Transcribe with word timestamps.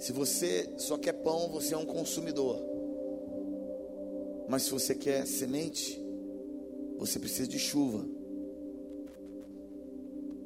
Se 0.00 0.12
você 0.12 0.66
só 0.78 0.96
quer 0.96 1.12
pão, 1.12 1.50
você 1.50 1.74
é 1.74 1.76
um 1.76 1.84
consumidor. 1.84 2.58
Mas 4.48 4.62
se 4.62 4.70
você 4.70 4.94
quer 4.94 5.26
semente, 5.26 6.02
você 6.96 7.18
precisa 7.18 7.46
de 7.46 7.58
chuva. 7.58 8.04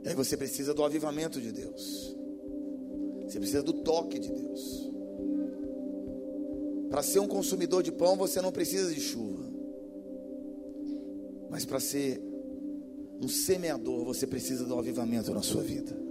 E 0.02 0.08
aí 0.08 0.14
você 0.14 0.36
precisa 0.36 0.74
do 0.74 0.84
avivamento 0.84 1.40
de 1.40 1.52
Deus. 1.52 2.16
Você 3.26 3.38
precisa 3.38 3.62
do 3.62 3.72
toque 3.72 4.18
de 4.18 4.28
Deus. 4.28 4.90
Para 6.90 7.02
ser 7.04 7.20
um 7.20 7.28
consumidor 7.28 7.82
de 7.82 7.92
pão, 7.92 8.16
você 8.16 8.42
não 8.42 8.50
precisa 8.50 8.92
de 8.92 9.00
chuva. 9.00 9.44
Mas 11.48 11.64
para 11.64 11.78
ser 11.78 12.20
um 13.22 13.28
semeador, 13.28 14.04
você 14.04 14.26
precisa 14.26 14.64
do 14.64 14.76
avivamento 14.76 15.32
na 15.32 15.42
sua 15.42 15.62
vida. 15.62 16.03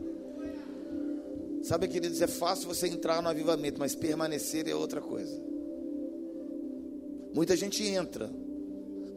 Sabe, 1.63 1.87
queridos, 1.87 2.21
é 2.21 2.27
fácil 2.27 2.67
você 2.67 2.87
entrar 2.87 3.21
no 3.21 3.29
avivamento, 3.29 3.79
mas 3.79 3.95
permanecer 3.95 4.67
é 4.67 4.75
outra 4.75 4.99
coisa. 4.99 5.41
Muita 7.33 7.55
gente 7.55 7.81
entra, 7.87 8.29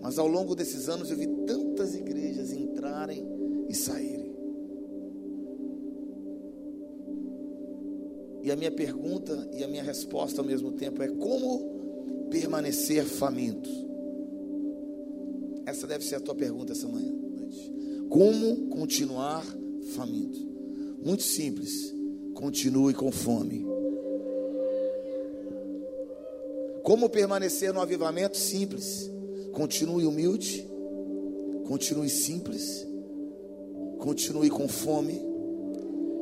mas 0.00 0.16
ao 0.16 0.28
longo 0.28 0.54
desses 0.54 0.88
anos 0.88 1.10
eu 1.10 1.16
vi 1.16 1.26
tantas 1.44 1.96
igrejas 1.96 2.52
entrarem 2.52 3.26
e 3.68 3.74
saírem. 3.74 4.32
E 8.44 8.52
a 8.52 8.54
minha 8.54 8.70
pergunta 8.70 9.50
e 9.52 9.64
a 9.64 9.68
minha 9.68 9.82
resposta 9.82 10.40
ao 10.40 10.46
mesmo 10.46 10.70
tempo 10.70 11.02
é: 11.02 11.08
como 11.08 12.28
permanecer 12.30 13.04
faminto? 13.04 13.68
Essa 15.66 15.84
deve 15.84 16.04
ser 16.04 16.14
a 16.14 16.20
tua 16.20 16.36
pergunta 16.36 16.72
essa 16.72 16.86
manhã. 16.86 17.12
Como 18.08 18.68
continuar 18.68 19.44
faminto? 19.96 20.38
Muito 21.04 21.24
simples. 21.24 21.95
Continue 22.36 22.92
com 22.92 23.10
fome. 23.10 23.66
Como 26.82 27.08
permanecer 27.08 27.72
no 27.72 27.80
avivamento? 27.80 28.36
Simples. 28.36 29.10
Continue 29.52 30.04
humilde. 30.04 30.68
Continue 31.66 32.10
simples. 32.10 32.86
Continue 33.98 34.50
com 34.50 34.68
fome. 34.68 35.18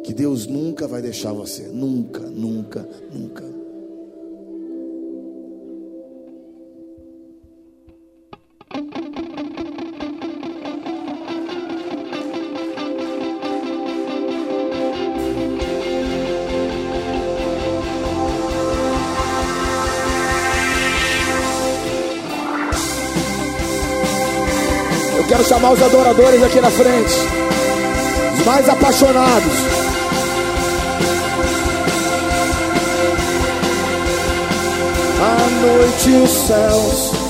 Que 0.05 0.15
Deus 0.15 0.47
nunca 0.47 0.87
vai 0.87 1.03
deixar 1.03 1.33
você. 1.33 1.65
Nunca, 1.65 2.21
nunca, 2.21 2.89
nunca. 3.13 3.64
Chamar 25.65 25.73
os 25.73 25.83
adoradores 25.83 26.43
aqui 26.43 26.61
na 26.61 26.71
frente. 26.71 27.15
Os 28.35 28.45
mais 28.45 28.69
apaixonados. 28.69 29.53
À 35.21 35.67
noite 35.67 36.11
os 36.23 36.31
céus 36.31 37.24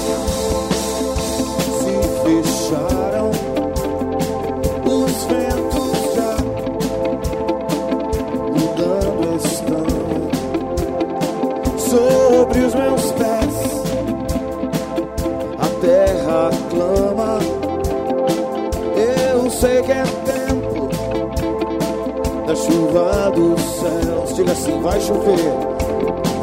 Diga 24.35 24.51
assim: 24.51 24.81
vai 24.81 25.01
chover, 25.01 25.39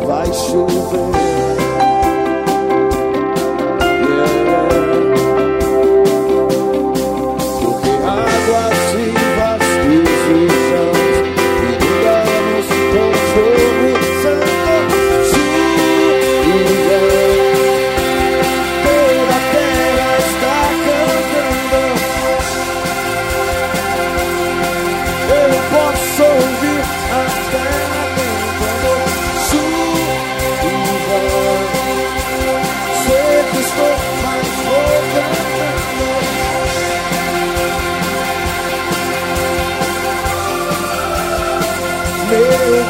vai 0.07 0.33
chover. 0.33 1.50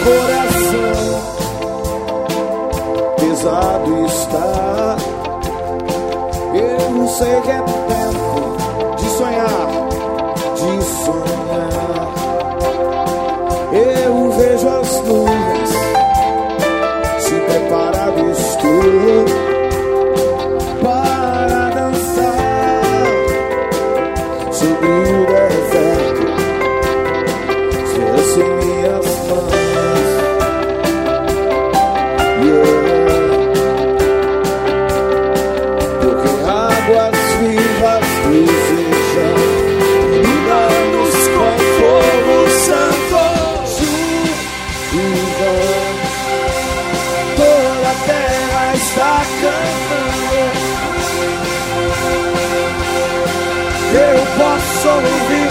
Coração 0.03 0.41
só 54.81 54.96
ouvir 54.96 55.50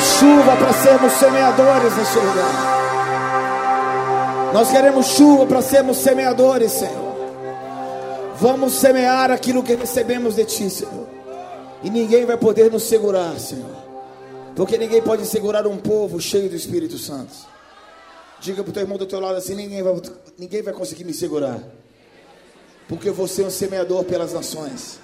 chuva 0.00 0.56
para 0.56 0.72
sermos 0.72 1.12
semeadores 1.12 1.96
neste 1.96 2.18
lugar. 2.18 2.74
Nós 4.52 4.70
queremos 4.70 5.06
chuva 5.06 5.46
para 5.46 5.60
sermos 5.62 5.96
semeadores, 5.96 6.72
Senhor. 6.72 7.14
Vamos 8.36 8.74
semear 8.74 9.30
aquilo 9.30 9.62
que 9.62 9.74
recebemos 9.74 10.36
de 10.36 10.44
Ti, 10.44 10.70
Senhor. 10.70 11.08
E 11.82 11.90
ninguém 11.90 12.24
vai 12.24 12.36
poder 12.36 12.70
nos 12.70 12.84
segurar, 12.84 13.38
Senhor. 13.38 13.84
Porque 14.54 14.78
ninguém 14.78 15.02
pode 15.02 15.26
segurar 15.26 15.66
um 15.66 15.76
povo 15.76 16.20
cheio 16.20 16.48
do 16.48 16.56
Espírito 16.56 16.98
Santo. 16.98 17.32
Diga 18.40 18.62
para 18.62 18.70
o 18.70 18.72
teu 18.72 18.82
irmão 18.82 18.98
do 18.98 19.06
teu 19.06 19.20
lado 19.20 19.36
assim: 19.36 19.54
ninguém 19.54 19.82
vai, 19.82 19.94
ninguém 20.38 20.62
vai 20.62 20.72
conseguir 20.72 21.04
me 21.04 21.12
segurar. 21.12 21.58
Porque 22.88 23.10
você 23.10 23.42
é 23.42 23.46
um 23.46 23.50
semeador 23.50 24.04
pelas 24.04 24.32
nações. 24.32 25.00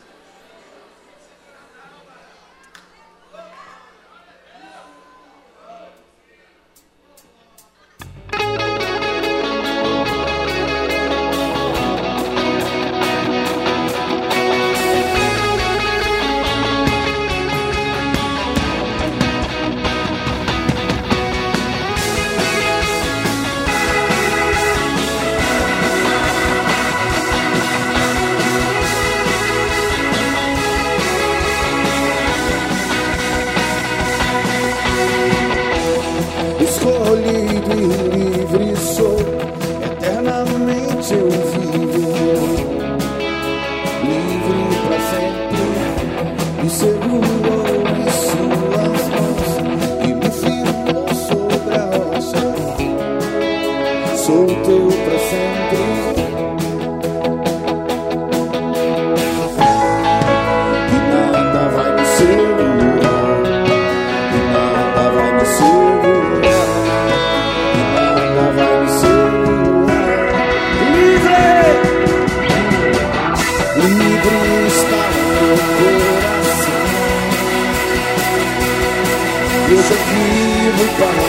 Hoje 79.91 79.99
eu 79.99 80.05
vivo 80.07 80.85
para 80.99 81.25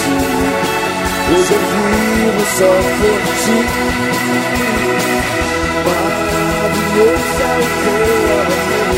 ti, 0.00 0.16
hoje 1.32 1.52
eu 1.54 1.60
vivo 1.72 2.42
só 2.58 2.72
por 3.00 3.20
ti. 3.40 3.58
Maravilhoso 5.86 7.38
é 7.40 7.54
o 7.54 7.64
teu 7.82 8.04
amor, 8.40 8.92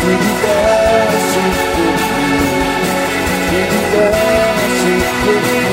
que 0.00 0.06
me 0.06 0.32
desce 0.40 1.42
por 1.74 1.96
mim, 2.14 2.46
que 3.50 3.60
me 3.70 3.80
desce 3.92 4.92
por 5.24 5.38
mim. 5.42 5.63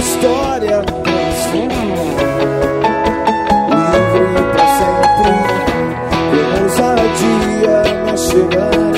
história 0.00 0.82
transformada. 0.82 1.70
Livre 3.70 4.42
pra 4.52 4.66
sempre, 4.78 5.32
com 6.30 6.42
ousadia 6.62 7.74
nós 8.06 8.20
chegar. 8.20 8.89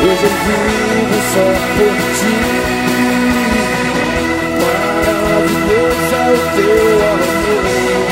Hoje 0.00 0.22
eu 0.22 0.30
vivo 0.30 1.18
só 1.34 1.46
por 1.74 1.94
ti. 2.18 2.34
Maravilhoso 4.60 6.14
é 6.14 6.30
o 6.30 6.38
teu 6.54 6.98
amor. 7.08 8.06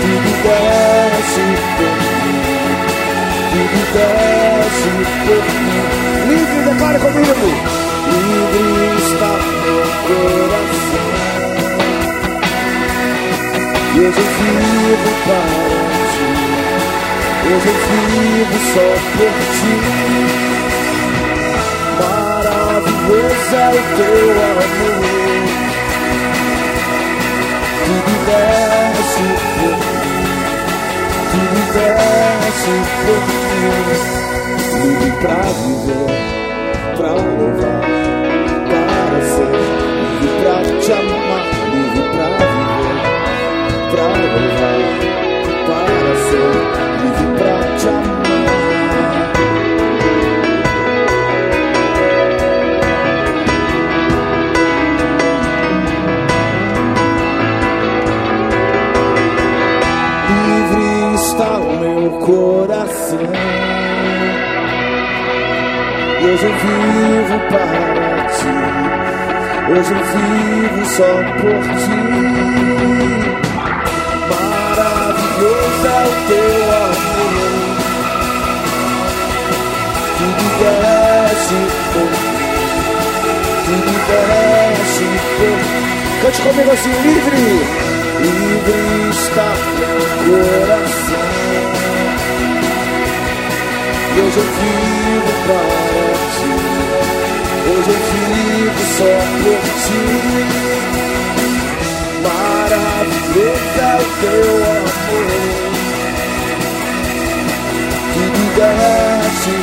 Tudo 0.00 0.30
desce 0.42 1.46
por 1.76 1.94
mim. 2.24 2.42
Tudo 3.52 3.78
desce 3.94 4.92
por 5.24 5.44
mim. 5.62 5.82
Livre, 6.28 6.58
declara 6.64 6.98
comigo 6.98 7.46
Livre 8.10 8.66
está 9.06 9.32
meu 9.62 9.86
coração. 10.08 11.08
E 13.94 13.96
hoje 14.00 14.18
eu 14.18 14.24
vivo 14.24 15.10
para 15.24 15.83
Hoje 17.46 17.68
eu 17.68 17.76
vivo 18.08 18.58
só 18.72 18.88
por 19.16 19.34
ti. 19.54 19.74
Maravilhoso 22.00 23.54
é 23.54 23.68
o 23.68 23.80
teu 23.96 24.26
amor. 24.42 25.14
Tudo 27.84 28.12
desce 28.24 29.26
por 29.58 29.76
mim 29.76 30.24
Tudo 31.30 31.60
desce 31.74 32.74
por 33.04 33.20
mim 33.28 33.84
Tudo 34.70 35.06
pra 35.20 35.40
viver, 35.60 36.12
pra 36.96 37.10
louvar 37.12 37.84
Para 38.70 39.20
ser, 39.22 39.52
livre 40.20 40.30
pra 40.40 40.56
te 40.80 40.92
amar. 40.92 41.44
Livre 41.72 42.04
pra 42.10 42.26
viver, 42.38 42.98
pra 43.90 44.04
louvar 44.04 45.23
para 45.66 46.14
ser 46.26 46.54
livre 47.02 47.28
pra 47.38 47.56
te 47.78 47.88
amar. 47.88 48.24
Livre 60.28 61.14
está 61.14 61.52
o 61.58 61.60
meu 61.78 62.10
coração. 62.20 63.18
E 66.20 66.26
hoje 66.26 66.46
eu 66.46 66.54
vivo 66.64 67.36
para 67.50 68.24
ti. 68.36 68.54
Hoje 69.70 69.92
eu 69.92 70.02
vivo 70.12 70.82
só 70.84 71.10
por 71.40 71.58
ti. 71.80 73.23
Deus 75.44 75.84
é 75.84 76.00
o 76.00 76.12
teu 76.26 76.56
amor. 76.72 77.44
Tudo 80.16 80.44
desce 80.58 81.60
por 81.92 82.08
mim, 82.08 82.40
tudo 83.66 83.92
desce 84.08 85.06
por 85.36 85.52
mim. 85.52 85.84
Cante 86.22 86.40
comigo 86.40 86.70
assim, 86.70 86.94
livre. 87.02 87.44
Livre 88.22 89.10
está 89.10 89.48
meu 89.76 90.00
coração. 90.24 91.28
E 94.16 94.20
hoje 94.20 94.38
eu 94.38 94.46
vivo 94.56 95.32
para 95.46 96.08
ti. 96.34 96.52
Hoje 97.68 97.90
eu 97.90 97.98
vivo 98.14 98.82
só 98.96 99.12
por 99.42 99.60
ti. 99.84 100.83
Deus 103.34 103.48
é 103.48 103.96
o 103.96 104.04
teu 104.20 104.46
amor. 104.64 105.26
Que 108.12 108.20
me 108.20 108.46
desce 108.54 109.54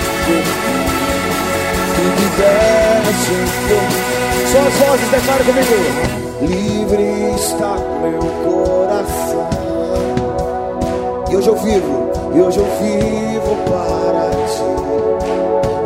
Que 1.96 2.02
me 2.02 2.28
desce 2.36 3.38
Só 4.52 4.60
as 4.60 4.74
vozes 4.74 5.10
declaram 5.10 5.46
comigo. 5.46 5.78
Livre 6.42 7.08
está 7.36 7.74
meu 8.02 8.20
coração. 8.44 9.50
E 11.30 11.38
hoje 11.38 11.48
eu 11.48 11.56
vivo 11.56 12.12
E 12.36 12.42
hoje 12.42 12.60
eu 12.60 12.66
vivo 12.66 13.56
para 13.70 14.30
ti. 14.48 14.72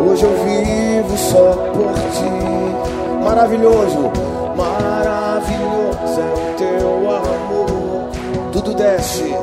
Hoje 0.10 0.24
eu 0.24 0.34
vivo 0.44 1.16
só 1.18 1.54
por 1.72 1.94
ti. 2.14 3.24
Maravilhoso 3.24 4.12
Maravilhoso 4.56 6.20
é 6.20 6.34
o 6.34 6.56
teu 6.58 7.12
amor. 7.12 7.75
Desce, 8.78 9.34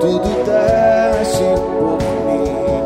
tudo 0.00 0.44
desce 0.44 1.44
por 1.78 1.98
mim. 2.26 2.82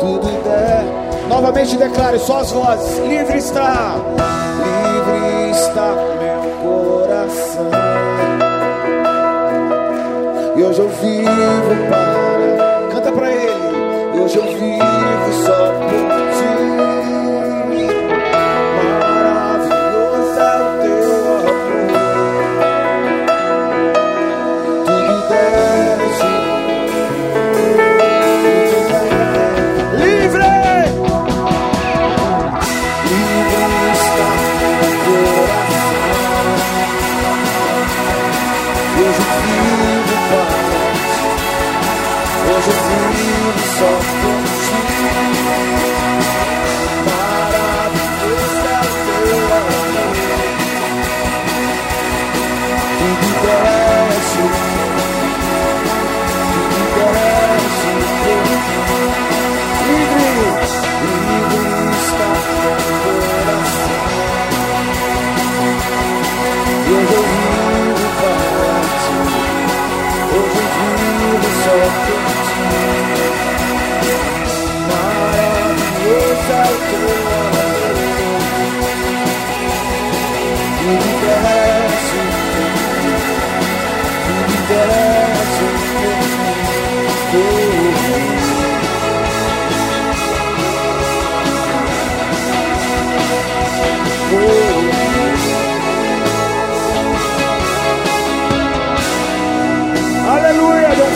Tudo 0.00 0.28
desce. 0.42 1.28
Novamente 1.28 1.76
declare 1.76 2.18
só 2.18 2.40
as 2.40 2.50
vozes. 2.52 2.98
Livre 3.06 3.36
está, 3.36 3.96
livre 4.64 5.50
está 5.50 5.94
meu 6.18 6.42
coração. 6.62 7.70
E 10.56 10.62
hoje 10.62 10.80
eu 10.80 10.88
vivo 10.88 11.90
para. 11.90 12.11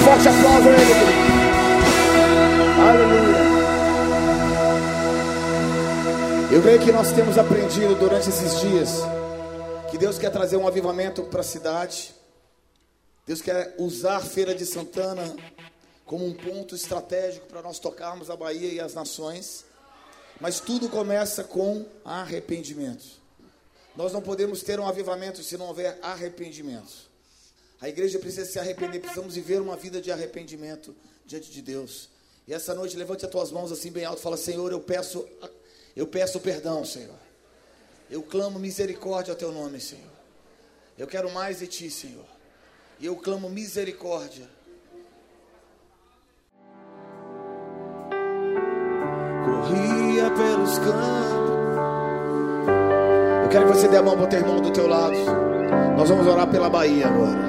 Forte 0.07 0.29
aplauso 0.29 0.69
a 0.69 0.73
Ele, 0.73 0.95
Aleluia. 2.89 3.37
Eu 6.53 6.63
creio 6.63 6.81
que 6.81 6.93
nós 6.93 7.13
temos 7.13 7.37
aprendido 7.37 7.95
durante 7.97 8.29
esses 8.29 8.61
dias 8.61 8.91
que 9.91 9.99
Deus 9.99 10.17
quer 10.19 10.31
trazer 10.31 10.57
um 10.57 10.67
avivamento 10.67 11.25
para 11.25 11.41
a 11.41 11.45
cidade. 11.45 12.15
Deus 13.27 13.43
quer 13.43 13.75
usar 13.79 14.17
a 14.17 14.21
Feira 14.21 14.55
de 14.55 14.65
Santana 14.65 15.37
como 16.05 16.25
um 16.25 16.33
ponto 16.33 16.75
estratégico 16.75 17.47
para 17.47 17.61
nós 17.63 17.79
tocarmos 17.79 18.31
a 18.31 18.37
Bahia 18.37 18.73
e 18.73 18.81
as 18.81 18.95
nações. 18.95 19.65
Mas 20.40 20.61
tudo 20.61 20.88
começa 20.88 21.45
com 21.45 21.87
arrependimento. 22.05 23.05
Nós 23.97 24.12
não 24.12 24.21
podemos 24.21 24.62
ter 24.62 24.78
um 24.78 24.87
avivamento 24.87 25.43
se 25.43 25.57
não 25.57 25.66
houver 25.66 25.99
arrependimento. 26.02 27.11
A 27.81 27.88
igreja 27.88 28.19
precisa 28.19 28.45
se 28.45 28.59
arrepender, 28.59 29.00
precisamos 29.00 29.35
viver 29.35 29.61
uma 29.61 29.76
vida 29.76 30.00
de 30.00 30.12
arrependimento 30.12 30.95
diante 31.25 31.50
de 31.50 31.62
Deus. 31.62 32.11
E 32.47 32.52
essa 32.52 32.75
noite 32.75 32.97
levante 32.97 33.25
as 33.25 33.31
tuas 33.31 33.50
mãos 33.50 33.73
assim 33.73 33.90
bem 33.90 34.05
alto, 34.05 34.21
fala: 34.21 34.37
Senhor, 34.37 34.71
eu 34.71 34.81
peço 34.81 35.26
eu 35.97 36.07
peço 36.07 36.38
perdão, 36.38 36.85
Senhor. 36.85 37.19
Eu 38.11 38.23
clamo 38.23 38.59
misericórdia 38.59 39.33
ao 39.33 39.38
teu 39.38 39.50
nome, 39.50 39.81
Senhor. 39.81 40.12
Eu 40.99 41.07
quero 41.07 41.31
mais 41.31 41.61
de 41.61 41.66
ti, 41.66 41.90
Senhor. 41.90 42.26
E 43.00 43.07
eu 43.07 43.16
clamo 43.16 43.49
misericórdia. 43.49 44.47
Corria 49.47 50.29
pelos 50.31 50.79
campos. 50.79 51.47
Eu 53.45 53.49
quero 53.49 53.67
que 53.67 53.76
você 53.76 53.87
dê 53.87 53.97
a 53.97 54.03
mão 54.03 54.17
para 54.17 54.25
o 54.25 54.29
teu 54.29 54.41
irmão 54.41 54.61
do 54.61 54.73
teu 54.73 54.88
lado. 54.88 55.15
Nós 55.97 56.09
vamos 56.09 56.26
orar 56.26 56.49
pela 56.49 56.69
Bahia 56.69 57.07
agora. 57.07 57.47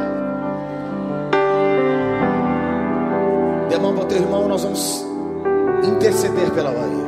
Dê 3.67 3.75
a 3.75 3.79
mão 3.79 3.95
para 3.95 4.03
o 4.03 4.07
teu 4.07 4.17
irmão, 4.19 4.47
nós 4.47 4.63
vamos 4.63 5.03
interceder 5.83 6.51
pela 6.51 6.69
Bahia. 6.69 7.07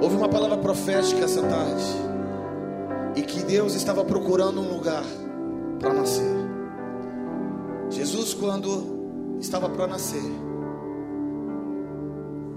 Houve 0.00 0.14
uma 0.14 0.28
palavra 0.28 0.58
profética 0.58 1.24
essa 1.24 1.42
tarde. 1.42 1.84
E 3.16 3.22
que 3.22 3.42
Deus 3.42 3.74
estava 3.74 4.04
procurando 4.04 4.60
um 4.60 4.72
lugar 4.72 5.02
para 5.80 5.92
nascer. 5.92 6.36
Jesus, 7.90 8.32
quando 8.32 9.36
estava 9.40 9.68
para 9.68 9.88
nascer, 9.88 10.22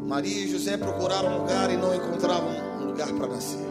Maria 0.07 0.45
e 0.45 0.47
José 0.47 0.77
procuraram 0.77 1.35
um 1.35 1.41
lugar 1.41 1.71
e 1.71 1.77
não 1.77 1.93
encontravam 1.93 2.51
um 2.81 2.85
lugar 2.85 3.11
para 3.13 3.27
nascer. 3.27 3.65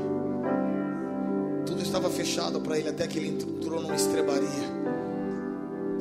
Tudo 1.66 1.82
estava 1.82 2.10
fechado 2.10 2.60
para 2.60 2.78
ele 2.78 2.88
até 2.88 3.06
que 3.06 3.18
ele 3.18 3.28
entrou 3.28 3.80
numa 3.80 3.94
estrebaria 3.94 4.84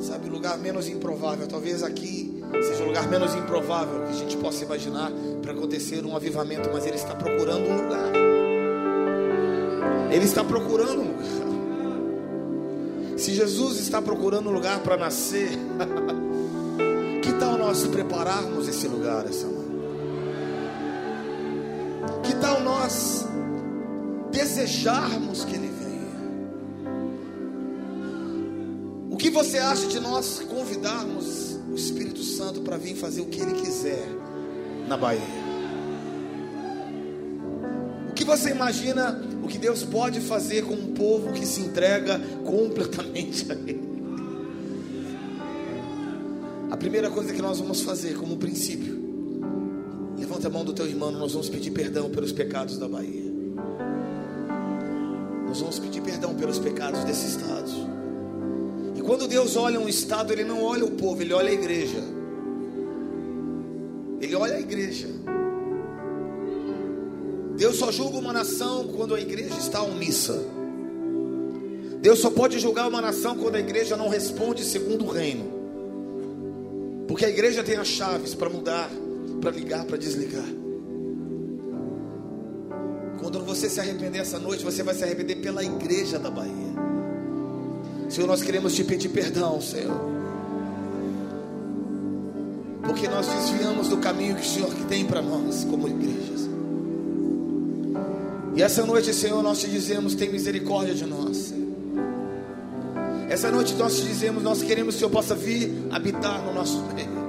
sabe, 0.04 0.28
o 0.28 0.32
lugar 0.32 0.58
menos 0.58 0.88
improvável. 0.88 1.46
Talvez 1.46 1.82
aqui 1.82 2.40
seja 2.62 2.84
o 2.84 2.86
lugar 2.86 3.08
menos 3.08 3.34
improvável 3.34 4.04
que 4.04 4.10
a 4.10 4.14
gente 4.14 4.36
possa 4.36 4.64
imaginar 4.64 5.10
para 5.42 5.52
acontecer 5.52 6.04
um 6.04 6.14
avivamento, 6.14 6.70
mas 6.72 6.86
ele 6.86 6.96
está 6.96 7.14
procurando 7.14 7.68
um 7.68 7.82
lugar. 7.82 8.12
Ele 10.12 10.24
está 10.24 10.44
procurando 10.44 11.00
um 11.00 11.08
lugar. 11.08 11.24
Se 13.18 13.32
Jesus 13.32 13.78
está 13.78 14.02
procurando 14.02 14.50
um 14.50 14.52
lugar 14.52 14.80
para 14.80 14.96
nascer, 14.96 15.50
que 17.22 17.32
tal 17.34 17.56
nós 17.56 17.86
prepararmos 17.86 18.68
esse 18.68 18.86
lugar 18.86 19.24
essa 19.26 19.46
manhã? 19.46 19.53
Que 22.24 22.34
tal 22.40 22.60
nós 22.60 23.26
desejarmos 24.30 25.44
que 25.44 25.54
Ele 25.54 25.68
venha? 25.68 25.84
que 29.24 29.30
você 29.30 29.56
acha 29.56 29.86
de 29.86 29.98
nós 30.00 30.40
convidarmos 30.40 31.58
o 31.72 31.74
Espírito 31.74 32.22
Santo 32.22 32.60
para 32.60 32.76
vir 32.76 32.94
fazer 32.94 33.22
o 33.22 33.24
que 33.24 33.40
ele 33.40 33.54
quiser 33.54 34.06
na 34.86 34.98
Bahia? 34.98 35.22
O 38.10 38.12
que 38.12 38.22
você 38.22 38.50
imagina 38.50 39.18
o 39.42 39.48
que 39.48 39.56
Deus 39.56 39.82
pode 39.82 40.20
fazer 40.20 40.66
com 40.66 40.74
um 40.74 40.92
povo 40.92 41.32
que 41.32 41.46
se 41.46 41.62
entrega 41.62 42.20
completamente 42.44 43.50
a 43.50 43.54
Ele? 43.54 43.94
A 46.70 46.76
primeira 46.76 47.08
coisa 47.08 47.32
que 47.32 47.40
nós 47.40 47.58
vamos 47.58 47.80
fazer, 47.80 48.18
como 48.18 48.36
princípio, 48.36 48.93
levanta 50.44 50.48
a 50.48 50.50
mão 50.50 50.64
do 50.64 50.72
teu 50.72 50.86
irmão, 50.86 51.10
nós 51.10 51.32
vamos 51.32 51.48
pedir 51.48 51.70
perdão 51.70 52.10
pelos 52.10 52.32
pecados 52.32 52.78
da 52.78 52.88
Bahia. 52.88 53.32
Nós 55.46 55.60
vamos 55.60 55.78
pedir 55.78 56.02
perdão 56.02 56.34
pelos 56.34 56.58
pecados 56.58 57.04
desse 57.04 57.26
estado 57.26 57.94
quando 59.04 59.28
Deus 59.28 59.54
olha 59.54 59.78
um 59.78 59.88
estado, 59.88 60.32
Ele 60.32 60.44
não 60.44 60.62
olha 60.62 60.84
o 60.84 60.92
povo, 60.92 61.20
Ele 61.20 61.32
olha 61.32 61.50
a 61.50 61.52
igreja. 61.52 62.02
Ele 64.20 64.34
olha 64.34 64.54
a 64.54 64.60
igreja. 64.60 65.08
Deus 67.56 67.76
só 67.76 67.92
julga 67.92 68.18
uma 68.18 68.32
nação 68.32 68.88
quando 68.88 69.14
a 69.14 69.20
igreja 69.20 69.56
está 69.58 69.82
omissa. 69.82 70.42
Deus 72.00 72.18
só 72.18 72.30
pode 72.30 72.58
julgar 72.58 72.88
uma 72.88 73.00
nação 73.00 73.36
quando 73.36 73.56
a 73.56 73.60
igreja 73.60 73.96
não 73.96 74.08
responde 74.08 74.64
segundo 74.64 75.04
o 75.04 75.10
reino. 75.10 75.52
Porque 77.06 77.26
a 77.26 77.28
igreja 77.28 77.62
tem 77.62 77.76
as 77.76 77.88
chaves 77.88 78.34
para 78.34 78.48
mudar, 78.48 78.90
para 79.44 79.52
ligar, 79.52 79.84
para 79.84 79.98
desligar. 79.98 80.46
Quando 83.20 83.44
você 83.44 83.68
se 83.68 83.78
arrepender 83.78 84.20
essa 84.20 84.38
noite, 84.38 84.64
você 84.64 84.82
vai 84.82 84.94
se 84.94 85.04
arrepender 85.04 85.36
pela 85.36 85.62
igreja 85.62 86.18
da 86.18 86.30
Bahia. 86.30 86.74
Senhor, 88.08 88.26
nós 88.26 88.42
queremos 88.42 88.74
te 88.74 88.82
pedir 88.84 89.10
perdão, 89.10 89.60
Senhor. 89.60 90.00
Porque 92.84 93.06
nós 93.06 93.26
desviamos 93.26 93.88
do 93.88 93.98
caminho 93.98 94.34
que 94.36 94.42
o 94.42 94.48
Senhor 94.48 94.72
tem 94.88 95.04
para 95.04 95.20
nós 95.20 95.64
como 95.64 95.88
igrejas. 95.88 96.48
E 98.56 98.62
essa 98.62 98.86
noite, 98.86 99.12
Senhor, 99.12 99.42
nós 99.42 99.60
te 99.60 99.68
dizemos: 99.68 100.14
tem 100.14 100.30
misericórdia 100.30 100.94
de 100.94 101.04
nós. 101.04 101.52
Essa 103.28 103.50
noite 103.50 103.74
nós 103.74 103.96
te 103.96 104.06
dizemos: 104.06 104.42
nós 104.42 104.62
queremos 104.62 104.94
que 104.94 104.96
o 104.96 105.00
Senhor 105.00 105.10
possa 105.10 105.34
vir 105.34 105.86
habitar 105.90 106.42
no 106.42 106.54
nosso 106.54 106.82
meio. 106.94 107.23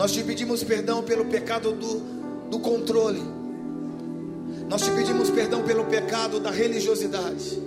Nós 0.00 0.12
te 0.12 0.22
pedimos 0.22 0.64
perdão 0.64 1.02
pelo 1.02 1.26
pecado 1.26 1.72
do, 1.72 2.00
do 2.48 2.58
controle. 2.58 3.22
Nós 4.66 4.80
te 4.80 4.90
pedimos 4.92 5.28
perdão 5.28 5.62
pelo 5.62 5.84
pecado 5.84 6.40
da 6.40 6.50
religiosidade. 6.50 7.62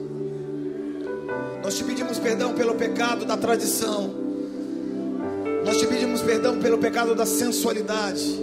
Nós 1.61 1.75
te 1.77 1.83
pedimos 1.83 2.17
perdão 2.17 2.55
pelo 2.55 2.73
pecado 2.73 3.23
da 3.23 3.37
tradição. 3.37 4.11
Nós 5.63 5.77
te 5.77 5.85
pedimos 5.85 6.23
perdão 6.23 6.57
pelo 6.57 6.79
pecado 6.79 7.13
da 7.13 7.23
sensualidade. 7.23 8.41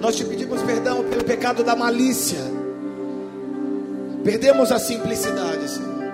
Nós 0.00 0.16
te 0.16 0.24
pedimos 0.24 0.60
perdão 0.62 1.04
pelo 1.04 1.22
pecado 1.22 1.62
da 1.62 1.76
malícia. 1.76 2.40
Perdemos 4.24 4.72
a 4.72 4.80
simplicidade, 4.80 5.68
Senhor. 5.70 6.10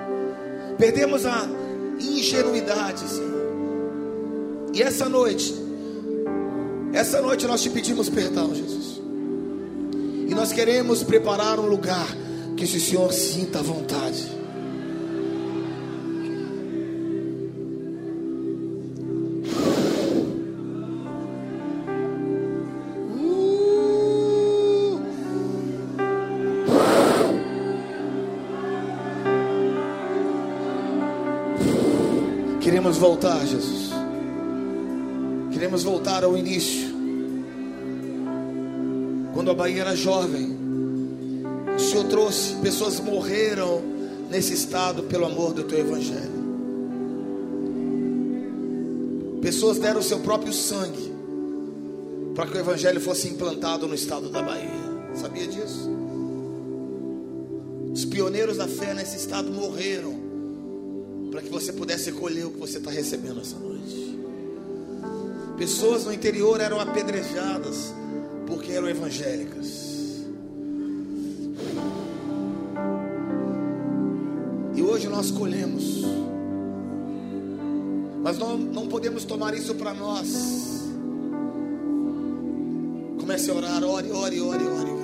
Perdemos 0.77 1.25
a 1.25 1.49
ingenuidade, 1.99 3.09
Senhor. 3.09 3.34
E 4.75 4.83
essa 4.83 5.09
noite, 5.09 5.55
essa 6.93 7.23
noite 7.23 7.47
nós 7.47 7.63
te 7.63 7.71
pedimos 7.71 8.09
perdão, 8.09 8.53
Jesus. 8.53 9.01
E 10.27 10.35
nós 10.35 10.53
queremos 10.53 11.05
preparar 11.05 11.61
um 11.61 11.67
lugar 11.67 12.09
que 12.57 12.65
o 12.65 12.67
Senhor 12.67 13.13
sinta 13.13 13.61
a 13.61 13.63
vontade. 13.63 14.27
Queremos 32.61 32.97
voltar, 32.97 33.47
Jesus. 33.47 33.74
Queremos 35.85 36.01
voltar 36.01 36.25
ao 36.25 36.37
início. 36.37 36.89
Quando 39.35 39.51
a 39.51 39.55
Bahia 39.55 39.83
era 39.83 39.95
jovem, 39.95 40.57
o 41.77 41.79
Senhor 41.79 42.05
trouxe, 42.05 42.55
pessoas 42.57 42.99
morreram 43.01 43.83
nesse 44.31 44.55
estado 44.55 45.03
pelo 45.03 45.27
amor 45.27 45.53
do 45.53 45.65
teu 45.65 45.79
evangelho. 45.79 46.33
Pessoas 49.43 49.79
deram 49.79 50.01
o 50.01 50.03
seu 50.03 50.21
próprio 50.21 50.55
sangue 50.55 51.13
para 52.35 52.47
que 52.47 52.57
o 52.57 52.61
evangelho 52.61 53.01
fosse 53.01 53.29
implantado 53.29 53.87
no 53.87 53.95
estado 53.95 54.31
da 54.31 54.43
Bahia. 54.43 54.71
Sabia 55.15 55.47
disso? 55.47 55.91
Os 57.93 58.07
pioneiros 58.07 58.57
da 58.57 58.67
fé 58.67 58.95
nesse 58.95 59.19
estado 59.19 59.53
morreram 59.53 60.15
para 61.31 61.43
que 61.43 61.51
você 61.51 61.75
pudesse 61.75 62.11
colher 62.13 62.47
o 62.47 62.51
que 62.53 62.59
você 62.59 62.79
está 62.79 62.91
recebendo 62.91 63.43
essa 63.43 63.59
noite. 63.59 64.14
Pessoas 65.57 66.05
no 66.05 66.13
interior 66.13 66.61
eram 66.61 66.81
apedrejadas 66.81 67.95
porque 68.47 68.73
eram 68.73 68.89
evangélicas. 68.89 69.85
E 74.75 74.83
hoje 74.83 75.09
nós 75.09 75.31
colhemos, 75.31 76.03
mas 78.23 78.37
não, 78.39 78.59
não 78.59 78.89
podemos 78.89 79.25
tomar 79.25 79.55
isso 79.55 79.75
para 79.77 79.95
nós. 79.95 80.83
Comece 83.21 83.51
a 83.51 83.55
orar, 83.55 83.85
ore, 83.85 84.11
ore, 84.11 84.41
ore, 84.41 84.65
ore. 84.65 85.04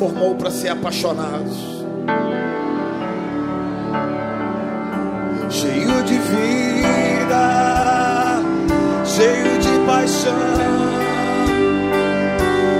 Formou 0.00 0.34
para 0.34 0.50
ser 0.50 0.68
apaixonado. 0.68 1.44
cheio 5.50 6.02
de 6.04 6.18
vida, 6.18 7.42
cheio 9.04 9.58
de 9.58 9.86
paixão. 9.86 10.32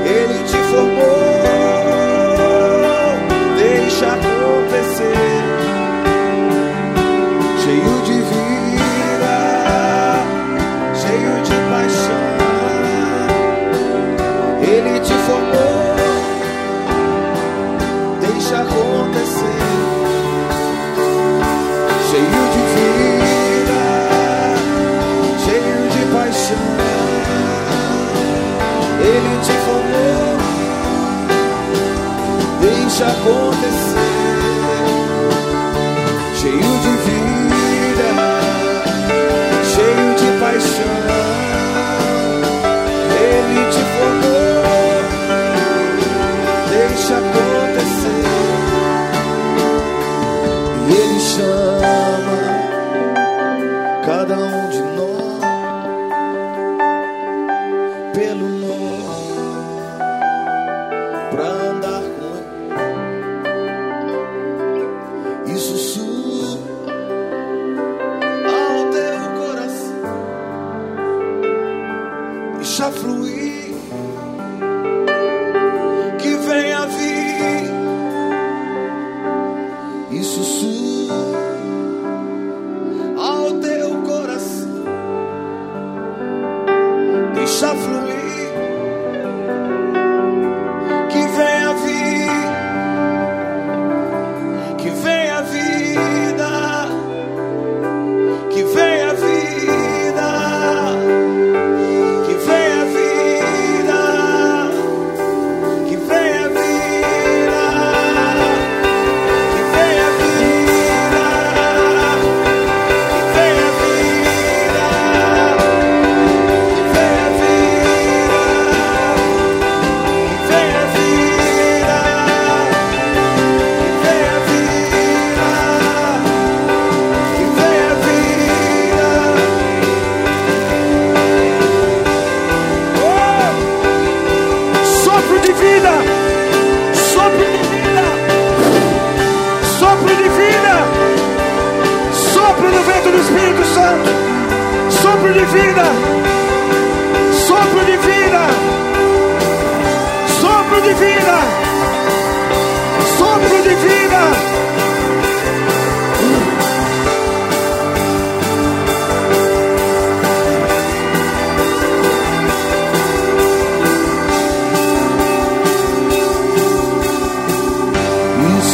Ele 0.07 0.45
te 0.45 0.57
formou, 0.71 1.43
deixa 3.59 4.07
acontecer. 4.07 5.40
Deixa 32.91 33.07
acontecer. 33.07 34.01
Cheio 36.35 36.59
de 36.59 36.93
vida, 37.07 38.09
cheio 39.65 40.09
de 40.17 40.29
paixão. 40.41 40.99
Ele 43.21 43.61
te 43.71 43.83
formou, 43.95 45.03
deixa 46.69 47.15
acontecer. 47.15 47.40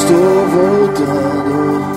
Estou 0.07 0.47
voltando, 0.47 1.97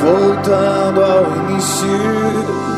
voltando 0.00 1.04
ao 1.04 1.50
início, 1.50 2.71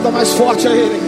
Aplauda 0.00 0.10
mais 0.10 0.30
forte 0.30 0.66
a 0.66 0.74
Ele. 0.74 0.98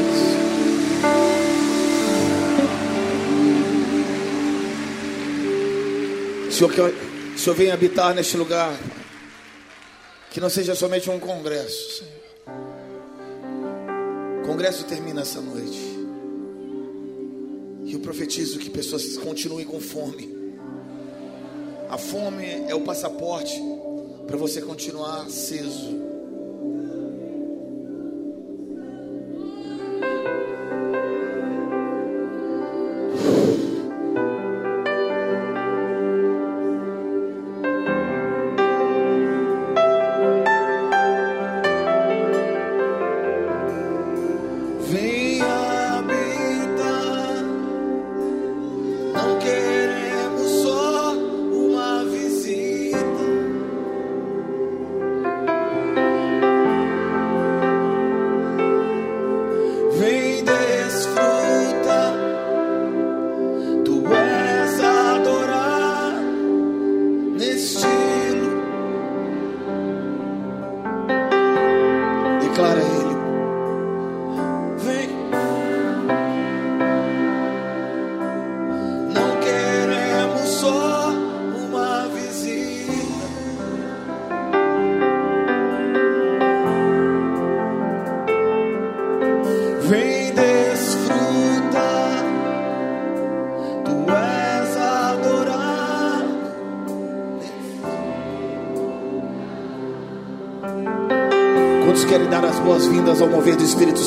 Senhor, 6.51 6.71
que 6.71 6.81
o 6.81 7.39
Senhor 7.39 7.57
venha 7.57 7.73
habitar 7.73 8.15
neste 8.15 8.37
lugar. 8.37 8.79
Que 10.31 10.41
não 10.41 10.51
seja 10.51 10.75
somente 10.75 11.09
um 11.09 11.19
congresso, 11.19 12.01
Senhor. 12.01 12.13
O 14.43 14.47
congresso 14.47 14.85
termina 14.85 15.23
essa 15.23 15.41
noite. 15.41 15.81
E 17.85 17.95
eu 17.95 18.01
profetizo 18.01 18.59
que 18.59 18.69
pessoas 18.69 19.17
continuem 19.17 19.65
com 19.65 19.81
fome. 19.81 20.37
A 21.89 21.97
fome 21.97 22.45
é 22.69 22.75
o 22.75 22.83
passaporte 22.83 23.59
para 24.27 24.37
você 24.37 24.61
continuar 24.61 25.23
aceso. 25.23 26.02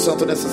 Santo 0.06 0.24
nessa 0.24 0.45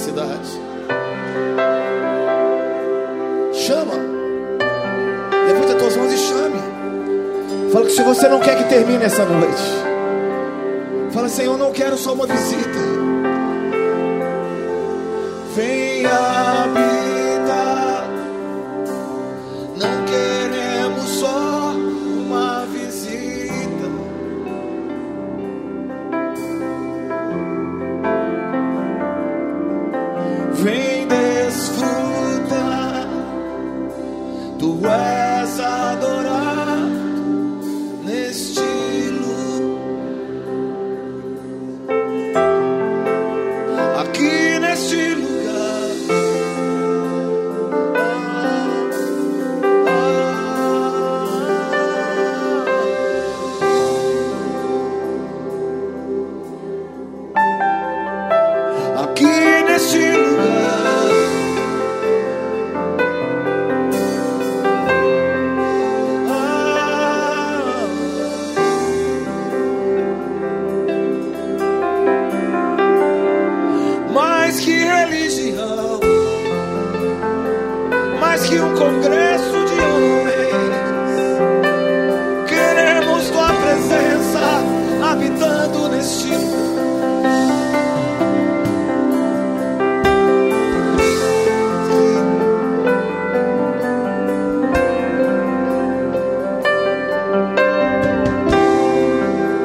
que 78.52 78.60
um 78.60 78.74
congresso 78.74 79.64
de 79.64 79.80
homens, 79.80 80.74
queremos 82.46 83.30
tua 83.30 83.50
presença 83.54 84.40
habitando 85.10 85.88
neste 85.88 86.28
lugar. 86.28 86.52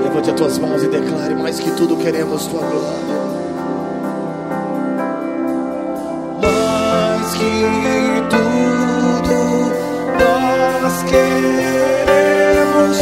Levante 0.02 0.30
as 0.30 0.36
tuas 0.38 0.58
mãos 0.60 0.82
e 0.84 0.88
declare: 0.88 1.36
mais 1.36 1.60
que 1.60 1.71
tudo 1.71 1.97
queremos 1.97 2.47
tua 2.47 2.62
glória. 2.62 3.26
Queremos 11.09 12.97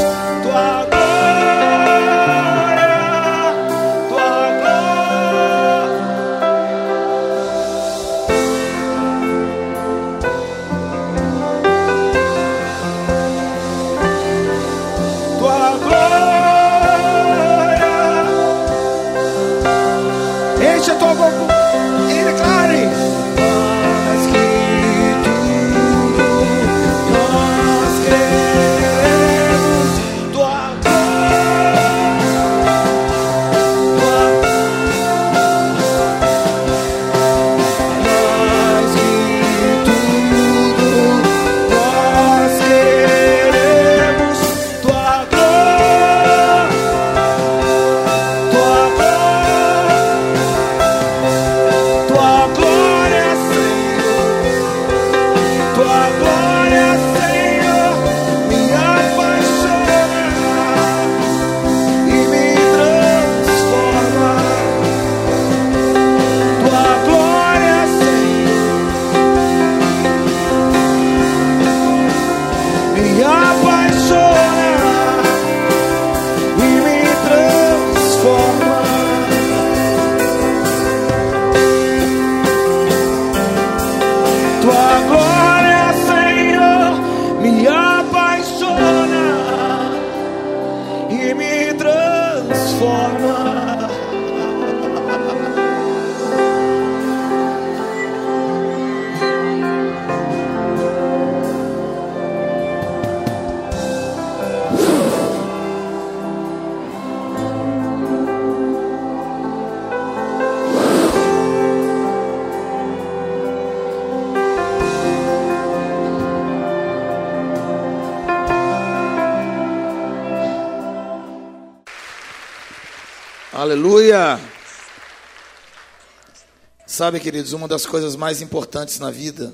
Sabe, 126.96 127.20
queridos, 127.20 127.52
uma 127.52 127.68
das 127.68 127.86
coisas 127.86 128.16
mais 128.16 128.42
importantes 128.42 129.00
na 129.00 129.12
vida, 129.12 129.54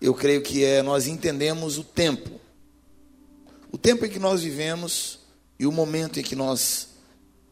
eu 0.00 0.12
creio 0.12 0.42
que 0.42 0.64
é 0.64 0.82
nós 0.82 1.06
entendemos 1.06 1.78
o 1.78 1.84
tempo. 1.84 2.40
O 3.70 3.78
tempo 3.78 4.04
em 4.04 4.10
que 4.10 4.18
nós 4.18 4.42
vivemos 4.42 5.20
e 5.60 5.64
o 5.64 5.70
momento 5.70 6.18
em 6.18 6.24
que 6.24 6.34
nós 6.34 6.88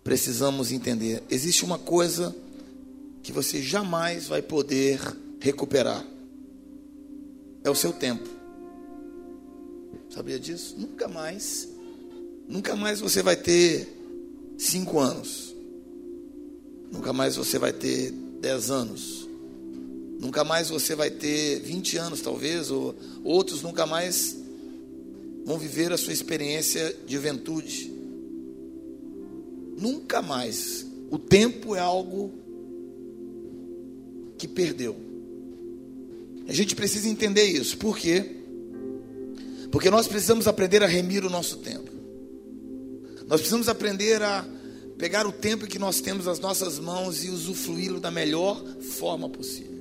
precisamos 0.03 0.73
entender. 0.73 1.23
Existe 1.31 1.65
uma 1.65 1.79
coisa 1.79 2.35
que 3.23 3.31
você 3.31 3.63
jamais 3.63 4.27
vai 4.27 4.43
poder 4.43 4.99
recuperar. 5.39 6.05
É 7.63 7.71
o 7.71 7.75
seu 7.77 7.93
tempo. 7.93 8.29
Sabia 10.13 10.41
disso? 10.41 10.75
Nunca 10.77 11.07
mais. 11.07 11.69
Nunca 12.49 12.75
mais 12.75 12.99
você 12.99 13.23
vai 13.23 13.37
ter 13.37 13.97
cinco 14.59 14.99
anos. 14.99 15.55
Nunca 16.91 17.13
mais 17.13 17.37
você 17.37 17.61
vai 17.61 17.73
ter 17.73 18.13
10 18.41 18.71
anos. 18.71 19.29
Nunca 20.19 20.45
mais 20.45 20.69
você 20.69 20.95
vai 20.95 21.11
ter 21.11 21.61
20 21.61 21.97
anos, 21.97 22.21
talvez, 22.21 22.71
ou 22.71 22.95
outros 23.25 23.63
nunca 23.63 23.87
mais 23.87 24.37
vão 25.45 25.59
viver 25.59 25.93
a 25.93 25.97
sua 25.97 26.13
experiência 26.13 26.95
de 27.07 27.15
juventude. 27.15 27.91
Nunca 29.79 30.21
mais. 30.21 30.87
O 31.11 31.19
tempo 31.19 31.75
é 31.75 31.81
algo 31.81 32.33
que 34.37 34.47
perdeu. 34.47 34.97
A 36.47 36.53
gente 36.53 36.75
precisa 36.75 37.09
entender 37.09 37.45
isso. 37.45 37.79
Por 37.79 37.97
quê? 37.97 38.37
Porque 39.71 39.89
nós 39.91 40.07
precisamos 40.07 40.47
aprender 40.47 40.83
a 40.83 40.87
remir 40.87 41.25
o 41.25 41.31
nosso 41.31 41.59
tempo. 41.59 41.91
Nós 43.27 43.41
precisamos 43.41 43.69
aprender 43.69 44.21
a 44.23 44.47
pegar 45.01 45.27
o 45.27 45.33
tempo 45.33 45.67
que 45.67 45.79
nós 45.79 46.03
temos 46.03 46.27
nas 46.27 46.39
nossas 46.39 46.79
mãos 46.79 47.25
e 47.25 47.31
usufruí-lo 47.31 47.99
da 47.99 48.11
melhor 48.11 48.63
forma 48.83 49.31
possível. 49.31 49.81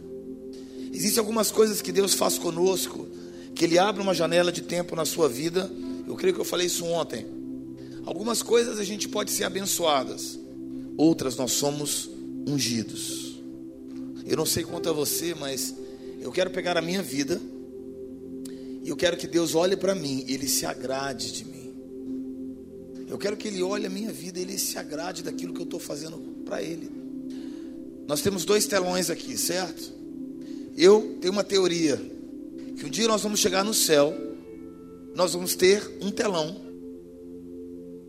Existem 0.94 1.20
algumas 1.20 1.52
coisas 1.52 1.82
que 1.82 1.92
Deus 1.92 2.14
faz 2.14 2.38
conosco, 2.38 3.06
que 3.54 3.66
Ele 3.66 3.78
abre 3.78 4.02
uma 4.02 4.14
janela 4.14 4.50
de 4.50 4.62
tempo 4.62 4.96
na 4.96 5.04
sua 5.04 5.28
vida. 5.28 5.70
Eu 6.08 6.16
creio 6.16 6.34
que 6.34 6.40
eu 6.40 6.46
falei 6.46 6.68
isso 6.68 6.86
ontem. 6.86 7.26
Algumas 8.06 8.42
coisas 8.42 8.80
a 8.80 8.84
gente 8.86 9.10
pode 9.10 9.32
ser 9.32 9.44
abençoadas, 9.44 10.40
outras 10.96 11.36
nós 11.36 11.52
somos 11.52 12.10
ungidos. 12.48 13.42
Eu 14.26 14.38
não 14.38 14.46
sei 14.46 14.64
quanto 14.64 14.90
a 14.90 14.94
você, 14.94 15.36
mas 15.36 15.76
eu 16.22 16.32
quero 16.32 16.50
pegar 16.50 16.78
a 16.78 16.82
minha 16.82 17.04
vida 17.04 17.42
e 18.82 18.88
eu 18.88 18.96
quero 18.96 19.18
que 19.18 19.28
Deus 19.28 19.54
olhe 19.54 19.76
para 19.76 19.94
mim 19.94 20.24
e 20.26 20.34
Ele 20.34 20.48
se 20.48 20.66
agrade 20.66 21.34
de 21.34 21.44
mim. 21.44 21.59
Eu 23.10 23.18
quero 23.18 23.36
que 23.36 23.48
Ele 23.48 23.64
olhe 23.64 23.88
a 23.88 23.90
minha 23.90 24.12
vida 24.12 24.40
Ele 24.40 24.58
se 24.58 24.78
agrade 24.78 25.24
daquilo 25.24 25.54
que 25.54 25.60
eu 25.60 25.66
estou 25.66 25.80
fazendo 25.80 26.18
para 26.46 26.62
Ele. 26.62 26.90
Nós 28.08 28.22
temos 28.22 28.46
dois 28.46 28.68
telões 28.68 29.10
aqui, 29.10 29.36
certo? 29.36 29.92
Eu 30.78 31.18
tenho 31.20 31.34
uma 31.34 31.44
teoria 31.44 32.00
que 32.78 32.86
um 32.86 32.90
dia 32.90 33.08
nós 33.08 33.22
vamos 33.22 33.40
chegar 33.40 33.66
no 33.66 33.74
céu, 33.74 34.14
nós 35.16 35.34
vamos 35.34 35.56
ter 35.56 35.98
um 36.00 36.12
telão. 36.12 36.62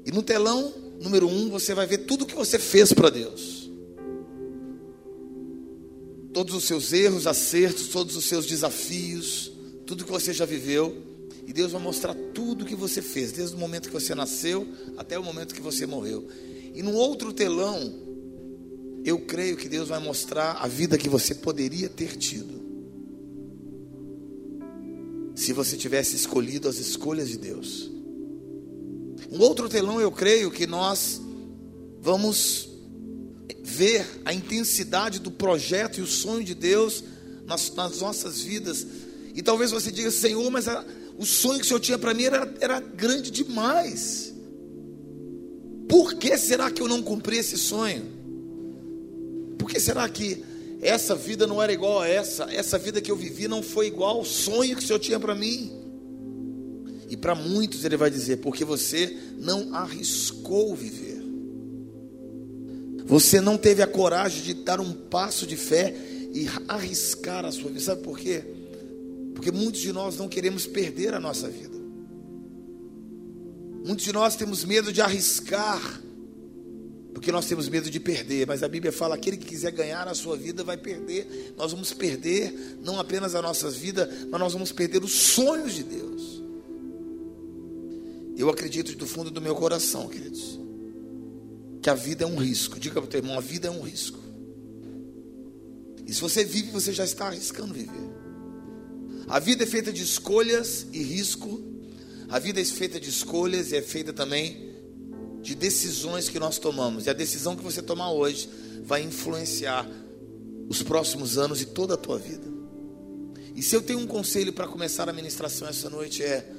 E 0.04 0.12
no 0.12 0.22
telão 0.22 0.72
número 1.00 1.26
um 1.26 1.48
você 1.48 1.74
vai 1.74 1.86
ver 1.86 1.98
tudo 1.98 2.26
que 2.26 2.34
você 2.34 2.58
fez 2.58 2.92
para 2.92 3.08
Deus. 3.08 3.70
Todos 6.32 6.54
os 6.54 6.64
seus 6.64 6.92
erros, 6.92 7.26
acertos, 7.26 7.88
todos 7.88 8.14
os 8.16 8.24
seus 8.26 8.46
desafios, 8.46 9.50
tudo 9.86 10.04
que 10.04 10.10
você 10.10 10.32
já 10.32 10.44
viveu. 10.44 11.09
E 11.50 11.52
Deus 11.52 11.72
vai 11.72 11.82
mostrar 11.82 12.14
tudo 12.32 12.64
que 12.64 12.76
você 12.76 13.02
fez, 13.02 13.32
desde 13.32 13.56
o 13.56 13.58
momento 13.58 13.88
que 13.88 13.92
você 13.92 14.14
nasceu 14.14 14.68
até 14.96 15.18
o 15.18 15.24
momento 15.24 15.52
que 15.52 15.60
você 15.60 15.84
morreu. 15.84 16.28
E 16.72 16.80
no 16.80 16.92
outro 16.92 17.32
telão, 17.32 17.92
eu 19.04 19.18
creio 19.18 19.56
que 19.56 19.68
Deus 19.68 19.88
vai 19.88 19.98
mostrar 19.98 20.52
a 20.52 20.68
vida 20.68 20.96
que 20.96 21.08
você 21.08 21.34
poderia 21.34 21.88
ter 21.88 22.16
tido. 22.16 22.54
Se 25.34 25.52
você 25.52 25.76
tivesse 25.76 26.14
escolhido 26.14 26.68
as 26.68 26.76
escolhas 26.76 27.28
de 27.28 27.38
Deus. 27.38 27.90
Um 29.28 29.40
outro 29.40 29.68
telão, 29.68 30.00
eu 30.00 30.12
creio 30.12 30.52
que 30.52 30.68
nós 30.68 31.20
vamos 32.00 32.68
ver 33.64 34.06
a 34.24 34.32
intensidade 34.32 35.18
do 35.18 35.32
projeto 35.32 35.98
e 35.98 36.02
o 36.02 36.06
sonho 36.06 36.44
de 36.44 36.54
Deus 36.54 37.02
nas, 37.44 37.74
nas 37.74 37.98
nossas 37.98 38.40
vidas. 38.40 38.86
E 39.34 39.42
talvez 39.42 39.72
você 39.72 39.90
diga, 39.90 40.12
Senhor, 40.12 40.48
mas 40.48 40.68
a, 40.68 40.84
o 41.20 41.26
sonho 41.26 41.58
que 41.58 41.66
o 41.66 41.68
Senhor 41.68 41.80
tinha 41.80 41.98
para 41.98 42.14
mim 42.14 42.24
era, 42.24 42.50
era 42.62 42.80
grande 42.80 43.30
demais. 43.30 44.34
Por 45.86 46.14
que 46.14 46.34
será 46.38 46.70
que 46.70 46.80
eu 46.80 46.88
não 46.88 47.02
cumpri 47.02 47.36
esse 47.36 47.58
sonho? 47.58 48.06
Por 49.58 49.68
que 49.68 49.78
será 49.78 50.08
que 50.08 50.42
essa 50.80 51.14
vida 51.14 51.46
não 51.46 51.62
era 51.62 51.70
igual 51.70 52.00
a 52.00 52.08
essa? 52.08 52.44
Essa 52.50 52.78
vida 52.78 53.02
que 53.02 53.10
eu 53.10 53.16
vivi 53.16 53.46
não 53.46 53.62
foi 53.62 53.88
igual 53.88 54.16
ao 54.16 54.24
sonho 54.24 54.74
que 54.74 54.82
o 54.82 54.86
Senhor 54.86 54.98
tinha 54.98 55.20
para 55.20 55.34
mim? 55.34 55.70
E 57.10 57.18
para 57.18 57.34
muitos 57.34 57.84
ele 57.84 57.98
vai 57.98 58.10
dizer, 58.10 58.38
porque 58.38 58.64
você 58.64 59.14
não 59.36 59.74
arriscou 59.74 60.74
viver. 60.74 61.22
Você 63.04 63.42
não 63.42 63.58
teve 63.58 63.82
a 63.82 63.86
coragem 63.86 64.42
de 64.42 64.54
dar 64.54 64.80
um 64.80 64.90
passo 64.90 65.46
de 65.46 65.56
fé 65.56 65.94
e 66.32 66.48
arriscar 66.66 67.44
a 67.44 67.52
sua 67.52 67.68
vida. 67.68 67.80
Sabe 67.80 68.00
por 68.00 68.18
quê? 68.18 68.59
Porque 69.40 69.50
muitos 69.50 69.80
de 69.80 69.90
nós 69.90 70.18
não 70.18 70.28
queremos 70.28 70.66
perder 70.66 71.14
a 71.14 71.18
nossa 71.18 71.48
vida. 71.48 71.74
Muitos 73.82 74.04
de 74.04 74.12
nós 74.12 74.36
temos 74.36 74.66
medo 74.66 74.92
de 74.92 75.00
arriscar, 75.00 76.02
porque 77.14 77.32
nós 77.32 77.46
temos 77.46 77.66
medo 77.66 77.88
de 77.88 77.98
perder. 77.98 78.46
Mas 78.46 78.62
a 78.62 78.68
Bíblia 78.68 78.92
fala: 78.92 79.14
aquele 79.14 79.38
que 79.38 79.46
quiser 79.46 79.72
ganhar 79.72 80.06
a 80.06 80.14
sua 80.14 80.36
vida 80.36 80.62
vai 80.62 80.76
perder. 80.76 81.54
Nós 81.56 81.72
vamos 81.72 81.90
perder 81.94 82.76
não 82.84 83.00
apenas 83.00 83.34
a 83.34 83.40
nossa 83.40 83.70
vida, 83.70 84.10
mas 84.30 84.38
nós 84.38 84.52
vamos 84.52 84.72
perder 84.72 85.02
os 85.02 85.12
sonhos 85.12 85.72
de 85.72 85.84
Deus. 85.84 86.42
Eu 88.36 88.50
acredito 88.50 88.94
do 88.94 89.06
fundo 89.06 89.30
do 89.30 89.40
meu 89.40 89.54
coração, 89.54 90.06
queridos, 90.06 90.60
que 91.80 91.88
a 91.88 91.94
vida 91.94 92.24
é 92.24 92.26
um 92.26 92.36
risco. 92.36 92.78
Diga 92.78 93.00
para 93.00 93.06
o 93.06 93.10
teu 93.10 93.20
irmão: 93.20 93.38
a 93.38 93.40
vida 93.40 93.68
é 93.68 93.70
um 93.70 93.80
risco. 93.80 94.18
E 96.06 96.12
se 96.12 96.20
você 96.20 96.44
vive, 96.44 96.70
você 96.70 96.92
já 96.92 97.04
está 97.04 97.28
arriscando 97.28 97.72
viver. 97.72 98.19
A 99.30 99.38
vida 99.38 99.62
é 99.62 99.66
feita 99.66 99.92
de 99.92 100.02
escolhas 100.02 100.88
e 100.92 101.00
risco. 101.04 101.62
A 102.28 102.40
vida 102.40 102.60
é 102.60 102.64
feita 102.64 102.98
de 102.98 103.08
escolhas 103.08 103.70
e 103.70 103.76
é 103.76 103.80
feita 103.80 104.12
também 104.12 104.74
de 105.40 105.54
decisões 105.54 106.28
que 106.28 106.40
nós 106.40 106.58
tomamos. 106.58 107.06
E 107.06 107.10
a 107.10 107.12
decisão 107.12 107.54
que 107.54 107.62
você 107.62 107.80
tomar 107.80 108.10
hoje 108.10 108.50
vai 108.82 109.04
influenciar 109.04 109.88
os 110.68 110.82
próximos 110.82 111.38
anos 111.38 111.62
e 111.62 111.66
toda 111.66 111.94
a 111.94 111.96
tua 111.96 112.18
vida. 112.18 112.48
E 113.54 113.62
se 113.62 113.76
eu 113.76 113.80
tenho 113.80 114.00
um 114.00 114.06
conselho 114.06 114.52
para 114.52 114.66
começar 114.66 115.08
a 115.08 115.12
ministração 115.12 115.68
essa 115.68 115.88
noite 115.88 116.24
é 116.24 116.52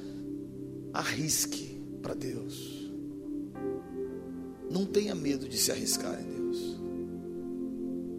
arrisque 0.93 1.77
para 2.01 2.13
Deus. 2.13 2.89
Não 4.69 4.85
tenha 4.85 5.13
medo 5.13 5.49
de 5.49 5.57
se 5.57 5.73
arriscar 5.73 6.17
em 6.21 6.23
Deus. 6.23 6.40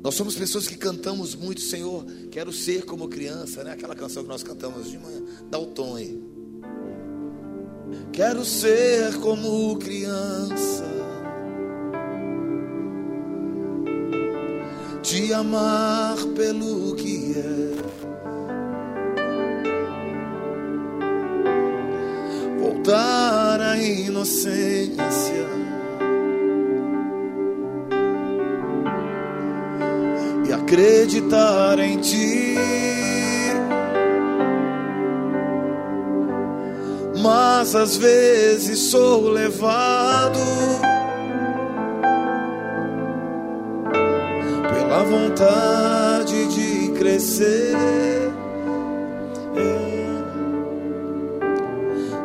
Nós 0.03 0.17
somos 0.17 0.35
pessoas 0.35 0.67
que 0.67 0.77
cantamos 0.77 1.37
muito, 1.37 1.61
Senhor, 1.61 2.05
quero 2.31 2.53
ser 2.53 2.85
como 2.85 3.09
criança, 3.09 3.63
né? 3.63 3.73
Aquela 3.73 3.95
canção 3.95 4.25
que 4.25 4.29
nós 4.29 4.43
cantamos 4.43 4.91
de 4.91 4.99
manhã. 4.99 5.23
Dá 5.49 5.59
o 5.59 5.67
tom 5.67 5.95
aí. 5.95 6.21
Quero 8.13 8.45
ser 8.45 9.15
como 9.21 9.79
criança. 9.79 10.85
Te 15.03 15.33
amar 15.33 16.17
pelo 16.35 16.97
que 16.97 17.35
é. 17.37 17.73
Voltar 22.61 23.61
à 23.61 23.79
inocência. 23.81 25.72
Acreditar 30.73 31.79
em 31.79 31.99
ti. 31.99 32.57
mas 37.23 37.77
às 37.77 37.97
vezes 37.97 38.91
sou 38.91 39.31
levado 39.31 40.41
pela 44.75 45.05
vontade 45.05 46.49
de 46.49 46.91
crescer. 46.99 47.77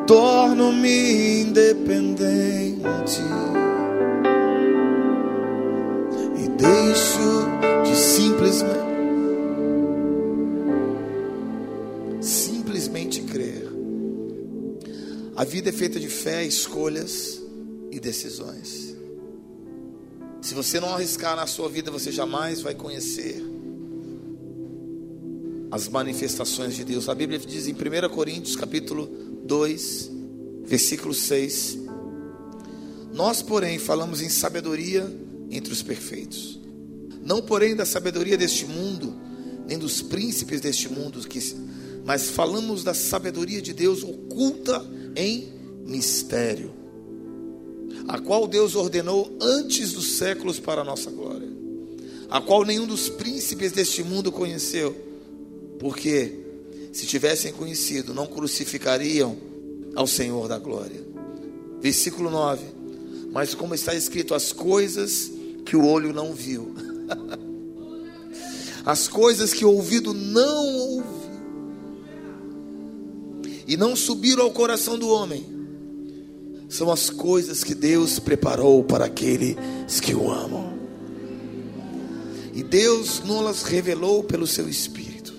Torno-me 0.07 1.41
independente 1.41 3.21
simplesmente 8.37 8.87
simplesmente 12.21 13.21
crer. 13.21 13.67
A 15.35 15.43
vida 15.43 15.69
é 15.69 15.71
feita 15.71 15.99
de 15.99 16.07
fé, 16.07 16.45
escolhas 16.45 17.41
e 17.91 17.99
decisões. 17.99 18.95
Se 20.41 20.53
você 20.53 20.79
não 20.79 20.93
arriscar 20.93 21.35
na 21.35 21.47
sua 21.47 21.67
vida, 21.69 21.89
você 21.89 22.11
jamais 22.11 22.61
vai 22.61 22.75
conhecer 22.75 23.43
as 25.69 25.87
manifestações 25.87 26.75
de 26.75 26.83
Deus. 26.83 27.09
A 27.09 27.15
Bíblia 27.15 27.39
diz 27.39 27.67
em 27.67 27.73
1 27.73 28.09
Coríntios, 28.13 28.55
capítulo 28.55 29.07
2, 29.43 30.11
versículo 30.63 31.13
6: 31.13 31.77
Nós, 33.13 33.41
porém, 33.41 33.77
falamos 33.79 34.21
em 34.21 34.29
sabedoria 34.29 35.11
entre 35.49 35.73
os 35.73 35.81
perfeitos, 35.81 36.56
não 37.27 37.41
porém 37.41 37.75
da 37.75 37.85
sabedoria 37.85 38.37
deste 38.37 38.65
mundo, 38.65 39.13
nem 39.67 39.77
dos 39.77 40.01
príncipes 40.01 40.61
deste 40.61 40.87
mundo, 40.87 41.19
mas 42.05 42.29
falamos 42.29 42.85
da 42.85 42.93
sabedoria 42.93 43.61
de 43.61 43.73
Deus 43.73 44.01
oculta 44.01 44.81
em 45.13 45.51
mistério, 45.85 46.71
a 48.07 48.17
qual 48.17 48.47
Deus 48.47 48.75
ordenou 48.75 49.29
antes 49.41 49.91
dos 49.91 50.13
séculos 50.13 50.57
para 50.57 50.81
a 50.81 50.85
nossa 50.85 51.11
glória, 51.11 51.49
a 52.29 52.39
qual 52.39 52.63
nenhum 52.63 52.87
dos 52.87 53.09
príncipes 53.09 53.73
deste 53.73 54.03
mundo 54.03 54.31
conheceu, 54.31 54.95
porque 55.79 56.33
se 56.93 57.05
tivessem 57.05 57.51
conhecido, 57.51 58.13
não 58.13 58.25
crucificariam 58.25 59.35
ao 59.95 60.07
Senhor 60.07 60.47
da 60.47 60.57
glória. 60.57 61.05
Versículo 61.81 62.31
9: 62.31 62.63
Mas 63.33 63.53
como 63.53 63.75
está 63.75 63.93
escrito, 63.93 64.33
as 64.33 64.53
coisas 64.53 65.29
que 65.65 65.75
o 65.75 65.85
olho 65.85 66.13
não 66.13 66.33
viu, 66.33 66.73
as 68.85 69.07
coisas 69.07 69.53
que 69.53 69.65
o 69.65 69.71
ouvido 69.71 70.13
não 70.13 70.77
ouviu, 70.77 71.17
e 73.67 73.75
não 73.75 73.95
subiram 73.95 74.43
ao 74.43 74.51
coração 74.51 74.97
do 74.97 75.09
homem, 75.09 75.45
são 76.69 76.91
as 76.91 77.09
coisas 77.09 77.63
que 77.63 77.75
Deus 77.75 78.19
preparou 78.19 78.83
para 78.83 79.05
aqueles 79.05 79.99
que 80.01 80.13
o 80.13 80.31
amam. 80.31 80.77
E 82.53 82.63
Deus 82.63 83.21
nos 83.23 83.63
revelou 83.63 84.23
pelo 84.23 84.47
seu 84.47 84.67
Espírito. 84.67 85.33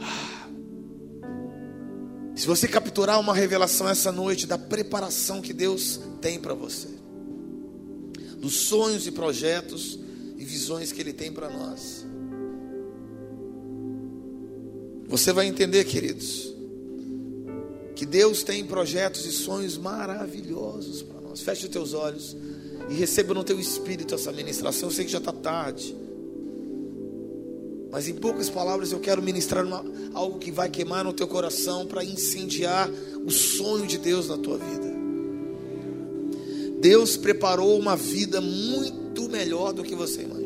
Ah. 0.00 0.48
Se 2.34 2.46
você 2.46 2.68
capturar 2.68 3.18
uma 3.18 3.34
revelação 3.34 3.88
essa 3.88 4.12
noite 4.12 4.46
da 4.46 4.58
preparação 4.58 5.40
que 5.40 5.52
Deus 5.52 6.00
tem 6.20 6.38
para 6.38 6.52
você, 6.52 6.88
dos 8.38 8.54
sonhos 8.54 9.06
e 9.06 9.12
projetos 9.12 9.98
visões 10.52 10.92
que 10.92 11.00
Ele 11.00 11.14
tem 11.14 11.32
para 11.32 11.48
nós, 11.48 12.04
você 15.08 15.32
vai 15.32 15.46
entender, 15.46 15.84
queridos, 15.84 16.54
que 17.96 18.04
Deus 18.04 18.42
tem 18.42 18.64
projetos 18.64 19.24
e 19.24 19.32
sonhos 19.32 19.78
maravilhosos 19.78 21.02
para 21.02 21.20
nós. 21.20 21.40
Feche 21.40 21.64
os 21.64 21.70
teus 21.70 21.94
olhos 21.94 22.36
e 22.90 22.94
receba 22.94 23.32
no 23.32 23.42
teu 23.42 23.58
espírito 23.58 24.14
essa 24.14 24.30
ministração. 24.30 24.88
Eu 24.88 24.94
sei 24.94 25.04
que 25.04 25.10
já 25.10 25.18
está 25.18 25.32
tarde. 25.32 25.96
Mas 27.90 28.08
em 28.08 28.14
poucas 28.14 28.48
palavras 28.48 28.92
eu 28.92 29.00
quero 29.00 29.22
ministrar 29.22 29.66
uma, 29.66 29.84
algo 30.14 30.38
que 30.38 30.50
vai 30.50 30.68
queimar 30.68 31.04
no 31.04 31.12
teu 31.12 31.28
coração 31.28 31.86
para 31.86 32.02
incendiar 32.02 32.90
o 33.24 33.30
sonho 33.30 33.86
de 33.86 33.98
Deus 33.98 34.28
na 34.28 34.38
tua 34.38 34.56
vida. 34.56 34.92
Deus 36.80 37.16
preparou 37.16 37.78
uma 37.78 37.94
vida 37.94 38.40
muito 38.40 39.28
melhor 39.28 39.72
do 39.72 39.84
que 39.84 39.94
você 39.94 40.22
imagina. 40.22 40.41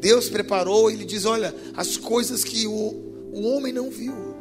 Deus 0.00 0.28
preparou, 0.28 0.90
Ele 0.90 1.04
diz: 1.04 1.24
olha, 1.24 1.54
as 1.76 1.96
coisas 1.96 2.42
que 2.42 2.66
o, 2.66 2.72
o 3.32 3.42
homem 3.42 3.72
não 3.72 3.90
viu 3.90 4.40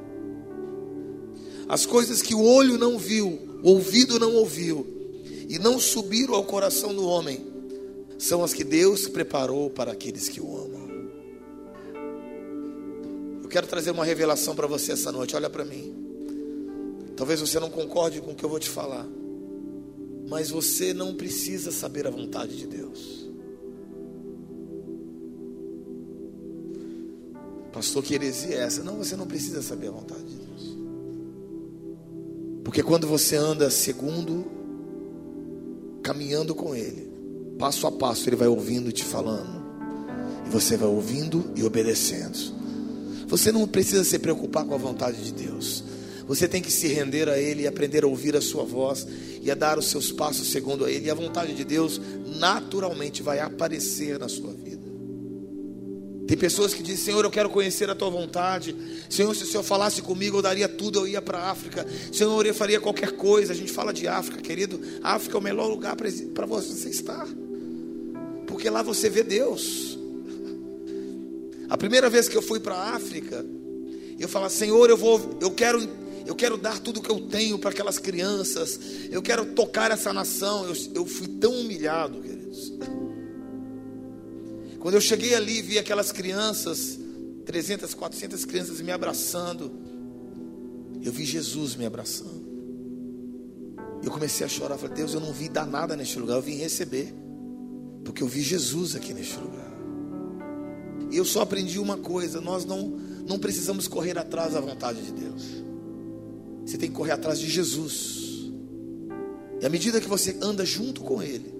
as 1.70 1.86
coisas 1.86 2.20
que 2.20 2.34
o 2.34 2.44
olho 2.44 2.80
não 2.80 2.98
viu, 2.98 3.60
o 3.62 3.70
ouvido 3.70 4.20
não 4.20 4.34
ouviu 4.34 4.88
e 5.48 5.60
não 5.60 5.80
subiram 5.80 6.34
ao 6.34 6.44
coração 6.44 6.96
do 6.96 7.06
homem, 7.06 7.46
são 8.18 8.44
as 8.44 8.56
que 8.56 8.64
Deus 8.64 9.08
preparou 9.08 9.70
para 9.70 9.92
aqueles 9.92 10.28
que 10.28 10.42
o 10.42 10.58
amam. 10.58 10.90
Eu 13.44 13.48
quero 13.50 13.68
trazer 13.68 13.92
uma 13.92 14.04
revelação 14.04 14.56
para 14.56 14.66
você 14.66 14.94
essa 14.94 15.12
noite. 15.12 15.36
Olha 15.36 15.50
para 15.50 15.64
mim. 15.64 15.94
Talvez 17.16 17.40
você 17.40 17.60
não 17.60 17.70
concorde 17.70 18.20
com 18.20 18.32
o 18.32 18.36
que 18.36 18.44
eu 18.44 18.50
vou 18.50 18.60
te 18.60 18.70
falar, 18.70 19.08
mas 20.28 20.50
você 20.50 20.92
não 20.92 21.14
precisa 21.14 21.72
saber 21.72 22.08
a 22.08 22.12
vontade 22.12 22.58
de 22.58 22.66
Deus. 22.66 23.29
Pastor, 27.72 28.04
que 28.04 28.16
heresia 28.16 28.56
é 28.56 28.60
essa? 28.64 28.84
Não, 28.84 28.98
você 28.98 29.16
não 29.16 29.28
precisa 29.28 29.62
saber 29.62 29.88
a 29.88 29.92
vontade 29.92 30.24
de 30.24 30.36
Deus. 30.36 30.78
Porque 32.64 32.84
quando 32.84 33.08
você 33.08 33.36
anda 33.36 33.70
segundo, 33.70 34.46
caminhando 36.04 36.56
com 36.56 36.76
Ele, 36.76 37.10
passo 37.58 37.86
a 37.88 37.92
passo, 37.92 38.28
Ele 38.28 38.36
vai 38.36 38.48
ouvindo 38.48 38.90
e 38.90 38.94
te 38.94 39.04
falando, 39.04 39.64
e 40.46 40.50
você 40.50 40.78
vai 40.78 40.90
ouvindo 40.90 41.52
e 41.56 41.64
obedecendo. 41.64 42.38
Você 43.28 43.52
não 43.52 43.68
precisa 43.68 44.04
se 44.04 44.18
preocupar 44.18 44.66
com 44.66 44.74
a 44.74 44.78
vontade 44.78 45.24
de 45.24 45.32
Deus. 45.32 45.84
Você 46.28 46.48
tem 46.48 46.62
que 46.62 46.72
se 46.72 46.88
render 46.88 47.28
a 47.28 47.38
Ele 47.38 47.64
e 47.64 47.68
aprender 47.68 48.04
a 48.04 48.08
ouvir 48.08 48.36
a 48.36 48.42
Sua 48.42 48.64
voz 48.64 49.08
e 49.42 49.50
a 49.50 49.56
dar 49.56 49.80
os 49.80 49.90
seus 49.90 50.12
passos 50.12 50.52
segundo 50.52 50.86
a 50.86 50.92
Ele. 50.92 51.08
E 51.08 51.10
a 51.12 51.16
vontade 51.16 51.56
de 51.56 51.64
Deus 51.64 52.00
naturalmente 52.38 53.24
vai 53.24 53.40
aparecer 53.40 54.20
na 54.20 54.30
sua 54.30 54.54
vida. 54.54 54.69
Tem 56.30 56.38
pessoas 56.38 56.76
que 56.76 56.84
dizem, 56.84 57.06
Senhor, 57.06 57.26
eu 57.26 57.32
quero 57.32 57.50
conhecer 57.50 57.90
a 57.90 57.96
tua 57.96 58.12
vontade. 58.12 58.76
Senhor, 59.10 59.36
se 59.36 59.46
o 59.46 59.48
Senhor 59.48 59.64
falasse 59.64 60.00
comigo, 60.00 60.38
eu 60.38 60.42
daria 60.44 60.70
tudo, 60.70 61.00
eu 61.00 61.08
ia 61.08 61.20
para 61.20 61.40
a 61.40 61.50
África. 61.50 61.84
Senhor, 62.14 62.46
eu 62.46 62.54
faria 62.54 62.80
qualquer 62.80 63.14
coisa. 63.14 63.52
A 63.52 63.56
gente 63.56 63.72
fala 63.72 63.92
de 63.92 64.08
África, 64.08 64.40
querido. 64.40 64.80
A 65.02 65.16
África 65.16 65.36
é 65.36 65.40
o 65.40 65.42
melhor 65.42 65.66
lugar 65.68 65.96
para 65.96 66.46
você 66.46 66.88
estar. 66.88 67.28
Porque 68.46 68.70
lá 68.70 68.84
você 68.84 69.10
vê 69.10 69.24
Deus. 69.24 69.98
A 71.68 71.76
primeira 71.76 72.12
vez 72.12 72.30
que 72.30 72.38
eu 72.38 72.44
fui 72.44 72.60
para 72.60 72.76
a 72.76 72.94
África, 72.94 73.44
eu 74.20 74.30
falava, 74.30 74.52
Senhor, 74.52 74.88
eu 74.88 74.98
vou, 74.98 75.36
eu 75.42 75.50
quero, 75.50 75.82
eu 76.28 76.36
quero 76.36 76.58
dar 76.58 76.78
tudo 76.78 77.02
que 77.02 77.10
eu 77.10 77.22
tenho 77.22 77.58
para 77.58 77.72
aquelas 77.72 77.98
crianças. 77.98 78.80
Eu 79.10 79.24
quero 79.24 79.48
tocar 79.56 79.90
essa 79.90 80.14
nação. 80.14 80.68
Eu, 80.68 80.76
eu 80.94 81.06
fui 81.08 81.28
tão 81.28 81.54
humilhado, 81.56 82.22
queridos. 82.22 82.72
Quando 84.80 84.96
eu 84.96 85.02
cheguei 85.02 85.36
ali, 85.36 85.62
vi 85.62 85.78
aquelas 85.78 86.12
crianças, 86.12 86.98
300, 87.46 87.94
400 87.94 88.46
crianças 88.46 88.82
me 88.82 88.92
abraçando. 88.92 89.72
Eu 91.02 91.12
vi 91.12 91.26
Jesus 91.26 91.76
me 91.76 91.86
abraçando. 91.86 92.48
Eu 94.02 94.10
comecei 94.10 94.46
a 94.46 94.50
chorar. 94.50 94.78
Falei, 94.78 94.96
Deus, 94.96 95.14
eu 95.14 95.20
não 95.20 95.34
vim 95.34 95.52
dar 95.52 95.66
nada 95.66 95.96
neste 95.96 96.18
lugar, 96.18 96.36
eu 96.36 96.42
vim 96.42 96.56
receber. 96.56 97.14
Porque 98.04 98.24
eu 98.24 98.28
vi 98.28 98.42
Jesus 98.42 98.96
aqui 98.96 99.14
neste 99.14 99.38
lugar. 99.38 99.70
E 101.12 101.18
eu 101.18 101.26
só 101.26 101.42
aprendi 101.42 101.80
uma 101.80 101.98
coisa: 101.98 102.40
nós 102.40 102.64
não, 102.64 102.88
não 103.28 103.38
precisamos 103.38 103.88
correr 103.88 104.18
atrás 104.18 104.54
da 104.54 104.62
vontade 104.62 105.02
de 105.02 105.12
Deus. 105.12 105.44
Você 106.66 106.78
tem 106.78 106.90
que 106.90 106.96
correr 106.96 107.12
atrás 107.12 107.40
de 107.40 107.50
Jesus. 107.50 108.52
E 109.62 109.66
à 109.66 109.70
medida 109.70 110.00
que 110.00 110.08
você 110.08 110.38
anda 110.42 110.66
junto 110.66 111.02
com 111.02 111.22
Ele, 111.22 111.59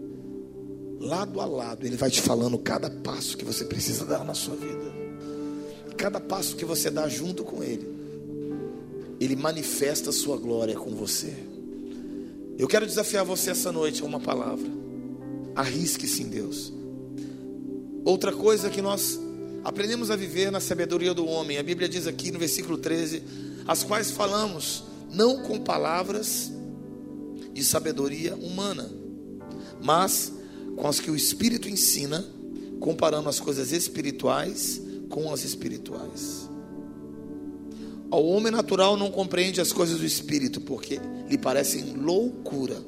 lado 1.00 1.40
a 1.40 1.46
lado, 1.46 1.86
Ele 1.86 1.96
vai 1.96 2.12
te 2.12 2.22
falando 2.22 2.58
cada 2.58 2.90
passo 2.90 3.38
que 3.38 3.46
você 3.46 3.66
precisa 3.66 4.06
dar 4.06 4.24
na 4.24 4.34
sua 4.34 4.56
vida. 4.56 4.94
Cada 5.98 6.20
passo 6.20 6.56
que 6.56 6.66
você 6.66 6.90
dá 6.90 7.08
junto 7.08 7.44
com 7.44 7.64
Ele, 7.64 7.88
Ele 9.20 9.36
manifesta 9.36 10.10
a 10.10 10.14
sua 10.14 10.38
glória 10.38 10.76
com 10.76 10.92
você. 10.92 11.34
Eu 12.58 12.68
quero 12.68 12.86
desafiar 12.86 13.24
você 13.24 13.52
essa 13.52 13.72
noite 13.72 14.02
a 14.02 14.06
uma 14.06 14.20
palavra. 14.20 14.68
Arrisque-se 15.56 16.24
em 16.24 16.28
Deus. 16.28 16.74
Outra 18.04 18.34
coisa 18.34 18.70
que 18.70 18.82
nós 18.82 19.20
aprendemos 19.64 20.12
a 20.12 20.16
viver 20.16 20.52
na 20.52 20.60
sabedoria 20.60 21.14
do 21.14 21.26
homem. 21.26 21.58
A 21.58 21.64
Bíblia 21.64 21.88
diz 21.88 22.08
aqui 22.08 22.32
no 22.32 22.40
versículo 22.40 22.78
13: 22.78 23.24
as 23.68 23.84
quais 23.84 24.12
falamos 24.12 24.84
não 25.12 25.42
com 25.44 25.60
palavras 25.60 26.52
de 27.54 27.64
sabedoria 27.64 28.36
humana, 28.36 28.90
mas 29.82 30.34
com 30.80 30.88
as 30.88 31.00
que 31.00 31.12
o 31.12 31.16
Espírito 31.16 31.68
ensina, 31.68 32.26
comparando 32.80 33.28
as 33.28 33.40
coisas 33.40 33.74
espirituais 33.74 34.82
com 35.10 35.32
as 35.34 35.44
espirituais. 35.44 36.50
Ao 38.10 38.26
homem 38.26 38.52
natural 38.52 38.96
não 38.96 39.12
compreende 39.12 39.60
as 39.60 39.74
coisas 39.74 40.00
do 40.00 40.06
Espírito, 40.06 40.62
porque 40.62 41.00
lhe 41.30 41.38
parecem 41.38 41.94
loucura 41.94 42.82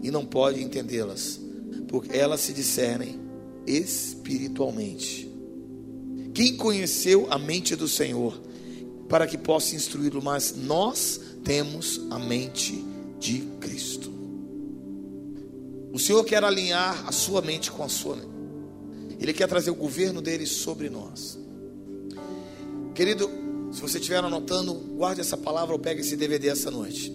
e 0.00 0.12
não 0.12 0.24
pode 0.24 0.62
entendê-las, 0.62 1.40
porque 1.88 2.16
elas 2.16 2.40
se 2.40 2.52
discernem 2.52 3.18
espiritualmente. 3.66 5.28
Quem 6.32 6.56
conheceu 6.56 7.26
a 7.30 7.38
mente 7.38 7.74
do 7.74 7.88
Senhor 7.88 8.40
para 9.08 9.26
que 9.26 9.36
possa 9.36 9.74
instruí-lo? 9.74 10.22
Mas 10.22 10.54
nós 10.56 11.20
temos 11.42 12.00
a 12.10 12.18
mente 12.18 12.84
de 13.18 13.40
Cristo. 13.60 14.13
O 15.94 15.98
Senhor 16.00 16.24
quer 16.24 16.42
alinhar 16.42 17.06
a 17.06 17.12
sua 17.12 17.40
mente 17.40 17.70
com 17.70 17.84
a 17.84 17.88
sua. 17.88 18.18
Ele 19.20 19.32
quer 19.32 19.46
trazer 19.46 19.70
o 19.70 19.76
governo 19.76 20.20
dele 20.20 20.44
sobre 20.44 20.90
nós. 20.90 21.38
Querido, 22.96 23.30
se 23.70 23.80
você 23.80 23.98
estiver 23.98 24.16
anotando, 24.16 24.74
guarde 24.74 25.20
essa 25.20 25.36
palavra 25.36 25.72
ou 25.72 25.78
pegue 25.78 26.00
esse 26.00 26.16
DVD 26.16 26.48
essa 26.48 26.68
noite. 26.68 27.12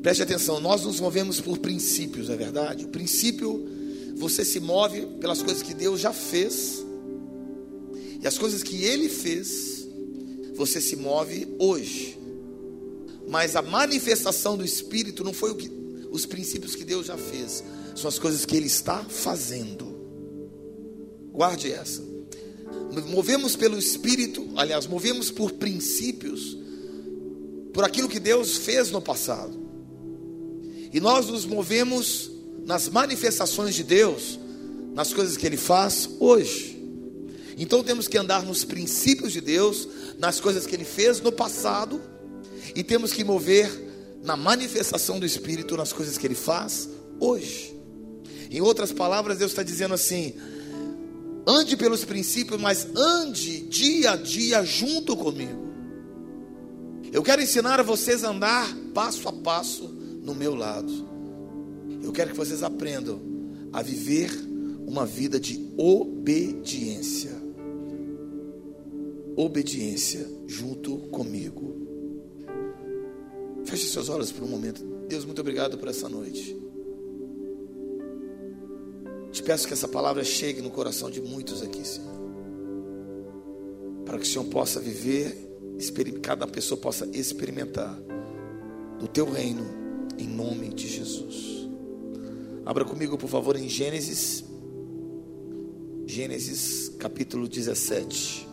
Preste 0.00 0.22
atenção, 0.22 0.58
nós 0.58 0.84
nos 0.84 1.00
movemos 1.00 1.38
por 1.38 1.58
princípios, 1.58 2.30
é 2.30 2.36
verdade? 2.36 2.86
O 2.86 2.88
princípio, 2.88 3.68
você 4.16 4.42
se 4.42 4.58
move 4.58 5.04
pelas 5.20 5.42
coisas 5.42 5.62
que 5.62 5.74
Deus 5.74 6.00
já 6.00 6.14
fez. 6.14 6.82
E 8.22 8.26
as 8.26 8.38
coisas 8.38 8.62
que 8.62 8.84
Ele 8.84 9.10
fez, 9.10 9.86
você 10.54 10.80
se 10.80 10.96
move 10.96 11.46
hoje. 11.58 12.18
Mas 13.28 13.54
a 13.54 13.60
manifestação 13.60 14.56
do 14.56 14.64
Espírito 14.64 15.22
não 15.22 15.34
foi 15.34 15.50
o 15.50 15.56
que 15.56 15.75
os 16.10 16.26
princípios 16.26 16.74
que 16.74 16.84
Deus 16.84 17.06
já 17.06 17.16
fez, 17.16 17.62
são 17.94 18.08
as 18.08 18.18
coisas 18.18 18.44
que 18.44 18.56
Ele 18.56 18.66
está 18.66 19.04
fazendo. 19.04 19.96
Guarde 21.32 21.72
essa. 21.72 22.02
Movemos 23.08 23.56
pelo 23.56 23.78
Espírito, 23.78 24.48
aliás, 24.56 24.86
movemos 24.86 25.30
por 25.30 25.52
princípios, 25.52 26.56
por 27.72 27.84
aquilo 27.84 28.08
que 28.08 28.20
Deus 28.20 28.56
fez 28.56 28.90
no 28.90 29.02
passado. 29.02 29.66
E 30.92 31.00
nós 31.00 31.26
nos 31.26 31.44
movemos 31.44 32.30
nas 32.64 32.88
manifestações 32.88 33.74
de 33.74 33.84
Deus, 33.84 34.38
nas 34.94 35.12
coisas 35.12 35.36
que 35.36 35.46
Ele 35.46 35.56
faz 35.56 36.08
hoje. 36.18 36.74
Então 37.58 37.82
temos 37.82 38.08
que 38.08 38.18
andar 38.18 38.42
nos 38.42 38.64
princípios 38.64 39.32
de 39.32 39.40
Deus, 39.40 39.88
nas 40.18 40.40
coisas 40.40 40.66
que 40.66 40.74
Ele 40.74 40.84
fez 40.84 41.20
no 41.20 41.30
passado, 41.30 42.00
e 42.74 42.82
temos 42.82 43.12
que 43.12 43.22
mover 43.22 43.70
na 44.26 44.36
manifestação 44.36 45.20
do 45.20 45.24
Espírito 45.24 45.76
nas 45.76 45.92
coisas 45.92 46.18
que 46.18 46.26
Ele 46.26 46.34
faz 46.34 46.90
hoje. 47.20 47.74
Em 48.50 48.60
outras 48.60 48.92
palavras, 48.92 49.38
Deus 49.38 49.52
está 49.52 49.62
dizendo 49.62 49.94
assim: 49.94 50.34
ande 51.46 51.76
pelos 51.76 52.04
princípios, 52.04 52.60
mas 52.60 52.88
ande 52.94 53.60
dia 53.60 54.10
a 54.10 54.16
dia 54.16 54.64
junto 54.64 55.16
comigo. 55.16 55.64
Eu 57.12 57.22
quero 57.22 57.40
ensinar 57.40 57.78
a 57.78 57.84
vocês 57.84 58.24
a 58.24 58.30
andar 58.30 58.76
passo 58.92 59.28
a 59.28 59.32
passo 59.32 59.84
no 59.84 60.34
meu 60.34 60.56
lado. 60.56 61.06
Eu 62.02 62.12
quero 62.12 62.32
que 62.32 62.36
vocês 62.36 62.64
aprendam 62.64 63.20
a 63.72 63.80
viver 63.80 64.30
uma 64.86 65.06
vida 65.06 65.38
de 65.38 65.72
obediência. 65.78 67.34
Obediência 69.36 70.26
junto 70.46 70.96
comigo. 71.10 71.85
Feche 73.66 73.88
seus 73.88 74.08
olhos 74.08 74.30
por 74.30 74.44
um 74.44 74.48
momento. 74.48 74.82
Deus, 75.08 75.24
muito 75.24 75.40
obrigado 75.40 75.76
por 75.76 75.88
essa 75.88 76.08
noite. 76.08 76.56
Te 79.32 79.42
peço 79.42 79.66
que 79.66 79.72
essa 79.72 79.88
palavra 79.88 80.24
chegue 80.24 80.62
no 80.62 80.70
coração 80.70 81.10
de 81.10 81.20
muitos 81.20 81.62
aqui, 81.62 81.86
Senhor. 81.86 82.16
Para 84.04 84.18
que 84.18 84.24
o 84.24 84.26
Senhor 84.26 84.44
possa 84.46 84.80
viver, 84.80 85.46
cada 86.22 86.46
pessoa 86.46 86.80
possa 86.80 87.06
experimentar 87.12 87.98
do 88.98 89.06
teu 89.08 89.30
reino, 89.30 89.66
em 90.16 90.26
nome 90.26 90.68
de 90.70 90.88
Jesus. 90.88 91.68
Abra 92.64 92.84
comigo, 92.84 93.18
por 93.18 93.28
favor, 93.28 93.56
em 93.56 93.68
Gênesis, 93.68 94.44
Gênesis 96.06 96.88
capítulo 96.98 97.48
17. 97.48 98.45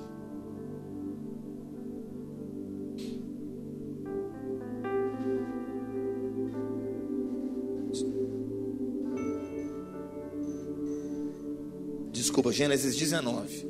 Desculpa, 12.34 12.52
Gênesis 12.52 12.96
19. 12.96 13.68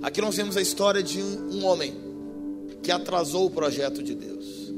Aqui 0.00 0.22
nós 0.22 0.34
vemos 0.34 0.56
a 0.56 0.62
história 0.62 1.02
de 1.02 1.20
um 1.20 1.62
homem 1.66 1.94
que 2.82 2.90
atrasou 2.90 3.44
o 3.44 3.50
projeto 3.50 4.02
de 4.02 4.14
Deus. 4.14 4.72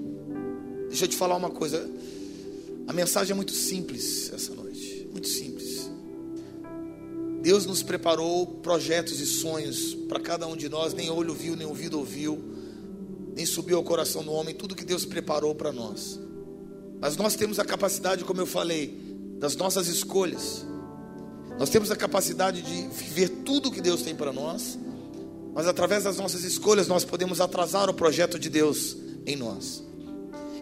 Deixa 0.89 1.05
eu 1.05 1.09
te 1.09 1.17
falar 1.17 1.37
uma 1.37 1.49
coisa. 1.49 1.89
A 2.89 2.93
mensagem 2.93 3.35
é 3.35 3.37
muito 3.37 3.53
simples 3.53 4.33
essa 4.35 4.53
noite, 4.53 5.09
muito 5.13 5.29
simples. 5.29 5.89
Deus 7.41 7.67
nos 7.67 7.85
preparou 7.85 8.45
projetos 8.45 9.21
e 9.21 9.27
sonhos 9.27 9.95
para 10.09 10.19
cada 10.19 10.49
um 10.49 10.57
de 10.57 10.69
nós, 10.69 10.93
nem 10.93 11.09
olho 11.09 11.35
viu, 11.35 11.55
nem 11.55 11.69
ouvido 11.69 12.01
ouviu, 12.01 12.43
nem 13.33 13.47
subiu 13.47 13.77
ao 13.77 13.85
coração 13.85 14.25
do 14.25 14.33
homem, 14.33 14.57
tudo 14.57 14.75
que 14.75 14.85
Deus 14.85 15.05
preparou 15.05 15.55
para 15.55 15.71
nós. 15.71 16.19
Mas 17.01 17.17
nós 17.17 17.37
temos 17.37 17.61
a 17.61 17.65
capacidade, 17.65 18.25
como 18.25 18.41
eu 18.41 18.47
falei, 18.47 18.99
das 19.39 19.55
nossas 19.55 19.87
escolhas. 19.87 20.67
Nós 21.59 21.71
temos 21.71 21.91
a 21.91 21.97
capacidade 21.97 22.63
de 22.63 22.87
viver 22.87 23.29
tudo 23.45 23.71
que 23.71 23.81
Deus 23.81 24.03
tem 24.03 24.15
para 24.15 24.33
nós, 24.33 24.79
mas 25.53 25.67
através 25.67 26.05
das 26.05 26.17
nossas 26.17 26.45
escolhas 26.45 26.87
nós 26.87 27.05
podemos 27.05 27.41
atrasar 27.41 27.91
o 27.91 27.95
projeto 27.95 28.39
de 28.39 28.49
Deus 28.49 28.97
em 29.27 29.35
nós. 29.35 29.83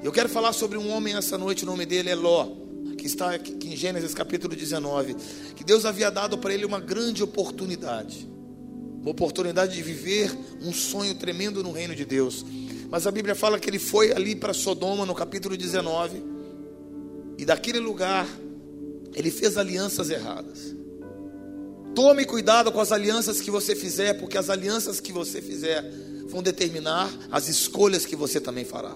Eu 0.03 0.11
quero 0.11 0.29
falar 0.29 0.55
sobre 0.55 0.79
um 0.79 0.89
homem 0.91 1.15
essa 1.15 1.37
noite, 1.37 1.65
o 1.65 1.67
nome 1.67 1.85
dele 1.85 2.09
é 2.09 2.15
Ló, 2.15 2.49
que 2.97 3.07
está 3.07 3.35
aqui 3.35 3.69
em 3.69 3.77
Gênesis 3.77 4.15
capítulo 4.15 4.57
19, 4.57 5.17
que 5.55 5.63
Deus 5.63 5.85
havia 5.85 6.11
dado 6.11 6.39
para 6.39 6.55
ele 6.55 6.65
uma 6.65 6.81
grande 6.81 7.23
oportunidade, 7.23 8.27
uma 8.99 9.11
oportunidade 9.11 9.75
de 9.75 9.83
viver 9.83 10.35
um 10.63 10.73
sonho 10.73 11.15
tremendo 11.15 11.63
no 11.63 11.73
reino 11.73 11.95
de 11.95 12.07
Deus. 12.07 12.43
Mas 12.89 13.07
a 13.07 13.11
Bíblia 13.11 13.35
fala 13.35 13.61
que 13.61 13.69
ele 13.69 13.79
foi 13.79 14.13
ali 14.13 14.35
para 14.35 14.55
Sodoma 14.55 15.05
no 15.05 15.15
capítulo 15.15 15.59
19, 15.59 16.25
e 17.37 17.45
daquele 17.45 17.81
lugar 17.81 18.27
ele 19.15 19.31
fez 19.31 19.59
alianças 19.59 20.09
erradas. 20.09 20.76
Tome 21.97 22.27
cuidado 22.27 22.71
com 22.71 22.79
as 22.79 22.93
alianças 22.93 23.41
que 23.41 23.51
você 23.51 23.75
fizer, 23.75 24.13
porque 24.21 24.37
as 24.37 24.51
alianças 24.51 25.01
que 25.01 25.13
você 25.13 25.41
fizer 25.41 25.83
vão 26.29 26.43
determinar 26.43 27.11
as 27.33 27.49
escolhas 27.49 28.05
que 28.05 28.15
você 28.15 28.39
também 28.39 28.67
fará. 28.67 28.95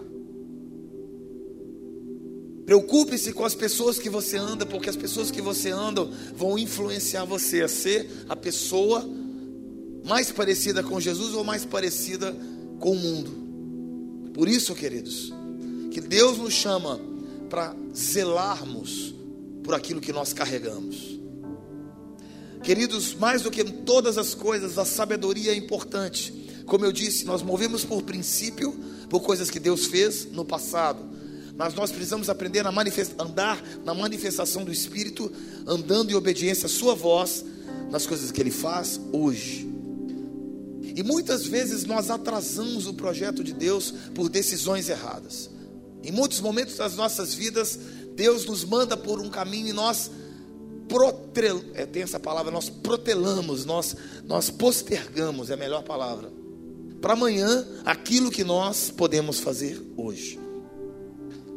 Preocupe-se 2.67 3.33
com 3.33 3.43
as 3.43 3.55
pessoas 3.55 3.99
que 3.99 4.11
você 4.11 4.37
anda, 4.37 4.67
porque 4.67 4.91
as 4.91 4.97
pessoas 4.97 5.31
que 5.31 5.41
você 5.41 5.71
anda 5.71 6.05
vão 6.37 6.59
influenciar 6.59 7.25
você 7.25 7.63
a 7.63 7.69
ser 7.69 8.07
a 8.29 8.37
pessoa 8.37 9.09
mais 10.05 10.31
parecida 10.31 10.83
com 10.83 11.01
Jesus 11.01 11.33
ou 11.33 11.43
mais 11.43 11.65
parecida 11.65 12.37
com 12.79 12.91
o 12.91 12.97
mundo. 12.97 14.31
Por 14.35 14.47
isso, 14.47 14.75
queridos, 14.75 15.33
que 15.91 16.03
Deus 16.03 16.37
nos 16.37 16.53
chama 16.53 17.01
para 17.49 17.75
zelarmos 17.97 19.15
por 19.65 19.73
aquilo 19.73 20.03
que 20.03 20.13
nós 20.13 20.35
carregamos. 20.35 21.10
Queridos, 22.63 23.15
mais 23.15 23.43
do 23.43 23.51
que 23.51 23.65
todas 23.65 24.19
as 24.19 24.35
coisas, 24.35 24.77
a 24.79 24.85
sabedoria 24.85 25.53
é 25.53 25.55
importante. 25.55 26.33
Como 26.67 26.85
eu 26.85 26.93
disse, 26.93 27.25
nós 27.25 27.43
movemos 27.43 27.85
por 27.85 28.03
princípio, 28.03 28.73
por 29.09 29.21
coisas 29.21 29.51
que 29.51 29.59
Deus 29.59 29.87
fez 29.87 30.27
no 30.31 30.45
passado. 30.45 31.03
Mas 31.57 31.75
nós 31.75 31.91
precisamos 31.91 32.29
aprender 32.29 32.67
a 32.67 32.73
andar 33.19 33.63
na 33.85 33.95
manifestação 33.95 34.65
do 34.65 34.73
Espírito, 34.73 35.33
andando 35.67 36.11
em 36.11 36.15
obediência 36.15 36.67
à 36.67 36.69
Sua 36.69 36.95
voz, 36.95 37.45
nas 37.91 38.07
coisas 38.07 38.31
que 38.31 38.41
Ele 38.41 38.51
faz 38.51 39.01
hoje. 39.13 39.69
E 40.83 41.03
muitas 41.03 41.47
vezes 41.47 41.85
nós 41.85 42.11
atrasamos 42.11 42.87
o 42.87 42.95
projeto 42.95 43.43
de 43.43 43.53
Deus 43.53 43.93
por 44.15 44.29
decisões 44.29 44.89
erradas. 44.89 45.51
Em 46.03 46.13
muitos 46.13 46.41
momentos 46.41 46.77
das 46.77 46.95
nossas 46.95 47.35
vidas, 47.35 47.79
Deus 48.15 48.45
nos 48.45 48.65
manda 48.65 48.97
por 48.97 49.21
um 49.21 49.31
caminho 49.31 49.69
e 49.69 49.73
nós 49.73 50.11
protel, 50.91 51.63
é, 51.75 51.87
tem 51.87 52.03
essa 52.03 52.19
palavra, 52.19 52.51
nós 52.51 52.69
protelamos, 52.69 53.65
nós, 53.65 53.97
nós 54.27 54.51
postergamos, 54.51 55.49
é 55.49 55.55
a 55.55 55.57
melhor 55.57 55.85
palavra. 55.85 56.31
Para 57.01 57.13
amanhã, 57.13 57.67
aquilo 57.85 58.31
que 58.31 58.43
nós 58.43 58.91
podemos 58.91 59.39
fazer 59.39 59.81
hoje. 59.97 60.39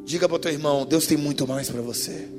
Diga 0.06 0.30
para 0.30 0.36
o 0.36 0.40
teu 0.40 0.52
irmão, 0.52 0.86
Deus 0.86 1.08
tem 1.08 1.18
muito 1.18 1.48
mais 1.48 1.70
para 1.70 1.82
você. 1.82 2.30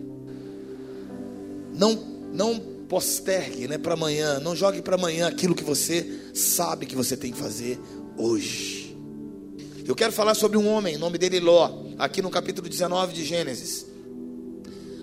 Não, 1.74 1.94
não 2.32 2.58
postergue 2.88 3.66
né, 3.66 3.76
para 3.76 3.94
amanhã, 3.94 4.38
não 4.38 4.54
jogue 4.54 4.80
para 4.80 4.94
amanhã 4.94 5.26
aquilo 5.26 5.54
que 5.54 5.64
você 5.64 6.30
sabe 6.32 6.86
que 6.86 6.94
você 6.94 7.16
tem 7.16 7.32
que 7.32 7.38
fazer 7.38 7.78
hoje. 8.16 8.96
Eu 9.84 9.96
quero 9.96 10.12
falar 10.12 10.34
sobre 10.34 10.56
um 10.56 10.68
homem, 10.68 10.96
o 10.96 10.98
nome 10.98 11.18
dele 11.18 11.40
Ló, 11.40 11.84
aqui 11.98 12.22
no 12.22 12.30
capítulo 12.30 12.68
19 12.68 13.12
de 13.12 13.24
Gênesis. 13.24 13.93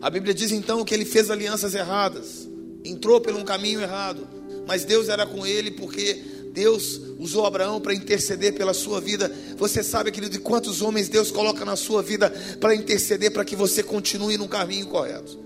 A 0.01 0.09
Bíblia 0.09 0.33
diz 0.33 0.51
então 0.51 0.83
que 0.83 0.93
ele 0.93 1.05
fez 1.05 1.29
alianças 1.29 1.75
erradas, 1.75 2.49
entrou 2.83 3.21
por 3.21 3.35
um 3.35 3.43
caminho 3.43 3.79
errado, 3.79 4.27
mas 4.67 4.83
Deus 4.83 5.09
era 5.09 5.27
com 5.27 5.45
ele 5.45 5.69
porque 5.71 6.23
Deus 6.51 6.99
usou 7.19 7.45
Abraão 7.45 7.79
para 7.79 7.93
interceder 7.93 8.53
pela 8.53 8.73
sua 8.73 8.99
vida. 8.99 9.31
Você 9.57 9.83
sabe, 9.83 10.11
querido, 10.11 10.33
de 10.33 10.39
quantos 10.39 10.81
homens 10.81 11.07
Deus 11.07 11.29
coloca 11.29 11.63
na 11.63 11.75
sua 11.75 12.01
vida 12.01 12.31
para 12.59 12.75
interceder 12.75 13.31
para 13.31 13.45
que 13.45 13.55
você 13.55 13.83
continue 13.83 14.37
no 14.37 14.47
caminho 14.47 14.87
correto? 14.87 15.39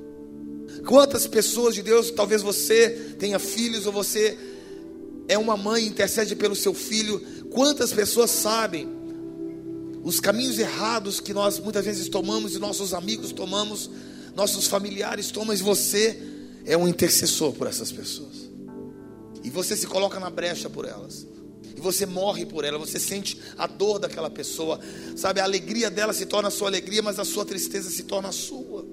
Quantas 0.87 1.27
pessoas 1.27 1.75
de 1.75 1.81
Deus, 1.81 2.11
talvez 2.11 2.41
você 2.41 2.89
tenha 3.19 3.39
filhos 3.39 3.85
ou 3.85 3.91
você 3.91 4.37
é 5.27 5.37
uma 5.37 5.57
mãe 5.57 5.85
intercede 5.85 6.35
pelo 6.35 6.55
seu 6.55 6.73
filho. 6.73 7.19
Quantas 7.49 7.91
pessoas 7.91 8.31
sabem 8.31 8.87
os 10.03 10.19
caminhos 10.19 10.59
errados 10.59 11.19
que 11.19 11.33
nós 11.33 11.59
muitas 11.59 11.83
vezes 11.83 12.07
tomamos 12.07 12.55
e 12.55 12.59
nossos 12.59 12.93
amigos 12.93 13.31
tomamos 13.31 13.89
nossos 14.35 14.67
familiares 14.67 15.31
tomam, 15.31 15.47
mas 15.47 15.61
você 15.61 16.21
é 16.65 16.75
um 16.75 16.87
intercessor 16.87 17.53
por 17.53 17.67
essas 17.67 17.91
pessoas. 17.91 18.49
E 19.43 19.49
você 19.49 19.77
se 19.77 19.87
coloca 19.87 20.19
na 20.19 20.29
brecha 20.29 20.69
por 20.69 20.85
elas. 20.85 21.25
E 21.75 21.81
você 21.81 22.05
morre 22.05 22.45
por 22.45 22.63
ela, 22.63 22.77
você 22.77 22.99
sente 22.99 23.39
a 23.57 23.67
dor 23.67 23.99
daquela 23.99 24.29
pessoa, 24.29 24.79
sabe? 25.15 25.39
A 25.39 25.43
alegria 25.43 25.89
dela 25.89 26.13
se 26.13 26.25
torna 26.25 26.47
a 26.47 26.51
sua 26.51 26.67
alegria, 26.67 27.01
mas 27.01 27.19
a 27.19 27.25
sua 27.25 27.45
tristeza 27.45 27.89
se 27.89 28.03
torna 28.03 28.29
a 28.29 28.31
sua. 28.31 28.85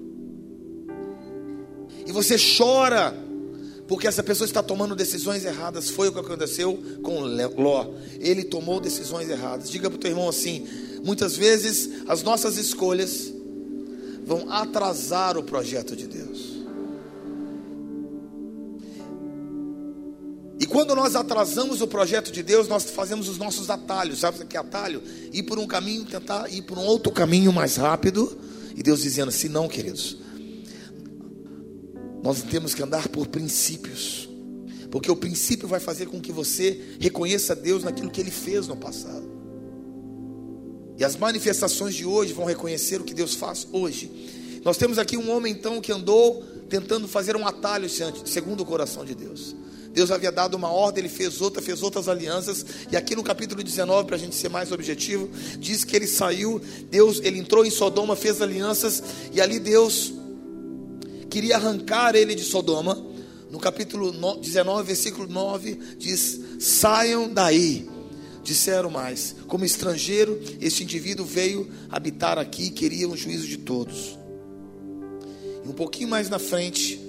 E 2.05 2.11
você 2.11 2.35
chora, 2.57 3.15
porque 3.87 4.07
essa 4.07 4.21
pessoa 4.21 4.45
está 4.45 4.61
tomando 4.61 4.95
decisões 4.95 5.45
erradas. 5.45 5.89
Foi 5.89 6.09
o 6.09 6.11
que 6.11 6.19
aconteceu 6.19 6.77
com 7.01 7.21
Ló. 7.21 7.93
Ele 8.19 8.43
tomou 8.43 8.79
decisões 8.79 9.29
erradas. 9.29 9.69
Diga 9.69 9.89
para 9.89 9.97
o 9.97 9.99
teu 9.99 10.11
irmão 10.11 10.27
assim: 10.27 10.67
muitas 11.03 11.35
vezes 11.37 11.89
as 12.07 12.21
nossas 12.21 12.57
escolhas 12.57 13.33
vão 14.25 14.51
atrasar 14.51 15.37
o 15.37 15.43
projeto 15.43 15.95
de 15.95 16.07
Deus. 16.07 16.63
E 20.59 20.65
quando 20.65 20.95
nós 20.95 21.15
atrasamos 21.15 21.81
o 21.81 21.87
projeto 21.87 22.31
de 22.31 22.41
Deus, 22.41 22.67
nós 22.67 22.89
fazemos 22.89 23.27
os 23.27 23.37
nossos 23.37 23.69
atalhos. 23.69 24.19
Sabe 24.19 24.41
o 24.41 24.45
que 24.45 24.55
é 24.55 24.59
atalho? 24.59 25.03
Ir 25.33 25.43
por 25.43 25.59
um 25.59 25.67
caminho, 25.67 26.05
tentar 26.05 26.49
ir 26.51 26.61
por 26.61 26.77
um 26.77 26.83
outro 26.83 27.11
caminho 27.11 27.51
mais 27.51 27.75
rápido. 27.75 28.37
E 28.75 28.81
Deus 28.81 29.01
dizendo 29.01 29.29
assim: 29.29 29.49
não, 29.49 29.67
queridos. 29.67 30.17
Nós 32.23 32.41
temos 32.43 32.73
que 32.73 32.81
andar 32.81 33.09
por 33.09 33.27
princípios. 33.27 34.29
Porque 34.89 35.11
o 35.11 35.15
princípio 35.15 35.67
vai 35.67 35.79
fazer 35.79 36.05
com 36.05 36.21
que 36.21 36.31
você 36.31 36.95
reconheça 36.99 37.55
Deus 37.55 37.83
naquilo 37.83 38.11
que 38.11 38.21
Ele 38.21 38.31
fez 38.31 38.67
no 38.67 38.77
passado. 38.77 39.32
E 40.97 41.03
as 41.03 41.15
manifestações 41.15 41.95
de 41.95 42.05
hoje 42.05 42.33
vão 42.33 42.45
reconhecer 42.45 43.01
o 43.01 43.03
que 43.03 43.13
Deus 43.13 43.35
faz 43.35 43.67
hoje. 43.71 44.11
Nós 44.63 44.77
temos 44.77 44.97
aqui 44.97 45.17
um 45.17 45.31
homem 45.31 45.51
então 45.51 45.81
que 45.81 45.91
andou 45.91 46.43
tentando 46.69 47.07
fazer 47.07 47.35
um 47.35 47.45
atalho 47.45 47.87
segundo 48.25 48.61
o 48.61 48.65
coração 48.65 49.03
de 49.03 49.13
Deus. 49.13 49.55
Deus 49.93 50.09
havia 50.09 50.31
dado 50.31 50.55
uma 50.55 50.69
ordem, 50.69 51.03
ele 51.03 51.13
fez 51.13 51.39
outra, 51.39 51.61
fez 51.61 51.83
outras 51.83 52.07
alianças. 52.07 52.65
E 52.91 52.97
aqui 52.97 53.15
no 53.15 53.23
capítulo 53.23 53.63
19, 53.63 54.07
para 54.07 54.15
a 54.15 54.19
gente 54.19 54.35
ser 54.35 54.49
mais 54.49 54.71
objetivo, 54.71 55.29
diz 55.59 55.83
que 55.83 55.95
ele 55.95 56.07
saiu, 56.07 56.59
Deus, 56.89 57.19
ele 57.23 57.37
entrou 57.37 57.63
em 57.63 57.69
Sodoma, 57.69 58.15
fez 58.15 58.41
alianças, 58.41 59.03
e 59.31 59.39
ali 59.39 59.59
Deus 59.59 60.13
queria 61.29 61.57
arrancar 61.57 62.15
ele 62.15 62.33
de 62.33 62.43
Sodoma. 62.43 63.05
No 63.51 63.59
capítulo 63.59 64.11
19, 64.37 64.83
versículo 64.83 65.27
9, 65.27 65.79
diz: 65.99 66.39
saiam 66.59 67.31
daí 67.31 67.87
Disseram 68.43 68.89
mais: 68.89 69.35
como 69.47 69.63
estrangeiro, 69.63 70.39
este 70.59 70.83
indivíduo 70.83 71.25
veio 71.25 71.69
habitar 71.89 72.37
aqui 72.37 72.65
e 72.65 72.71
queria 72.71 73.07
um 73.07 73.15
juízo 73.15 73.47
de 73.47 73.57
todos. 73.57 74.17
E 75.63 75.67
um 75.67 75.73
pouquinho 75.73 76.09
mais 76.09 76.29
na 76.29 76.39
frente, 76.39 76.99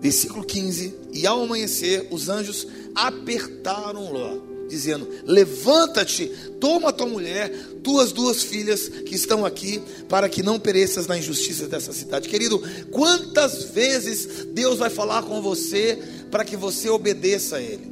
versículo 0.00 0.44
15: 0.44 0.94
E 1.12 1.26
ao 1.26 1.42
amanhecer, 1.42 2.06
os 2.10 2.28
anjos 2.28 2.66
apertaram 2.94 4.12
Ló, 4.12 4.49
dizendo: 4.70 5.08
Levanta-te, 5.24 6.26
toma 6.60 6.92
tua 6.92 7.06
mulher, 7.06 7.50
tuas 7.82 8.12
duas 8.12 8.42
filhas 8.42 8.88
que 8.88 9.14
estão 9.14 9.44
aqui, 9.44 9.82
para 10.08 10.28
que 10.28 10.42
não 10.42 10.58
pereças 10.58 11.06
na 11.06 11.18
injustiça 11.18 11.66
dessa 11.66 11.92
cidade. 11.92 12.28
Querido, 12.28 12.62
quantas 12.90 13.64
vezes 13.64 14.46
Deus 14.54 14.78
vai 14.78 14.88
falar 14.88 15.22
com 15.24 15.42
você 15.42 15.98
para 16.30 16.44
que 16.44 16.56
você 16.56 16.88
obedeça 16.88 17.56
a 17.56 17.62
Ele. 17.62 17.90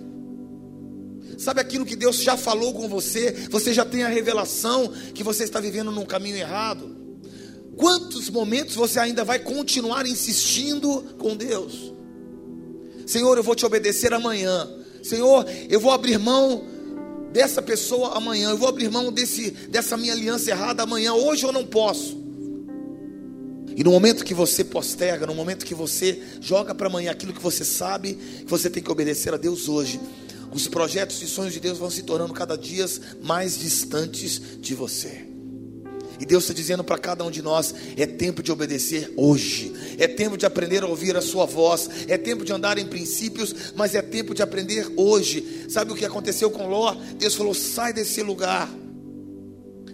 Sabe 1.37 1.61
aquilo 1.61 1.87
que 1.87 1.95
Deus 1.95 2.17
já 2.17 2.37
falou 2.37 2.73
com 2.73 2.89
você? 2.89 3.33
Você 3.51 3.73
já 3.73 3.85
tem 3.85 4.03
a 4.03 4.09
revelação 4.09 4.93
que 5.15 5.23
você 5.23 5.45
está 5.45 5.61
vivendo 5.61 5.93
num 5.93 6.05
caminho 6.05 6.37
errado. 6.37 6.97
Quantos 7.77 8.29
momentos 8.29 8.75
você 8.75 8.99
ainda 8.99 9.25
vai 9.25 9.39
continuar 9.39 10.05
insistindo 10.05 11.15
com 11.17 11.37
Deus? 11.37 11.93
Senhor, 13.07 13.37
eu 13.39 13.43
vou 13.43 13.55
te 13.55 13.65
obedecer 13.65 14.13
amanhã. 14.13 14.69
Senhor, 15.09 15.47
eu 15.69 15.81
vou 15.81 15.91
abrir 15.91 16.19
mão 16.19 16.65
dessa 17.33 17.63
pessoa 17.63 18.17
amanhã. 18.17 18.51
Eu 18.51 18.59
vou 18.59 18.69
abrir 18.69 18.91
mão 18.91 19.11
desse, 19.11 19.51
dessa 19.51 19.97
minha 19.97 20.13
aliança 20.13 20.51
errada 20.51 20.83
amanhã. 20.83 21.15
Hoje 21.15 21.45
eu 21.45 21.53
não 21.53 21.65
posso. 21.65 22.19
E 23.75 23.85
no 23.85 23.91
momento 23.91 24.25
que 24.25 24.35
você 24.35 24.65
posterga, 24.65 25.27
no 25.27 25.35
momento 25.35 25.65
que 25.65 25.75
você 25.75 26.21
joga 26.41 26.75
para 26.75 26.89
amanhã 26.89 27.13
aquilo 27.13 27.33
que 27.33 27.41
você 27.41 27.65
sabe 27.65 28.15
que 28.15 28.51
você 28.51 28.69
tem 28.69 28.83
que 28.83 28.91
obedecer 28.91 29.33
a 29.33 29.37
Deus 29.37 29.69
hoje, 29.69 30.01
os 30.53 30.67
projetos 30.67 31.23
e 31.23 31.27
sonhos 31.27 31.55
de 31.55 31.61
Deus 31.61 31.79
vão 31.79 31.91
se 31.91 32.03
tornando 32.03 32.35
cada 32.35 32.59
dia 32.59 32.85
mais 33.23 33.57
distantes 33.57 34.41
de 34.61 34.75
você. 34.75 35.28
E 36.21 36.27
Deus 36.27 36.45
está 36.45 36.55
dizendo 36.55 36.83
para 36.83 36.99
cada 36.99 37.25
um 37.25 37.31
de 37.31 37.43
nós: 37.43 37.75
é 37.97 38.07
tempo 38.07 38.43
de 38.43 38.51
obedecer 38.51 39.13
hoje, 39.17 39.73
é 39.99 40.09
tempo 40.09 40.37
de 40.37 40.45
aprender 40.45 40.83
a 40.83 40.87
ouvir 40.87 41.17
a 41.17 41.21
Sua 41.21 41.47
voz, 41.47 41.89
é 42.09 42.19
tempo 42.19 42.45
de 42.45 42.53
andar 42.53 42.79
em 42.79 42.87
princípios, 42.87 43.73
mas 43.77 43.95
é 43.95 44.03
tempo 44.03 44.35
de 44.35 44.43
aprender 44.43 44.91
hoje. 44.97 45.67
Sabe 45.69 45.93
o 45.93 45.95
que 45.95 46.05
aconteceu 46.05 46.51
com 46.51 46.69
Ló? 46.69 46.95
Deus 47.19 47.35
falou: 47.35 47.55
sai 47.55 47.93
desse 47.93 48.23
lugar. 48.23 48.69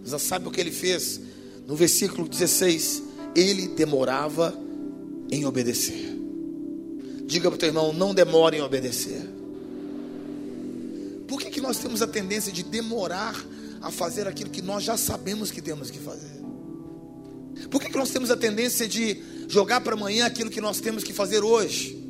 Você 0.03 0.19
sabe 0.19 0.49
o 0.49 0.51
que 0.51 0.61
ele 0.61 0.73
fez? 0.73 1.21
No 1.67 1.77
versículo 1.77 2.29
16: 2.29 3.03
ele 3.35 3.69
demorava 3.69 4.57
em 5.31 5.45
obedecer. 5.45 6.15
Diga 7.27 7.51
para 7.51 7.57
o 7.57 7.59
teu 7.59 7.69
irmão: 7.69 7.93
não 7.93 8.15
demore 8.15 8.59
em 8.59 8.63
obedecer. 8.63 9.29
Por 11.27 11.41
que, 11.41 11.51
que 11.51 11.61
nós 11.61 11.79
temos 11.79 12.01
a 12.03 12.07
tendência 12.07 12.53
de 12.53 12.63
demorar 12.63 13.35
a 13.85 13.91
fazer 13.91 14.27
aquilo 14.27 14.49
que 14.49 14.63
nós 14.63 14.83
já 14.83 14.97
sabemos 14.97 15.51
que 15.51 15.61
temos 15.61 15.91
que 15.91 15.99
fazer? 15.99 16.43
Por 17.71 17.81
que, 17.81 17.91
que 17.91 17.99
nós 17.99 18.09
temos 18.09 18.31
a 18.31 18.37
tendência 18.37 18.89
de 18.89 19.23
jogar 19.47 19.83
para 19.83 19.93
amanhã 19.93 20.25
aquilo 20.25 20.49
que 20.49 20.61
nós 20.61 20.81
temos 20.81 21.05
que 21.05 21.13
fazer 21.13 21.45
hoje? 21.45 22.03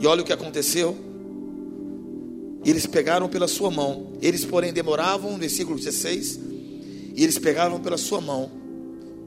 E 0.00 0.06
olha 0.06 0.22
o 0.22 0.24
que 0.24 0.32
aconteceu. 0.32 0.98
Eles 2.64 2.86
pegaram 2.86 3.28
pela 3.28 3.46
sua 3.46 3.70
mão. 3.70 4.14
Eles, 4.20 4.44
porém, 4.44 4.72
demoravam, 4.72 5.38
versículo 5.38 5.78
16. 5.78 6.40
E 7.14 7.22
eles 7.22 7.38
pegavam 7.38 7.78
pela 7.80 7.96
sua 7.96 8.20
mão 8.20 8.50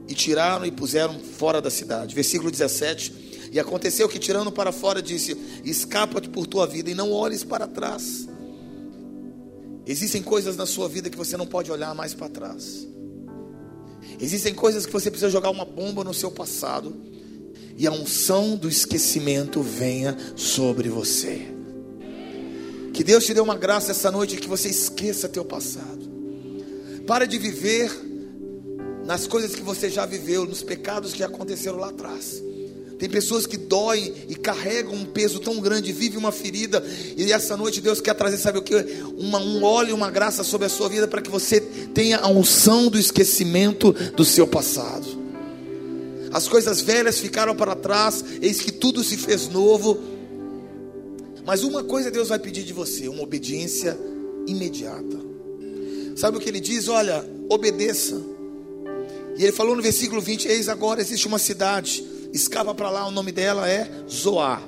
e 0.06 0.14
tiraram 0.14 0.66
e 0.66 0.70
puseram 0.70 1.18
fora 1.18 1.62
da 1.62 1.70
cidade. 1.70 2.14
Versículo 2.14 2.50
17. 2.50 3.48
E 3.52 3.58
aconteceu 3.58 4.06
que, 4.06 4.18
tirando 4.18 4.52
para 4.52 4.70
fora, 4.70 5.00
disse: 5.00 5.34
Escapa-te 5.64 6.28
por 6.28 6.46
tua 6.46 6.66
vida 6.66 6.90
e 6.90 6.94
não 6.94 7.10
olhes 7.10 7.42
para 7.42 7.66
trás. 7.66 8.28
Existem 9.86 10.22
coisas 10.22 10.56
na 10.56 10.66
sua 10.66 10.88
vida 10.88 11.10
que 11.10 11.16
você 11.16 11.36
não 11.36 11.46
pode 11.46 11.70
olhar 11.70 11.94
mais 11.94 12.14
para 12.14 12.28
trás. 12.28 12.86
Existem 14.20 14.54
coisas 14.54 14.86
que 14.86 14.92
você 14.92 15.10
precisa 15.10 15.30
jogar 15.30 15.50
uma 15.50 15.64
bomba 15.64 16.02
no 16.04 16.14
seu 16.14 16.30
passado 16.30 16.94
e 17.76 17.86
a 17.86 17.92
unção 17.92 18.56
do 18.56 18.68
esquecimento 18.68 19.62
venha 19.62 20.16
sobre 20.36 20.88
você. 20.88 21.48
Que 22.92 23.02
Deus 23.02 23.26
te 23.26 23.34
dê 23.34 23.40
uma 23.40 23.56
graça 23.56 23.90
essa 23.90 24.10
noite 24.10 24.36
que 24.36 24.48
você 24.48 24.68
esqueça 24.68 25.28
teu 25.28 25.44
passado. 25.44 26.08
Para 27.06 27.26
de 27.26 27.38
viver 27.38 27.90
nas 29.04 29.26
coisas 29.26 29.54
que 29.54 29.62
você 29.62 29.90
já 29.90 30.06
viveu, 30.06 30.46
nos 30.46 30.62
pecados 30.62 31.12
que 31.12 31.22
aconteceram 31.22 31.78
lá 31.78 31.90
atrás. 31.90 32.42
Tem 32.98 33.08
pessoas 33.08 33.46
que 33.46 33.56
doem 33.56 34.12
e 34.28 34.34
carregam 34.34 34.94
um 34.94 35.04
peso 35.04 35.40
tão 35.40 35.60
grande, 35.60 35.92
vivem 35.92 36.18
uma 36.18 36.30
ferida, 36.30 36.84
e 37.16 37.32
essa 37.32 37.56
noite 37.56 37.80
Deus 37.80 38.00
quer 38.00 38.14
trazer, 38.14 38.38
sabe 38.38 38.58
o 38.58 38.62
que? 38.62 38.74
Uma, 39.18 39.38
um 39.38 39.64
óleo, 39.64 39.94
uma 39.94 40.10
graça 40.10 40.44
sobre 40.44 40.66
a 40.66 40.70
sua 40.70 40.88
vida, 40.88 41.08
para 41.08 41.20
que 41.20 41.30
você 41.30 41.60
tenha 41.60 42.18
a 42.18 42.28
unção 42.28 42.88
do 42.88 42.98
esquecimento 42.98 43.92
do 43.92 44.24
seu 44.24 44.46
passado. 44.46 45.06
As 46.32 46.48
coisas 46.48 46.80
velhas 46.80 47.18
ficaram 47.18 47.54
para 47.54 47.74
trás, 47.74 48.24
eis 48.40 48.60
que 48.60 48.72
tudo 48.72 49.02
se 49.02 49.16
fez 49.16 49.48
novo. 49.48 50.00
Mas 51.44 51.62
uma 51.62 51.84
coisa 51.84 52.10
Deus 52.10 52.28
vai 52.28 52.38
pedir 52.38 52.64
de 52.64 52.72
você: 52.72 53.08
uma 53.08 53.22
obediência 53.22 53.98
imediata. 54.46 55.20
Sabe 56.16 56.36
o 56.36 56.40
que 56.40 56.48
ele 56.48 56.60
diz? 56.60 56.88
Olha, 56.88 57.24
obedeça. 57.48 58.20
E 59.36 59.42
ele 59.42 59.52
falou 59.52 59.76
no 59.76 59.82
versículo 59.82 60.20
20: 60.20 60.48
Eis 60.48 60.68
agora 60.68 61.00
existe 61.00 61.26
uma 61.26 61.38
cidade 61.38 62.13
escapa 62.34 62.74
para 62.74 62.90
lá, 62.90 63.06
o 63.06 63.12
nome 63.12 63.30
dela 63.30 63.70
é 63.70 63.88
Zoar. 64.10 64.60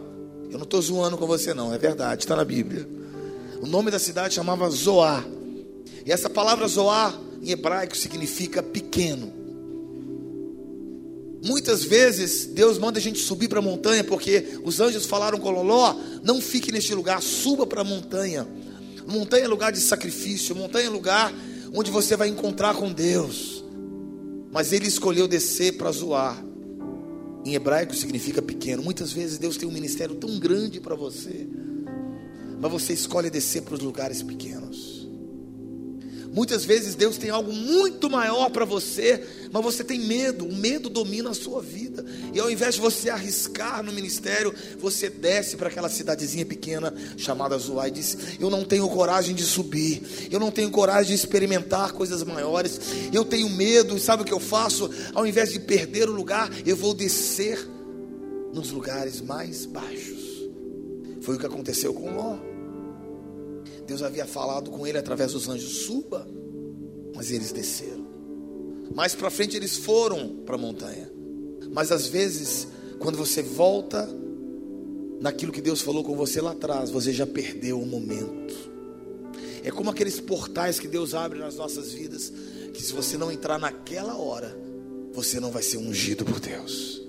Eu 0.48 0.58
não 0.58 0.62
estou 0.62 0.80
zoando 0.80 1.18
com 1.18 1.26
você, 1.26 1.52
não, 1.52 1.74
é 1.74 1.78
verdade, 1.78 2.22
está 2.22 2.36
na 2.36 2.44
Bíblia. 2.44 2.88
O 3.60 3.66
nome 3.66 3.90
da 3.90 3.98
cidade 3.98 4.34
chamava 4.34 4.70
Zoar. 4.70 5.26
E 6.04 6.12
essa 6.12 6.30
palavra 6.30 6.68
Zoar 6.68 7.18
em 7.42 7.50
hebraico 7.50 7.96
significa 7.96 8.62
pequeno. 8.62 9.32
Muitas 11.44 11.82
vezes 11.82 12.46
Deus 12.46 12.78
manda 12.78 12.98
a 12.98 13.02
gente 13.02 13.18
subir 13.18 13.48
para 13.48 13.58
a 13.58 13.62
montanha, 13.62 14.04
porque 14.04 14.60
os 14.64 14.80
anjos 14.80 15.04
falaram 15.06 15.38
com 15.38 15.50
Loló: 15.50 15.96
não 16.22 16.40
fique 16.40 16.70
neste 16.70 16.94
lugar, 16.94 17.20
suba 17.20 17.66
para 17.66 17.80
a 17.80 17.84
montanha. 17.84 18.46
Montanha 19.06 19.44
é 19.44 19.48
lugar 19.48 19.72
de 19.72 19.80
sacrifício, 19.80 20.54
montanha 20.54 20.86
é 20.86 20.90
lugar 20.90 21.32
onde 21.74 21.90
você 21.90 22.16
vai 22.16 22.28
encontrar 22.28 22.74
com 22.74 22.92
Deus. 22.92 23.64
Mas 24.52 24.72
ele 24.72 24.86
escolheu 24.86 25.28
descer 25.28 25.76
para 25.76 25.90
Zoar 25.90 26.42
em 27.46 27.54
hebraico 27.54 27.94
significa 27.94 28.42
pequeno. 28.42 28.82
Muitas 28.82 29.12
vezes 29.12 29.38
Deus 29.38 29.56
tem 29.56 29.68
um 29.68 29.72
ministério 29.72 30.16
tão 30.16 30.36
grande 30.38 30.80
para 30.80 30.96
você, 30.96 31.46
mas 32.60 32.72
você 32.72 32.92
escolhe 32.92 33.30
descer 33.30 33.62
para 33.62 33.74
os 33.74 33.80
lugares 33.80 34.20
pequenos. 34.20 34.95
Muitas 36.36 36.66
vezes 36.66 36.94
Deus 36.94 37.16
tem 37.16 37.30
algo 37.30 37.50
muito 37.50 38.10
maior 38.10 38.50
para 38.50 38.66
você, 38.66 39.24
mas 39.50 39.62
você 39.62 39.82
tem 39.82 39.98
medo, 39.98 40.44
o 40.44 40.54
medo 40.54 40.90
domina 40.90 41.30
a 41.30 41.34
sua 41.34 41.62
vida. 41.62 42.04
E 42.34 42.38
ao 42.38 42.50
invés 42.50 42.74
de 42.74 42.80
você 42.82 43.08
arriscar 43.08 43.82
no 43.82 43.90
ministério, 43.90 44.54
você 44.78 45.08
desce 45.08 45.56
para 45.56 45.68
aquela 45.68 45.88
cidadezinha 45.88 46.44
pequena 46.44 46.92
chamada 47.16 47.56
Zoar 47.56 47.88
e 47.88 47.92
diz: 47.92 48.18
Eu 48.38 48.50
não 48.50 48.66
tenho 48.66 48.86
coragem 48.86 49.34
de 49.34 49.44
subir, 49.44 50.02
eu 50.30 50.38
não 50.38 50.50
tenho 50.50 50.70
coragem 50.70 51.06
de 51.06 51.14
experimentar 51.14 51.92
coisas 51.92 52.22
maiores, 52.22 52.78
eu 53.14 53.24
tenho 53.24 53.48
medo, 53.48 53.96
e 53.96 54.00
sabe 54.00 54.22
o 54.22 54.26
que 54.26 54.34
eu 54.34 54.38
faço? 54.38 54.90
Ao 55.14 55.26
invés 55.26 55.54
de 55.54 55.60
perder 55.60 56.06
o 56.06 56.12
lugar, 56.12 56.50
eu 56.66 56.76
vou 56.76 56.92
descer 56.92 57.66
nos 58.52 58.70
lugares 58.70 59.22
mais 59.22 59.64
baixos. 59.64 60.20
Foi 61.22 61.36
o 61.36 61.38
que 61.38 61.46
aconteceu 61.46 61.94
com 61.94 62.14
Ló. 62.14 62.55
Deus 63.86 64.02
havia 64.02 64.26
falado 64.26 64.70
com 64.70 64.86
ele 64.86 64.98
através 64.98 65.32
dos 65.32 65.48
anjos: 65.48 65.84
suba, 65.84 66.26
mas 67.14 67.30
eles 67.30 67.52
desceram. 67.52 68.06
Mais 68.94 69.14
para 69.14 69.30
frente 69.30 69.56
eles 69.56 69.76
foram 69.76 70.36
para 70.44 70.56
a 70.56 70.58
montanha. 70.58 71.10
Mas 71.72 71.90
às 71.92 72.06
vezes, 72.06 72.68
quando 72.98 73.16
você 73.16 73.42
volta 73.42 74.08
naquilo 75.20 75.52
que 75.52 75.60
Deus 75.60 75.80
falou 75.80 76.04
com 76.04 76.16
você 76.16 76.40
lá 76.40 76.52
atrás, 76.52 76.90
você 76.90 77.12
já 77.12 77.26
perdeu 77.26 77.80
o 77.80 77.86
momento. 77.86 78.54
É 79.64 79.70
como 79.70 79.90
aqueles 79.90 80.20
portais 80.20 80.78
que 80.78 80.86
Deus 80.86 81.14
abre 81.14 81.38
nas 81.38 81.56
nossas 81.56 81.92
vidas, 81.92 82.32
que 82.72 82.82
se 82.82 82.92
você 82.92 83.16
não 83.16 83.32
entrar 83.32 83.58
naquela 83.58 84.16
hora, 84.16 84.56
você 85.12 85.40
não 85.40 85.50
vai 85.50 85.62
ser 85.62 85.78
ungido 85.78 86.24
por 86.24 86.38
Deus. 86.38 87.02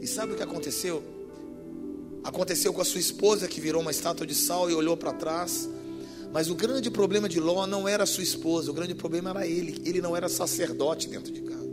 E 0.00 0.06
sabe 0.06 0.32
o 0.32 0.36
que 0.36 0.42
aconteceu? 0.42 1.02
Aconteceu 2.26 2.72
com 2.72 2.80
a 2.80 2.84
sua 2.84 2.98
esposa 2.98 3.46
que 3.46 3.60
virou 3.60 3.80
uma 3.80 3.92
estátua 3.92 4.26
de 4.26 4.34
sal 4.34 4.68
e 4.68 4.74
olhou 4.74 4.96
para 4.96 5.12
trás. 5.12 5.68
Mas 6.32 6.50
o 6.50 6.56
grande 6.56 6.90
problema 6.90 7.28
de 7.28 7.38
Ló 7.38 7.68
não 7.68 7.86
era 7.86 8.04
sua 8.04 8.24
esposa, 8.24 8.68
o 8.68 8.74
grande 8.74 8.96
problema 8.96 9.30
era 9.30 9.46
ele. 9.46 9.80
Ele 9.84 10.00
não 10.00 10.16
era 10.16 10.28
sacerdote 10.28 11.08
dentro 11.08 11.32
de 11.32 11.42
casa. 11.42 11.70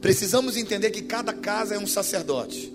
Precisamos 0.00 0.56
entender 0.56 0.90
que 0.90 1.02
cada 1.02 1.34
casa 1.34 1.74
é 1.74 1.78
um 1.78 1.86
sacerdote. 1.86 2.72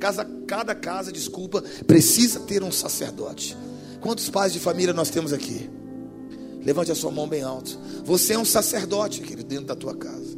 Casa, 0.00 0.28
cada 0.48 0.74
casa, 0.74 1.12
desculpa, 1.12 1.62
precisa 1.86 2.40
ter 2.40 2.64
um 2.64 2.72
sacerdote. 2.72 3.56
Quantos 4.00 4.28
pais 4.28 4.52
de 4.52 4.58
família 4.58 4.92
nós 4.92 5.10
temos 5.10 5.32
aqui? 5.32 5.70
Levante 6.64 6.90
a 6.90 6.94
sua 6.96 7.12
mão 7.12 7.28
bem 7.28 7.42
alto. 7.42 7.78
Você 8.04 8.32
é 8.32 8.38
um 8.38 8.44
sacerdote, 8.44 9.20
querido, 9.20 9.44
dentro 9.44 9.66
da 9.66 9.76
tua 9.76 9.94
casa. 9.94 10.36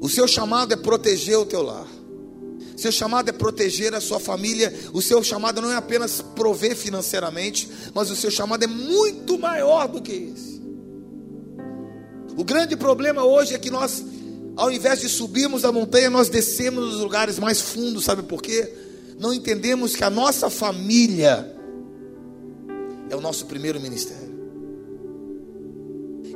O 0.00 0.08
seu 0.10 0.28
chamado 0.28 0.74
é 0.74 0.76
proteger 0.76 1.38
o 1.38 1.46
teu 1.46 1.62
lar. 1.62 1.88
Seu 2.76 2.90
chamado 2.90 3.28
é 3.28 3.32
proteger 3.32 3.94
a 3.94 4.00
sua 4.00 4.18
família. 4.18 4.72
O 4.92 5.00
seu 5.00 5.22
chamado 5.22 5.60
não 5.60 5.70
é 5.70 5.76
apenas 5.76 6.20
prover 6.20 6.76
financeiramente, 6.76 7.68
mas 7.94 8.10
o 8.10 8.16
seu 8.16 8.30
chamado 8.30 8.64
é 8.64 8.66
muito 8.66 9.38
maior 9.38 9.88
do 9.88 10.02
que 10.02 10.12
isso. 10.12 10.62
O 12.36 12.42
grande 12.42 12.76
problema 12.76 13.24
hoje 13.24 13.54
é 13.54 13.58
que 13.58 13.70
nós, 13.70 14.04
ao 14.56 14.70
invés 14.70 15.00
de 15.00 15.08
subirmos 15.08 15.64
a 15.64 15.70
montanha, 15.70 16.10
nós 16.10 16.28
descemos 16.28 16.84
nos 16.92 17.00
lugares 17.00 17.38
mais 17.38 17.60
fundos, 17.60 18.04
sabe 18.04 18.22
por 18.24 18.42
quê? 18.42 18.72
Não 19.18 19.32
entendemos 19.32 19.94
que 19.94 20.02
a 20.02 20.10
nossa 20.10 20.50
família 20.50 21.54
é 23.08 23.14
o 23.14 23.20
nosso 23.20 23.46
primeiro 23.46 23.80
ministério. 23.80 24.34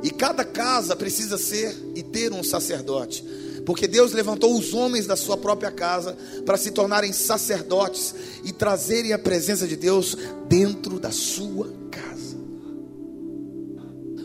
E 0.01 0.09
cada 0.09 0.45
casa 0.45 0.95
precisa 0.95 1.37
ser 1.37 1.75
e 1.93 2.01
ter 2.01 2.31
um 2.31 2.41
sacerdote. 2.41 3.25
Porque 3.65 3.87
Deus 3.87 4.13
levantou 4.13 4.57
os 4.57 4.73
homens 4.73 5.05
da 5.05 5.15
sua 5.15 5.37
própria 5.37 5.71
casa 5.71 6.17
para 6.45 6.57
se 6.57 6.71
tornarem 6.71 7.13
sacerdotes 7.13 8.15
e 8.43 8.51
trazerem 8.51 9.13
a 9.13 9.19
presença 9.19 9.67
de 9.67 9.75
Deus 9.75 10.17
dentro 10.47 10.99
da 10.99 11.11
sua 11.11 11.71
casa. 11.91 12.37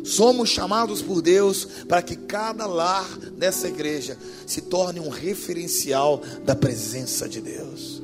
Somos 0.04 0.50
chamados 0.50 1.00
por 1.00 1.22
Deus 1.22 1.64
para 1.88 2.02
que 2.02 2.14
cada 2.14 2.66
lar 2.66 3.18
dessa 3.36 3.68
igreja 3.68 4.18
se 4.46 4.60
torne 4.60 5.00
um 5.00 5.08
referencial 5.08 6.22
da 6.44 6.54
presença 6.54 7.28
de 7.28 7.40
Deus. 7.40 8.02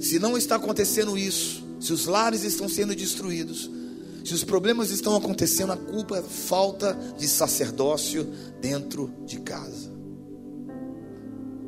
Se 0.00 0.18
não 0.18 0.36
está 0.36 0.56
acontecendo 0.56 1.16
isso, 1.16 1.64
se 1.80 1.92
os 1.92 2.06
lares 2.06 2.42
estão 2.42 2.68
sendo 2.68 2.94
destruídos, 2.94 3.70
se 4.28 4.34
os 4.34 4.44
problemas 4.44 4.90
estão 4.90 5.16
acontecendo, 5.16 5.72
a 5.72 5.76
culpa 5.76 6.18
é 6.18 6.22
falta 6.22 6.92
de 7.16 7.26
sacerdócio 7.26 8.30
dentro 8.60 9.10
de 9.24 9.40
casa. 9.40 9.90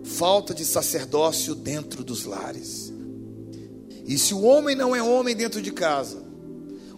Falta 0.04 0.52
de 0.52 0.62
sacerdócio 0.66 1.54
dentro 1.54 2.04
dos 2.04 2.26
lares. 2.26 2.92
E 4.04 4.18
se 4.18 4.34
o 4.34 4.42
homem 4.42 4.76
não 4.76 4.94
é 4.94 5.02
homem 5.02 5.34
dentro 5.34 5.62
de 5.62 5.70
casa, 5.70 6.22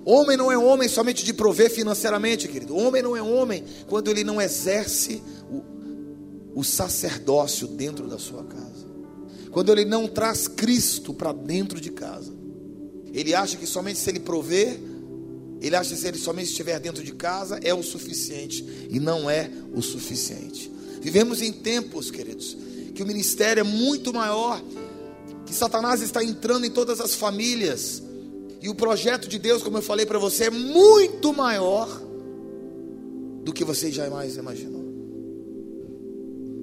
homem 0.05 0.37
não 0.37 0.51
é 0.51 0.59
homem 0.59 0.89
somente 0.89 1.25
de 1.25 1.33
prover 1.33 1.71
financeiramente, 1.71 2.49
querido. 2.49 2.77
Homem 2.77 3.01
não 3.01 3.17
é 3.17 3.23
homem 3.23 3.63
quando 3.87 4.11
ele 4.11 4.25
não 4.25 4.41
exerce 4.41 5.23
o, 5.49 6.59
o 6.59 6.65
sacerdócio 6.65 7.69
dentro 7.69 8.09
da 8.09 8.19
sua 8.19 8.43
casa. 8.43 8.85
Quando 9.53 9.71
ele 9.71 9.85
não 9.85 10.09
traz 10.09 10.49
Cristo 10.49 11.15
para 11.15 11.33
dentro 11.33 11.81
de 11.81 11.93
casa. 11.93 12.33
Ele 13.13 13.33
acha 13.33 13.57
que 13.57 13.67
somente 13.67 14.01
se 14.01 14.11
ele 14.11 14.19
prover 14.19 14.91
ele 15.63 15.77
acha 15.77 15.95
que 15.95 16.01
se 16.01 16.09
ele 16.09 16.19
somente 16.19 16.49
estiver 16.49 16.79
dentro 16.81 17.05
de 17.05 17.13
casa 17.13 17.61
é 17.63 17.73
o 17.73 17.85
suficiente. 17.85 18.67
E 18.91 18.99
não 18.99 19.31
é 19.31 19.49
o 19.73 19.81
suficiente. 19.81 20.71
Vivemos 21.01 21.41
em 21.41 21.53
tempos, 21.53 22.11
queridos, 22.11 22.57
que 22.95 23.03
o 23.03 23.07
ministério 23.07 23.61
é 23.61 23.65
muito 23.65 24.13
maior, 24.13 24.61
que 25.47 25.55
Satanás 25.55 26.03
está 26.03 26.23
entrando 26.23 26.67
em 26.67 26.71
todas 26.71 27.01
as 27.01 27.15
famílias. 27.15 28.03
E 28.61 28.69
o 28.69 28.75
projeto 28.75 29.29
de 29.29 29.39
Deus, 29.39 29.63
como 29.63 29.79
eu 29.79 29.83
falei 29.83 30.05
para 30.05 30.19
você, 30.19 30.45
é 30.45 30.51
muito 30.51 31.33
maior 31.33 31.89
do 33.45 33.53
que 33.53 33.65
você 33.65 33.91
jamais 33.91 34.37
imaginou. 34.37 34.83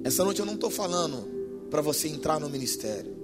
Essa 0.04 0.24
noite 0.24 0.40
eu 0.40 0.46
não 0.46 0.54
estou 0.54 0.70
falando 0.70 1.26
para 1.70 1.80
você 1.80 2.08
entrar 2.08 2.38
no 2.38 2.50
ministério. 2.50 3.16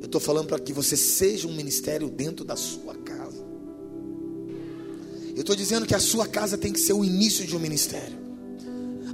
Eu 0.00 0.06
estou 0.06 0.20
falando 0.20 0.46
para 0.48 0.58
que 0.60 0.72
você 0.72 0.96
seja 0.96 1.48
um 1.48 1.54
ministério 1.54 2.08
dentro 2.08 2.44
da 2.44 2.54
sua 2.54 2.94
casa. 2.94 3.03
Eu 5.34 5.40
estou 5.40 5.56
dizendo 5.56 5.84
que 5.84 5.94
a 5.94 6.00
sua 6.00 6.26
casa 6.26 6.56
tem 6.56 6.72
que 6.72 6.78
ser 6.80 6.92
o 6.92 7.04
início 7.04 7.44
de 7.46 7.56
um 7.56 7.58
ministério. 7.58 8.24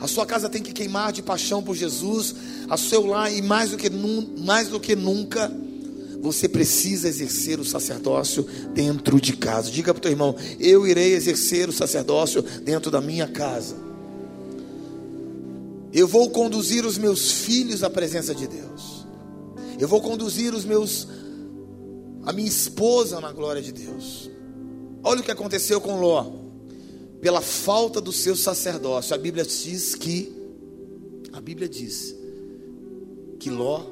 A 0.01 0.07
sua 0.07 0.25
casa 0.25 0.49
tem 0.49 0.63
que 0.63 0.73
queimar 0.73 1.13
de 1.13 1.23
paixão 1.23 1.63
por 1.63 1.75
Jesus. 1.75 2.35
A 2.69 2.77
seu 2.77 3.07
lar, 3.07 3.33
e 3.33 3.43
mais 3.43 3.71
do 3.71 3.77
que, 3.77 3.91
mais 3.91 4.69
do 4.69 4.79
que 4.79 4.95
nunca, 4.95 5.51
você 6.21 6.49
precisa 6.49 7.09
exercer 7.09 7.59
o 7.59 7.65
sacerdócio 7.65 8.47
dentro 8.75 9.21
de 9.21 9.35
casa. 9.35 9.71
Diga 9.71 9.95
para 9.95 9.99
o 9.99 10.03
teu 10.03 10.11
irmão: 10.11 10.35
Eu 10.59 10.87
irei 10.87 11.15
exercer 11.15 11.69
o 11.69 11.73
sacerdócio 11.73 12.43
dentro 12.43 12.91
da 12.91 13.01
minha 13.01 13.27
casa. 13.27 13.77
Eu 15.93 16.07
vou 16.07 16.31
conduzir 16.31 16.85
os 16.85 16.97
meus 16.97 17.33
filhos 17.33 17.83
à 17.83 17.91
presença 17.91 18.35
de 18.35 18.47
Deus. 18.47 19.07
Eu 19.79 19.89
vou 19.89 20.01
conduzir 20.01 20.55
os 20.55 20.65
meus 20.65 21.09
a 22.25 22.33
minha 22.33 22.49
esposa 22.49 23.21
na 23.21 23.33
glória 23.33 23.63
de 23.63 23.73
Deus. 23.73 24.31
Olha 25.03 25.21
o 25.21 25.25
que 25.25 25.31
aconteceu 25.31 25.81
com 25.81 26.01
Ló. 26.01 26.33
Pela 27.21 27.41
falta 27.41 28.01
do 28.01 28.13
seu 28.13 28.35
sacerdócio, 28.35 29.15
a 29.15 29.19
Bíblia 29.19 29.45
diz 29.45 29.95
que 29.95 30.33
a 31.33 31.41
Bíblia 31.41 31.69
diz 31.69 32.15
que 33.39 33.51
Ló 33.51 33.85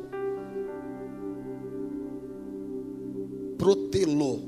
protelou. 3.56 4.46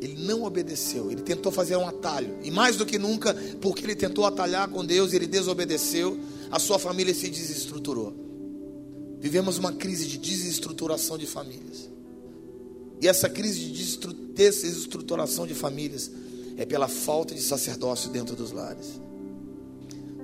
Ele 0.00 0.24
não 0.24 0.44
obedeceu, 0.44 1.10
ele 1.10 1.20
tentou 1.20 1.52
fazer 1.52 1.76
um 1.76 1.86
atalho. 1.86 2.38
E 2.42 2.50
mais 2.50 2.76
do 2.76 2.86
que 2.86 2.98
nunca, 2.98 3.34
porque 3.60 3.84
ele 3.84 3.94
tentou 3.94 4.24
atalhar 4.24 4.68
com 4.70 4.84
Deus, 4.84 5.12
ele 5.12 5.26
desobedeceu, 5.26 6.18
a 6.50 6.58
sua 6.58 6.78
família 6.78 7.14
se 7.14 7.28
desestruturou. 7.28 8.14
Vivemos 9.20 9.58
uma 9.58 9.72
crise 9.72 10.06
de 10.06 10.16
desestruturação 10.16 11.18
de 11.18 11.26
famílias. 11.26 11.90
E 13.00 13.08
essa 13.08 13.28
crise 13.28 13.60
de 13.60 13.98
desestruturação 14.34 15.46
de 15.46 15.54
famílias 15.54 16.10
é 16.56 16.66
pela 16.66 16.88
falta 16.88 17.34
de 17.34 17.40
sacerdócio 17.40 18.10
dentro 18.10 18.36
dos 18.36 18.52
lares. 18.52 19.00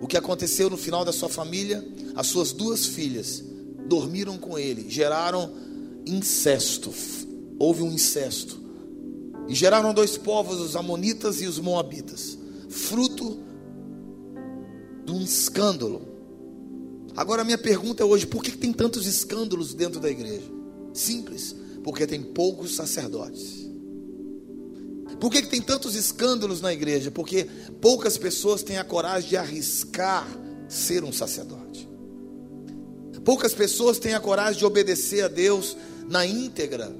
O 0.00 0.06
que 0.06 0.16
aconteceu 0.16 0.68
no 0.68 0.76
final 0.76 1.04
da 1.04 1.12
sua 1.12 1.28
família? 1.28 1.82
As 2.14 2.26
suas 2.26 2.52
duas 2.52 2.84
filhas 2.84 3.42
dormiram 3.88 4.36
com 4.36 4.58
ele, 4.58 4.90
geraram 4.90 5.50
incesto, 6.06 6.92
houve 7.58 7.82
um 7.82 7.90
incesto. 7.90 8.60
E 9.48 9.54
geraram 9.54 9.94
dois 9.94 10.18
povos, 10.18 10.60
os 10.60 10.76
Amonitas 10.76 11.40
e 11.40 11.46
os 11.46 11.58
Moabitas, 11.58 12.36
fruto 12.68 13.38
de 15.06 15.12
um 15.12 15.22
escândalo. 15.22 16.02
Agora, 17.16 17.44
minha 17.44 17.56
pergunta 17.56 18.02
é 18.02 18.06
hoje: 18.06 18.26
por 18.26 18.42
que 18.42 18.50
tem 18.50 18.72
tantos 18.72 19.06
escândalos 19.06 19.72
dentro 19.72 20.00
da 20.00 20.10
igreja? 20.10 20.50
Simples, 20.92 21.55
porque 21.86 22.04
tem 22.04 22.20
poucos 22.20 22.74
sacerdotes. 22.74 23.64
Por 25.20 25.30
que 25.30 25.40
tem 25.42 25.62
tantos 25.62 25.94
escândalos 25.94 26.60
na 26.60 26.72
igreja? 26.72 27.12
Porque 27.12 27.46
poucas 27.80 28.18
pessoas 28.18 28.64
têm 28.64 28.76
a 28.76 28.82
coragem 28.82 29.28
de 29.28 29.36
arriscar 29.36 30.26
ser 30.68 31.04
um 31.04 31.12
sacerdote. 31.12 31.88
Poucas 33.24 33.54
pessoas 33.54 34.00
têm 34.00 34.14
a 34.14 34.20
coragem 34.20 34.58
de 34.58 34.66
obedecer 34.66 35.22
a 35.22 35.28
Deus 35.28 35.76
na 36.08 36.26
íntegra 36.26 36.92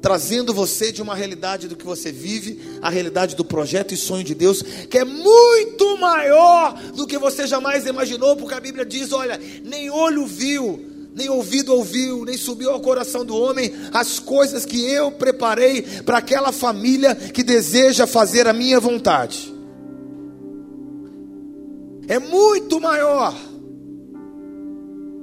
trazendo 0.00 0.52
você 0.52 0.90
de 0.90 1.00
uma 1.00 1.14
realidade 1.14 1.68
do 1.68 1.76
que 1.76 1.84
você 1.84 2.10
vive, 2.10 2.60
a 2.82 2.90
realidade 2.90 3.36
do 3.36 3.44
projeto 3.44 3.94
e 3.94 3.96
sonho 3.96 4.24
de 4.24 4.34
Deus, 4.34 4.60
que 4.60 4.98
é 4.98 5.04
muito 5.04 5.96
maior 5.96 6.74
do 6.96 7.06
que 7.06 7.16
você 7.16 7.46
jamais 7.46 7.86
imaginou, 7.86 8.36
porque 8.36 8.52
a 8.52 8.58
Bíblia 8.58 8.84
diz: 8.84 9.12
olha, 9.12 9.40
nem 9.62 9.88
olho 9.90 10.26
viu, 10.26 10.91
nem 11.14 11.28
ouvido 11.28 11.74
ouviu, 11.74 12.24
nem 12.24 12.36
subiu 12.36 12.70
ao 12.70 12.80
coração 12.80 13.24
do 13.24 13.36
homem 13.36 13.70
as 13.92 14.18
coisas 14.18 14.64
que 14.64 14.82
eu 14.90 15.12
preparei 15.12 15.82
para 15.82 16.18
aquela 16.18 16.52
família 16.52 17.14
que 17.14 17.42
deseja 17.42 18.06
fazer 18.06 18.46
a 18.46 18.52
minha 18.52 18.80
vontade. 18.80 19.52
É 22.08 22.18
muito 22.18 22.80
maior. 22.80 23.34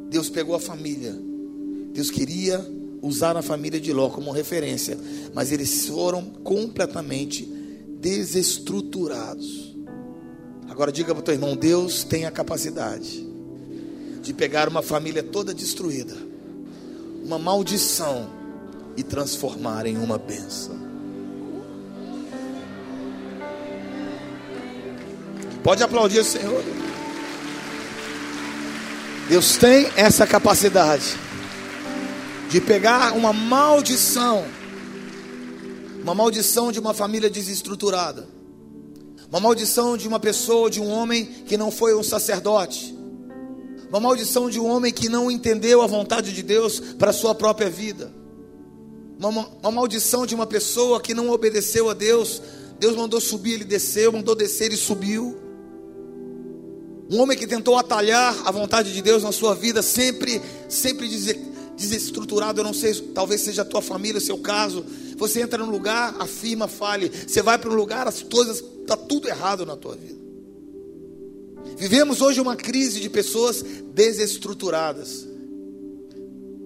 Deus 0.10 0.30
pegou 0.30 0.56
a 0.56 0.60
família. 0.60 1.16
Deus 1.92 2.12
queria 2.12 2.64
usar 3.02 3.36
a 3.36 3.42
família 3.42 3.80
de 3.80 3.92
Ló 3.92 4.10
como 4.10 4.32
referência, 4.32 4.98
mas 5.34 5.52
eles 5.52 5.88
foram 5.88 6.24
completamente 6.44 7.46
desestruturados. 8.00 9.76
Agora 10.70 10.92
diga 10.92 11.14
para 11.14 11.22
o 11.22 11.24
teu 11.24 11.34
irmão: 11.34 11.56
Deus 11.56 12.04
tem 12.04 12.26
a 12.26 12.32
capacidade 12.32 13.29
de 14.30 14.34
pegar 14.36 14.70
uma 14.70 14.84
família 14.84 15.24
toda 15.24 15.56
destruída, 15.56 16.16
uma 17.24 17.40
maldição, 17.40 18.30
e 18.96 19.02
transformar 19.02 19.88
em 19.88 19.98
uma 19.98 20.20
bênção. 20.20 20.78
Pode 25.64 25.82
aplaudir 25.82 26.20
o 26.20 26.24
Senhor. 26.24 26.64
Deus 29.28 29.58
tem 29.58 29.90
essa 29.96 30.28
capacidade 30.28 31.18
de 32.52 32.62
pegar 32.62 33.14
uma 33.14 33.34
maldição, 33.34 34.46
uma 36.04 36.14
maldição 36.14 36.72
de 36.72 36.80
uma 36.80 36.94
família 36.94 37.32
desestruturada, 37.32 38.28
uma 39.28 39.40
maldição 39.40 39.98
de 39.98 40.08
uma 40.08 40.20
pessoa, 40.20 40.70
de 40.70 40.80
um 40.80 40.88
homem 40.88 41.26
que 41.26 41.58
não 41.58 41.72
foi 41.72 41.96
um 41.96 42.04
sacerdote, 42.04 42.99
uma 43.90 44.00
maldição 44.00 44.50
de 44.50 44.60
um 44.60 44.68
homem 44.68 44.94
que 44.94 45.10
não 45.10 45.30
entendeu 45.32 45.82
a 45.82 45.88
vontade 45.88 46.32
de 46.32 46.44
Deus 46.44 46.80
para 46.80 47.10
a 47.10 47.14
sua 47.14 47.34
própria 47.34 47.70
vida, 47.70 48.12
uma, 49.20 49.50
uma 49.62 49.72
maldição 49.72 50.26
de 50.26 50.34
uma 50.34 50.46
pessoa 50.46 51.02
que 51.02 51.14
não 51.14 51.30
obedeceu 51.30 51.90
a 51.90 51.94
Deus. 51.94 52.42
Deus 52.80 52.96
mandou 52.96 53.20
subir, 53.20 53.56
ele 53.56 53.66
desceu, 53.66 54.12
mandou 54.12 54.34
descer, 54.34 54.68
ele 54.68 54.78
subiu. 54.78 55.38
Um 57.12 57.20
homem 57.20 57.38
que 57.38 57.48
tentou 57.48 57.78
atalhar 57.78 58.34
a 58.46 58.52
vontade 58.52 58.94
de 58.94 59.02
Deus 59.02 59.24
na 59.24 59.32
sua 59.32 59.56
vida, 59.56 59.82
sempre, 59.82 60.42
sempre 60.70 61.10
desestruturado, 61.76 62.62
eu 62.62 62.64
não 62.64 62.74
sei, 62.74 62.94
talvez 63.14 63.42
seja 63.42 63.64
a 63.64 63.66
tua 63.66 63.82
família, 63.82 64.20
o 64.20 64.22
seu 64.22 64.38
caso. 64.38 64.86
Você 65.18 65.42
entra 65.42 65.58
num 65.58 65.72
lugar, 65.72 66.16
afirma, 66.20 66.68
fale. 66.68 67.12
Você 67.28 67.42
vai 67.42 67.58
para 67.58 67.70
um 67.70 67.76
lugar, 67.76 68.08
as 68.08 68.22
coisas, 68.22 68.64
está 68.82 68.96
tudo 68.96 69.28
errado 69.28 69.66
na 69.66 69.76
tua 69.76 69.96
vida. 69.96 70.29
Vivemos 71.80 72.22
hoje 72.22 72.40
uma 72.40 72.56
crise 72.56 73.00
de 73.00 73.10
pessoas 73.10 73.64
desestruturadas. 73.94 75.28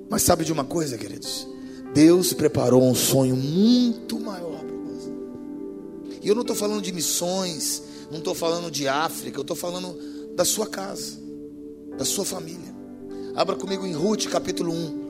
Mas 0.10 0.24
sabe 0.24 0.44
de 0.44 0.52
uma 0.52 0.66
coisa, 0.66 0.98
queridos? 0.98 1.48
Deus 1.94 2.34
preparou 2.34 2.84
um 2.84 2.96
sonho 2.96 3.36
muito 3.36 4.20
maior 4.20 4.60
para 4.60 4.76
você. 4.76 5.12
E 6.22 6.28
eu 6.28 6.36
não 6.36 6.42
estou 6.42 6.56
falando 6.56 6.82
de 6.82 6.92
missões, 6.92 7.84
não 8.12 8.18
estou 8.18 8.34
falando 8.34 8.70
de 8.70 8.88
África, 8.88 9.38
eu 9.38 9.44
estou 9.44 9.56
falando 9.56 9.96
da 10.36 10.44
sua 10.44 10.68
casa, 10.68 11.20
da 11.98 12.04
sua 12.04 12.26
família. 12.26 12.74
Abra 13.36 13.56
comigo 13.56 13.86
em 13.86 13.94
Ruth 13.94 14.26
capítulo 14.26 14.74
1 14.74 15.04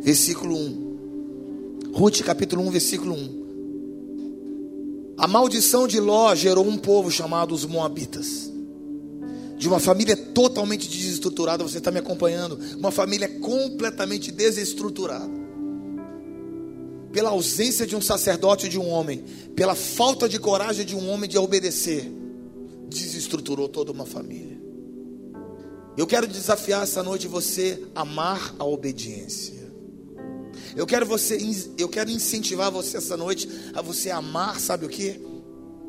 versículo 0.00 0.56
1. 0.56 1.90
Ruth 1.92 2.22
capítulo 2.22 2.66
1, 2.66 2.70
versículo 2.70 3.14
1. 3.14 3.40
A 5.18 5.28
maldição 5.28 5.86
de 5.86 6.00
Ló 6.00 6.34
gerou 6.34 6.66
um 6.66 6.78
povo 6.78 7.10
chamado 7.10 7.54
os 7.54 7.66
Moabitas. 7.66 8.49
De 9.60 9.68
uma 9.68 9.78
família 9.78 10.16
totalmente 10.16 10.88
desestruturada, 10.88 11.62
você 11.62 11.76
está 11.76 11.90
me 11.90 11.98
acompanhando? 11.98 12.58
Uma 12.78 12.90
família 12.90 13.28
completamente 13.28 14.32
desestruturada. 14.32 15.30
Pela 17.12 17.28
ausência 17.28 17.86
de 17.86 17.94
um 17.94 18.00
sacerdote 18.00 18.70
de 18.70 18.78
um 18.78 18.88
homem, 18.88 19.22
pela 19.54 19.74
falta 19.74 20.26
de 20.26 20.38
coragem 20.38 20.86
de 20.86 20.96
um 20.96 21.10
homem 21.10 21.28
de 21.28 21.36
obedecer, 21.36 22.10
desestruturou 22.88 23.68
toda 23.68 23.92
uma 23.92 24.06
família. 24.06 24.58
Eu 25.94 26.06
quero 26.06 26.26
desafiar 26.26 26.84
essa 26.84 27.02
noite 27.02 27.28
você 27.28 27.82
amar 27.94 28.54
a 28.58 28.64
obediência. 28.64 29.60
Eu 30.74 30.86
quero 30.86 31.04
você, 31.04 31.36
eu 31.76 31.90
quero 31.90 32.10
incentivar 32.10 32.70
você 32.70 32.96
essa 32.96 33.14
noite 33.14 33.46
a 33.74 33.82
você 33.82 34.10
amar, 34.10 34.58
sabe 34.58 34.86
o 34.86 34.88
que? 34.88 35.20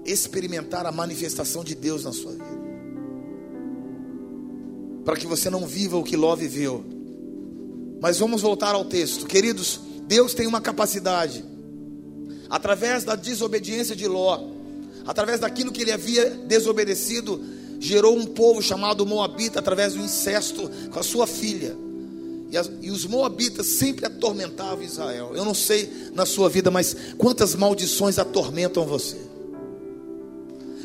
Experimentar 0.06 0.86
a 0.86 0.92
manifestação 0.92 1.64
de 1.64 1.74
Deus 1.74 2.04
na 2.04 2.12
sua 2.12 2.34
vida. 2.34 2.51
Para 5.06 5.16
que 5.16 5.28
você 5.28 5.50
não 5.50 5.66
viva 5.66 5.98
o 5.98 6.04
que 6.04 6.16
Ló 6.16 6.36
viveu. 6.36 6.84
Mas 8.02 8.20
vamos 8.20 8.42
voltar 8.42 8.74
ao 8.74 8.86
texto. 8.86 9.26
Queridos, 9.26 9.80
Deus 10.08 10.34
tem 10.34 10.48
uma 10.48 10.60
capacidade. 10.60 11.46
Através 12.50 13.04
da 13.04 13.16
desobediência 13.16 13.96
de 13.96 14.08
Ló, 14.08 14.40
através 15.06 15.40
daquilo 15.40 15.72
que 15.72 15.82
ele 15.82 15.92
havia 15.92 16.30
desobedecido, 16.30 17.42
gerou 17.80 18.16
um 18.16 18.26
povo 18.26 18.62
chamado 18.62 19.06
Moabita 19.06 19.60
através 19.60 19.94
do 19.94 20.02
incesto 20.02 20.70
com 20.92 21.00
a 21.00 21.04
sua 21.04 21.26
filha. 21.26 21.76
E, 22.52 22.58
as, 22.58 22.70
e, 22.82 22.92
os 22.92 23.06
moabitas 23.06 23.66
sempre 23.66 24.06
atormentavam 24.06 24.84
Israel. 24.84 25.32
Eu 25.34 25.46
não 25.46 25.54
sei 25.54 25.90
na 26.14 26.26
sua 26.26 26.50
vida, 26.50 26.70
mas 26.70 26.96
quantas 27.18 27.56
maldições 27.56 28.20
atormentam 28.20 28.86
você? 28.86 29.31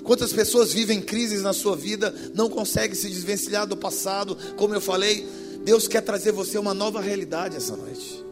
Quantas 0.06 0.32
pessoas 0.32 0.72
vivem 0.72 1.02
crises 1.02 1.42
na 1.42 1.52
sua 1.52 1.74
vida, 1.74 2.14
não 2.32 2.48
conseguem 2.48 2.94
se 2.94 3.08
desvencilhar 3.08 3.66
do 3.66 3.76
passado? 3.76 4.38
Como 4.56 4.72
eu 4.72 4.80
falei, 4.80 5.26
Deus 5.64 5.88
quer 5.88 6.00
trazer 6.00 6.30
você 6.30 6.56
uma 6.56 6.72
nova 6.72 7.00
realidade 7.00 7.56
essa 7.56 7.76
noite. 7.76 8.24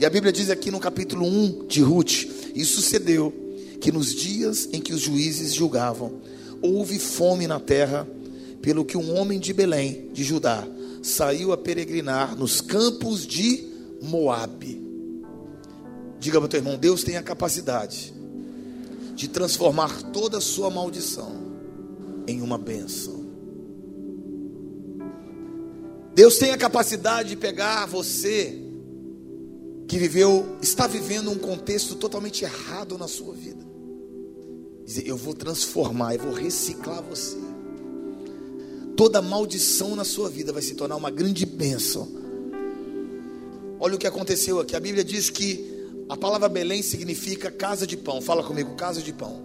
E 0.00 0.06
a 0.06 0.10
Bíblia 0.10 0.32
diz 0.32 0.48
aqui 0.48 0.70
no 0.70 0.80
capítulo 0.80 1.26
1 1.26 1.66
de 1.66 1.82
Ruth: 1.82 2.24
E 2.54 2.64
sucedeu 2.64 3.30
que 3.78 3.92
nos 3.92 4.14
dias 4.14 4.66
em 4.72 4.80
que 4.80 4.94
os 4.94 5.02
juízes 5.02 5.52
julgavam, 5.52 6.22
houve 6.62 6.98
fome 6.98 7.46
na 7.46 7.60
terra, 7.60 8.08
pelo 8.62 8.86
que 8.86 8.96
um 8.96 9.18
homem 9.18 9.38
de 9.38 9.52
Belém, 9.52 10.08
de 10.14 10.24
Judá, 10.24 10.66
saiu 11.02 11.52
a 11.52 11.58
peregrinar 11.58 12.34
nos 12.34 12.62
campos 12.62 13.26
de 13.26 13.66
Moabe. 14.00 14.80
Diga 16.18 16.38
para 16.38 16.46
o 16.46 16.48
teu 16.48 16.60
irmão, 16.60 16.78
Deus 16.78 17.04
tem 17.04 17.18
a 17.18 17.22
capacidade 17.22 18.16
de 19.18 19.26
transformar 19.26 20.00
toda 20.12 20.38
a 20.38 20.40
sua 20.40 20.70
maldição 20.70 21.32
em 22.24 22.40
uma 22.40 22.56
bênção. 22.56 23.26
Deus 26.14 26.38
tem 26.38 26.52
a 26.52 26.56
capacidade 26.56 27.30
de 27.30 27.36
pegar 27.36 27.86
você 27.86 28.62
que 29.88 29.98
viveu, 29.98 30.56
está 30.62 30.86
vivendo 30.86 31.32
um 31.32 31.38
contexto 31.38 31.96
totalmente 31.96 32.44
errado 32.44 32.96
na 32.96 33.08
sua 33.08 33.34
vida. 33.34 33.66
Dizer, 34.86 35.04
eu 35.04 35.16
vou 35.16 35.34
transformar, 35.34 36.14
eu 36.14 36.20
vou 36.20 36.32
reciclar 36.32 37.02
você. 37.02 37.38
Toda 38.96 39.20
maldição 39.20 39.96
na 39.96 40.04
sua 40.04 40.30
vida 40.30 40.52
vai 40.52 40.62
se 40.62 40.76
tornar 40.76 40.94
uma 40.94 41.10
grande 41.10 41.44
bênção. 41.44 42.08
Olha 43.80 43.96
o 43.96 43.98
que 43.98 44.06
aconteceu 44.06 44.60
aqui. 44.60 44.76
A 44.76 44.80
Bíblia 44.80 45.02
diz 45.02 45.28
que 45.28 45.77
a 46.08 46.16
palavra 46.16 46.48
Belém 46.48 46.82
significa 46.82 47.50
casa 47.50 47.86
de 47.86 47.96
pão. 47.96 48.20
Fala 48.22 48.42
comigo, 48.42 48.74
casa 48.74 49.02
de 49.02 49.12
pão. 49.12 49.42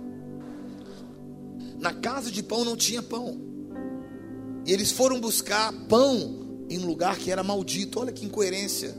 Na 1.78 1.94
casa 1.94 2.32
de 2.32 2.42
pão 2.42 2.64
não 2.64 2.78
tinha 2.78 3.04
pão. 3.04 3.38
E 4.66 4.72
eles 4.72 4.92
foram 4.92 5.20
buscar 5.20 5.74
pão 5.90 6.66
em 6.70 6.80
um 6.80 6.86
lugar 6.86 7.18
que 7.18 7.32
era 7.32 7.44
maldito. 7.44 8.00
Olha 8.00 8.14
que 8.14 8.26
incoerência. 8.26 8.96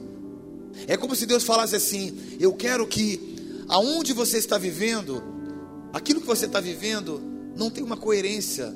É 0.87 0.97
como 0.97 1.17
se 1.17 1.25
Deus 1.25 1.45
falasse 1.45 1.75
assim: 1.75 2.37
Eu 2.39 2.53
quero 2.53 2.87
que 2.87 3.65
aonde 3.67 4.13
você 4.13 4.37
está 4.37 4.59
vivendo, 4.59 5.23
aquilo 5.91 6.21
que 6.21 6.27
você 6.27 6.45
está 6.45 6.61
vivendo, 6.61 7.23
não 7.57 7.71
tem 7.71 7.83
uma 7.83 7.97
coerência. 7.97 8.75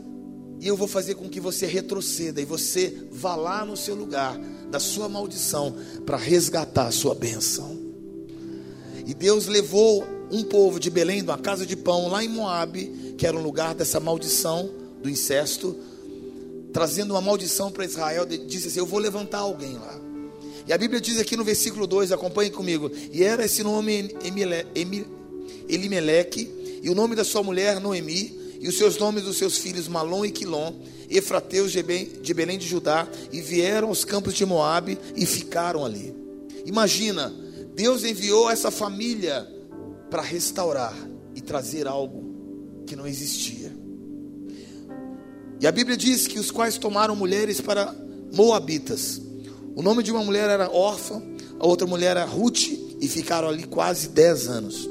E 0.60 0.66
eu 0.66 0.76
vou 0.76 0.88
fazer 0.88 1.14
com 1.14 1.28
que 1.28 1.38
você 1.38 1.66
retroceda 1.66 2.40
e 2.40 2.44
você 2.44 3.06
vá 3.12 3.36
lá 3.36 3.64
no 3.64 3.76
seu 3.76 3.94
lugar 3.94 4.36
da 4.70 4.80
sua 4.80 5.08
maldição 5.08 5.76
para 6.04 6.16
resgatar 6.16 6.86
a 6.88 6.90
sua 6.90 7.14
bênção. 7.14 7.87
E 9.08 9.14
Deus 9.14 9.46
levou 9.46 10.06
um 10.30 10.42
povo 10.42 10.78
de 10.78 10.90
Belém, 10.90 11.22
de 11.22 11.30
uma 11.30 11.38
casa 11.38 11.64
de 11.64 11.74
pão, 11.74 12.08
lá 12.08 12.22
em 12.22 12.28
Moabe, 12.28 13.14
que 13.16 13.26
era 13.26 13.34
um 13.34 13.42
lugar 13.42 13.74
dessa 13.74 13.98
maldição 13.98 14.70
do 15.02 15.08
incesto, 15.08 15.74
trazendo 16.74 17.14
uma 17.14 17.20
maldição 17.22 17.72
para 17.72 17.86
Israel. 17.86 18.26
Disse 18.26 18.68
assim: 18.68 18.78
Eu 18.78 18.84
vou 18.84 18.98
levantar 19.00 19.38
alguém 19.38 19.72
lá. 19.72 19.98
E 20.66 20.74
a 20.74 20.76
Bíblia 20.76 21.00
diz 21.00 21.18
aqui 21.18 21.38
no 21.38 21.42
versículo 21.42 21.86
2, 21.86 22.12
acompanhe 22.12 22.50
comigo. 22.50 22.92
E 23.10 23.24
era 23.24 23.46
esse 23.46 23.62
nome 23.62 24.14
Elimeleque, 25.66 26.80
e 26.82 26.90
o 26.90 26.94
nome 26.94 27.16
da 27.16 27.24
sua 27.24 27.42
mulher 27.42 27.80
Noemi, 27.80 28.38
e 28.60 28.68
os 28.68 28.76
seus 28.76 28.98
nomes 28.98 29.24
dos 29.24 29.38
seus 29.38 29.56
filhos 29.56 29.88
Malom 29.88 30.26
e 30.26 30.30
Quilom, 30.30 30.74
Efrateus 31.08 31.72
de 31.72 31.82
Belém 32.34 32.58
de 32.58 32.66
Judá, 32.66 33.08
e 33.32 33.40
vieram 33.40 33.88
aos 33.88 34.04
campos 34.04 34.34
de 34.34 34.44
Moabe 34.44 34.98
e 35.16 35.24
ficaram 35.24 35.82
ali. 35.82 36.14
Imagina, 36.66 37.34
Deus 37.78 38.02
enviou 38.02 38.50
essa 38.50 38.72
família 38.72 39.46
para 40.10 40.20
restaurar 40.20 40.92
e 41.32 41.40
trazer 41.40 41.86
algo 41.86 42.82
que 42.84 42.96
não 42.96 43.06
existia. 43.06 43.72
E 45.60 45.66
a 45.66 45.70
Bíblia 45.70 45.96
diz 45.96 46.26
que 46.26 46.40
os 46.40 46.50
quais 46.50 46.76
tomaram 46.76 47.14
mulheres 47.14 47.60
para 47.60 47.94
moabitas. 48.34 49.22
O 49.76 49.82
nome 49.82 50.02
de 50.02 50.10
uma 50.10 50.24
mulher 50.24 50.50
era 50.50 50.68
órfã, 50.68 51.22
a 51.56 51.64
outra 51.68 51.86
mulher 51.86 52.16
era 52.16 52.24
Ruth, 52.24 52.66
e 53.00 53.06
ficaram 53.06 53.48
ali 53.48 53.62
quase 53.62 54.08
dez 54.08 54.48
anos. 54.48 54.90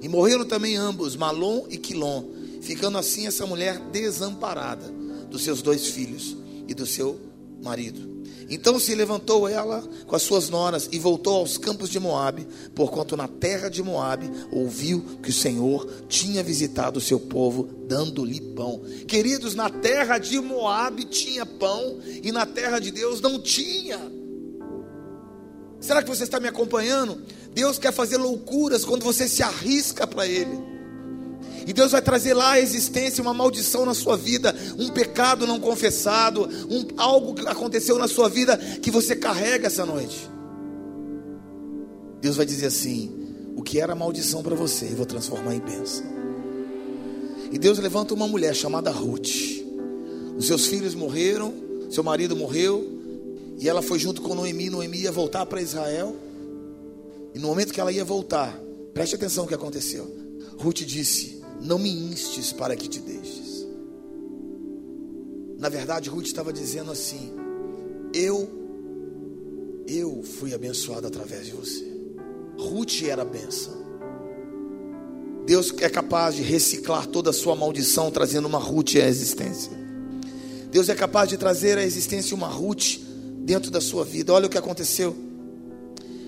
E 0.00 0.08
morreram 0.08 0.46
também 0.46 0.76
ambos, 0.76 1.14
Malom 1.14 1.66
e 1.68 1.76
Quilom, 1.76 2.24
ficando 2.62 2.96
assim 2.96 3.26
essa 3.26 3.44
mulher 3.44 3.78
desamparada 3.92 4.90
dos 5.28 5.44
seus 5.44 5.60
dois 5.60 5.88
filhos 5.88 6.38
e 6.66 6.72
do 6.72 6.86
seu 6.86 7.20
marido. 7.62 8.11
Então 8.48 8.78
se 8.78 8.94
levantou 8.94 9.48
ela 9.48 9.82
com 10.06 10.16
as 10.16 10.22
suas 10.22 10.48
noras 10.48 10.88
e 10.92 10.98
voltou 10.98 11.36
aos 11.36 11.58
campos 11.58 11.88
de 11.88 11.98
Moabe, 11.98 12.46
porquanto 12.74 13.16
na 13.16 13.28
terra 13.28 13.68
de 13.68 13.82
Moabe 13.82 14.30
ouviu 14.50 15.04
que 15.22 15.30
o 15.30 15.32
Senhor 15.32 15.86
tinha 16.08 16.42
visitado 16.42 16.98
o 16.98 17.02
seu 17.02 17.18
povo, 17.18 17.68
dando-lhe 17.86 18.40
pão. 18.40 18.82
Queridos, 19.06 19.54
na 19.54 19.70
terra 19.70 20.18
de 20.18 20.40
Moabe 20.40 21.04
tinha 21.04 21.44
pão 21.44 21.98
e 22.22 22.30
na 22.32 22.46
terra 22.46 22.78
de 22.78 22.90
Deus 22.90 23.20
não 23.20 23.40
tinha. 23.40 24.00
Será 25.80 26.02
que 26.02 26.08
você 26.08 26.22
está 26.22 26.38
me 26.38 26.48
acompanhando? 26.48 27.20
Deus 27.52 27.78
quer 27.78 27.92
fazer 27.92 28.16
loucuras 28.16 28.84
quando 28.84 29.02
você 29.02 29.28
se 29.28 29.42
arrisca 29.42 30.06
para 30.06 30.26
Ele. 30.26 30.71
E 31.66 31.72
Deus 31.72 31.92
vai 31.92 32.02
trazer 32.02 32.34
lá 32.34 32.52
a 32.52 32.60
existência, 32.60 33.22
uma 33.22 33.34
maldição 33.34 33.86
na 33.86 33.94
sua 33.94 34.16
vida, 34.16 34.54
um 34.78 34.88
pecado 34.88 35.46
não 35.46 35.60
confessado, 35.60 36.48
um, 36.68 36.86
algo 36.96 37.34
que 37.34 37.46
aconteceu 37.46 37.98
na 37.98 38.08
sua 38.08 38.28
vida 38.28 38.56
que 38.56 38.90
você 38.90 39.14
carrega 39.14 39.66
essa 39.66 39.86
noite. 39.86 40.28
Deus 42.20 42.36
vai 42.36 42.46
dizer 42.46 42.66
assim: 42.66 43.10
o 43.56 43.62
que 43.62 43.80
era 43.80 43.94
maldição 43.94 44.42
para 44.42 44.54
você, 44.54 44.86
eu 44.86 44.96
vou 44.96 45.06
transformar 45.06 45.54
em 45.54 45.60
bênção. 45.60 46.04
E 47.50 47.58
Deus 47.58 47.78
levanta 47.78 48.14
uma 48.14 48.26
mulher 48.26 48.54
chamada 48.54 48.90
Ruth. 48.90 49.28
Os 50.36 50.46
seus 50.46 50.66
filhos 50.66 50.94
morreram, 50.94 51.52
seu 51.90 52.02
marido 52.02 52.34
morreu, 52.34 53.00
e 53.58 53.68
ela 53.68 53.82
foi 53.82 53.98
junto 53.98 54.22
com 54.22 54.34
Noemi. 54.34 54.70
Noemi 54.70 55.00
ia 55.02 55.12
voltar 55.12 55.44
para 55.44 55.60
Israel. 55.60 56.16
E 57.34 57.38
no 57.38 57.48
momento 57.48 57.72
que 57.72 57.80
ela 57.80 57.92
ia 57.92 58.04
voltar, 58.04 58.58
preste 58.94 59.14
atenção 59.14 59.44
no 59.44 59.48
que 59.48 59.54
aconteceu. 59.54 60.10
Ruth 60.58 60.82
disse: 60.82 61.41
não 61.62 61.78
me 61.78 61.90
instes 61.90 62.52
para 62.52 62.76
que 62.76 62.88
te 62.88 63.00
deixes. 63.00 63.66
Na 65.58 65.68
verdade, 65.68 66.10
Ruth 66.10 66.26
estava 66.26 66.52
dizendo 66.52 66.90
assim: 66.90 67.32
Eu, 68.12 68.50
eu 69.86 70.22
fui 70.22 70.52
abençoado 70.52 71.06
através 71.06 71.46
de 71.46 71.52
você. 71.52 71.86
Ruth 72.58 73.02
era 73.04 73.22
a 73.22 73.24
benção. 73.24 73.80
Deus 75.46 75.72
é 75.78 75.88
capaz 75.88 76.36
de 76.36 76.42
reciclar 76.42 77.06
toda 77.06 77.30
a 77.30 77.32
sua 77.32 77.56
maldição, 77.56 78.10
trazendo 78.10 78.46
uma 78.46 78.58
Ruth 78.58 78.96
à 78.96 79.08
existência. 79.08 79.72
Deus 80.70 80.88
é 80.88 80.94
capaz 80.94 81.28
de 81.28 81.36
trazer 81.36 81.78
à 81.78 81.82
existência 81.82 82.34
uma 82.34 82.48
Ruth 82.48 82.98
dentro 83.38 83.70
da 83.70 83.80
sua 83.80 84.04
vida. 84.04 84.32
Olha 84.32 84.46
o 84.46 84.50
que 84.50 84.58
aconteceu. 84.58 85.16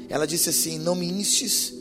Ela 0.08 0.26
disse 0.26 0.50
assim: 0.50 0.78
Não 0.78 0.94
me 0.94 1.06
instes 1.06 1.74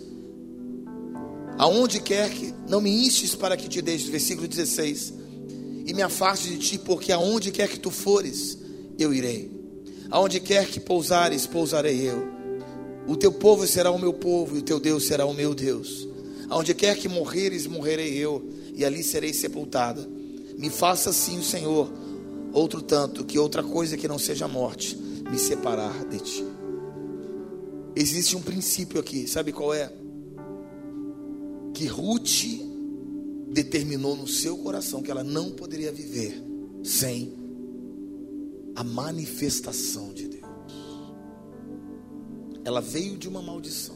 Aonde 1.58 2.00
quer 2.00 2.30
que 2.30 2.54
não 2.68 2.82
me 2.82 2.90
instes 2.90 3.36
para 3.36 3.56
que 3.56 3.70
te 3.70 3.82
deixes, 3.82 4.10
versículo 4.10 4.48
16. 4.48 5.14
E 5.86 5.94
me 5.94 6.02
afaste 6.02 6.50
de 6.50 6.58
ti, 6.58 6.78
porque 6.78 7.12
aonde 7.12 7.52
quer 7.52 7.70
que 7.70 7.80
tu 7.80 7.92
fores, 7.92 8.58
eu 8.98 9.14
irei. 9.14 9.52
Aonde 10.10 10.40
quer 10.40 10.68
que 10.68 10.80
pousares, 10.80 11.46
pousarei 11.46 12.10
eu. 12.10 12.28
O 13.08 13.16
teu 13.16 13.32
povo 13.32 13.68
será 13.68 13.92
o 13.92 14.00
meu 14.00 14.14
povo, 14.14 14.56
e 14.56 14.60
o 14.60 14.64
teu 14.64 14.80
Deus 14.80 15.06
será 15.06 15.26
o 15.26 15.34
meu 15.34 15.54
Deus. 15.54 16.08
Aonde 16.50 16.74
quer 16.74 16.96
que 16.98 17.10
morreres, 17.10 17.68
morrerei 17.68 18.14
eu, 18.14 18.48
e 18.76 18.86
ali 18.86 19.04
serei 19.04 19.34
sepultada. 19.34 20.08
Me 20.58 20.70
faça 20.70 21.10
assim 21.10 21.38
o 21.38 21.44
Senhor, 21.44 21.92
outro 22.54 22.82
tanto, 22.82 23.26
que 23.26 23.38
outra 23.38 23.64
coisa 23.64 23.98
que 23.98 24.08
não 24.08 24.18
seja 24.18 24.46
a 24.46 24.48
morte, 24.48 24.96
me 24.96 25.38
separar 25.38 26.06
de 26.06 26.20
ti. 26.20 26.46
Existe 27.96 28.36
um 28.36 28.42
princípio 28.42 29.00
aqui, 29.00 29.28
sabe 29.28 29.52
qual 29.52 29.74
é? 29.74 29.92
Que 31.74 31.88
Ruth 31.88 32.46
determinou 33.52 34.16
no 34.16 34.28
seu 34.28 34.58
coração 34.58 35.02
que 35.02 35.12
ela 35.12 35.24
não 35.24 35.52
poderia 35.52 35.92
viver 35.92 36.42
sem 36.84 37.34
a 38.76 38.84
manifestação 38.84 40.14
de 40.14 40.28
Deus. 40.28 40.44
Ela 42.66 42.82
veio 42.82 43.18
de 43.18 43.28
uma 43.28 43.42
maldição. 43.42 43.96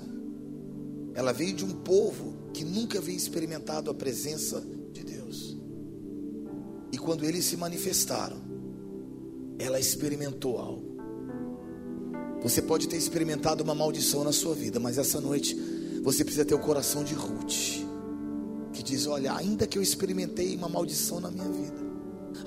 Ela 1.14 1.32
veio 1.32 1.54
de 1.54 1.66
um 1.66 1.72
povo 1.72 2.52
que 2.54 2.64
nunca 2.64 3.00
havia 3.00 3.16
experimentado 3.16 3.90
a 3.90 3.94
presença 3.94 4.64
de 4.94 5.04
Deus. 5.04 5.58
E 6.92 6.98
quando 6.98 7.26
eles 7.26 7.46
se 7.46 7.58
manifestaram, 7.58 8.38
ela 9.58 9.80
experimentou 9.80 10.60
algo. 10.60 10.98
Você 12.44 12.62
pode 12.62 12.88
ter 12.88 12.98
experimentado 12.98 13.64
uma 13.64 13.74
maldição 13.74 14.24
na 14.24 14.32
sua 14.32 14.54
vida, 14.54 14.80
mas 14.80 14.98
essa 14.98 15.20
noite 15.20 15.56
você 16.08 16.24
precisa 16.24 16.46
ter 16.46 16.56
o 16.56 16.60
coração 16.60 17.04
de 17.04 17.14
Ruth, 17.14 17.86
que 18.72 18.82
diz: 18.82 19.08
Olha, 19.08 19.36
ainda 19.36 19.68
que 19.68 19.78
eu 19.78 19.82
experimentei 19.82 20.56
uma 20.56 20.70
maldição 20.70 21.20
na 21.20 21.30
minha 21.30 21.50
vida, 21.50 21.86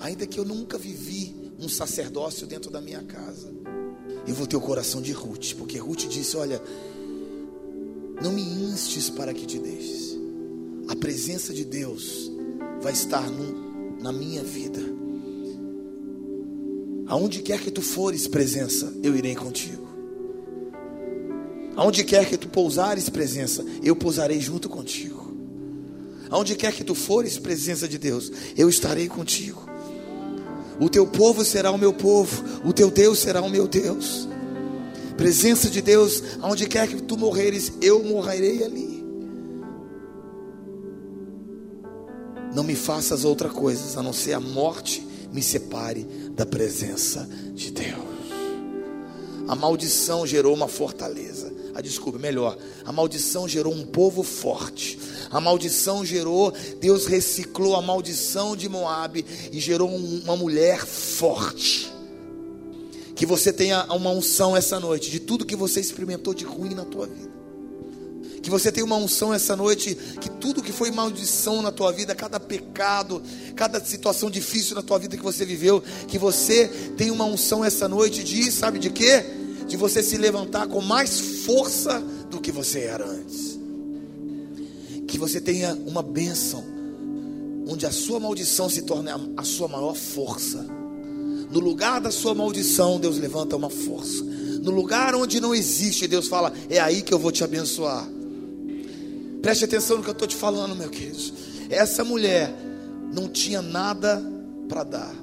ainda 0.01 0.27
que 0.27 0.41
eu 0.41 0.47
nunca 0.47 0.79
vivi 0.79 1.53
um 1.59 1.69
sacerdócio 1.69 2.47
dentro 2.47 2.71
da 2.71 2.81
minha 2.81 3.03
casa, 3.03 3.53
eu 4.27 4.35
vou 4.35 4.47
ter 4.47 4.57
o 4.57 4.63
coração 4.63 5.03
de 5.03 5.13
Ruth, 5.13 5.53
porque 5.59 5.77
Ruth 5.77 6.09
disse: 6.09 6.39
Olha, 6.39 6.59
não 8.23 8.33
me 8.33 8.41
instes 8.41 9.11
para 9.11 9.35
que 9.35 9.45
te 9.45 9.59
deixes, 9.59 10.17
a 10.89 10.97
presença 10.97 11.53
de 11.53 11.67
Deus 11.67 12.33
vai 12.81 12.95
estar 12.95 13.29
no, 13.31 14.01
na 14.01 14.11
minha 14.11 14.43
vida. 14.43 14.81
Aonde 17.09 17.43
quer 17.43 17.61
que 17.61 17.71
tu 17.71 17.83
fores, 17.83 18.27
presença, 18.27 18.91
eu 19.03 19.15
irei 19.15 19.35
contigo. 19.35 19.90
Aonde 21.81 22.05
quer 22.05 22.29
que 22.29 22.37
tu 22.37 22.47
pousares 22.47 23.09
presença, 23.09 23.65
eu 23.83 23.97
pousarei 23.97 24.39
junto 24.39 24.69
contigo. 24.69 25.33
Aonde 26.29 26.55
quer 26.55 26.75
que 26.75 26.85
tu 26.85 26.95
fores 26.95 27.39
presença 27.39 27.89
de 27.89 27.97
Deus, 27.97 28.31
eu 28.55 28.69
estarei 28.69 29.09
contigo. 29.09 29.67
O 30.79 30.91
teu 30.91 31.07
povo 31.07 31.43
será 31.43 31.71
o 31.71 31.79
meu 31.79 31.95
povo, 31.95 32.45
o 32.67 32.75
teu 32.75 32.91
Deus 32.91 33.21
será 33.21 33.41
o 33.41 33.49
meu 33.49 33.67
Deus. 33.67 34.29
Presença 35.17 35.71
de 35.71 35.81
Deus, 35.81 36.23
aonde 36.43 36.69
quer 36.69 36.87
que 36.87 37.01
tu 37.01 37.17
morreres, 37.17 37.73
eu 37.81 38.05
morrerei 38.05 38.63
ali. 38.63 39.03
Não 42.55 42.63
me 42.63 42.75
faças 42.75 43.25
outra 43.25 43.49
coisa, 43.49 43.99
a 43.99 44.03
não 44.03 44.13
ser 44.13 44.35
a 44.35 44.41
morte 44.41 45.01
me 45.33 45.43
separe 45.43 46.07
da 46.33 46.45
presença 46.45 47.27
de 47.55 47.71
Deus. 47.71 48.11
a 49.49 49.55
maldição 49.55 50.27
gerou 50.27 50.55
uma 50.55 50.69
fortaleza. 50.69 51.40
A 51.75 51.81
desculpa, 51.81 52.19
melhor, 52.19 52.59
a 52.85 52.93
maldição 52.93 53.49
gerou 53.49 53.73
um 53.73 53.87
povo 53.87 54.23
forte. 54.23 54.99
A 55.31 55.41
maldição 55.41 56.05
gerou, 56.05 56.53
Deus 56.81 57.07
reciclou 57.07 57.77
a 57.77 57.83
maldição 57.83 58.57
de 58.57 58.69
Moabe 58.69 59.25
e 59.53 59.61
gerou 59.61 59.89
uma 59.95 60.37
mulher 60.37 60.85
forte. 60.85 61.93
Que 63.15 63.25
você 63.25 63.53
tenha 63.53 63.85
uma 63.93 64.11
unção 64.11 64.57
essa 64.57 64.81
noite 64.81 65.11
de 65.11 65.21
tudo 65.21 65.47
que 65.47 65.55
você 65.55 65.79
experimentou 65.79 66.35
de 66.35 66.45
ruim 66.45 66.75
na 66.75 66.85
tua 66.85 67.07
vida. 67.07 67.31
Que 68.43 68.51
você 68.51 68.73
tenha 68.73 68.87
uma 68.87 68.97
unção 68.97 69.33
essa 69.35 69.55
noite, 69.55 69.95
que 70.21 70.31
tudo 70.31 70.63
que 70.63 70.73
foi 70.73 70.91
maldição 70.91 71.61
na 71.61 71.71
tua 71.71 71.93
vida, 71.93 72.15
cada 72.15 72.41
pecado, 72.41 73.23
cada 73.55 73.79
situação 73.85 74.31
difícil 74.31 74.75
na 74.75 74.83
tua 74.83 74.99
vida 74.99 75.17
que 75.17 75.23
você 75.23 75.45
viveu, 75.45 75.83
que 76.09 76.19
você 76.19 76.67
tenha 76.97 77.13
uma 77.13 77.27
unção 77.27 77.63
essa 77.63 77.87
noite 77.87 78.25
de, 78.25 78.51
sabe 78.51 78.79
de 78.79 78.89
quê? 78.89 79.40
De 79.71 79.77
você 79.77 80.03
se 80.03 80.17
levantar 80.17 80.67
com 80.67 80.81
mais 80.81 81.21
força 81.47 82.03
do 82.29 82.41
que 82.41 82.51
você 82.51 82.81
era 82.81 83.07
antes. 83.09 83.57
Que 85.07 85.17
você 85.17 85.41
tenha 85.41 85.73
uma 85.87 86.03
bênção, 86.03 86.65
onde 87.69 87.87
a 87.87 87.93
sua 87.93 88.19
maldição 88.19 88.69
se 88.69 88.83
torne 88.83 89.11
a, 89.37 89.45
sua 89.45 89.69
maior 89.69 89.95
força. 89.95 90.67
No 91.53 91.61
lugar 91.61 92.01
da 92.01 92.11
sua 92.11 92.35
maldição, 92.35 92.99
Deus 92.99 93.17
levanta 93.17 93.55
uma 93.55 93.71
força. 93.71 94.25
No 94.25 94.73
lugar 94.73 95.15
onde 95.15 95.39
não 95.41 95.55
existe, 95.55 96.09
Deus 96.09 96.27
fala: 96.27 96.53
É 96.69 96.81
aí 96.81 97.01
que 97.01 97.15
eu 97.15 97.19
vou 97.21 97.31
te 97.31 97.45
abençoar. 97.45 98.09
Preste 99.41 99.67
atenção 99.67 99.99
no 99.99 100.03
que 100.03 100.11
eu 100.11 100.15
estou 100.15 100.27
te 100.27 100.35
falando, 100.35 100.75
meu 100.75 100.91
querido. 100.91 101.17
Essa 101.71 102.03
mulher 102.03 102.53
não 103.15 103.29
tinha 103.29 103.63
nada 103.63 104.21
para 104.69 104.83
dar, 104.83 105.15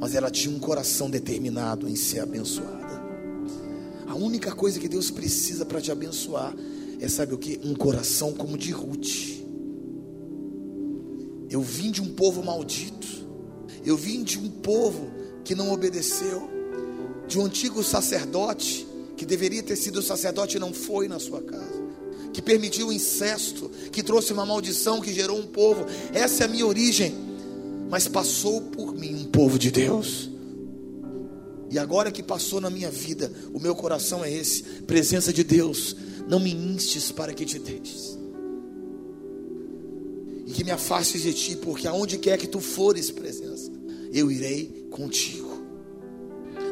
mas 0.00 0.14
ela 0.14 0.30
tinha 0.30 0.56
um 0.56 0.58
coração 0.58 1.10
determinado 1.10 1.86
em 1.86 1.94
ser 1.94 2.20
abençoada. 2.20 3.09
A 4.10 4.14
única 4.16 4.50
coisa 4.50 4.80
que 4.80 4.88
Deus 4.88 5.08
precisa 5.08 5.64
para 5.64 5.80
te 5.80 5.92
abençoar 5.92 6.52
é, 7.00 7.06
sabe 7.06 7.32
o 7.32 7.38
que? 7.38 7.60
Um 7.62 7.76
coração 7.76 8.32
como 8.32 8.58
de 8.58 8.72
Ruth. 8.72 9.06
Eu 11.48 11.62
vim 11.62 11.92
de 11.92 12.02
um 12.02 12.12
povo 12.12 12.42
maldito, 12.42 13.06
eu 13.86 13.96
vim 13.96 14.24
de 14.24 14.36
um 14.36 14.48
povo 14.48 15.12
que 15.44 15.54
não 15.54 15.72
obedeceu, 15.72 16.50
de 17.28 17.38
um 17.38 17.44
antigo 17.44 17.84
sacerdote 17.84 18.84
que 19.16 19.24
deveria 19.24 19.62
ter 19.62 19.76
sido 19.76 20.02
sacerdote 20.02 20.56
e 20.56 20.60
não 20.60 20.74
foi 20.74 21.06
na 21.06 21.20
sua 21.20 21.40
casa, 21.40 21.80
que 22.32 22.42
permitiu 22.42 22.88
o 22.88 22.92
incesto, 22.92 23.70
que 23.92 24.02
trouxe 24.02 24.32
uma 24.32 24.44
maldição 24.44 25.00
que 25.00 25.14
gerou 25.14 25.38
um 25.38 25.46
povo. 25.46 25.86
Essa 26.12 26.42
é 26.42 26.46
a 26.46 26.48
minha 26.48 26.66
origem, 26.66 27.14
mas 27.88 28.08
passou 28.08 28.60
por 28.60 28.92
mim 28.92 29.14
um 29.14 29.24
povo 29.26 29.56
de 29.56 29.70
Deus. 29.70 30.29
E 31.70 31.78
agora 31.78 32.10
que 32.10 32.22
passou 32.22 32.60
na 32.60 32.68
minha 32.68 32.90
vida, 32.90 33.32
o 33.54 33.60
meu 33.60 33.76
coração 33.76 34.24
é 34.24 34.32
esse: 34.32 34.64
presença 34.86 35.32
de 35.32 35.44
Deus, 35.44 35.94
não 36.28 36.40
me 36.40 36.52
instes 36.52 37.12
para 37.12 37.32
que 37.32 37.46
te 37.46 37.60
deites. 37.60 38.18
E 40.46 40.50
que 40.50 40.64
me 40.64 40.72
afastes 40.72 41.22
de 41.22 41.32
ti, 41.32 41.56
porque 41.56 41.86
aonde 41.86 42.18
quer 42.18 42.36
que 42.36 42.48
tu 42.48 42.60
fores, 42.60 43.12
presença, 43.12 43.70
eu 44.12 44.32
irei 44.32 44.88
contigo. 44.90 45.48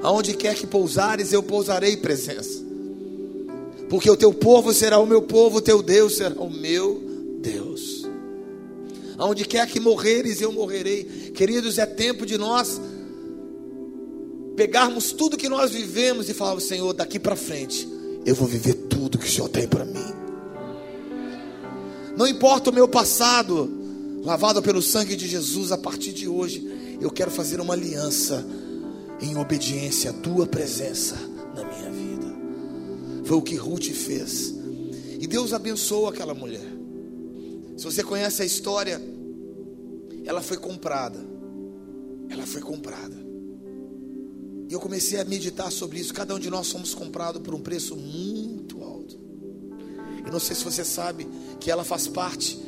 Aonde 0.02 0.34
quer 0.34 0.56
que 0.56 0.66
pousares, 0.66 1.32
eu 1.32 1.44
pousarei, 1.44 1.96
presença. 1.96 2.66
Porque 3.88 4.10
o 4.10 4.16
teu 4.16 4.34
povo 4.34 4.72
será 4.72 4.98
o 4.98 5.06
meu 5.06 5.22
povo, 5.22 5.58
o 5.58 5.62
teu 5.62 5.80
Deus 5.80 6.16
será 6.16 6.34
o 6.40 6.50
meu 6.50 7.00
Deus. 7.40 8.04
Aonde 9.16 9.44
quer 9.44 9.66
que 9.68 9.78
morreres, 9.78 10.40
eu 10.40 10.52
morrerei. 10.52 11.04
Queridos, 11.34 11.78
é 11.78 11.86
tempo 11.86 12.26
de 12.26 12.36
nós 12.36 12.80
pegarmos 14.58 15.12
tudo 15.12 15.36
que 15.36 15.48
nós 15.48 15.70
vivemos 15.70 16.28
e 16.28 16.34
falar, 16.34 16.58
Senhor, 16.58 16.92
daqui 16.92 17.16
para 17.16 17.36
frente, 17.36 17.88
eu 18.26 18.34
vou 18.34 18.48
viver 18.48 18.74
tudo 18.74 19.16
que 19.16 19.24
o 19.24 19.30
Senhor 19.30 19.48
tem 19.48 19.68
para 19.68 19.84
mim. 19.84 20.12
Não 22.16 22.26
importa 22.26 22.70
o 22.70 22.72
meu 22.72 22.88
passado, 22.88 23.70
lavado 24.24 24.60
pelo 24.60 24.82
sangue 24.82 25.14
de 25.14 25.28
Jesus, 25.28 25.70
a 25.70 25.78
partir 25.78 26.12
de 26.12 26.26
hoje, 26.26 26.98
eu 27.00 27.08
quero 27.08 27.30
fazer 27.30 27.60
uma 27.60 27.74
aliança 27.74 28.44
em 29.20 29.36
obediência 29.36 30.10
à 30.10 30.12
tua 30.12 30.44
presença 30.44 31.14
na 31.54 31.62
minha 31.62 31.90
vida. 31.92 32.26
Foi 33.26 33.36
o 33.36 33.42
que 33.42 33.54
Ruth 33.54 33.92
fez. 33.92 34.56
E 35.20 35.26
Deus 35.28 35.52
abençoou 35.52 36.08
aquela 36.08 36.34
mulher. 36.34 36.66
Se 37.76 37.84
você 37.84 38.02
conhece 38.02 38.42
a 38.42 38.44
história, 38.44 39.00
ela 40.24 40.42
foi 40.42 40.56
comprada. 40.56 41.24
Ela 42.28 42.44
foi 42.44 42.60
comprada. 42.60 43.27
E 44.68 44.72
eu 44.72 44.78
comecei 44.78 45.18
a 45.18 45.24
meditar 45.24 45.72
sobre 45.72 45.98
isso. 45.98 46.12
Cada 46.12 46.34
um 46.34 46.38
de 46.38 46.50
nós 46.50 46.66
somos 46.66 46.94
comprados 46.94 47.40
por 47.40 47.54
um 47.54 47.60
preço 47.60 47.96
muito 47.96 48.82
alto. 48.82 49.18
E 50.26 50.30
não 50.30 50.38
sei 50.38 50.54
se 50.54 50.62
você 50.62 50.84
sabe 50.84 51.26
que 51.58 51.70
ela 51.70 51.84
faz 51.84 52.06
parte 52.06 52.60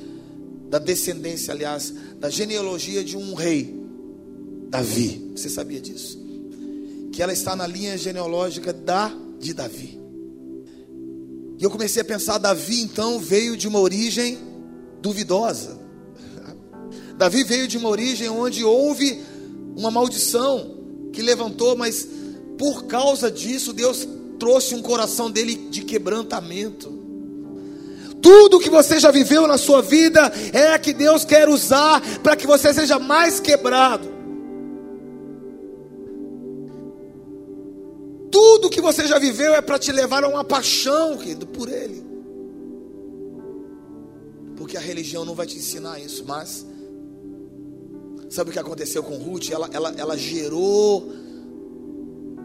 da 0.70 0.78
descendência, 0.78 1.52
aliás, 1.52 1.92
da 2.18 2.30
genealogia 2.30 3.04
de 3.04 3.18
um 3.18 3.34
rei, 3.34 3.78
Davi. 4.70 5.30
Você 5.36 5.50
sabia 5.50 5.78
disso? 5.78 6.18
Que 7.12 7.22
ela 7.22 7.34
está 7.34 7.54
na 7.54 7.66
linha 7.66 7.98
genealógica 7.98 8.72
da 8.72 9.12
de 9.38 9.52
Davi. 9.52 10.00
E 11.58 11.62
eu 11.62 11.70
comecei 11.70 12.00
a 12.00 12.04
pensar, 12.04 12.38
Davi 12.38 12.80
então 12.80 13.18
veio 13.18 13.58
de 13.58 13.68
uma 13.68 13.78
origem 13.78 14.38
duvidosa. 15.02 15.78
Davi 17.18 17.44
veio 17.44 17.68
de 17.68 17.76
uma 17.76 17.90
origem 17.90 18.30
onde 18.30 18.64
houve 18.64 19.20
uma 19.76 19.90
maldição 19.90 20.79
que 21.12 21.22
levantou, 21.22 21.76
mas 21.76 22.06
por 22.58 22.84
causa 22.84 23.30
disso 23.30 23.72
Deus 23.72 24.06
trouxe 24.38 24.74
um 24.74 24.82
coração 24.82 25.30
dele 25.30 25.54
de 25.70 25.82
quebrantamento. 25.82 26.98
Tudo 28.20 28.60
que 28.60 28.68
você 28.68 29.00
já 29.00 29.10
viveu 29.10 29.46
na 29.46 29.56
sua 29.56 29.80
vida 29.80 30.32
é 30.52 30.78
que 30.78 30.92
Deus 30.92 31.24
quer 31.24 31.48
usar 31.48 32.00
para 32.22 32.36
que 32.36 32.46
você 32.46 32.72
seja 32.72 32.98
mais 32.98 33.40
quebrado. 33.40 34.20
Tudo 38.30 38.70
que 38.70 38.80
você 38.80 39.06
já 39.06 39.18
viveu 39.18 39.54
é 39.54 39.60
para 39.60 39.78
te 39.78 39.90
levar 39.90 40.22
a 40.22 40.28
uma 40.28 40.44
paixão, 40.44 41.16
querido, 41.16 41.46
por 41.46 41.68
Ele. 41.68 42.04
Porque 44.56 44.76
a 44.76 44.80
religião 44.80 45.24
não 45.24 45.34
vai 45.34 45.46
te 45.46 45.56
ensinar 45.56 45.98
isso, 45.98 46.24
mas 46.26 46.66
sabe 48.30 48.50
o 48.50 48.52
que 48.52 48.58
aconteceu 48.58 49.02
com 49.02 49.16
Ruth? 49.16 49.50
Ela, 49.50 49.68
ela, 49.72 49.94
ela 49.98 50.16
gerou, 50.16 51.12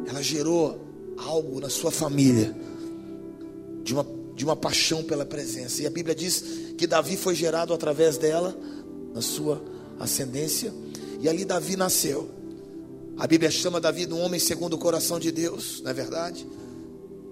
ela 0.08 0.22
gerou 0.22 0.80
algo 1.16 1.62
na 1.62 1.70
sua 1.70 1.92
família 1.92 2.54
de 3.84 3.94
uma, 3.94 4.06
de 4.36 4.44
uma 4.44 4.56
paixão 4.56 5.04
pela 5.04 5.26
presença. 5.26 5.84
E 5.84 5.86
a 5.86 5.90
Bíblia 5.90 6.16
diz 6.16 6.44
que 6.76 6.88
Davi 6.88 7.16
foi 7.16 7.36
gerado 7.36 7.74
através 7.74 8.18
dela, 8.18 8.58
na 9.14 9.22
sua 9.22 9.64
ascendência, 10.00 10.74
e 11.22 11.30
ali 11.30 11.46
Davi 11.46 11.78
nasceu. 11.78 12.30
A 13.18 13.26
Bíblia 13.28 13.50
chama 13.50 13.80
Davi 13.80 14.06
de 14.06 14.14
um 14.14 14.20
homem 14.20 14.40
segundo 14.40 14.74
o 14.74 14.78
coração 14.78 15.20
de 15.20 15.32
Deus, 15.32 15.82
não 15.82 15.92
é 15.92 15.94
verdade? 15.94 16.46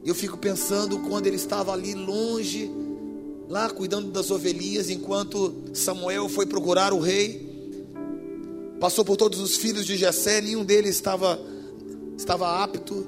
E 0.04 0.08
eu 0.08 0.16
fico 0.16 0.38
pensando 0.38 1.00
quando 1.00 1.28
ele 1.28 1.36
estava 1.36 1.74
ali 1.74 1.94
longe, 1.94 2.72
lá 3.50 3.70
cuidando 3.70 4.12
das 4.12 4.32
ovelhinhas, 4.32 4.90
enquanto 4.90 5.54
Samuel 5.74 6.30
foi 6.30 6.46
procurar 6.46 6.94
o 6.94 7.00
rei, 7.00 7.53
passou 8.84 9.06
por 9.06 9.16
todos 9.16 9.40
os 9.40 9.56
filhos 9.56 9.86
de 9.86 9.96
Jessé, 9.96 10.42
nenhum 10.42 10.66
deles 10.66 10.96
estava, 10.96 11.40
estava 12.18 12.62
apto. 12.62 13.08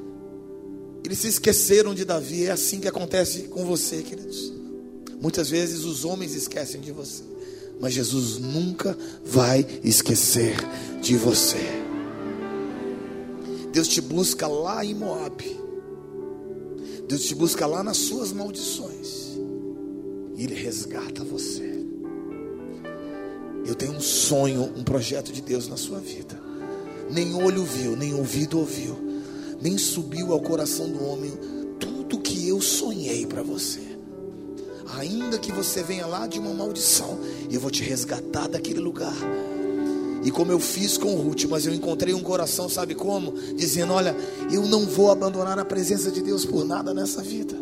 Eles 1.03 1.19
se 1.19 1.27
esqueceram 1.27 1.93
de 1.93 2.05
Davi. 2.05 2.45
É 2.45 2.51
assim 2.51 2.79
que 2.79 2.87
acontece 2.87 3.49
com 3.49 3.65
você, 3.65 4.01
queridos. 4.01 4.53
Muitas 5.21 5.49
vezes 5.49 5.83
os 5.83 6.05
homens 6.05 6.33
esquecem 6.33 6.79
de 6.79 6.93
você, 6.93 7.23
mas 7.77 7.93
Jesus 7.93 8.37
nunca 8.37 8.97
vai 9.25 9.67
esquecer 9.83 10.55
de 11.01 11.17
você. 11.17 11.59
Deus 13.73 13.89
te 13.89 13.99
busca 13.99 14.47
lá 14.47 14.85
em 14.85 14.95
Moab. 14.95 15.43
Deus 17.05 17.25
te 17.25 17.35
busca 17.35 17.67
lá 17.67 17.83
nas 17.83 17.97
suas 17.97 18.31
maldições. 18.31 19.37
E 20.37 20.43
Ele 20.45 20.55
resgata 20.55 21.21
você. 21.21 21.64
Eu 23.65 23.75
tenho 23.75 23.93
um 23.93 24.01
sonho, 24.01 24.71
um 24.75 24.83
projeto 24.83 25.31
de 25.31 25.41
Deus 25.41 25.67
na 25.67 25.77
sua 25.77 25.99
vida. 25.99 26.39
Nem 27.09 27.33
olho 27.33 27.63
viu, 27.63 27.95
nem 27.95 28.13
ouvido 28.13 28.59
ouviu, 28.59 28.97
nem 29.61 29.77
subiu 29.77 30.31
ao 30.31 30.39
coração 30.39 30.89
do 30.89 31.03
homem 31.03 31.31
tudo 31.79 32.19
que 32.19 32.47
eu 32.47 32.61
sonhei 32.61 33.25
para 33.25 33.43
você. 33.43 33.81
Ainda 34.97 35.37
que 35.37 35.51
você 35.51 35.83
venha 35.83 36.05
lá 36.05 36.27
de 36.27 36.39
uma 36.39 36.53
maldição, 36.53 37.19
eu 37.49 37.59
vou 37.59 37.71
te 37.71 37.83
resgatar 37.83 38.47
daquele 38.47 38.79
lugar 38.79 39.15
e 40.25 40.31
como 40.31 40.51
eu 40.51 40.59
fiz 40.59 40.97
com 40.97 41.13
Ruth, 41.13 41.43
mas 41.43 41.67
eu 41.67 41.73
encontrei 41.73 42.11
um 42.11 42.23
coração, 42.23 42.67
sabe 42.67 42.95
como? 42.95 43.31
Dizendo: 43.55 43.93
Olha, 43.93 44.15
eu 44.51 44.63
não 44.63 44.83
vou 44.87 45.11
abandonar 45.11 45.59
a 45.59 45.63
presença 45.63 46.09
de 46.09 46.19
Deus 46.19 46.43
por 46.43 46.65
nada 46.65 46.95
nessa 46.95 47.21
vida. 47.21 47.55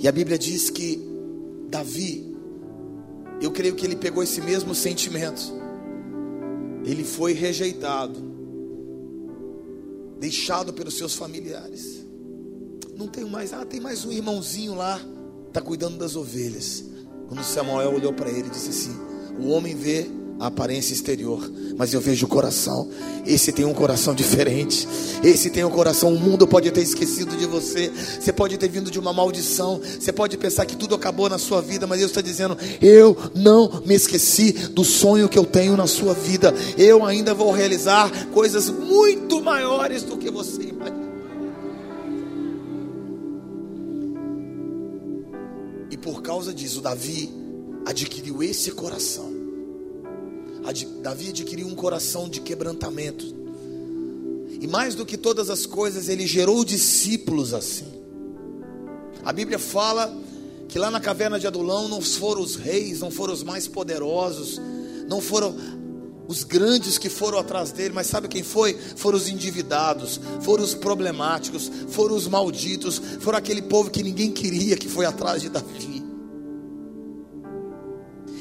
E 0.00 0.08
a 0.08 0.12
Bíblia 0.12 0.38
diz 0.38 0.70
que 0.70 0.98
Davi, 1.68 2.25
eu 3.40 3.50
creio 3.50 3.74
que 3.74 3.84
ele 3.84 3.96
pegou 3.96 4.22
esse 4.22 4.40
mesmo 4.40 4.74
sentimento. 4.74 5.52
Ele 6.84 7.04
foi 7.04 7.32
rejeitado. 7.32 8.24
deixado 10.18 10.72
pelos 10.72 10.96
seus 10.96 11.14
familiares. 11.14 12.04
Não 12.96 13.06
tenho 13.06 13.28
mais, 13.28 13.52
ah, 13.52 13.66
tem 13.66 13.80
mais 13.80 14.04
um 14.04 14.10
irmãozinho 14.10 14.74
lá, 14.74 14.98
está 15.48 15.60
cuidando 15.60 15.98
das 15.98 16.16
ovelhas. 16.16 16.84
Quando 17.28 17.42
Samuel 17.44 17.94
olhou 17.94 18.12
para 18.12 18.30
ele 18.30 18.48
disse 18.48 18.70
assim: 18.70 18.96
O 19.38 19.48
homem 19.48 19.74
vê 19.74 20.06
a 20.38 20.48
aparência 20.48 20.92
exterior, 20.92 21.50
mas 21.76 21.94
eu 21.94 22.00
vejo 22.00 22.26
o 22.26 22.28
coração. 22.28 22.88
Esse 23.26 23.52
tem 23.52 23.64
um 23.64 23.72
coração 23.72 24.14
diferente. 24.14 24.86
Esse 25.24 25.50
tem 25.50 25.64
um 25.64 25.70
coração. 25.70 26.14
O 26.14 26.18
mundo 26.18 26.46
pode 26.46 26.70
ter 26.70 26.82
esquecido 26.82 27.36
de 27.36 27.46
você. 27.46 27.90
Você 27.90 28.32
pode 28.32 28.56
ter 28.58 28.68
vindo 28.68 28.90
de 28.90 28.98
uma 28.98 29.12
maldição. 29.12 29.80
Você 29.80 30.12
pode 30.12 30.36
pensar 30.36 30.66
que 30.66 30.76
tudo 30.76 30.94
acabou 30.94 31.28
na 31.28 31.38
sua 31.38 31.62
vida, 31.62 31.86
mas 31.86 31.98
Deus 31.98 32.10
está 32.10 32.20
dizendo: 32.20 32.56
Eu 32.80 33.16
não 33.34 33.82
me 33.84 33.94
esqueci 33.94 34.52
do 34.52 34.84
sonho 34.84 35.28
que 35.28 35.38
eu 35.38 35.44
tenho 35.44 35.76
na 35.76 35.86
sua 35.86 36.14
vida. 36.14 36.54
Eu 36.76 37.04
ainda 37.04 37.32
vou 37.34 37.50
realizar 37.50 38.10
coisas 38.28 38.68
muito 38.68 39.40
maiores 39.40 40.02
do 40.02 40.16
que 40.16 40.30
você 40.30 40.62
imagina. 40.62 41.06
E 45.90 45.96
por 45.96 46.20
causa 46.20 46.52
disso, 46.52 46.80
Davi 46.80 47.32
adquiriu 47.86 48.42
esse 48.42 48.70
coração. 48.72 49.35
Davi 50.72 51.30
adquiriu 51.30 51.66
um 51.66 51.74
coração 51.74 52.28
de 52.28 52.40
quebrantamento. 52.40 53.24
E 54.60 54.66
mais 54.66 54.94
do 54.94 55.04
que 55.04 55.16
todas 55.16 55.50
as 55.50 55.66
coisas, 55.66 56.08
ele 56.08 56.26
gerou 56.26 56.64
discípulos 56.64 57.52
assim. 57.52 57.86
A 59.24 59.32
Bíblia 59.32 59.58
fala 59.58 60.16
que 60.68 60.78
lá 60.78 60.90
na 60.90 61.00
caverna 61.00 61.38
de 61.38 61.46
Adulão 61.46 61.88
não 61.88 62.00
foram 62.00 62.40
os 62.40 62.56
reis, 62.56 63.00
não 63.00 63.10
foram 63.10 63.34
os 63.34 63.42
mais 63.42 63.68
poderosos, 63.68 64.60
não 65.08 65.20
foram 65.20 65.54
os 66.28 66.42
grandes 66.42 66.98
que 66.98 67.08
foram 67.08 67.38
atrás 67.38 67.70
dele, 67.70 67.94
mas 67.94 68.06
sabe 68.06 68.28
quem 68.28 68.42
foi? 68.42 68.76
Foram 68.96 69.16
os 69.16 69.28
endividados, 69.28 70.20
foram 70.40 70.64
os 70.64 70.74
problemáticos, 70.74 71.70
foram 71.88 72.16
os 72.16 72.26
malditos, 72.26 73.00
foram 73.20 73.38
aquele 73.38 73.62
povo 73.62 73.90
que 73.90 74.02
ninguém 74.02 74.32
queria 74.32 74.76
que 74.76 74.88
foi 74.88 75.06
atrás 75.06 75.42
de 75.42 75.48
Davi. 75.48 75.95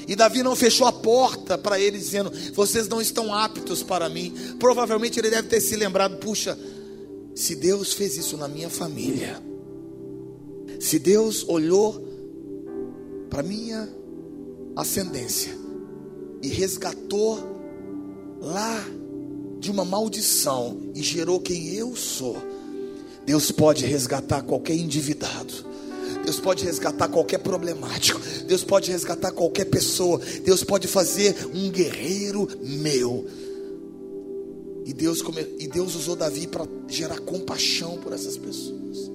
E 0.08 0.16
Davi 0.16 0.43
não 0.43 0.56
fechou 0.56 0.88
a 0.88 0.91
porta 0.91 1.58
para 1.58 1.80
ele, 1.80 1.97
dizendo: 1.97 2.32
Vocês 2.53 2.88
não 2.88 3.01
estão 3.01 3.34
aptos 3.34 3.82
para 3.82 4.08
mim. 4.10 4.34
Provavelmente 4.60 5.20
ele 5.20 5.30
deve 5.30 5.47
ter 5.47 5.62
se 5.62 5.76
lembrado: 5.76 6.18
Puxa, 6.18 6.58
se 7.34 7.56
Deus 7.56 7.93
fez 7.93 8.18
isso 8.18 8.38
na 8.38 8.47
minha 8.47 8.70
família, 8.70 9.41
se 10.80 10.99
Deus 10.99 11.43
olhou 11.47 12.06
para 13.30 13.43
minha 13.43 13.89
ascendência 14.76 15.58
e 16.41 16.47
resgatou 16.49 17.39
lá 18.40 18.86
de 19.60 19.72
uma 19.72 19.84
maldição 19.84 20.80
e 20.94 21.02
gerou 21.02 21.40
quem 21.40 21.73
eu 21.73 21.95
sou, 21.95 22.38
Deus 23.26 23.52
pode 23.52 23.86
resgatar 23.86 24.44
qualquer 24.44 24.76
endividado. 24.76 25.74
Deus 26.26 26.39
pode 26.39 26.65
resgatar 26.65 27.07
qualquer 27.07 27.38
problemático. 27.38 28.19
Deus 28.47 28.64
pode 28.64 28.91
resgatar 28.91 29.31
qualquer 29.31 29.65
pessoa. 29.65 30.19
Deus 30.43 30.64
pode 30.64 30.88
fazer 30.88 31.35
um 31.53 31.69
guerreiro 31.69 32.47
meu. 32.61 33.27
E 34.85 34.91
Deus, 34.91 35.23
e 35.60 35.68
Deus 35.68 35.95
usou 35.95 36.15
Davi 36.15 36.47
para 36.47 36.68
gerar 36.88 37.19
compaixão 37.19 37.97
por 37.97 38.11
essas 38.11 38.38
pessoas. 38.38 39.14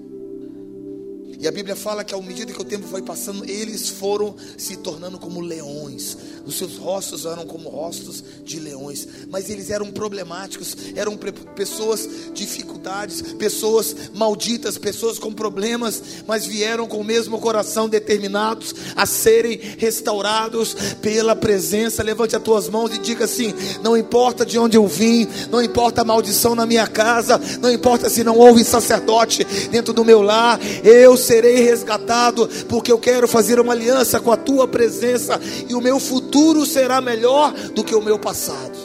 E 1.41 1.49
a 1.49 1.51
Bíblia 1.51 1.75
fala 1.75 2.05
que, 2.05 2.15
à 2.15 2.21
medida 2.21 2.53
que 2.53 2.61
o 2.61 2.65
tempo 2.65 2.87
foi 2.87 3.01
passando, 3.01 3.51
eles 3.51 3.89
foram 3.89 4.37
se 4.59 4.77
tornando 4.77 5.19
como 5.19 5.41
leões. 5.41 6.15
Os 6.45 6.59
seus 6.59 6.77
rostos 6.77 7.25
eram 7.25 7.47
como 7.47 7.71
rostos 7.71 8.23
de 8.45 8.61
leões. 8.61 9.09
Mas 9.31 9.49
eles 9.49 9.71
eram 9.71 9.91
problemáticos, 9.91 10.77
eram 10.95 11.17
pessoas 11.57 12.07
dificuldades, 12.35 13.23
pessoas 13.39 13.97
malditas, 14.13 14.77
pessoas 14.77 15.19
com 15.19 15.33
problemas, 15.33 16.03
mas 16.27 16.45
vieram 16.45 16.87
com 16.87 16.99
o 16.99 17.05
mesmo 17.05 17.39
coração 17.39 17.89
determinados 17.89 18.75
a 18.95 19.07
serem 19.07 19.59
restaurados 19.79 20.77
pela 21.01 21.35
presença. 21.35 22.03
Levante 22.03 22.37
as 22.37 22.43
tuas 22.43 22.69
mãos 22.69 22.95
e 22.95 22.99
diga 22.99 23.25
assim: 23.25 23.55
não 23.83 23.97
importa 23.97 24.45
de 24.45 24.59
onde 24.59 24.77
eu 24.77 24.87
vim, 24.87 25.27
não 25.51 25.63
importa 25.63 26.03
a 26.03 26.05
maldição 26.05 26.55
na 26.55 26.67
minha 26.67 26.87
casa, 26.87 27.41
não 27.63 27.73
importa 27.73 28.11
se 28.11 28.23
não 28.23 28.37
houve 28.37 28.63
sacerdote 28.63 29.43
dentro 29.71 29.95
do 29.95 30.05
meu 30.05 30.21
lar, 30.21 30.61
eu 30.85 31.17
serei 31.31 31.63
resgatado, 31.63 32.49
porque 32.69 32.91
eu 32.91 32.99
quero 32.99 33.29
fazer 33.29 33.61
uma 33.61 33.73
aliança 33.73 34.19
com 34.19 34.33
a 34.33 34.37
tua 34.37 34.67
presença, 34.67 35.41
e 35.69 35.77
o 35.77 35.81
meu 35.81 36.01
futuro 36.01 36.67
será 36.67 37.01
melhor 37.01 37.53
do 37.71 37.85
que 37.85 37.95
o 37.95 38.03
meu 38.03 38.19
passado. 38.19 38.77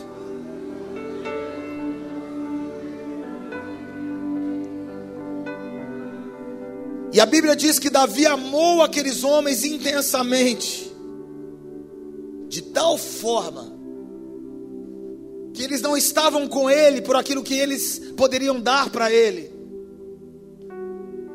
E 7.12 7.20
a 7.20 7.26
Bíblia 7.26 7.56
diz 7.56 7.80
que 7.80 7.90
Davi 7.90 8.28
amou 8.28 8.84
aqueles 8.84 9.24
homens 9.24 9.64
intensamente, 9.64 10.94
de 12.48 12.62
tal 12.62 12.96
forma, 12.96 13.74
que 15.52 15.64
eles 15.64 15.82
não 15.82 15.98
estavam 15.98 16.48
com 16.48 16.70
ele 16.70 17.02
por 17.02 17.16
aquilo 17.16 17.42
que 17.42 17.58
eles 17.58 18.00
poderiam 18.16 18.60
dar 18.60 18.92
para 18.92 19.12
ele. 19.12 19.55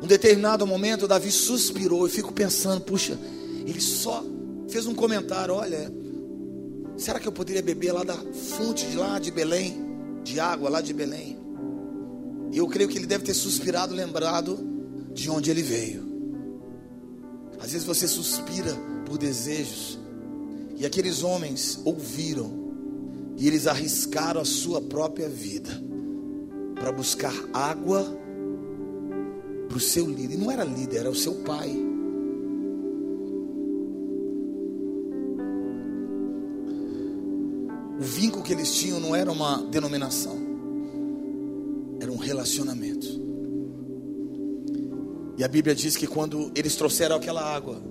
Um 0.01 0.07
determinado 0.07 0.65
momento, 0.65 1.07
Davi 1.07 1.31
suspirou. 1.31 2.03
Eu 2.03 2.09
fico 2.09 2.33
pensando, 2.33 2.81
puxa, 2.81 3.17
ele 3.65 3.79
só 3.79 4.23
fez 4.67 4.87
um 4.87 4.95
comentário: 4.95 5.53
olha, 5.53 5.93
será 6.97 7.19
que 7.19 7.27
eu 7.27 7.31
poderia 7.31 7.61
beber 7.61 7.91
lá 7.91 8.03
da 8.03 8.15
fonte 8.15 8.87
de 8.87 8.97
lá 8.97 9.19
de 9.19 9.31
Belém, 9.31 9.75
de 10.23 10.39
água 10.39 10.69
lá 10.69 10.81
de 10.81 10.93
Belém? 10.93 11.37
E 12.51 12.57
eu 12.57 12.67
creio 12.67 12.89
que 12.89 12.97
ele 12.97 13.05
deve 13.05 13.23
ter 13.23 13.33
suspirado, 13.33 13.93
lembrado 13.93 14.59
de 15.13 15.29
onde 15.29 15.51
ele 15.51 15.61
veio. 15.61 16.09
Às 17.59 17.71
vezes 17.71 17.85
você 17.85 18.07
suspira 18.07 18.75
por 19.05 19.17
desejos, 19.17 19.99
e 20.75 20.85
aqueles 20.85 21.21
homens 21.21 21.79
ouviram, 21.85 22.59
e 23.37 23.47
eles 23.47 23.67
arriscaram 23.67 24.41
a 24.41 24.45
sua 24.45 24.81
própria 24.81 25.29
vida 25.29 25.69
para 26.75 26.91
buscar 26.91 27.33
água 27.53 28.17
para 29.71 29.77
o 29.77 29.79
seu 29.79 30.05
líder. 30.05 30.37
Não 30.37 30.51
era 30.51 30.65
líder, 30.65 30.97
era 30.97 31.09
o 31.09 31.15
seu 31.15 31.35
pai. 31.35 31.71
O 37.97 38.03
vínculo 38.03 38.43
que 38.43 38.51
eles 38.51 38.73
tinham 38.73 38.99
não 38.99 39.15
era 39.15 39.31
uma 39.31 39.63
denominação, 39.63 40.37
era 42.01 42.11
um 42.11 42.17
relacionamento. 42.17 43.07
E 45.37 45.43
a 45.43 45.47
Bíblia 45.47 45.73
diz 45.73 45.95
que 45.95 46.05
quando 46.05 46.51
eles 46.53 46.75
trouxeram 46.75 47.15
aquela 47.15 47.41
água, 47.41 47.81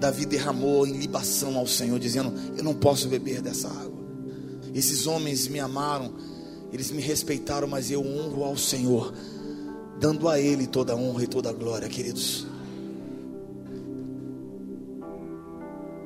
Davi 0.00 0.26
derramou 0.26 0.86
em 0.86 0.92
libação 0.92 1.56
ao 1.56 1.66
Senhor, 1.66 1.98
dizendo: 2.00 2.32
Eu 2.56 2.64
não 2.64 2.74
posso 2.74 3.08
beber 3.08 3.40
dessa 3.40 3.68
água. 3.68 4.04
Esses 4.74 5.06
homens 5.06 5.46
me 5.48 5.60
amaram, 5.60 6.14
eles 6.72 6.90
me 6.90 7.00
respeitaram, 7.00 7.68
mas 7.68 7.90
eu 7.90 8.00
honro 8.00 8.42
ao 8.42 8.56
Senhor 8.56 9.14
dando 9.98 10.28
a 10.28 10.40
Ele 10.40 10.66
toda 10.66 10.92
a 10.92 10.96
honra 10.96 11.24
e 11.24 11.26
toda 11.26 11.50
a 11.50 11.52
glória, 11.52 11.88
queridos. 11.88 12.46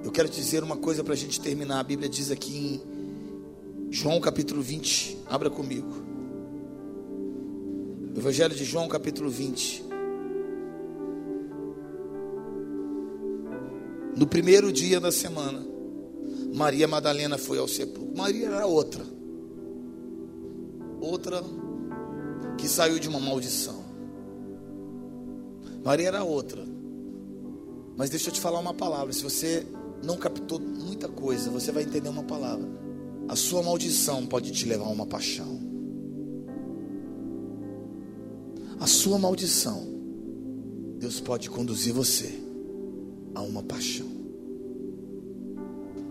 Eu 0.04 0.10
quero 0.10 0.28
te 0.28 0.40
dizer 0.40 0.62
uma 0.62 0.76
coisa 0.76 1.04
para 1.04 1.14
a 1.14 1.16
gente 1.16 1.40
terminar. 1.40 1.80
A 1.80 1.84
Bíblia 1.84 2.08
diz 2.08 2.30
aqui 2.30 2.80
em 3.86 3.92
João 3.92 4.20
capítulo 4.20 4.62
20, 4.62 5.18
abra 5.26 5.50
comigo. 5.50 6.10
Evangelho 8.16 8.54
de 8.54 8.64
João 8.64 8.88
capítulo 8.88 9.30
20. 9.30 9.84
No 14.16 14.26
primeiro 14.26 14.72
dia 14.72 15.00
da 15.00 15.12
semana, 15.12 15.64
Maria 16.52 16.88
Madalena 16.88 17.38
foi 17.38 17.58
ao 17.58 17.68
sepulcro. 17.68 18.16
Maria 18.16 18.46
era 18.46 18.66
outra. 18.66 19.04
Outra 21.00 21.42
que 22.58 22.68
saiu 22.68 22.98
de 22.98 23.08
uma 23.08 23.18
maldição. 23.20 23.79
Maria 25.84 26.08
era 26.08 26.24
outra. 26.24 26.64
Mas 27.96 28.10
deixa 28.10 28.28
eu 28.28 28.32
te 28.34 28.40
falar 28.40 28.58
uma 28.58 28.74
palavra. 28.74 29.12
Se 29.12 29.22
você 29.22 29.66
não 30.02 30.16
captou 30.16 30.58
muita 30.58 31.08
coisa, 31.08 31.50
você 31.50 31.70
vai 31.70 31.82
entender 31.82 32.08
uma 32.08 32.22
palavra. 32.22 32.68
A 33.28 33.36
sua 33.36 33.62
maldição 33.62 34.26
pode 34.26 34.50
te 34.50 34.66
levar 34.66 34.86
a 34.86 34.90
uma 34.90 35.06
paixão. 35.06 35.60
A 38.78 38.86
sua 38.86 39.18
maldição, 39.18 39.86
Deus 40.98 41.20
pode 41.20 41.50
conduzir 41.50 41.92
você 41.92 42.32
a 43.34 43.42
uma 43.42 43.62
paixão. 43.62 44.08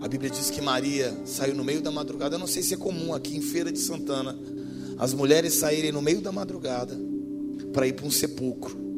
A 0.02 0.08
Bíblia 0.08 0.30
diz 0.30 0.50
que 0.50 0.62
Maria 0.62 1.16
saiu 1.26 1.56
no 1.56 1.64
meio 1.64 1.82
da 1.82 1.92
madrugada. 1.92 2.36
Eu 2.36 2.40
não 2.40 2.48
sei 2.48 2.64
se 2.64 2.74
é 2.74 2.78
comum 2.78 3.14
aqui 3.14 3.36
em 3.36 3.42
Feira 3.42 3.72
de 3.72 3.80
Santana 3.80 4.38
as 5.00 5.14
mulheres 5.14 5.54
saírem 5.54 5.94
no 5.94 6.02
meio 6.02 6.20
da 6.20 6.30
madrugada 6.30 6.94
para 7.72 7.88
ir 7.88 7.94
para 7.94 8.06
um 8.06 8.12
sepulcro. 8.12 8.89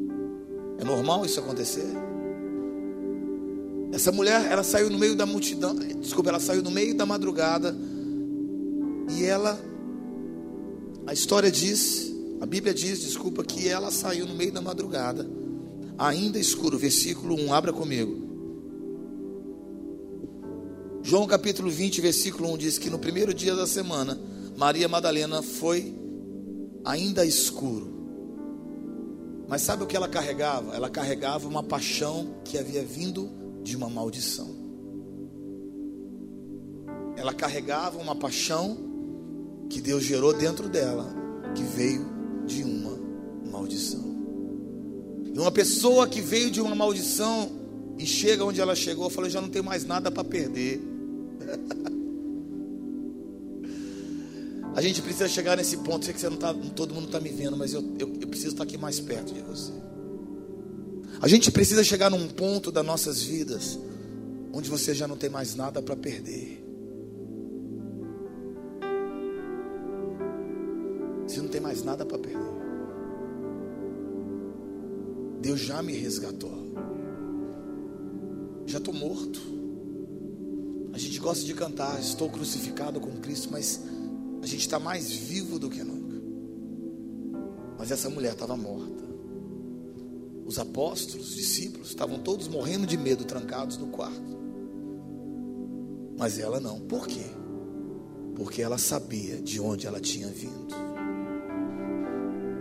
É 0.82 0.84
normal 0.84 1.24
isso 1.24 1.40
acontecer? 1.40 1.86
Essa 3.94 4.12
mulher, 4.12 4.52
ela 4.52 4.64
saiu 4.64 4.90
no 4.90 4.98
meio 4.98 5.16
da 5.16 5.28
multidão, 5.28 5.76
desculpa, 5.76 6.32
ela 6.32 6.40
saiu 6.40 6.64
no 6.64 6.72
meio 6.72 6.96
da 6.98 7.06
madrugada 7.06 7.78
e 9.16 9.24
ela, 9.24 9.60
a 11.06 11.14
história 11.14 11.52
diz 11.52 12.12
A 12.42 12.46
Bíblia 12.48 12.74
diz, 12.74 13.02
desculpa, 13.02 13.44
que 13.44 13.68
ela 13.68 13.92
saiu 13.92 14.26
no 14.26 14.34
meio 14.34 14.52
da 14.52 14.62
madrugada, 14.62 15.30
ainda 15.96 16.40
escuro. 16.40 16.76
Versículo 16.76 17.36
1, 17.36 17.54
abra 17.54 17.72
comigo. 17.72 18.20
João 21.04 21.28
capítulo 21.28 21.70
20, 21.70 22.02
versículo 22.02 22.52
1 22.54 22.58
diz 22.58 22.78
que 22.80 22.90
no 22.90 22.98
primeiro 22.98 23.32
dia 23.32 23.56
da 23.56 23.68
semana, 23.68 24.20
Maria 24.58 24.88
Madalena 24.88 25.44
foi 25.44 25.94
ainda 26.84 27.24
escuro. 27.24 27.91
Mas 29.52 29.64
sabe 29.64 29.84
o 29.84 29.86
que 29.86 29.98
ela 29.98 30.08
carregava? 30.08 30.74
Ela 30.74 30.90
carregava 30.90 31.46
uma 31.46 31.62
paixão 31.62 32.36
que 32.46 32.58
havia 32.58 32.82
vindo 32.86 33.30
de 33.62 33.76
uma 33.76 33.90
maldição. 33.90 34.48
Ela 37.18 37.34
carregava 37.34 37.98
uma 37.98 38.16
paixão 38.16 38.78
que 39.70 39.82
Deus 39.82 40.06
gerou 40.06 40.34
dentro 40.34 40.70
dela, 40.70 41.14
que 41.54 41.64
veio 41.64 42.08
de 42.46 42.64
uma 42.64 42.98
maldição. 43.52 44.16
E 45.36 45.38
uma 45.38 45.52
pessoa 45.52 46.08
que 46.08 46.22
veio 46.22 46.50
de 46.50 46.62
uma 46.62 46.74
maldição 46.74 47.52
e 47.98 48.06
chega 48.06 48.46
onde 48.46 48.62
ela 48.62 48.74
chegou, 48.74 49.10
falou: 49.10 49.30
já 49.30 49.42
não 49.42 49.50
tenho 49.50 49.66
mais 49.66 49.84
nada 49.84 50.10
para 50.10 50.24
perder. 50.24 50.82
A 54.74 54.82
gente 54.82 55.02
precisa 55.02 55.28
chegar 55.28 55.58
nesse 55.58 55.78
ponto. 55.78 56.06
Sei 56.06 56.14
que 56.14 56.20
você 56.20 56.30
não 56.30 56.38
tá, 56.38 56.54
todo 56.76 56.94
mundo 56.94 57.08
está 57.08 57.20
me 57.20 57.30
vendo, 57.30 57.58
mas 57.58 57.74
eu, 57.74 57.82
eu, 58.00 58.14
eu 58.22 58.28
preciso 58.28 58.52
estar 58.52 58.64
aqui 58.64 58.78
mais 58.78 59.00
perto 59.00 59.34
de 59.34 59.42
você. 59.42 59.72
A 61.22 61.28
gente 61.28 61.52
precisa 61.52 61.84
chegar 61.84 62.10
num 62.10 62.28
ponto 62.28 62.72
das 62.72 62.86
nossas 62.86 63.22
vidas 63.22 63.78
onde 64.54 64.70
você 64.70 64.94
já 64.94 65.08
não 65.08 65.18
tem 65.18 65.30
mais 65.30 65.56
nada 65.56 65.82
para 65.82 65.96
perder. 65.96 66.66
Você 71.28 71.42
não 71.42 71.48
tem 71.48 71.62
mais 71.62 71.84
nada 71.84 72.06
para 72.06 72.18
perder. 72.18 72.52
Deus 75.42 75.60
já 75.60 75.82
me 75.82 75.94
resgatou. 75.94 76.52
Já 78.66 78.78
estou 78.78 78.94
morto. 78.94 79.40
A 80.94 80.98
gente 80.98 81.20
gosta 81.20 81.46
de 81.46 81.54
cantar, 81.54 82.00
estou 82.00 82.30
crucificado 82.30 83.00
com 83.00 83.12
Cristo, 83.18 83.50
mas 83.52 83.82
a 84.42 84.46
gente 84.46 84.62
está 84.62 84.80
mais 84.80 85.12
vivo 85.12 85.60
do 85.60 85.70
que 85.70 85.84
nunca. 85.84 86.20
Mas 87.78 87.92
essa 87.92 88.10
mulher 88.10 88.34
estava 88.34 88.58
morta. 88.58 89.04
Os 90.46 90.58
apóstolos, 90.58 91.30
os 91.30 91.36
discípulos, 91.36 91.90
estavam 91.90 92.20
todos 92.20 92.48
morrendo 92.48 92.88
de 92.88 92.98
medo, 92.98 93.24
trancados 93.24 93.78
no 93.78 93.88
quarto. 93.88 94.40
Mas 96.18 96.40
ela 96.40 96.60
não. 96.60 96.80
Por 96.82 97.08
quê? 97.08 97.26
Porque 98.36 98.62
ela 98.62 98.78
sabia 98.78 99.40
de 99.42 99.60
onde 99.60 99.86
ela 99.86 100.00
tinha 100.00 100.28
vindo. 100.28 100.76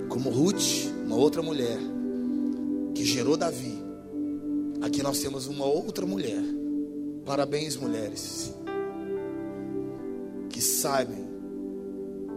Como 0.09 0.29
Ruth, 0.29 0.87
uma 1.07 1.17
outra 1.17 1.43
mulher, 1.43 1.79
que 2.95 3.05
gerou 3.05 3.37
Davi. 3.37 3.79
Aqui 4.83 5.03
nós 5.03 5.19
temos 5.21 5.47
uma 5.47 5.65
outra 5.65 6.05
mulher. 6.05 6.43
Parabéns, 7.25 7.77
mulheres. 7.77 8.53
Que 10.49 10.61
sabem 10.61 11.30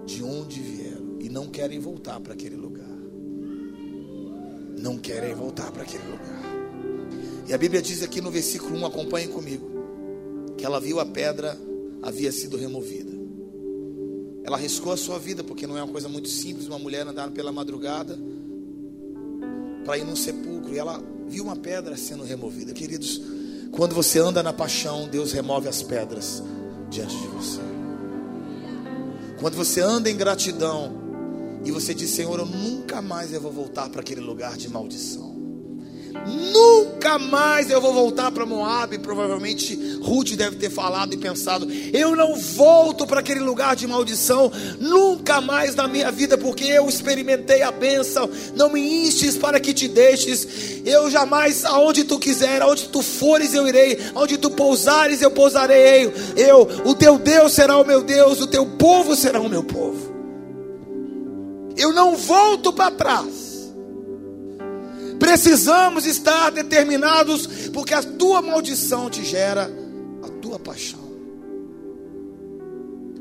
de 0.06 0.24
onde 0.24 0.60
vieram 0.60 1.18
e 1.20 1.30
não 1.30 1.48
querem 1.48 1.80
voltar 1.80 2.20
para 2.20 2.34
aquele 2.34 2.56
lugar. 2.56 2.88
Não 4.78 4.98
querem 4.98 5.34
voltar 5.34 5.72
para 5.72 5.84
aquele 5.84 6.04
lugar. 6.04 6.44
E 7.48 7.54
a 7.54 7.58
Bíblia 7.58 7.82
diz 7.82 8.02
aqui 8.04 8.22
no 8.22 8.32
versículo 8.32 8.76
1, 8.78 8.86
acompanhe 8.86 9.28
comigo, 9.28 9.70
que 10.58 10.66
ela 10.66 10.80
viu 10.80 11.00
a 11.00 11.06
pedra 11.06 11.58
havia 12.02 12.32
sido 12.32 12.58
removida. 12.58 13.12
Ela 14.44 14.58
arriscou 14.58 14.92
a 14.92 14.98
sua 14.98 15.18
vida, 15.18 15.44
porque 15.44 15.66
não 15.66 15.78
é 15.78 15.84
uma 15.84 15.92
coisa 15.92 16.10
muito 16.10 16.28
simples 16.28 16.68
uma 16.68 16.78
mulher 16.78 17.08
andar 17.08 17.32
pela 17.32 17.52
madrugada 17.52 18.20
para 19.86 19.98
ir 19.98 20.04
num 20.04 20.16
sepulcro. 20.16 20.74
E 20.74 20.78
ela 20.78 21.02
viu 21.28 21.46
uma 21.46 21.56
pedra 21.56 21.96
sendo 21.96 22.24
removida. 22.24 22.74
Queridos, 22.74 23.22
quando 23.72 23.96
você 23.96 24.20
anda 24.20 24.44
na 24.44 24.52
paixão, 24.52 25.08
Deus 25.08 25.32
remove 25.32 25.68
as 25.70 25.82
pedras 25.82 26.44
diante 26.90 27.18
de 27.18 27.28
você. 27.28 27.73
Quando 29.44 29.56
você 29.56 29.82
anda 29.82 30.10
em 30.10 30.16
gratidão 30.16 30.94
e 31.66 31.72
você 31.72 31.94
diz, 31.94 32.12
Senhor, 32.12 32.40
eu 32.40 32.46
nunca 32.46 33.02
mais 33.02 33.34
eu 33.34 33.42
vou 33.42 33.52
voltar 33.52 33.90
para 33.90 34.00
aquele 34.00 34.22
lugar 34.22 34.56
de 34.56 34.70
maldição. 34.70 35.34
Nunca 36.26 37.20
mais 37.20 37.70
eu 37.70 37.82
vou 37.82 37.94
voltar 37.94 38.32
para 38.32 38.46
Moab. 38.46 38.98
Provavelmente 39.00 39.76
Ruth 40.02 40.36
deve 40.36 40.56
ter 40.56 40.70
falado 40.70 41.14
e 41.14 41.18
pensado: 41.18 41.68
eu 41.92 42.16
não 42.16 42.36
volto 42.36 43.06
para 43.06 43.20
aquele 43.20 43.42
lugar 43.42 43.76
de 43.76 43.86
maldição, 43.86 44.50
nunca 44.80 45.42
mais 45.42 45.76
na 45.76 45.88
minha 45.88 46.10
vida, 46.12 46.38
porque 46.38 46.64
eu 46.64 46.88
experimentei 46.88 47.64
a 47.64 47.72
bênção. 47.72 48.30
Não 48.56 48.72
me 48.72 48.80
instes 48.80 49.38
para 49.38 49.60
que 49.60 49.74
te 49.74 49.90
deixes. 49.90 50.73
Eu 50.86 51.10
jamais, 51.10 51.64
aonde 51.64 52.04
tu 52.04 52.20
quiser, 52.20 52.62
aonde 52.62 52.90
tu 52.90 53.02
fores, 53.02 53.54
eu 53.54 53.68
irei. 53.68 53.98
Aonde 54.14 54.38
tu 54.38 54.52
pousares, 54.52 55.22
eu 55.22 55.32
pousarei. 55.32 56.12
Eu, 56.36 56.62
o 56.86 56.94
teu 56.94 57.18
Deus 57.18 57.54
será 57.54 57.78
o 57.78 57.86
meu 57.86 58.02
Deus, 58.02 58.42
o 58.42 58.48
teu 58.48 58.66
povo 58.66 59.16
será 59.16 59.40
o 59.40 59.50
meu 59.50 59.64
povo. 59.64 60.14
Eu 61.78 61.94
não 61.94 62.16
volto 62.16 62.74
para 62.74 62.92
trás. 62.92 63.72
Precisamos 65.20 66.06
estar 66.06 66.52
determinados, 66.52 67.48
porque 67.70 67.94
a 67.94 68.04
tua 68.04 68.42
maldição 68.42 69.10
te 69.10 69.24
gera 69.24 69.72
a 70.22 70.30
tua 70.42 70.60
paixão. 70.60 71.00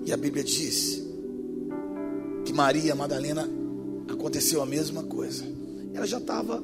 E 0.05 0.13
a 0.13 0.17
Bíblia 0.17 0.43
diz 0.43 1.01
que 2.45 2.53
Maria 2.53 2.95
Madalena 2.95 3.49
aconteceu 4.11 4.61
a 4.61 4.67
mesma 4.67 5.05
coisa. 5.05 5.45
Ela 5.95 6.07
já 6.07 6.19
estava, 6.19 6.63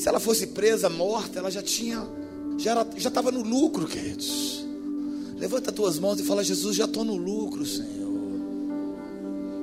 se 0.00 0.08
ela 0.08 0.18
fosse 0.18 0.46
presa, 0.46 0.88
morta, 0.88 1.38
ela 1.38 1.50
já 1.50 1.60
tinha, 1.60 2.08
já 2.56 2.86
estava 2.96 3.30
no 3.30 3.42
lucro, 3.42 3.86
queridos. 3.86 4.64
Levanta 5.36 5.68
as 5.68 5.76
tuas 5.76 5.98
mãos 5.98 6.18
e 6.18 6.22
fala: 6.22 6.42
Jesus, 6.42 6.74
já 6.74 6.86
estou 6.86 7.04
no 7.04 7.16
lucro, 7.16 7.66
Senhor. 7.66 8.08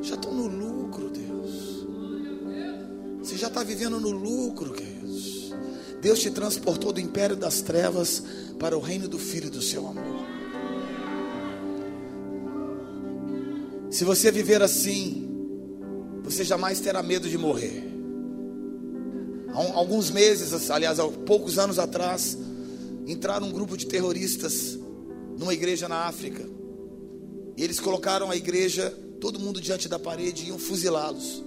Já 0.03 0.13
estou 0.13 0.31
no 0.31 0.45
lucro. 0.45 1.11
Você 3.19 3.35
já 3.35 3.47
está 3.47 3.63
vivendo 3.63 3.99
no 3.99 4.11
lucro, 4.11 4.73
queridos. 4.73 5.55
Deus 5.99 6.19
te 6.19 6.29
transportou 6.29 6.93
do 6.93 6.99
império 6.99 7.35
das 7.35 7.61
trevas 7.61 8.21
para 8.59 8.77
o 8.77 8.79
reino 8.79 9.07
do 9.07 9.17
Filho 9.17 9.49
do 9.49 9.61
seu 9.61 9.87
amor. 9.87 10.23
Se 13.89 14.05
você 14.05 14.31
viver 14.31 14.61
assim, 14.61 15.27
você 16.23 16.43
jamais 16.43 16.79
terá 16.79 17.01
medo 17.01 17.27
de 17.27 17.39
morrer. 17.39 17.86
Alguns 19.57 20.11
meses, 20.11 20.69
aliás, 20.69 20.99
há 20.99 21.07
poucos 21.07 21.57
anos 21.57 21.79
atrás, 21.79 22.37
entraram 23.07 23.47
um 23.47 23.51
grupo 23.51 23.75
de 23.75 23.87
terroristas 23.87 24.77
numa 25.35 25.51
igreja 25.51 25.89
na 25.89 26.05
África. 26.05 26.47
E 27.55 27.63
eles 27.63 27.79
colocaram 27.79 28.29
a 28.29 28.35
igreja, 28.35 28.91
todo 29.19 29.39
mundo 29.39 29.59
diante 29.59 29.89
da 29.89 29.97
parede 29.97 30.43
e 30.43 30.47
iam 30.49 30.59
fuzilá-los. 30.59 31.43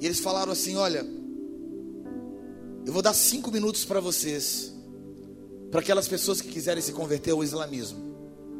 E 0.00 0.06
eles 0.06 0.18
falaram 0.18 0.50
assim: 0.50 0.74
Olha, 0.74 1.06
eu 2.84 2.92
vou 2.92 3.02
dar 3.02 3.14
cinco 3.14 3.52
minutos 3.52 3.84
para 3.84 4.00
vocês, 4.00 4.72
para 5.70 5.78
aquelas 5.78 6.08
pessoas 6.08 6.40
que 6.40 6.48
quiserem 6.48 6.82
se 6.82 6.90
converter 6.90 7.30
ao 7.30 7.44
islamismo. 7.44 8.10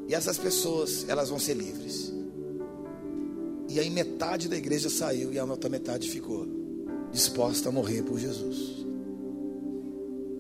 E 0.07 0.15
essas 0.15 0.39
pessoas, 0.39 1.05
elas 1.09 1.31
vão 1.31 1.41
ser 1.41 1.55
livres. 1.55 2.13
E 3.69 3.81
aí 3.81 3.91
metade 3.91 4.49
da 4.49 4.57
igreja 4.57 4.89
saiu 4.89 5.33
e 5.33 5.39
a 5.39 5.45
outra 5.45 5.69
metade 5.69 6.09
ficou 6.09 6.60
disposta 7.13 7.69
a 7.69 7.73
morrer 7.73 8.03
por 8.03 8.19
Jesus. 8.19 8.87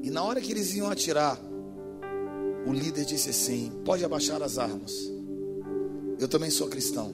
E 0.02 0.10
na 0.10 0.22
hora 0.22 0.40
que 0.40 0.52
eles 0.52 0.74
iam 0.74 0.90
atirar, 0.90 1.38
o 2.66 2.72
líder 2.72 3.05
disse 3.05 3.30
assim: 3.30 3.72
Pode 3.84 4.05
abaixar 4.05 4.42
as 4.42 4.59
armas. 4.59 4.92
Eu 6.18 6.28
também 6.28 6.51
sou 6.51 6.68
cristão. 6.68 7.12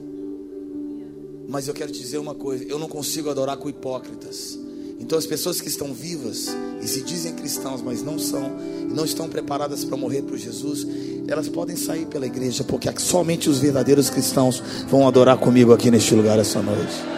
Mas 1.47 1.67
eu 1.67 1.73
quero 1.73 1.91
te 1.91 1.99
dizer 1.99 2.17
uma 2.17 2.35
coisa: 2.35 2.63
eu 2.65 2.77
não 2.77 2.87
consigo 2.87 3.29
adorar 3.29 3.57
com 3.57 3.69
hipócritas. 3.69 4.59
Então, 4.99 5.17
as 5.17 5.27
pessoas 5.27 5.61
que 5.61 5.67
estão 5.67 5.93
vivas 5.93 6.47
e 6.81 6.87
se 6.87 7.01
dizem 7.01 7.33
cristãos, 7.33 7.81
mas 7.81 8.01
não 8.01 8.17
são, 8.17 8.57
e 8.81 8.93
não 8.93 9.05
estão 9.05 9.29
preparadas 9.29 9.85
para 9.85 9.95
morrer 9.95 10.23
por 10.23 10.37
Jesus, 10.37 10.87
elas 11.27 11.47
podem 11.47 11.75
sair 11.75 12.07
pela 12.07 12.25
igreja, 12.25 12.63
porque 12.63 12.91
somente 12.99 13.47
os 13.47 13.59
verdadeiros 13.59 14.09
cristãos 14.09 14.61
vão 14.89 15.07
adorar 15.07 15.37
comigo 15.37 15.71
aqui 15.71 15.91
neste 15.91 16.15
lugar 16.15 16.39
essa 16.39 16.61
noite. 16.61 17.16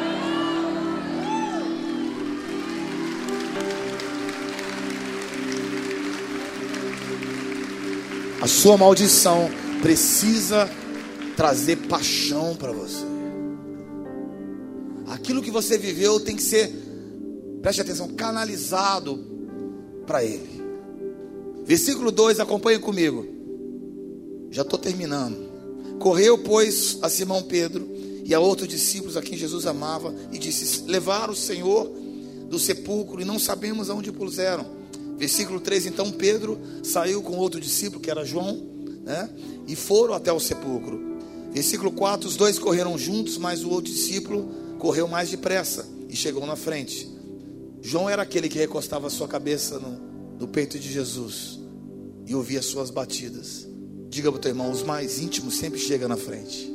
Sua 8.49 8.77
maldição 8.77 9.49
precisa 9.81 10.69
trazer 11.35 11.77
paixão 11.87 12.55
para 12.55 12.71
você 12.71 13.09
aquilo 15.09 15.41
que 15.41 15.51
você 15.51 15.77
viveu 15.77 16.19
tem 16.19 16.35
que 16.35 16.43
ser, 16.43 16.71
preste 17.61 17.81
atenção, 17.81 18.07
canalizado 18.09 19.19
para 20.05 20.23
Ele. 20.23 20.59
Versículo 21.65 22.11
2, 22.11 22.39
acompanhe 22.39 22.79
comigo. 22.79 23.27
Já 24.49 24.61
estou 24.61 24.79
terminando. 24.79 25.49
Correu, 25.99 26.37
pois, 26.37 26.97
a 27.01 27.09
Simão 27.09 27.43
Pedro 27.43 27.87
e 28.23 28.33
a 28.33 28.39
outros 28.39 28.67
discípulos 28.67 29.17
a 29.17 29.21
quem 29.21 29.37
Jesus 29.37 29.65
amava, 29.65 30.13
e 30.31 30.37
disse: 30.37 30.83
Levaram 30.83 31.33
o 31.33 31.35
Senhor 31.35 31.91
do 32.47 32.57
sepulcro 32.57 33.21
e 33.21 33.25
não 33.25 33.37
sabemos 33.37 33.89
aonde 33.89 34.11
puseram. 34.11 34.78
Versículo 35.19 35.59
3: 35.59 35.87
Então 35.87 36.09
Pedro 36.11 36.57
saiu 36.81 37.21
com 37.21 37.37
outro 37.37 37.59
discípulo, 37.59 37.99
que 37.99 38.09
era 38.09 38.23
João, 38.23 38.63
né, 39.03 39.29
e 39.67 39.75
foram 39.75 40.13
até 40.13 40.31
o 40.31 40.39
sepulcro. 40.39 41.19
Versículo 41.51 41.91
4: 41.91 42.27
Os 42.27 42.37
dois 42.37 42.57
correram 42.57 42.97
juntos, 42.97 43.37
mas 43.37 43.63
o 43.63 43.69
outro 43.69 43.91
discípulo 43.91 44.49
correu 44.79 45.07
mais 45.07 45.29
depressa 45.29 45.85
e 46.07 46.15
chegou 46.15 46.45
na 46.45 46.55
frente. 46.55 47.07
João 47.81 48.09
era 48.09 48.21
aquele 48.21 48.47
que 48.47 48.57
recostava 48.57 49.07
a 49.07 49.09
sua 49.09 49.27
cabeça 49.27 49.77
no, 49.77 49.99
no 50.39 50.47
peito 50.47 50.79
de 50.79 50.91
Jesus 50.91 51.59
e 52.25 52.33
ouvia 52.33 52.61
suas 52.61 52.89
batidas. 52.89 53.67
Diga 54.09 54.31
para 54.31 54.37
o 54.37 54.41
teu 54.41 54.51
irmão: 54.51 54.71
os 54.71 54.83
mais 54.83 55.19
íntimos 55.19 55.57
sempre 55.57 55.79
chegam 55.79 56.07
na 56.07 56.17
frente. 56.17 56.71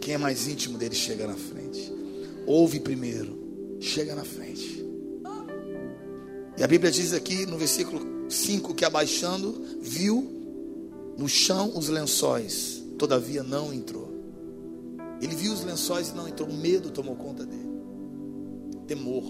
Quem 0.00 0.14
é 0.14 0.18
mais 0.18 0.48
íntimo 0.48 0.76
dele 0.76 0.94
chega 0.94 1.26
na 1.26 1.36
frente. 1.36 1.92
Ouve 2.46 2.80
primeiro, 2.80 3.78
chega 3.80 4.14
na 4.14 4.24
frente. 4.24 4.69
E 6.60 6.62
a 6.62 6.68
Bíblia 6.68 6.92
diz 6.92 7.14
aqui 7.14 7.46
no 7.46 7.56
versículo 7.56 8.02
5 8.28 8.74
que 8.74 8.84
abaixando, 8.84 9.78
viu 9.80 10.30
no 11.16 11.26
chão 11.26 11.72
os 11.74 11.88
lençóis, 11.88 12.84
todavia 12.98 13.42
não 13.42 13.72
entrou. 13.72 14.12
Ele 15.22 15.34
viu 15.34 15.54
os 15.54 15.64
lençóis 15.64 16.10
e 16.10 16.14
não 16.14 16.28
entrou. 16.28 16.50
O 16.50 16.54
medo 16.54 16.90
tomou 16.90 17.16
conta 17.16 17.46
dele. 17.46 17.66
Temor. 18.86 19.24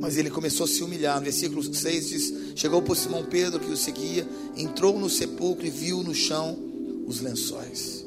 Mas 0.00 0.16
ele 0.16 0.28
começou 0.28 0.64
a 0.64 0.68
se 0.68 0.82
humilhar. 0.82 1.18
No 1.18 1.22
versículo 1.22 1.62
6 1.62 2.08
diz: 2.08 2.34
Chegou 2.56 2.82
por 2.82 2.96
Simão 2.96 3.24
Pedro 3.24 3.60
que 3.60 3.70
o 3.70 3.76
seguia, 3.76 4.26
entrou 4.56 4.98
no 4.98 5.08
sepulcro 5.08 5.64
e 5.64 5.70
viu 5.70 6.02
no 6.02 6.16
chão 6.16 6.58
os 7.06 7.20
lençóis. 7.20 8.04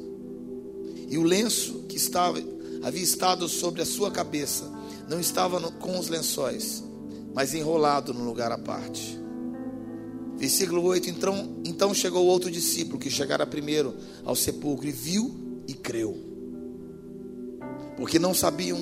E 1.07 1.17
o 1.17 1.23
lenço 1.23 1.85
que 1.87 1.95
estava 1.95 2.43
havia 2.83 3.03
estado 3.03 3.47
sobre 3.47 3.81
a 3.81 3.85
sua 3.85 4.11
cabeça 4.11 4.69
não 5.07 5.17
estava 5.17 5.61
no, 5.61 5.71
com 5.71 5.97
os 5.97 6.09
lençóis, 6.09 6.83
mas 7.35 7.53
enrolado 7.53 8.13
no 8.13 8.23
lugar 8.23 8.49
à 8.53 8.57
parte. 8.57 9.19
Versículo 10.37 10.81
8: 10.83 11.09
então, 11.09 11.49
então 11.65 11.93
chegou 11.93 12.25
outro 12.25 12.49
discípulo 12.49 12.97
que 12.97 13.11
chegara 13.11 13.45
primeiro 13.45 13.93
ao 14.23 14.35
sepulcro 14.35 14.87
e 14.87 14.91
viu 14.91 15.35
e 15.67 15.73
creu. 15.73 16.17
Porque 17.97 18.17
não 18.17 18.33
sabiam 18.33 18.79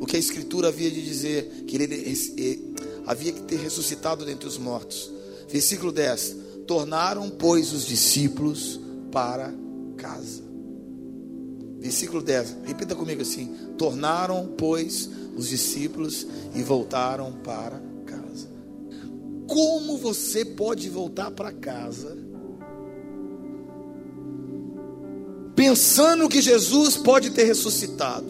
o 0.00 0.06
que 0.06 0.16
a 0.16 0.18
Escritura 0.18 0.68
havia 0.68 0.90
de 0.90 1.02
dizer, 1.02 1.64
que 1.66 1.76
ele 1.76 2.26
havia 3.06 3.32
que 3.32 3.42
ter 3.42 3.56
ressuscitado 3.56 4.24
dentre 4.24 4.48
os 4.48 4.56
mortos. 4.56 5.12
Versículo 5.48 5.92
10: 5.92 6.36
Tornaram, 6.66 7.28
pois, 7.28 7.72
os 7.72 7.84
discípulos 7.84 8.80
para 9.12 9.52
casa. 9.96 10.42
Versículo 11.78 12.22
10, 12.22 12.56
repita 12.64 12.94
comigo 12.94 13.20
assim: 13.20 13.54
Tornaram, 13.76 14.54
pois, 14.56 15.10
os 15.36 15.48
discípulos 15.48 16.26
e 16.54 16.62
voltaram 16.62 17.32
para 17.32 17.80
casa. 18.06 18.48
Como 19.46 19.98
você 19.98 20.44
pode 20.44 20.88
voltar 20.88 21.30
para 21.30 21.52
casa 21.52 22.24
pensando 25.54 26.28
que 26.28 26.42
Jesus 26.42 26.96
pode 26.96 27.30
ter 27.30 27.44
ressuscitado, 27.44 28.26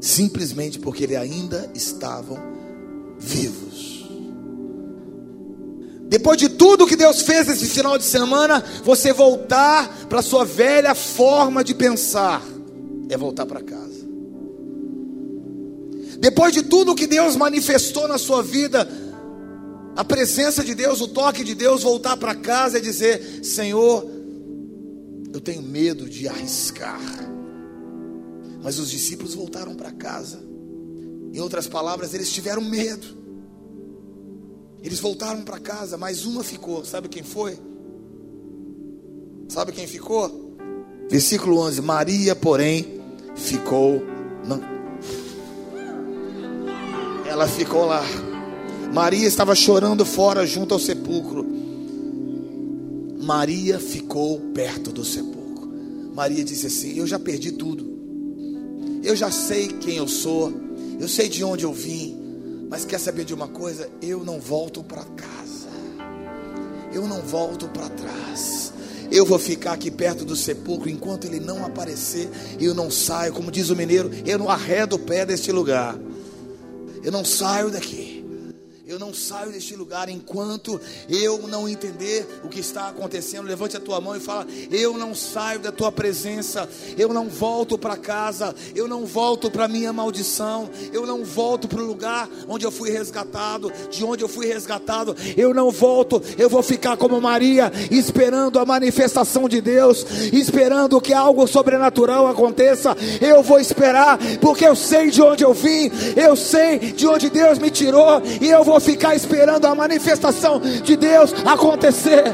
simplesmente 0.00 0.78
porque 0.78 1.04
ele 1.04 1.16
ainda 1.16 1.70
estavam 1.74 2.38
vivos. 3.18 4.08
Depois 6.08 6.38
de 6.38 6.48
tudo 6.48 6.86
que 6.86 6.96
Deus 6.96 7.22
fez 7.22 7.48
esse 7.48 7.66
final 7.66 7.96
de 7.96 8.04
semana, 8.04 8.64
você 8.84 9.12
voltar 9.12 10.06
para 10.08 10.22
sua 10.22 10.44
velha 10.44 10.94
forma 10.94 11.62
de 11.62 11.74
pensar 11.74 12.42
é 13.08 13.16
voltar 13.16 13.46
para 13.46 13.62
casa. 13.62 13.99
Depois 16.20 16.52
de 16.52 16.62
tudo 16.62 16.94
que 16.94 17.06
Deus 17.06 17.34
manifestou 17.34 18.06
na 18.06 18.18
sua 18.18 18.42
vida, 18.42 18.86
a 19.96 20.04
presença 20.04 20.62
de 20.62 20.74
Deus, 20.74 21.00
o 21.00 21.08
toque 21.08 21.42
de 21.42 21.54
Deus, 21.54 21.82
voltar 21.82 22.16
para 22.18 22.34
casa 22.34 22.76
é 22.76 22.80
dizer: 22.80 23.42
Senhor, 23.42 24.06
eu 25.32 25.40
tenho 25.40 25.62
medo 25.62 26.08
de 26.08 26.28
arriscar. 26.28 27.00
Mas 28.62 28.78
os 28.78 28.90
discípulos 28.90 29.34
voltaram 29.34 29.74
para 29.74 29.90
casa. 29.90 30.38
Em 31.32 31.40
outras 31.40 31.66
palavras, 31.66 32.12
eles 32.12 32.30
tiveram 32.30 32.60
medo. 32.60 33.18
Eles 34.82 35.00
voltaram 35.00 35.40
para 35.40 35.58
casa, 35.58 35.96
mas 35.96 36.26
uma 36.26 36.44
ficou. 36.44 36.84
Sabe 36.84 37.08
quem 37.08 37.22
foi? 37.22 37.58
Sabe 39.48 39.72
quem 39.72 39.86
ficou? 39.86 40.56
Versículo 41.08 41.58
11: 41.60 41.80
Maria, 41.80 42.36
porém, 42.36 43.00
ficou. 43.34 44.02
Ela 47.30 47.46
ficou 47.46 47.86
lá. 47.86 48.02
Maria 48.92 49.28
estava 49.28 49.54
chorando 49.54 50.04
fora 50.04 50.44
junto 50.44 50.74
ao 50.74 50.80
sepulcro. 50.80 51.46
Maria 53.20 53.78
ficou 53.78 54.40
perto 54.52 54.90
do 54.90 55.04
sepulcro. 55.04 55.70
Maria 56.12 56.42
disse 56.42 56.66
assim: 56.66 56.98
Eu 56.98 57.06
já 57.06 57.20
perdi 57.20 57.52
tudo. 57.52 57.88
Eu 59.04 59.14
já 59.14 59.30
sei 59.30 59.68
quem 59.68 59.98
eu 59.98 60.08
sou. 60.08 60.52
Eu 60.98 61.06
sei 61.06 61.28
de 61.28 61.44
onde 61.44 61.62
eu 61.62 61.72
vim. 61.72 62.18
Mas 62.68 62.84
quer 62.84 62.98
saber 62.98 63.24
de 63.24 63.32
uma 63.32 63.46
coisa? 63.46 63.88
Eu 64.02 64.24
não 64.24 64.40
volto 64.40 64.82
para 64.82 65.04
casa. 65.04 65.68
Eu 66.92 67.06
não 67.06 67.20
volto 67.20 67.68
para 67.68 67.88
trás. 67.90 68.72
Eu 69.08 69.24
vou 69.24 69.38
ficar 69.38 69.74
aqui 69.74 69.88
perto 69.88 70.24
do 70.24 70.34
sepulcro 70.34 70.90
enquanto 70.90 71.26
ele 71.26 71.38
não 71.38 71.64
aparecer. 71.64 72.28
Eu 72.60 72.74
não 72.74 72.90
saio, 72.90 73.32
como 73.32 73.52
diz 73.52 73.70
o 73.70 73.76
mineiro, 73.76 74.10
eu 74.26 74.36
não 74.36 74.50
arredo 74.50 74.96
o 74.96 74.98
pé 74.98 75.24
deste 75.24 75.52
lugar. 75.52 75.96
Eu 77.02 77.10
não 77.12 77.24
saio 77.24 77.70
daqui. 77.70 78.19
Eu 78.90 78.98
não 78.98 79.14
saio 79.14 79.52
deste 79.52 79.76
lugar 79.76 80.08
enquanto 80.08 80.80
eu 81.08 81.46
não 81.46 81.68
entender 81.68 82.26
o 82.42 82.48
que 82.48 82.58
está 82.58 82.88
acontecendo. 82.88 83.46
Levante 83.46 83.76
a 83.76 83.80
tua 83.80 84.00
mão 84.00 84.16
e 84.16 84.20
fala: 84.20 84.44
Eu 84.68 84.98
não 84.98 85.14
saio 85.14 85.60
da 85.60 85.70
tua 85.70 85.92
presença. 85.92 86.68
Eu 86.98 87.10
não 87.10 87.28
volto 87.28 87.78
para 87.78 87.96
casa. 87.96 88.52
Eu 88.74 88.88
não 88.88 89.06
volto 89.06 89.48
para 89.48 89.68
minha 89.68 89.92
maldição. 89.92 90.68
Eu 90.92 91.06
não 91.06 91.24
volto 91.24 91.68
para 91.68 91.80
o 91.80 91.86
lugar 91.86 92.28
onde 92.48 92.66
eu 92.66 92.72
fui 92.72 92.90
resgatado, 92.90 93.72
de 93.92 94.02
onde 94.02 94.24
eu 94.24 94.28
fui 94.28 94.46
resgatado. 94.46 95.14
Eu 95.36 95.54
não 95.54 95.70
volto. 95.70 96.20
Eu 96.36 96.50
vou 96.50 96.60
ficar 96.60 96.96
como 96.96 97.20
Maria, 97.20 97.70
esperando 97.92 98.58
a 98.58 98.64
manifestação 98.64 99.48
de 99.48 99.60
Deus, 99.60 100.04
esperando 100.32 101.00
que 101.00 101.14
algo 101.14 101.46
sobrenatural 101.46 102.26
aconteça. 102.26 102.96
Eu 103.20 103.40
vou 103.40 103.60
esperar, 103.60 104.18
porque 104.40 104.66
eu 104.66 104.74
sei 104.74 105.12
de 105.12 105.22
onde 105.22 105.44
eu 105.44 105.54
vim. 105.54 105.92
Eu 106.16 106.34
sei 106.34 106.80
de 106.80 107.06
onde 107.06 107.30
Deus 107.30 107.56
me 107.56 107.70
tirou 107.70 108.20
e 108.40 108.48
eu 108.48 108.64
vou 108.64 108.79
ficar 108.80 109.14
esperando 109.14 109.66
a 109.66 109.74
manifestação 109.74 110.60
de 110.60 110.96
Deus 110.96 111.32
acontecer. 111.44 112.24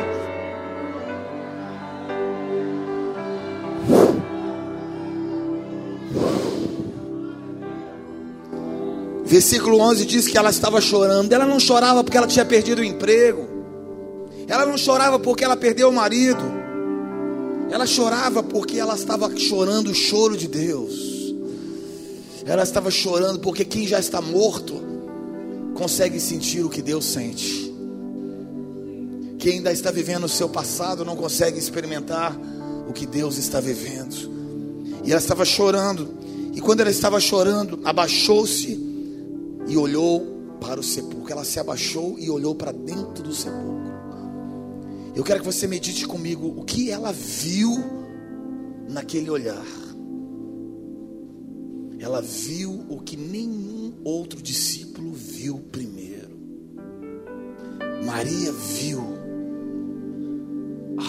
Versículo 9.25 9.81
11 9.81 10.07
diz 10.07 10.29
que 10.29 10.39
ela 10.39 10.51
estava 10.51 10.81
chorando. 10.81 11.33
Ela 11.33 11.45
não 11.45 11.59
chorava 11.59 12.05
porque 12.05 12.17
ela 12.17 12.29
tinha 12.29 12.45
perdido 12.45 12.81
o 12.81 12.85
emprego. 12.85 13.47
Ela 14.47 14.65
não 14.65 14.79
chorava 14.79 15.19
porque 15.19 15.45
ela 15.45 15.57
perdeu 15.57 15.89
o 15.89 15.93
marido. 15.93 16.45
Ela 17.69 17.85
chorava 17.85 18.43
porque 18.45 18.79
ela 18.79 18.95
estava 18.95 19.37
chorando 19.37 19.89
o 19.89 19.95
choro 19.95 20.37
de 20.37 20.47
Deus. 20.47 21.35
Ela 22.47 22.63
estava 22.63 22.91
chorando 22.91 23.41
porque 23.41 23.65
quem 23.65 23.89
já 23.89 23.99
está 23.99 24.21
morto 24.21 24.96
consegue 25.77 26.19
sentir 26.19 26.65
o 26.65 26.71
que 26.71 26.83
Deus 26.83 27.05
sente. 27.05 27.73
Quem 29.39 29.59
ainda 29.59 29.71
está 29.71 29.91
vivendo 29.91 30.25
o 30.25 30.29
seu 30.29 30.49
passado 30.49 31.05
não 31.05 31.15
consegue 31.15 31.59
experimentar 31.59 32.37
o 32.89 32.93
que 32.93 33.07
Deus 33.07 33.37
está 33.37 33.61
vivendo. 33.61 34.35
E 35.05 35.11
ela 35.13 35.21
estava 35.21 35.45
chorando. 35.45 36.09
E 36.55 36.61
quando 36.61 36.81
ela 36.81 36.91
estava 36.91 37.21
chorando, 37.21 37.79
abaixou-se 37.85 38.81
e 39.69 39.77
olhou 39.77 40.57
para 40.61 40.81
o 40.81 40.83
sepulcro. 40.83 41.31
Ela 41.31 41.45
se 41.45 41.61
abaixou 41.61 42.19
e 42.19 42.31
olhou 42.31 42.55
para 42.55 42.73
dentro 42.73 43.23
do 43.23 43.35
sepulcro. 43.35 43.95
Eu 45.15 45.23
quero 45.23 45.41
que 45.41 45.47
você 45.47 45.67
medite 45.67 46.07
comigo 46.07 46.55
o 46.57 46.65
que 46.65 46.91
ela 46.91 47.13
viu 47.13 47.73
naquele 48.89 49.31
olhar. 49.31 49.65
Ela 51.99 52.21
viu 52.21 52.85
o 52.89 53.01
que 53.01 53.17
nenhum 53.17 53.76
outro 54.07 54.41
discípulo 54.41 55.13
viu 55.13 55.59
primeiro. 55.73 56.37
Maria 58.05 58.53
viu 58.53 59.03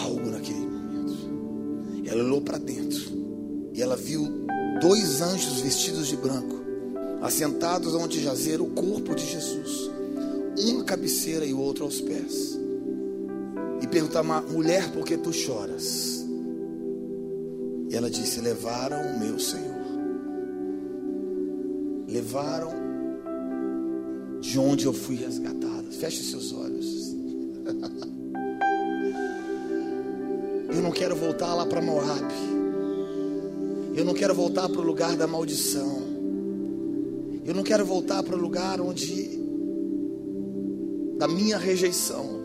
algo 0.04 0.32
naquele 0.32 0.66
momento. 0.66 2.08
Ela 2.08 2.24
olhou 2.24 2.42
para 2.42 2.58
dentro 2.58 3.70
e 3.72 3.82
ela 3.84 3.96
viu 3.96 4.28
dois 4.82 5.22
anjos 5.22 5.62
vestidos 5.62 6.08
de 6.08 6.18
branco, 6.18 6.56
assentados 7.22 7.94
onde 7.94 8.20
jazer 8.20 8.62
o 8.62 8.72
corpo 8.72 9.14
de 9.14 9.26
Jesus, 9.26 9.92
um 10.58 10.82
à 10.82 10.84
cabeceira 10.84 11.46
e 11.46 11.54
o 11.54 11.60
outro 11.60 11.84
aos 11.84 12.02
pés. 12.02 12.58
E 13.80 13.86
perguntar: 13.86 14.24
mulher, 14.24 14.92
por 14.92 15.06
que 15.06 15.18
tu 15.18 15.32
choras? 15.32 16.26
E 17.92 17.96
ela 17.96 18.10
disse: 18.10 18.42
Levaram 18.42 19.16
o 19.16 19.20
meu 19.20 19.38
Senhor. 19.38 19.78
Levaram 22.08 22.87
de 24.48 24.58
onde 24.58 24.86
eu 24.86 24.94
fui 24.94 25.18
resgatada. 25.18 25.92
Feche 25.92 26.24
seus 26.24 26.54
olhos. 26.54 27.14
Eu 30.74 30.82
não 30.82 30.92
quero 30.92 31.16
voltar 31.16 31.54
lá 31.54 31.66
para 31.66 31.82
Moab. 31.82 32.26
Eu 33.96 34.06
não 34.06 34.14
quero 34.14 34.36
voltar 34.36 34.70
para 34.70 34.80
o 34.80 34.84
lugar 34.84 35.16
da 35.18 35.26
maldição. 35.26 36.02
Eu 37.44 37.56
não 37.56 37.64
quero 37.64 37.86
voltar 37.86 38.22
para 38.22 38.36
o 38.36 38.40
lugar 38.40 38.80
onde 38.80 39.38
da 41.18 41.28
minha 41.28 41.58
rejeição. 41.58 42.38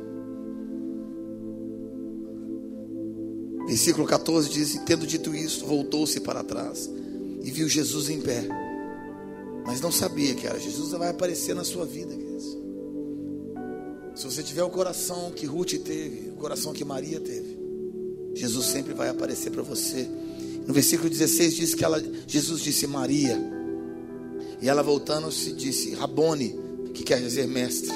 Versículo 3.66 4.06
14 4.06 4.48
diz: 4.48 4.80
Tendo 4.86 5.06
dito 5.06 5.34
isso, 5.34 5.66
voltou-se 5.66 6.20
para 6.20 6.42
trás 6.42 6.88
e 7.42 7.50
viu 7.50 7.68
Jesus 7.68 8.08
em 8.08 8.20
pé. 8.20 8.61
Mas 9.64 9.80
não 9.80 9.92
sabia 9.92 10.34
que 10.34 10.46
era 10.46 10.58
Jesus 10.58 10.90
vai 10.92 11.08
aparecer 11.08 11.54
na 11.54 11.64
sua 11.64 11.84
vida. 11.84 12.22
Se 14.14 14.24
você 14.24 14.42
tiver 14.42 14.62
o 14.62 14.70
coração 14.70 15.30
que 15.30 15.46
Ruth 15.46 15.72
teve, 15.84 16.30
o 16.30 16.34
coração 16.34 16.72
que 16.72 16.84
Maria 16.84 17.18
teve, 17.18 17.58
Jesus 18.34 18.66
sempre 18.66 18.92
vai 18.92 19.08
aparecer 19.08 19.50
para 19.50 19.62
você. 19.62 20.08
No 20.66 20.74
versículo 20.74 21.08
16 21.08 21.54
diz 21.54 21.74
que 21.74 21.84
ela, 21.84 22.02
Jesus 22.26 22.60
disse 22.60 22.86
Maria. 22.86 23.38
E 24.60 24.68
ela 24.68 24.82
voltando-se 24.82 25.52
disse 25.52 25.94
Rabone, 25.94 26.58
que 26.94 27.02
quer 27.02 27.20
dizer 27.20 27.48
mestre. 27.48 27.92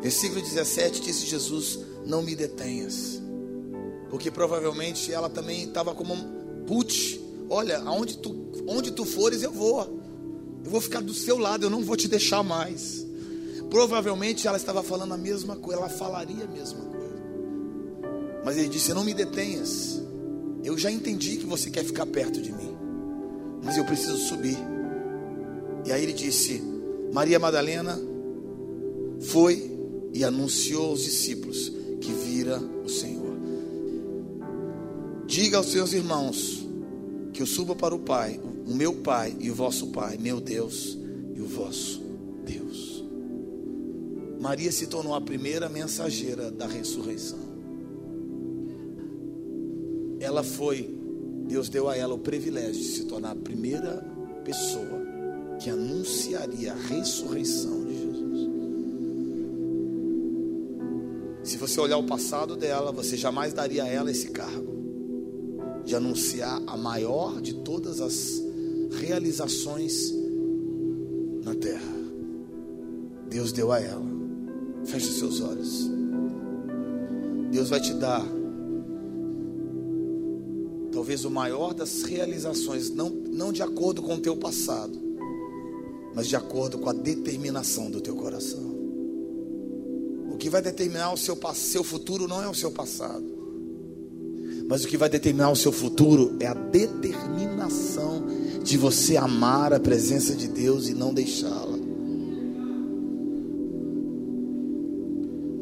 Versículo 0.00 0.40
17 0.40 1.02
disse 1.02 1.26
Jesus: 1.26 1.78
Não 2.06 2.22
me 2.22 2.34
detenhas. 2.34 3.20
Porque 4.10 4.30
provavelmente 4.30 5.12
ela 5.12 5.28
também 5.28 5.64
estava 5.64 5.94
como 5.94 6.14
Ruth. 6.68 7.18
Olha, 7.50 7.78
aonde 7.80 8.18
tu, 8.18 8.34
onde 8.66 8.90
tu 8.90 9.04
fores, 9.04 9.42
eu 9.42 9.52
vou. 9.52 9.97
Eu 10.64 10.70
vou 10.70 10.80
ficar 10.80 11.00
do 11.00 11.14
seu 11.14 11.38
lado, 11.38 11.66
eu 11.66 11.70
não 11.70 11.82
vou 11.82 11.96
te 11.96 12.08
deixar 12.08 12.42
mais. 12.42 13.06
Provavelmente 13.70 14.46
ela 14.46 14.56
estava 14.56 14.82
falando 14.82 15.14
a 15.14 15.18
mesma 15.18 15.56
coisa, 15.56 15.80
ela 15.80 15.88
falaria 15.88 16.44
a 16.44 16.48
mesma 16.48 16.80
coisa. 16.80 16.98
Mas 18.44 18.56
ele 18.56 18.68
disse: 18.68 18.94
Não 18.94 19.04
me 19.04 19.14
detenhas. 19.14 20.00
Eu 20.64 20.76
já 20.76 20.90
entendi 20.90 21.36
que 21.36 21.46
você 21.46 21.70
quer 21.70 21.84
ficar 21.84 22.06
perto 22.06 22.40
de 22.40 22.52
mim, 22.52 22.76
mas 23.62 23.76
eu 23.76 23.84
preciso 23.84 24.16
subir. 24.18 24.58
E 25.84 25.92
aí 25.92 26.02
ele 26.02 26.12
disse: 26.12 26.62
Maria 27.12 27.38
Madalena 27.38 27.98
foi 29.20 29.70
e 30.12 30.24
anunciou 30.24 30.90
aos 30.90 31.04
discípulos 31.04 31.72
que 32.00 32.12
vira 32.12 32.58
o 32.84 32.88
Senhor. 32.88 33.36
Diga 35.26 35.58
aos 35.58 35.70
seus 35.70 35.92
irmãos 35.92 36.66
que 37.32 37.42
eu 37.42 37.46
suba 37.46 37.76
para 37.76 37.94
o 37.94 37.98
Pai, 37.98 38.40
o 38.68 38.74
meu 38.74 38.96
Pai 38.96 39.34
e 39.40 39.50
o 39.50 39.54
vosso 39.54 39.86
Pai, 39.86 40.18
meu 40.18 40.42
Deus 40.42 40.98
e 41.34 41.40
o 41.40 41.46
vosso 41.46 42.02
Deus. 42.44 43.02
Maria 44.38 44.70
se 44.70 44.86
tornou 44.86 45.14
a 45.14 45.20
primeira 45.22 45.70
mensageira 45.70 46.50
da 46.50 46.66
ressurreição. 46.66 47.38
Ela 50.20 50.42
foi, 50.42 50.94
Deus 51.46 51.70
deu 51.70 51.88
a 51.88 51.96
ela 51.96 52.12
o 52.12 52.18
privilégio 52.18 52.74
de 52.74 52.88
se 52.88 53.04
tornar 53.04 53.30
a 53.30 53.36
primeira 53.36 54.04
pessoa 54.44 55.00
que 55.58 55.70
anunciaria 55.70 56.72
a 56.72 56.76
ressurreição 56.76 57.86
de 57.86 57.94
Jesus. 57.94 58.50
Se 61.42 61.56
você 61.56 61.80
olhar 61.80 61.96
o 61.96 62.06
passado 62.06 62.54
dela, 62.54 62.92
você 62.92 63.16
jamais 63.16 63.54
daria 63.54 63.84
a 63.84 63.88
ela 63.88 64.10
esse 64.10 64.28
cargo 64.28 64.76
de 65.86 65.96
anunciar 65.96 66.62
a 66.66 66.76
maior 66.76 67.40
de 67.40 67.54
todas 67.54 68.02
as 68.02 68.46
realizações 68.90 70.12
na 71.44 71.54
terra. 71.54 71.98
Deus 73.28 73.52
deu 73.52 73.72
a 73.72 73.80
ela. 73.80 74.06
Feche 74.84 75.12
seus 75.12 75.40
olhos. 75.40 75.90
Deus 77.50 77.68
vai 77.68 77.80
te 77.80 77.94
dar 77.94 78.24
talvez 80.98 81.24
o 81.24 81.30
maior 81.30 81.72
das 81.72 82.02
realizações, 82.02 82.90
não, 82.90 83.08
não 83.08 83.52
de 83.52 83.62
acordo 83.62 84.02
com 84.02 84.16
o 84.16 84.20
teu 84.20 84.36
passado, 84.36 84.98
mas 86.12 86.26
de 86.26 86.34
acordo 86.34 86.76
com 86.76 86.88
a 86.88 86.92
determinação 86.92 87.88
do 87.88 88.00
teu 88.00 88.16
coração. 88.16 88.76
O 90.32 90.36
que 90.36 90.50
vai 90.50 90.60
determinar 90.60 91.12
o 91.12 91.16
seu, 91.16 91.38
seu 91.54 91.84
futuro 91.84 92.26
não 92.26 92.42
é 92.42 92.48
o 92.48 92.54
seu 92.54 92.72
passado, 92.72 93.24
mas 94.68 94.84
o 94.84 94.88
que 94.88 94.96
vai 94.96 95.08
determinar 95.08 95.50
o 95.50 95.56
seu 95.56 95.70
futuro 95.70 96.36
é 96.40 96.46
a 96.46 96.54
determinação 96.54 98.26
de 98.62 98.76
você 98.76 99.16
amar 99.16 99.72
a 99.72 99.80
presença 99.80 100.34
de 100.34 100.48
Deus 100.48 100.88
e 100.88 100.94
não 100.94 101.14
deixá-la. 101.14 101.78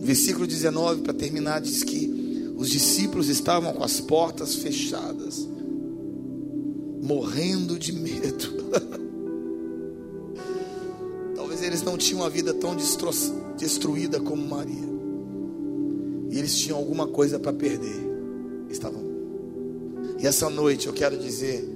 Versículo 0.01 0.47
19, 0.47 1.03
para 1.03 1.13
terminar, 1.13 1.61
diz 1.61 1.83
que 1.83 2.55
os 2.57 2.71
discípulos 2.71 3.29
estavam 3.29 3.73
com 3.73 3.83
as 3.83 4.01
portas 4.01 4.55
fechadas, 4.55 5.49
morrendo 7.03 7.77
de 7.79 7.93
medo. 7.93 8.65
Talvez 11.35 11.63
eles 11.63 11.83
não 11.83 11.99
tinham 11.99 12.25
a 12.25 12.29
vida 12.29 12.55
tão 12.55 12.77
destruída 13.57 14.21
como 14.21 14.47
Maria. 14.47 14.87
E 16.31 16.39
eles 16.39 16.57
tinham 16.57 16.79
alguma 16.79 17.09
coisa 17.09 17.39
para 17.39 17.53
perder. 17.53 18.07
Estavam. 18.71 19.05
E 20.19 20.27
essa 20.27 20.49
noite 20.49 20.87
eu 20.87 20.93
quero 20.93 21.19
dizer: 21.19 21.76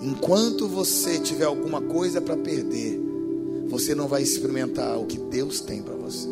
enquanto 0.00 0.68
você 0.68 1.18
tiver 1.18 1.44
alguma 1.44 1.80
coisa 1.80 2.20
para 2.20 2.36
perder, 2.36 3.00
você 3.68 3.94
não 3.94 4.08
vai 4.08 4.22
experimentar 4.22 4.98
o 4.98 5.06
que 5.06 5.18
Deus 5.18 5.60
tem 5.60 5.82
para 5.82 5.94
você. 5.94 6.28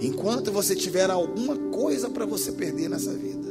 Enquanto 0.00 0.52
você 0.52 0.74
tiver 0.74 1.10
alguma 1.10 1.56
coisa 1.56 2.10
para 2.10 2.26
você 2.26 2.52
perder 2.52 2.88
nessa 2.88 3.12
vida, 3.12 3.48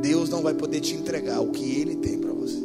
Deus 0.00 0.28
não 0.28 0.42
vai 0.42 0.54
poder 0.54 0.80
te 0.80 0.94
entregar 0.94 1.40
o 1.40 1.50
que 1.50 1.80
Ele 1.80 1.96
tem 1.96 2.18
para 2.18 2.32
você. 2.32 2.60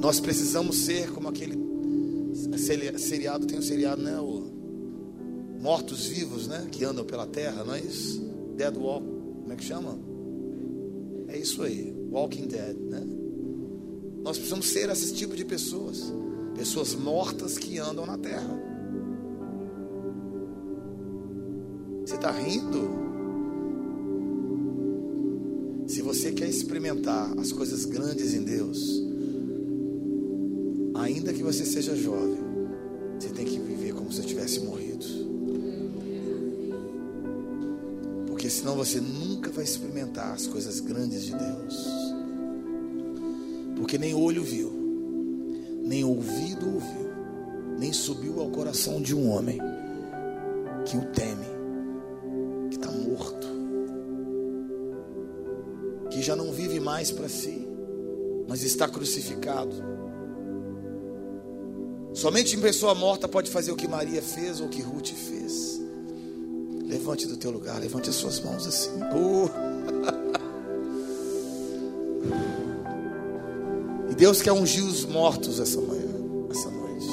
Nós 0.00 0.20
precisamos 0.20 0.76
ser 0.76 1.10
como 1.10 1.28
aquele 1.28 1.58
seriado, 2.98 3.46
tem 3.46 3.58
um 3.58 3.62
seriado, 3.62 4.00
né? 4.00 4.18
O 4.20 4.46
Mortos 5.60 6.06
Vivos, 6.06 6.46
né? 6.46 6.68
Que 6.70 6.84
andam 6.84 7.04
pela 7.04 7.26
terra, 7.26 7.64
não 7.64 7.74
é 7.74 7.80
isso? 7.80 8.22
Dead 8.56 8.76
Walk, 8.76 9.04
como 9.42 9.52
é 9.52 9.56
que 9.56 9.64
chama? 9.64 9.98
É 11.28 11.38
isso 11.38 11.62
aí, 11.62 11.94
Walking 12.10 12.46
Dead, 12.46 12.76
né? 12.76 13.06
Nós 14.22 14.36
precisamos 14.36 14.68
ser 14.68 14.88
esse 14.88 15.14
tipo 15.14 15.36
de 15.36 15.44
pessoas. 15.44 16.12
Pessoas 16.54 16.94
mortas 16.94 17.56
que 17.56 17.78
andam 17.78 18.04
na 18.06 18.18
terra. 18.18 18.58
Você 22.04 22.14
está 22.14 22.30
rindo? 22.30 23.08
Se 25.86 26.02
você 26.02 26.32
quer 26.32 26.48
experimentar 26.48 27.38
as 27.38 27.52
coisas 27.52 27.84
grandes 27.84 28.34
em 28.34 28.42
Deus, 28.42 29.02
ainda 30.94 31.32
que 31.32 31.42
você 31.42 31.64
seja 31.64 31.94
jovem, 31.94 32.38
você 33.18 33.28
tem 33.28 33.44
que 33.44 33.58
viver 33.58 33.92
como 33.92 34.10
se 34.12 34.22
tivesse 34.22 34.60
morrido. 34.60 34.87
Senão 38.68 38.76
você 38.76 39.00
nunca 39.00 39.50
vai 39.50 39.64
experimentar 39.64 40.34
as 40.34 40.46
coisas 40.46 40.78
grandes 40.78 41.24
de 41.24 41.32
Deus. 41.32 41.86
Porque 43.74 43.96
nem 43.96 44.14
olho 44.14 44.44
viu, 44.44 44.70
nem 45.82 46.04
ouvido 46.04 46.74
ouviu, 46.74 47.08
nem 47.78 47.94
subiu 47.94 48.40
ao 48.40 48.50
coração 48.50 49.00
de 49.00 49.14
um 49.14 49.30
homem 49.30 49.58
que 50.84 50.98
o 50.98 51.04
teme, 51.06 51.46
que 52.68 52.76
está 52.76 52.90
morto, 52.90 53.46
que 56.10 56.20
já 56.20 56.36
não 56.36 56.52
vive 56.52 56.78
mais 56.78 57.10
para 57.10 57.28
si, 57.28 57.66
mas 58.46 58.62
está 58.62 58.86
crucificado. 58.86 59.74
Somente 62.12 62.54
em 62.54 62.60
pessoa 62.60 62.94
morta 62.94 63.26
pode 63.26 63.50
fazer 63.50 63.72
o 63.72 63.76
que 63.76 63.88
Maria 63.88 64.20
fez 64.20 64.60
ou 64.60 64.66
o 64.66 64.70
que 64.70 64.82
Ruth 64.82 65.08
fez. 65.08 65.77
Levante 67.08 67.26
do 67.26 67.38
teu 67.38 67.50
lugar, 67.50 67.80
levante 67.80 68.10
as 68.10 68.16
suas 68.16 68.38
mãos 68.40 68.66
assim. 68.66 68.90
Uh. 69.14 69.48
Deus 74.14 74.42
quer 74.42 74.52
ungir 74.52 74.84
os 74.84 75.06
mortos 75.06 75.58
essa 75.58 75.80
manhã, 75.80 76.04
essa 76.50 76.70
noite. 76.70 77.06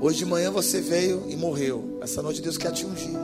Hoje 0.00 0.18
de 0.18 0.26
manhã 0.26 0.52
você 0.52 0.80
veio 0.80 1.24
e 1.28 1.34
morreu. 1.34 1.98
Essa 2.00 2.22
noite 2.22 2.40
Deus 2.40 2.56
quer 2.56 2.70
te 2.70 2.86
ungir. 2.86 3.18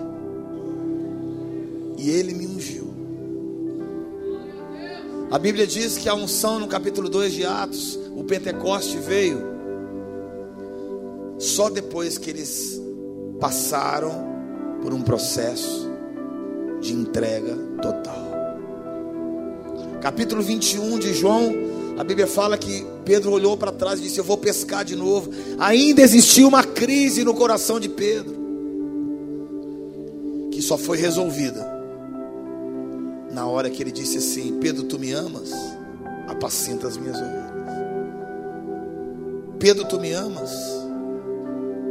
E 1.97 2.10
Ele 2.10 2.35
me 2.35 2.48
ungiu. 2.48 2.93
A 5.31 5.39
Bíblia 5.39 5.69
diz 5.69 5.97
que 5.97 6.09
a 6.09 6.15
unção 6.15 6.59
no 6.59 6.66
capítulo 6.66 7.09
2 7.09 7.32
de 7.32 7.47
Atos, 7.47 7.97
o 8.16 8.24
Pentecoste 8.24 8.98
veio 8.98 9.40
só 11.39 11.70
depois 11.70 12.19
que 12.19 12.28
eles 12.28 12.82
passaram 13.39 14.27
por 14.89 14.94
um 14.94 15.02
processo 15.02 15.86
de 16.81 16.94
entrega 16.94 17.55
total. 17.82 18.27
Capítulo 20.01 20.40
21 20.40 20.98
de 20.98 21.12
João, 21.12 21.52
a 21.98 22.05
Bíblia 22.05 22.27
fala 22.27 22.56
que 22.56 22.86
Pedro 23.05 23.32
olhou 23.32 23.55
para 23.55 23.70
trás 23.70 23.98
e 23.98 24.05
disse: 24.05 24.16
Eu 24.16 24.24
vou 24.24 24.39
pescar 24.39 24.86
de 24.86 24.97
novo. 24.97 25.31
Ainda 25.59 26.01
existia 26.01 26.48
uma 26.48 26.65
crise 26.65 27.23
no 27.23 27.35
coração 27.35 27.78
de 27.78 27.90
Pedro, 27.90 28.35
que 30.52 30.62
só 30.62 30.78
foi 30.78 30.97
resolvida 30.97 31.70
na 33.31 33.47
hora 33.47 33.69
que 33.69 33.82
ele 33.82 33.93
disse 33.93 34.16
assim: 34.16 34.59
Pedro, 34.59 34.85
tu 34.85 34.98
me 34.98 35.12
amas? 35.12 35.51
Apacenta 36.27 36.89
as 36.89 36.97
minhas 36.97 37.19
ovelhas. 37.19 37.52
Pedro, 39.59 39.85
tu 39.85 40.01
me 40.01 40.15
amas? 40.15 40.51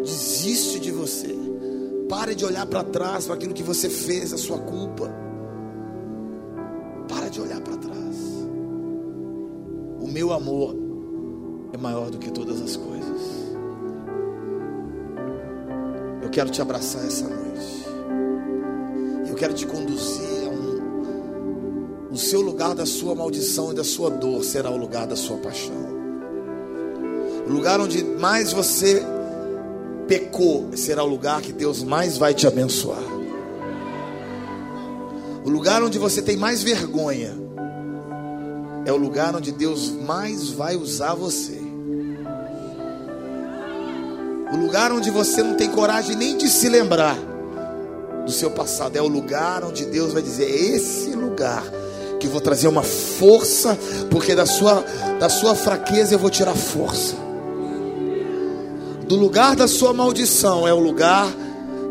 Desiste 0.03 0.79
de 0.79 0.89
você. 0.89 1.46
Pare 2.09 2.35
de 2.35 2.45
olhar 2.45 2.65
para 2.65 2.83
trás 2.83 3.25
para 3.25 3.35
aquilo 3.35 3.53
que 3.53 3.63
você 3.63 3.89
fez, 3.89 4.31
a 4.31 4.37
sua 4.37 4.59
culpa. 4.59 5.13
Para 7.09 7.29
de 7.29 7.41
olhar 7.41 7.59
para 7.59 7.75
trás. 7.75 8.15
O 9.99 10.07
meu 10.07 10.31
amor 10.31 10.75
é 11.73 11.77
maior 11.77 12.09
do 12.09 12.17
que 12.17 12.31
todas 12.31 12.61
as 12.61 12.77
coisas. 12.77 13.21
Eu 16.21 16.29
quero 16.29 16.49
te 16.49 16.61
abraçar 16.61 17.05
essa 17.05 17.27
noite. 17.27 17.87
Eu 19.27 19.35
quero 19.35 19.53
te 19.53 19.67
conduzir 19.67 20.45
a 20.45 20.49
um. 20.49 22.07
O 22.11 22.17
seu 22.17 22.39
lugar 22.41 22.73
da 22.73 22.85
sua 22.85 23.13
maldição 23.13 23.71
e 23.71 23.75
da 23.75 23.83
sua 23.83 24.09
dor 24.09 24.43
será 24.43 24.69
o 24.71 24.77
lugar 24.77 25.07
da 25.07 25.15
sua 25.15 25.37
paixão. 25.37 25.87
O 27.45 27.51
lugar 27.51 27.81
onde 27.81 28.03
mais 28.03 28.53
você 28.53 29.03
pecou 30.07 30.69
será 30.75 31.03
o 31.03 31.07
lugar 31.07 31.41
que 31.41 31.51
Deus 31.51 31.83
mais 31.83 32.17
vai 32.17 32.33
te 32.33 32.47
abençoar. 32.47 33.03
O 35.43 35.49
lugar 35.49 35.83
onde 35.83 35.99
você 35.99 36.21
tem 36.21 36.37
mais 36.37 36.63
vergonha 36.63 37.35
é 38.85 38.91
o 38.91 38.97
lugar 38.97 39.35
onde 39.35 39.51
Deus 39.51 39.91
mais 39.91 40.49
vai 40.49 40.75
usar 40.75 41.13
você. 41.13 41.61
O 44.51 44.55
lugar 44.55 44.91
onde 44.91 45.11
você 45.11 45.43
não 45.43 45.55
tem 45.55 45.69
coragem 45.69 46.15
nem 46.15 46.37
de 46.37 46.47
se 46.49 46.69
lembrar 46.69 47.17
do 48.25 48.31
seu 48.31 48.49
passado 48.49 48.95
é 48.95 49.01
o 49.01 49.07
lugar 49.07 49.63
onde 49.63 49.85
Deus 49.85 50.13
vai 50.13 50.21
dizer: 50.21 50.45
é 50.45 50.75
esse 50.75 51.09
lugar 51.11 51.63
que 52.19 52.27
eu 52.27 52.31
vou 52.31 52.41
trazer 52.41 52.67
uma 52.67 52.83
força, 52.83 53.77
porque 54.09 54.33
da 54.33 54.45
sua 54.45 54.83
da 55.19 55.29
sua 55.29 55.53
fraqueza 55.53 56.15
eu 56.15 56.19
vou 56.19 56.29
tirar 56.29 56.55
força 56.55 57.26
do 59.07 59.15
lugar 59.15 59.55
da 59.55 59.67
sua 59.67 59.93
maldição 59.93 60.67
é 60.67 60.73
o 60.73 60.79
lugar 60.79 61.33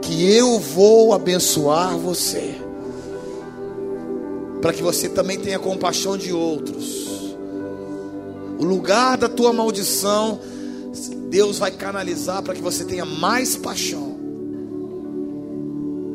que 0.02 0.30
eu 0.34 0.58
vou 0.58 1.14
abençoar 1.14 1.96
você. 1.96 2.54
Para 4.60 4.72
que 4.72 4.82
você 4.82 5.08
também 5.08 5.38
tenha 5.38 5.58
compaixão 5.58 6.16
de 6.16 6.32
outros. 6.32 7.34
O 8.58 8.64
lugar 8.64 9.16
da 9.16 9.28
tua 9.28 9.52
maldição, 9.52 10.38
Deus 11.28 11.58
vai 11.58 11.70
canalizar 11.70 12.42
para 12.42 12.54
que 12.54 12.60
você 12.60 12.84
tenha 12.84 13.04
mais 13.04 13.56
paixão. 13.56 14.14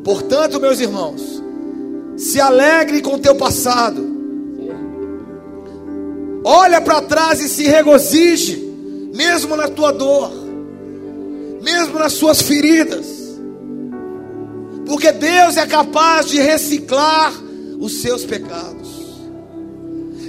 Portanto, 0.04 0.60
meus 0.60 0.78
irmãos, 0.78 1.42
se 2.16 2.40
alegre 2.40 3.02
com 3.02 3.14
o 3.14 3.18
teu 3.18 3.34
passado. 3.34 4.10
Olha 6.44 6.80
para 6.80 7.02
trás 7.02 7.40
e 7.40 7.48
se 7.48 7.64
regozije, 7.64 8.56
mesmo 9.14 9.56
na 9.56 9.68
tua 9.68 9.92
dor 9.92 10.41
mesmo 11.62 11.98
nas 11.98 12.12
suas 12.14 12.42
feridas, 12.42 13.06
porque 14.84 15.12
Deus 15.12 15.56
é 15.56 15.66
capaz 15.66 16.26
de 16.26 16.40
reciclar 16.40 17.32
os 17.78 18.02
seus 18.02 18.24
pecados. 18.24 18.90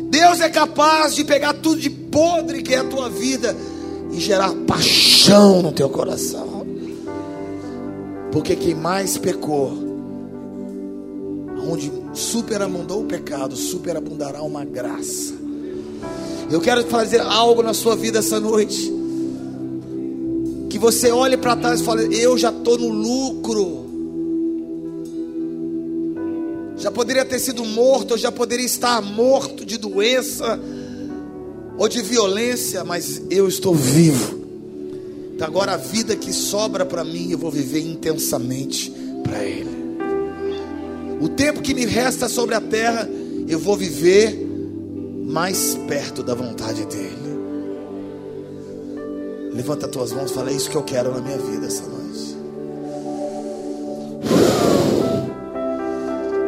Deus 0.10 0.42
é 0.42 0.50
capaz 0.50 1.16
de 1.16 1.24
pegar 1.24 1.54
tudo 1.54 1.82
de 1.82 1.90
podre 1.90 2.62
que 2.62 2.74
é 2.76 2.78
a 2.78 2.84
tua 2.84 3.10
vida 3.10 3.56
e 4.12 4.20
gerar 4.20 4.54
paixão 4.68 5.64
no 5.64 5.72
teu 5.72 5.90
coração. 5.90 6.66
Porque 8.32 8.56
quem 8.56 8.76
mais 8.76 9.18
pecou, 9.18 9.74
onde 11.68 11.92
superabundou 12.14 13.02
o 13.02 13.06
pecado, 13.06 13.56
superabundará 13.56 14.44
uma 14.44 14.64
graça. 14.64 15.34
Eu 16.50 16.62
quero 16.62 16.84
fazer 16.86 17.22
algo 17.22 17.64
na 17.64 17.74
sua 17.74 17.96
vida 17.96 18.20
essa 18.20 18.40
noite 18.40 19.03
você 20.84 21.10
olhe 21.12 21.38
para 21.38 21.56
trás 21.56 21.80
e 21.80 21.84
fale: 21.86 22.22
Eu 22.22 22.38
já 22.38 22.50
estou 22.50 22.78
no 22.78 22.90
lucro. 22.90 23.84
Já 26.78 26.92
poderia 26.92 27.24
ter 27.24 27.40
sido 27.40 27.64
morto, 27.64 28.16
eu 28.16 28.18
já 28.18 28.30
poderia 28.30 28.66
estar 28.66 29.02
morto 29.02 29.66
de 29.66 29.78
doença 29.78 30.60
ou 31.78 31.88
de 31.88 32.02
violência, 32.02 32.84
mas 32.84 33.22
eu 33.30 33.48
estou 33.48 33.74
vivo. 33.74 34.44
Então 35.34 35.48
agora 35.48 35.76
a 35.76 35.78
vida 35.78 36.18
que 36.18 36.34
sobra 36.34 36.86
para 36.86 37.06
mim, 37.06 37.32
eu 37.32 37.38
vou 37.38 37.50
viver 37.50 37.80
intensamente 37.80 38.92
para 39.24 39.42
Ele. 39.42 39.72
O 41.22 41.30
tempo 41.30 41.62
que 41.62 41.74
me 41.74 41.86
resta 41.86 42.28
sobre 42.28 42.56
a 42.56 42.60
terra, 42.60 43.10
eu 43.48 43.58
vou 43.58 43.78
viver 43.78 44.38
mais 45.26 45.76
perto 45.88 46.22
da 46.22 46.36
vontade 46.36 46.86
dEle. 46.88 47.23
Levanta 49.54 49.86
as 49.86 49.92
tuas 49.92 50.12
mãos 50.12 50.32
e 50.32 50.34
fala: 50.34 50.50
É 50.50 50.54
isso 50.54 50.70
que 50.70 50.76
eu 50.76 50.82
quero 50.84 51.14
na 51.14 51.22
minha 51.22 51.38
vida 51.38 51.68
essa 51.68 51.84
noite. 51.84 52.38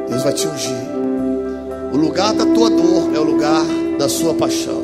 Deus 0.10 0.24
vai 0.24 0.34
te 0.34 0.48
ungir. 0.48 0.96
O 1.94 1.98
lugar 1.98 2.34
da 2.34 2.46
tua 2.46 2.70
dor 2.70 3.16
é 3.16 3.20
o 3.20 3.24
lugar 3.24 3.64
da 4.00 4.10
sua 4.10 4.34
paixão. 4.34 4.84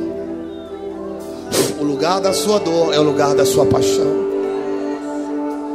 O 1.80 1.84
lugar 1.84 2.22
da 2.22 2.31
sua 2.31 2.60
dor 2.60 2.93
é 2.93 2.99
o 2.99 3.03
lugar 3.03 3.34
da 3.34 3.43
sua 3.43 3.65
paixão. 3.65 4.22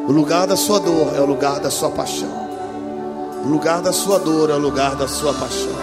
O 0.09 0.13
lugar 0.13 0.47
da 0.47 0.57
sua 0.57 0.79
dor 0.79 1.17
é 1.17 1.21
o 1.21 1.27
lugar 1.27 1.59
da 1.59 1.69
sua 1.69 1.91
paixão. 1.91 2.47
O 3.45 3.49
lugar 3.49 3.83
da 3.83 3.93
sua 3.93 4.21
dor 4.21 4.51
é 4.51 4.55
o 4.55 4.59
lugar 4.59 4.95
da 4.95 5.09
sua 5.09 5.35
paixão. 5.35 5.75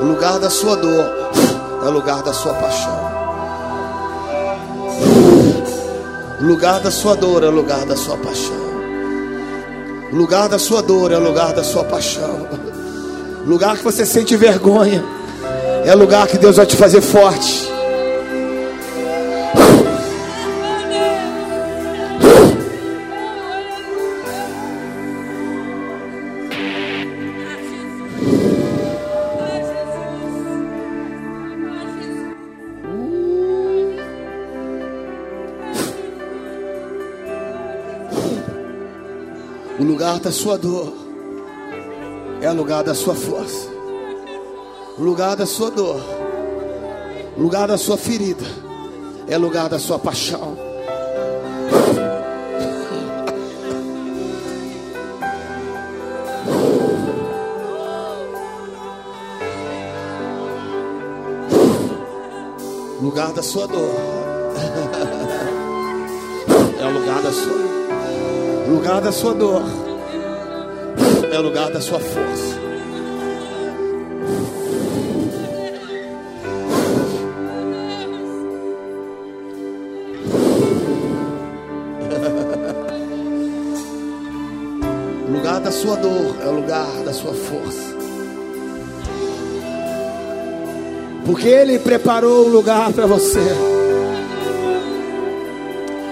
O 0.00 0.04
lugar 0.04 0.40
da 0.40 0.50
sua 0.50 0.74
dor 0.76 1.04
é 1.84 1.88
o 1.88 1.90
lugar 1.92 2.22
da 2.24 2.32
sua 2.32 2.52
paixão. 2.54 3.05
O 6.38 6.44
lugar 6.44 6.80
da 6.80 6.90
sua 6.90 7.16
dor 7.16 7.42
é 7.42 7.46
o 7.46 7.50
lugar 7.50 7.86
da 7.86 7.96
sua 7.96 8.16
paixão. 8.18 8.66
O 10.12 10.14
lugar 10.14 10.48
da 10.48 10.58
sua 10.58 10.82
dor 10.82 11.10
é 11.10 11.16
o 11.16 11.20
lugar 11.20 11.54
da 11.54 11.64
sua 11.64 11.82
paixão. 11.82 12.46
O 13.44 13.48
lugar 13.48 13.76
que 13.76 13.82
você 13.82 14.04
sente 14.04 14.36
vergonha 14.36 15.02
é 15.84 15.94
o 15.94 15.98
lugar 15.98 16.26
que 16.26 16.36
Deus 16.36 16.56
vai 16.56 16.66
te 16.66 16.76
fazer 16.76 17.00
forte. 17.00 17.75
Da 40.26 40.32
sua 40.32 40.58
dor. 40.58 40.92
É 42.40 42.50
o 42.50 42.54
lugar 42.54 42.82
da 42.82 42.96
sua 42.96 43.14
força. 43.14 43.68
O 44.98 45.02
lugar 45.04 45.36
da 45.36 45.46
sua 45.46 45.70
dor, 45.70 46.00
o 47.36 47.40
lugar 47.40 47.68
da 47.68 47.78
sua 47.78 47.96
ferida, 47.96 48.44
é 49.28 49.38
o 49.38 49.40
lugar 49.40 49.68
da 49.68 49.78
sua 49.78 50.00
paixão. 50.00 50.56
lugar 63.00 63.32
da 63.32 63.42
sua 63.42 63.68
dor. 63.68 63.94
É 66.78 66.84
o 66.86 66.92
lugar 66.92 67.22
da 67.22 67.32
sua 67.32 67.56
o 68.66 68.70
lugar 68.70 69.00
da 69.00 69.10
sua 69.10 69.32
dor 69.32 69.62
é 71.36 71.38
o 71.38 71.42
lugar 71.42 71.70
da 71.70 71.82
sua 71.82 72.00
força. 72.00 72.56
O 85.28 85.30
lugar 85.36 85.60
da 85.60 85.70
sua 85.70 85.96
dor 85.96 86.36
é 86.42 86.48
o 86.48 86.52
lugar 86.52 86.86
da 87.04 87.12
sua 87.12 87.34
força. 87.34 87.94
Porque 91.26 91.48
Ele 91.48 91.78
preparou 91.78 92.46
um 92.46 92.48
lugar 92.48 92.90
para 92.94 93.04
você. 93.04 93.44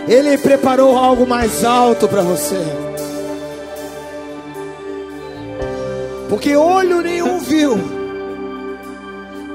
Ele 0.07 0.37
preparou 0.37 0.99
algo 0.99 1.27
mais 1.27 1.65
alto 1.65 2.07
para 2.07 2.21
você. 2.21 2.84
Porque 6.35 6.57
olho 6.57 7.01
nenhum 7.01 7.39
viu, 7.39 7.79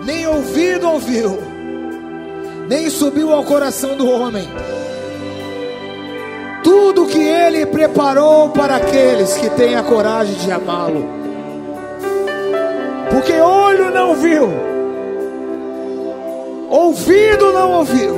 nem 0.05 0.25
ouvido 0.25 0.87
ouviu, 0.87 1.37
nem 2.69 2.89
subiu 2.89 3.33
ao 3.33 3.43
coração 3.43 3.97
do 3.97 4.09
homem. 4.09 4.47
Tudo 6.63 7.05
que 7.07 7.21
ele 7.21 7.65
preparou 7.65 8.51
para 8.51 8.77
aqueles 8.77 9.35
que 9.35 9.49
têm 9.49 9.75
a 9.75 9.83
coragem 9.83 10.35
de 10.35 10.49
amá-lo. 10.49 11.05
Porque 13.09 13.33
olho 13.33 13.91
não 13.91 14.15
viu, 14.15 14.49
ouvido 16.69 17.51
não 17.51 17.71
ouviu. 17.73 18.15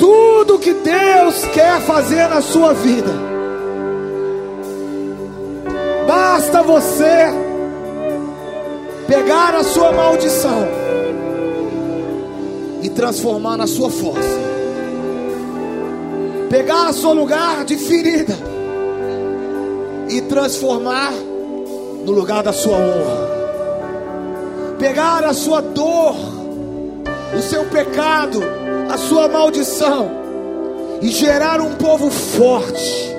Tudo 0.00 0.58
que 0.58 0.74
Deus 0.74 1.44
quer 1.54 1.80
fazer 1.82 2.26
na 2.28 2.40
sua 2.42 2.74
vida, 2.74 3.12
basta 6.28 6.60
você 6.60 7.26
pegar 9.06 9.54
a 9.54 9.62
sua 9.62 9.92
maldição 9.92 10.66
e 12.82 12.90
transformar 12.90 13.56
na 13.56 13.66
sua 13.68 13.88
força, 13.88 14.40
pegar 16.50 16.90
o 16.90 16.92
seu 16.92 17.12
lugar 17.12 17.64
de 17.64 17.76
ferida 17.76 18.36
e 20.08 20.20
transformar 20.22 21.12
no 22.04 22.10
lugar 22.10 22.42
da 22.42 22.52
sua 22.52 22.76
honra, 22.76 23.28
pegar 24.80 25.24
a 25.24 25.32
sua 25.32 25.60
dor, 25.62 26.16
o 27.38 27.40
seu 27.40 27.66
pecado, 27.66 28.42
a 28.92 28.98
sua 28.98 29.28
maldição 29.28 30.10
e 31.00 31.06
gerar 31.06 31.60
um 31.60 31.76
povo 31.76 32.10
forte. 32.10 33.15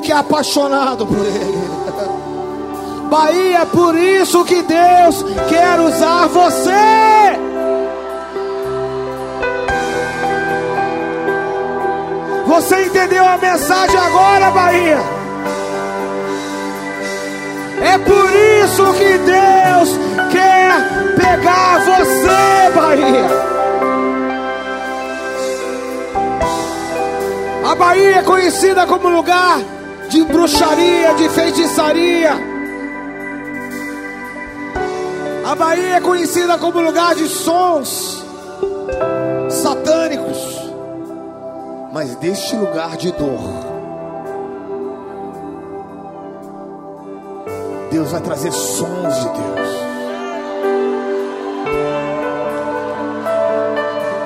Que 0.00 0.12
é 0.12 0.16
apaixonado 0.16 1.06
por 1.06 1.24
Ele. 1.24 1.68
Bahia, 3.08 3.60
é 3.60 3.64
por 3.64 3.96
isso 3.96 4.44
que 4.44 4.62
Deus 4.62 5.24
quer 5.48 5.80
usar 5.80 6.26
você. 6.28 7.38
Você 12.46 12.84
entendeu 12.84 13.24
a 13.26 13.38
mensagem 13.38 13.98
agora, 13.98 14.50
Bahia? 14.50 14.98
É 17.80 17.98
por 17.98 18.30
isso 18.64 18.92
que 18.94 19.18
Deus 19.18 19.98
quer 20.30 21.14
pegar 21.16 21.78
você, 21.78 22.70
Bahia. 22.74 23.48
A 27.70 27.74
Bahia 27.74 28.16
é 28.16 28.22
conhecida 28.22 28.86
como 28.86 29.08
lugar 29.08 29.77
de 30.08 30.24
bruxaria, 30.24 31.14
de 31.14 31.28
feitiçaria. 31.30 32.32
A 35.44 35.54
Bahia 35.54 35.96
é 35.96 36.00
conhecida 36.00 36.58
como 36.58 36.80
lugar 36.80 37.14
de 37.14 37.26
sons 37.26 38.24
satânicos 39.48 40.58
mas 41.92 42.14
deste 42.16 42.54
lugar 42.54 42.96
de 42.96 43.10
dor, 43.12 43.40
Deus 47.90 48.10
vai 48.10 48.20
trazer 48.20 48.52
sons 48.52 49.14
de 49.14 49.28
Deus. 49.30 49.78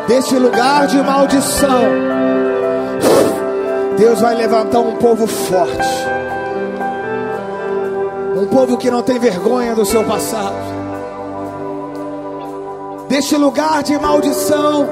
Deste 0.08 0.34
lugar 0.34 0.86
de 0.88 0.96
maldição, 0.98 1.84
Deus 4.02 4.20
vai 4.20 4.34
levantar 4.34 4.80
um 4.80 4.96
povo 4.96 5.28
forte, 5.28 5.88
um 8.34 8.46
povo 8.48 8.76
que 8.76 8.90
não 8.90 9.00
tem 9.00 9.16
vergonha 9.16 9.76
do 9.76 9.84
seu 9.84 10.02
passado. 10.02 10.56
Deste 13.08 13.36
lugar 13.36 13.84
de 13.84 13.96
maldição, 13.96 14.88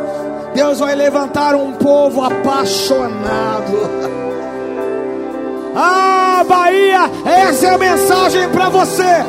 Deus 0.55 0.79
vai 0.79 0.95
levantar 0.95 1.57
um 1.57 1.73
povo 1.73 2.23
apaixonado. 2.23 3.91
Ah, 5.73 6.45
Bahia, 6.49 7.09
essa 7.25 7.67
é 7.67 7.75
a 7.75 7.79
mensagem 7.79 8.49
para 8.49 8.69
você. 8.69 9.25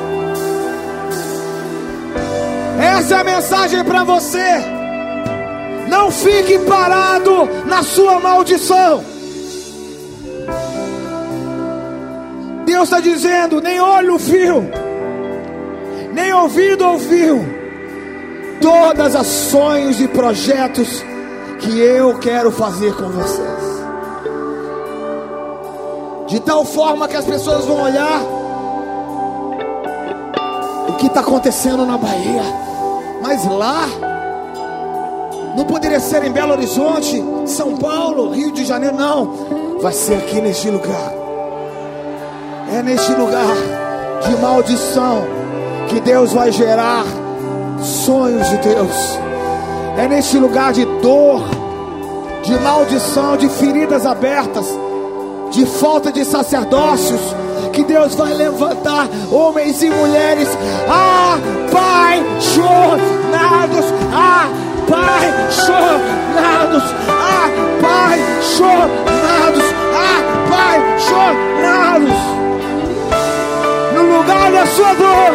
Essa 2.80 3.16
é 3.16 3.20
a 3.20 3.24
mensagem 3.24 3.84
para 3.84 4.04
você. 4.04 4.66
Não 5.88 6.10
fique 6.10 6.58
parado 6.60 7.48
na 7.68 7.84
sua 7.84 8.20
maldição. 8.20 9.11
Deus 12.72 12.84
está 12.86 13.02
dizendo: 13.02 13.60
nem 13.60 13.82
olho 13.82 14.18
viu, 14.18 14.64
nem 16.14 16.34
ouvido 16.34 16.86
ouviu, 16.86 17.46
todas 18.62 19.14
as 19.14 19.28
sonhos 19.28 20.00
e 20.00 20.08
projetos 20.08 21.04
que 21.60 21.80
eu 21.80 22.18
quero 22.20 22.50
fazer 22.50 22.96
com 22.96 23.10
vocês. 23.10 23.62
De 26.28 26.40
tal 26.40 26.64
forma 26.64 27.10
que 27.10 27.18
as 27.18 27.26
pessoas 27.26 27.66
vão 27.66 27.84
olhar 27.84 28.22
o 30.88 30.94
que 30.94 31.08
está 31.08 31.20
acontecendo 31.20 31.86
na 31.86 31.98
Bahia, 31.98 32.44
mas 33.22 33.46
lá 33.46 33.86
não 35.58 35.66
poderia 35.66 36.00
ser 36.00 36.24
em 36.24 36.32
Belo 36.32 36.54
Horizonte, 36.54 37.22
São 37.46 37.76
Paulo, 37.76 38.30
Rio 38.32 38.54
de 38.54 38.64
Janeiro, 38.64 38.96
não. 38.96 39.78
Vai 39.82 39.92
ser 39.92 40.16
aqui 40.16 40.40
neste 40.40 40.70
lugar. 40.70 41.21
É 42.74 42.82
neste 42.82 43.14
lugar 43.14 43.54
de 44.24 44.34
maldição 44.38 45.28
que 45.90 46.00
Deus 46.00 46.32
vai 46.32 46.54
gerar 46.54 47.04
sonhos 47.82 48.50
de 48.50 48.56
Deus. 48.60 49.20
É 49.98 50.08
neste 50.08 50.38
lugar 50.38 50.72
de 50.72 50.86
dor, 51.02 51.44
de 52.44 52.58
maldição, 52.62 53.36
de 53.36 53.50
feridas 53.50 54.06
abertas, 54.06 54.66
de 55.52 55.66
falta 55.66 56.14
de 56.14 56.24
sacerdócios, 56.24 57.20
que 57.74 57.84
Deus 57.84 58.16
vai 58.16 58.34
levantar 58.34 59.10
homens 59.30 59.84
e 59.84 59.90
mulheres 59.90 60.48
apaixonados, 60.88 63.86
apaixonados, 64.88 66.84
apaixonados, 67.82 69.66
apaixonados. 70.48 72.42
No 72.51 72.51
lugar 74.34 74.52
da 74.52 74.66
sua 74.66 74.94
dor, 74.94 75.32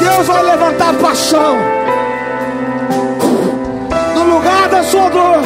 Deus 0.00 0.26
vai 0.26 0.42
levantar 0.42 0.94
paixão 0.94 1.78
lugar 4.38 4.68
da 4.68 4.82
sua 4.84 5.08
dor, 5.08 5.42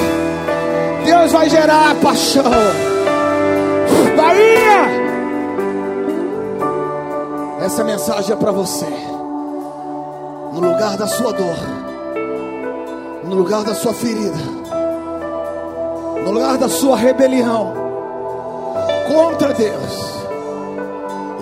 Deus 1.05 1.33
vai 1.33 1.49
gerar 1.49 1.95
paixão. 1.97 2.45
Bahia! 4.17 5.03
Essa 7.65 7.85
mensagem 7.85 8.33
é 8.33 8.37
para 8.37 8.53
você. 8.53 8.87
No 10.53 10.61
lugar 10.61 10.97
da 10.97 11.07
sua 11.07 11.33
dor, 11.33 11.57
no 13.25 13.35
lugar 13.35 13.65
da 13.65 13.75
sua 13.75 13.95
ferida, 13.95 14.37
no 16.25 16.31
lugar 16.31 16.59
da 16.59 16.69
sua 16.69 16.97
rebelião 16.97 17.73
contra 19.09 19.55
Deus, 19.55 20.22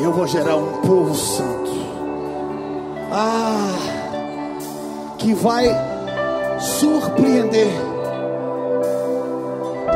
eu 0.02 0.12
vou 0.12 0.26
gerar 0.26 0.56
um 0.56 0.80
povo 0.80 1.14
santo. 1.14 1.70
Ah, 3.12 3.74
que 5.18 5.34
vai 5.34 5.66
surpreender. 6.58 7.68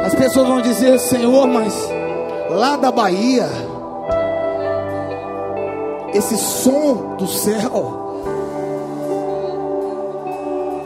As 0.05 0.15
pessoas 0.15 0.47
vão 0.47 0.61
dizer, 0.61 0.99
Senhor, 0.99 1.47
mas 1.47 1.75
lá 2.51 2.77
da 2.77 2.93
Bahia, 2.93 3.49
esse 6.13 6.37
som 6.37 7.17
do 7.17 7.27
céu, 7.27 8.05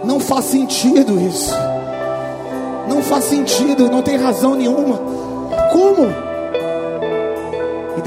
não 0.05 0.21
faz 0.21 0.45
sentido 0.47 1.21
isso. 1.21 1.55
Não 2.89 3.03
faz 3.03 3.25
sentido, 3.25 3.91
não 3.91 4.03
tem 4.03 4.17
razão 4.17 4.55
nenhuma. 4.55 4.99
Como? 5.73 6.28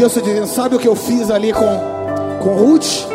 Deus 0.01 0.17
está 0.17 0.27
dizendo: 0.27 0.47
Sabe 0.47 0.75
o 0.75 0.79
que 0.79 0.87
eu 0.87 0.95
fiz 0.95 1.29
ali 1.29 1.53
com, 1.53 2.39
com 2.41 2.55
Ruth? 2.55 3.07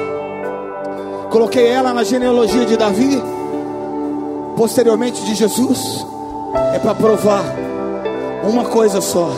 Coloquei 1.30 1.66
ela 1.66 1.92
na 1.92 2.04
genealogia 2.04 2.64
de 2.64 2.76
Davi 2.76 3.20
posteriormente 4.56 5.20
de 5.24 5.34
Jesus, 5.34 6.06
é 6.72 6.78
para 6.78 6.94
provar 6.94 7.44
uma 8.48 8.66
coisa 8.66 9.00
só. 9.00 9.32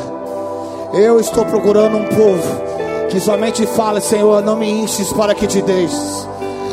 Eu 0.92 1.18
estou 1.18 1.46
procurando 1.46 1.96
um 1.96 2.04
povo 2.04 3.08
que 3.08 3.18
somente 3.18 3.64
fala, 3.66 3.98
Senhor, 3.98 4.42
não 4.42 4.54
me 4.54 4.70
enches 4.70 5.10
para 5.14 5.34
que 5.34 5.46
te 5.46 5.62
deixes. 5.62 6.28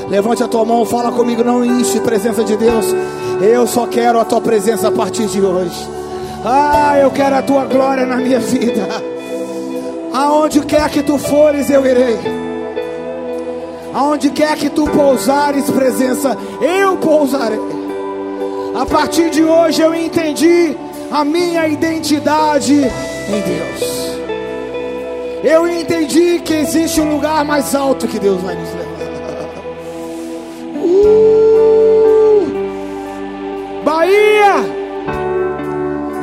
Levante 0.09 0.43
a 0.43 0.47
tua 0.47 0.65
mão, 0.65 0.85
fala 0.85 1.09
comigo, 1.09 1.41
não 1.41 1.63
enche 1.63 2.01
presença 2.01 2.43
de 2.43 2.57
Deus. 2.57 2.85
Eu 3.41 3.65
só 3.65 3.87
quero 3.87 4.19
a 4.19 4.25
tua 4.25 4.41
presença 4.41 4.89
a 4.89 4.91
partir 4.91 5.27
de 5.27 5.39
hoje. 5.39 5.87
Ah, 6.43 6.99
eu 6.99 7.09
quero 7.11 7.33
a 7.37 7.41
tua 7.41 7.63
glória 7.63 8.05
na 8.05 8.17
minha 8.17 8.41
vida. 8.41 9.14
Aonde 10.15 10.61
quer 10.61 10.89
que 10.89 11.03
tu 11.03 11.17
fores, 11.17 11.69
eu 11.69 11.85
irei. 11.85 12.17
Aonde 13.93 14.29
quer 14.29 14.55
que 14.55 14.69
tu 14.69 14.87
pousares 14.87 15.69
presença, 15.69 16.37
eu 16.61 16.95
pousarei. 16.95 17.59
A 18.79 18.85
partir 18.85 19.29
de 19.29 19.43
hoje 19.43 19.81
eu 19.81 19.93
entendi 19.93 20.73
a 21.11 21.25
minha 21.25 21.67
identidade 21.67 22.75
em 22.75 23.41
Deus. 23.41 24.15
Eu 25.43 25.67
entendi 25.67 26.39
que 26.39 26.53
existe 26.53 27.01
um 27.01 27.15
lugar 27.15 27.43
mais 27.43 27.75
alto 27.75 28.07
que 28.07 28.17
Deus 28.17 28.41
vai 28.41 28.55
nos 28.55 28.69
levar. 28.69 28.85
Uh! 30.85 32.45
Bahia, 33.83 34.55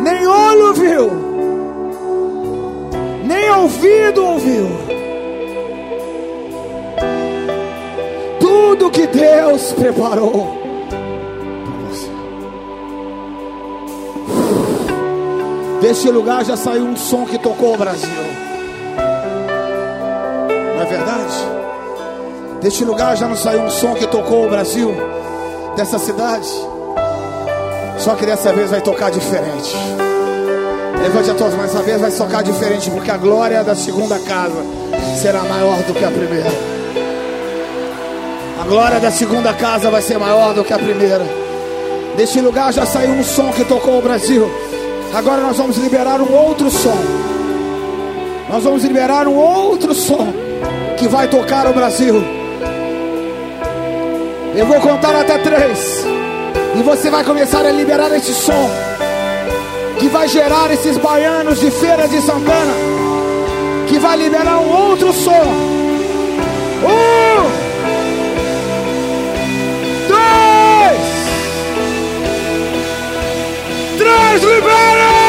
nem 0.01 0.27
olho 0.27 0.73
viu, 0.73 1.22
nem 3.33 3.51
ouvido 3.51 4.25
ouviu. 4.25 4.69
Tudo 8.39 8.91
que 8.91 9.07
Deus 9.07 9.73
preparou 9.73 10.63
Deste 15.81 16.09
lugar 16.11 16.45
já 16.45 16.57
saiu 16.57 16.85
um 16.85 16.97
som 16.97 17.27
que 17.27 17.37
tocou 17.37 17.75
o 17.75 17.77
Brasil. 17.77 18.09
Não 20.77 20.83
é 20.83 20.87
verdade? 20.87 21.35
Deste 22.61 22.85
lugar 22.85 23.17
já 23.17 23.27
não 23.27 23.35
saiu 23.35 23.63
um 23.63 23.71
som 23.71 23.93
que 23.95 24.07
tocou 24.07 24.47
o 24.47 24.49
Brasil. 24.49 24.95
Dessa 25.75 25.99
cidade. 25.99 26.49
Só 27.99 28.15
que 28.15 28.25
dessa 28.25 28.53
vez 28.53 28.71
vai 28.71 28.81
tocar 28.81 29.11
diferente. 29.11 29.75
Levante 31.03 31.31
a 31.31 31.35
tuas 31.35 31.55
mãos, 31.55 31.67
dessa 31.73 31.83
vez 31.83 32.01
vai 32.01 32.13
tocar 32.13 32.43
diferente, 32.43 32.89
porque 32.89 33.11
a 33.11 33.17
glória 33.17 33.65
da 33.65 33.75
segunda 33.75 34.19
casa 34.21 34.65
será 35.21 35.43
maior 35.43 35.79
do 35.83 35.93
que 35.93 36.05
a 36.05 36.11
primeira. 36.11 36.51
A 38.61 38.65
glória 38.65 39.01
da 39.01 39.11
segunda 39.11 39.53
casa 39.53 39.91
vai 39.91 40.01
ser 40.01 40.17
maior 40.17 40.55
do 40.55 40.63
que 40.63 40.73
a 40.73 40.79
primeira. 40.79 41.27
Deste 42.17 42.41
lugar 42.41 42.73
já 42.73 42.87
saiu 42.87 43.11
um 43.11 43.25
som 43.25 43.51
que 43.51 43.65
tocou 43.65 43.99
o 43.99 44.03
Brasil. 44.03 44.49
Agora 45.13 45.43
nós 45.43 45.57
vamos 45.57 45.77
liberar 45.77 46.21
um 46.21 46.33
outro 46.33 46.71
som. 46.71 46.97
Nós 48.49 48.63
vamos 48.63 48.85
liberar 48.85 49.27
um 49.27 49.35
outro 49.35 49.93
som 49.93 50.33
que 50.97 51.09
vai 51.09 51.27
tocar 51.27 51.67
o 51.67 51.73
Brasil. 51.73 52.23
Eu 54.55 54.67
vou 54.67 54.81
contar 54.81 55.17
até 55.17 55.39
três. 55.39 56.05
E 56.79 56.83
você 56.83 57.11
vai 57.11 57.25
começar 57.25 57.67
a 57.67 57.71
liberar 57.73 58.15
esse 58.15 58.33
som. 58.33 58.92
Que 60.03 60.09
vai 60.09 60.27
gerar 60.27 60.69
esses 60.73 60.99
baianos 60.99 61.61
de 61.61 61.71
Feira 61.71 62.09
de 62.09 62.21
Santana. 62.23 62.75
Que 63.87 64.01
vai 64.01 64.17
liberar 64.17 64.59
um 64.59 64.69
outro 64.69 65.13
som. 65.13 65.31
Um, 66.83 67.43
dois, 70.09 70.99
três, 73.97 74.43
libera! 74.43 75.22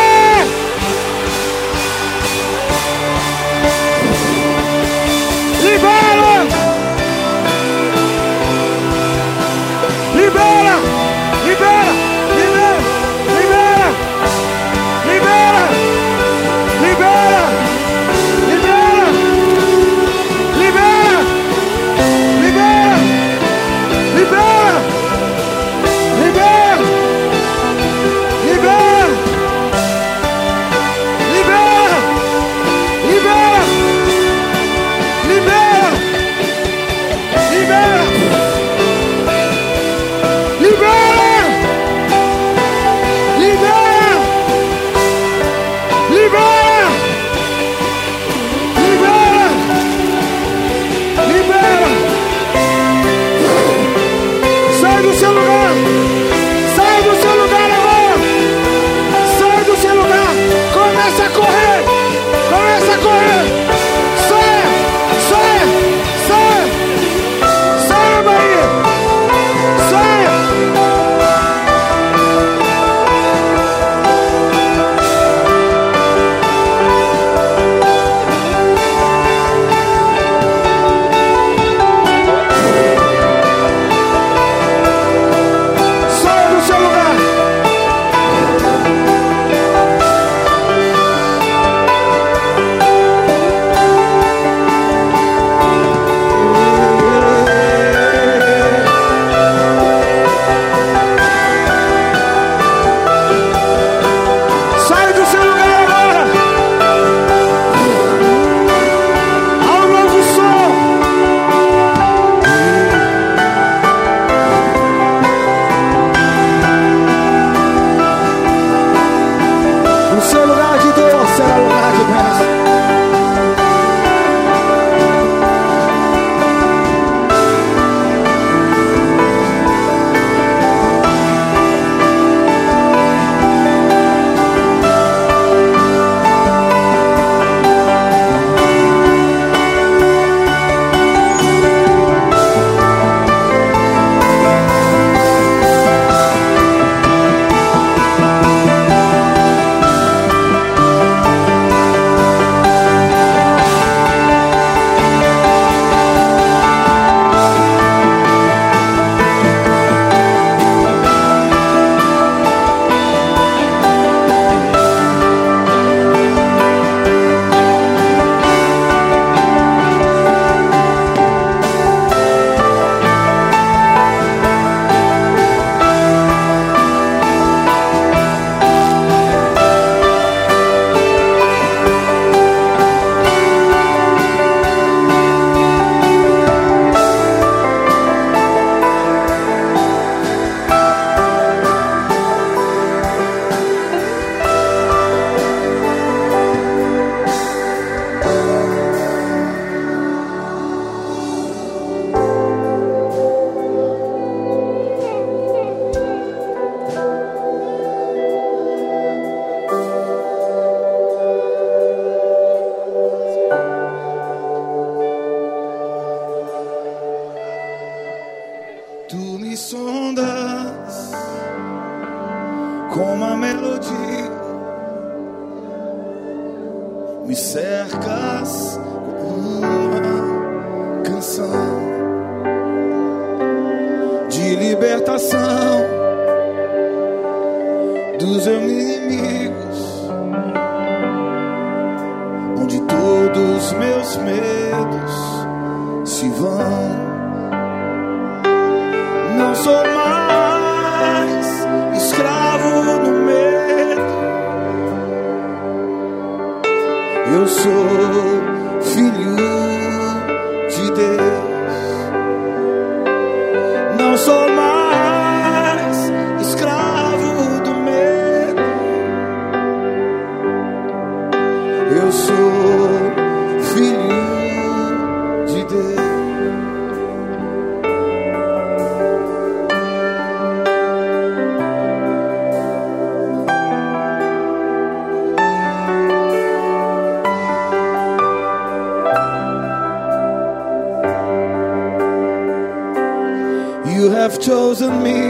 You 293.96 294.10
have 294.10 294.42
chosen 294.42 295.04
me 295.04 295.22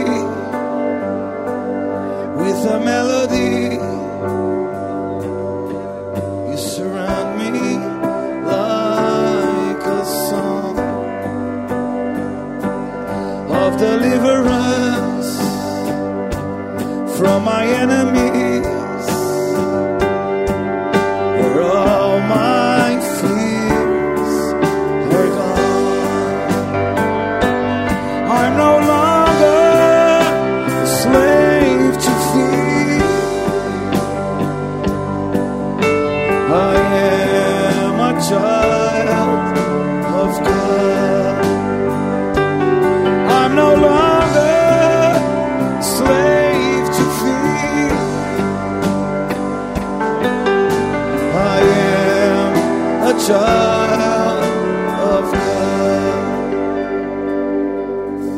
with 2.40 2.60
a 2.76 2.80
melody. 2.82 3.76
You 6.50 6.56
surround 6.56 7.30
me 7.40 7.76
like 8.56 9.84
a 9.84 10.04
song 10.28 10.78
of 13.50 13.78
deliverance 13.78 15.30
from 17.18 17.44
my 17.44 17.66
enemies. 17.66 18.53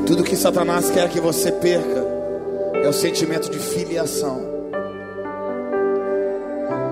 Tudo 0.06 0.22
que 0.22 0.36
Satanás 0.36 0.88
quer 0.90 1.08
que 1.08 1.20
você 1.20 1.50
perca 1.50 2.06
é 2.74 2.88
o 2.88 2.92
sentimento 2.92 3.50
de 3.50 3.58
filiação. 3.58 4.40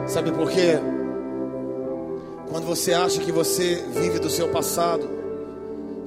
Sabe 0.08 0.32
por 0.32 0.50
quê? 0.50 0.80
Quando 2.50 2.66
você 2.66 2.92
acha 2.92 3.20
que 3.20 3.30
você 3.30 3.84
vive 3.94 4.18
do 4.18 4.28
seu 4.28 4.48
passado, 4.48 5.08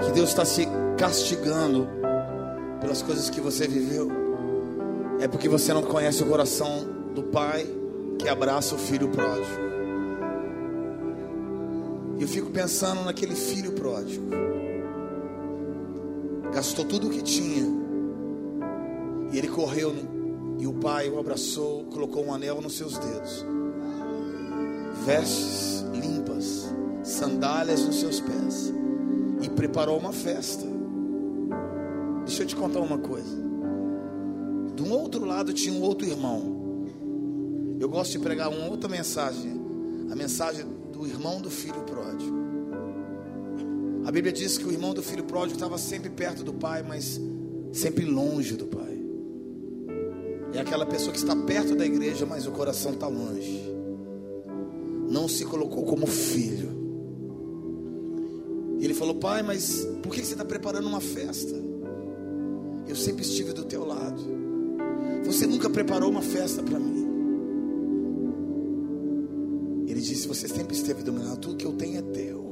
que 0.03 0.11
Deus 0.11 0.30
está 0.30 0.43
se 0.43 0.68
castigando 0.97 1.88
pelas 2.81 3.01
coisas 3.01 3.30
que 3.30 3.39
você 3.39 3.65
viveu, 3.65 4.11
é 5.22 5.27
porque 5.27 5.47
você 5.47 5.73
não 5.73 5.84
conhece 5.84 6.22
o 6.22 6.26
coração 6.26 6.85
do 7.15 7.23
pai 7.23 7.65
que 8.19 8.27
abraça 8.27 8.76
o 8.76 8.77
filho 8.77 9.07
pródigo. 9.07 9.66
Eu 12.19 12.27
fico 12.27 12.49
pensando 12.49 13.03
naquele 13.03 13.35
filho 13.35 13.72
pródigo 13.73 14.48
gastou 16.57 16.85
tudo 16.85 17.07
o 17.07 17.10
que 17.11 17.22
tinha. 17.22 17.65
E 19.31 19.38
ele 19.38 19.48
correu 19.48 19.94
e 20.57 20.65
o 20.65 20.73
pai 20.73 21.07
o 21.07 21.19
abraçou, 21.19 21.84
colocou 21.85 22.26
um 22.26 22.34
anel 22.34 22.60
nos 22.61 22.76
seus 22.76 22.98
dedos, 22.98 23.45
vestes 25.06 25.85
limpas, 25.94 26.73
sandálias 27.03 27.85
nos 27.85 27.99
seus 27.99 28.19
pés 28.19 28.73
e 29.41 29.49
preparou 29.49 29.99
uma 29.99 30.11
festa. 30.11 30.65
Deixa 32.26 32.41
eu 32.41 32.48
te 32.48 32.56
contar 32.56 32.80
uma 32.80 32.98
coisa. 32.98 33.38
Do 34.76 34.91
outro 34.91 35.26
lado 35.26 35.53
tinha 35.53 35.77
um 35.77 35.84
outro 35.84 36.07
irmão. 36.07 36.57
Eu 37.80 37.88
gosto 37.88 38.14
de 38.14 38.19
pregar 38.19 38.49
uma 38.49 38.68
outra 38.68 38.89
mensagem, 38.89 39.61
a 40.10 40.15
mensagem 40.15 40.65
do 40.98 41.06
irmão 41.06 41.40
do 41.40 41.49
filho 41.49 41.82
pródigo. 41.84 42.36
A 44.06 44.11
Bíblia 44.11 44.34
diz 44.34 44.57
que 44.57 44.65
o 44.65 44.72
irmão 44.72 44.94
do 44.94 45.03
filho 45.03 45.24
pródigo 45.24 45.56
estava 45.56 45.78
sempre 45.78 46.10
perto 46.10 46.44
do 46.44 46.53
pai, 46.53 46.82
mas 46.82 47.22
sempre 47.72 48.03
longe 48.03 48.56
do 48.56 48.65
pai. 48.65 48.98
É 50.53 50.60
aquela 50.60 50.86
pessoa 50.86 51.11
que 51.11 51.19
está 51.19 51.36
perto 51.36 51.76
da 51.76 51.86
igreja, 51.86 52.26
mas 52.26 52.48
o 52.48 52.52
coração 52.52 52.94
está 52.94 53.07
longe. 53.07 53.61
Não 55.07 55.28
se 55.28 55.45
colocou 55.45 55.84
como 55.86 56.07
filho. 56.07 56.76
E 58.80 58.86
ele 58.86 58.94
falou: 58.94 59.15
Pai, 59.15 59.44
mas 59.44 59.86
por 60.02 60.14
que 60.14 60.24
você 60.24 60.34
está 60.34 60.45
preparando 60.45 60.88
uma 60.88 61.02
festa? 61.02 61.56
Eu 62.88 62.95
sempre 62.95 63.24
estive 63.24 63.53
do 63.53 63.65
teu 63.65 63.86
lado. 63.86 64.22
Você 65.26 65.45
nunca 65.45 65.69
preparou 65.69 66.10
uma 66.10 66.22
festa 66.22 66.64
para 66.64 66.80
mim. 66.80 66.97
Ele 69.98 70.06
disse: 70.06 70.28
Você 70.28 70.48
sempre 70.48 70.76
esteve 70.76 71.02
do 71.02 71.11
meu 71.11 71.24
lado. 71.24 71.40
Tudo 71.40 71.57
que 71.57 71.65
eu 71.65 71.74
tenho 71.74 71.98
é 71.98 72.02
teu. 72.03 72.45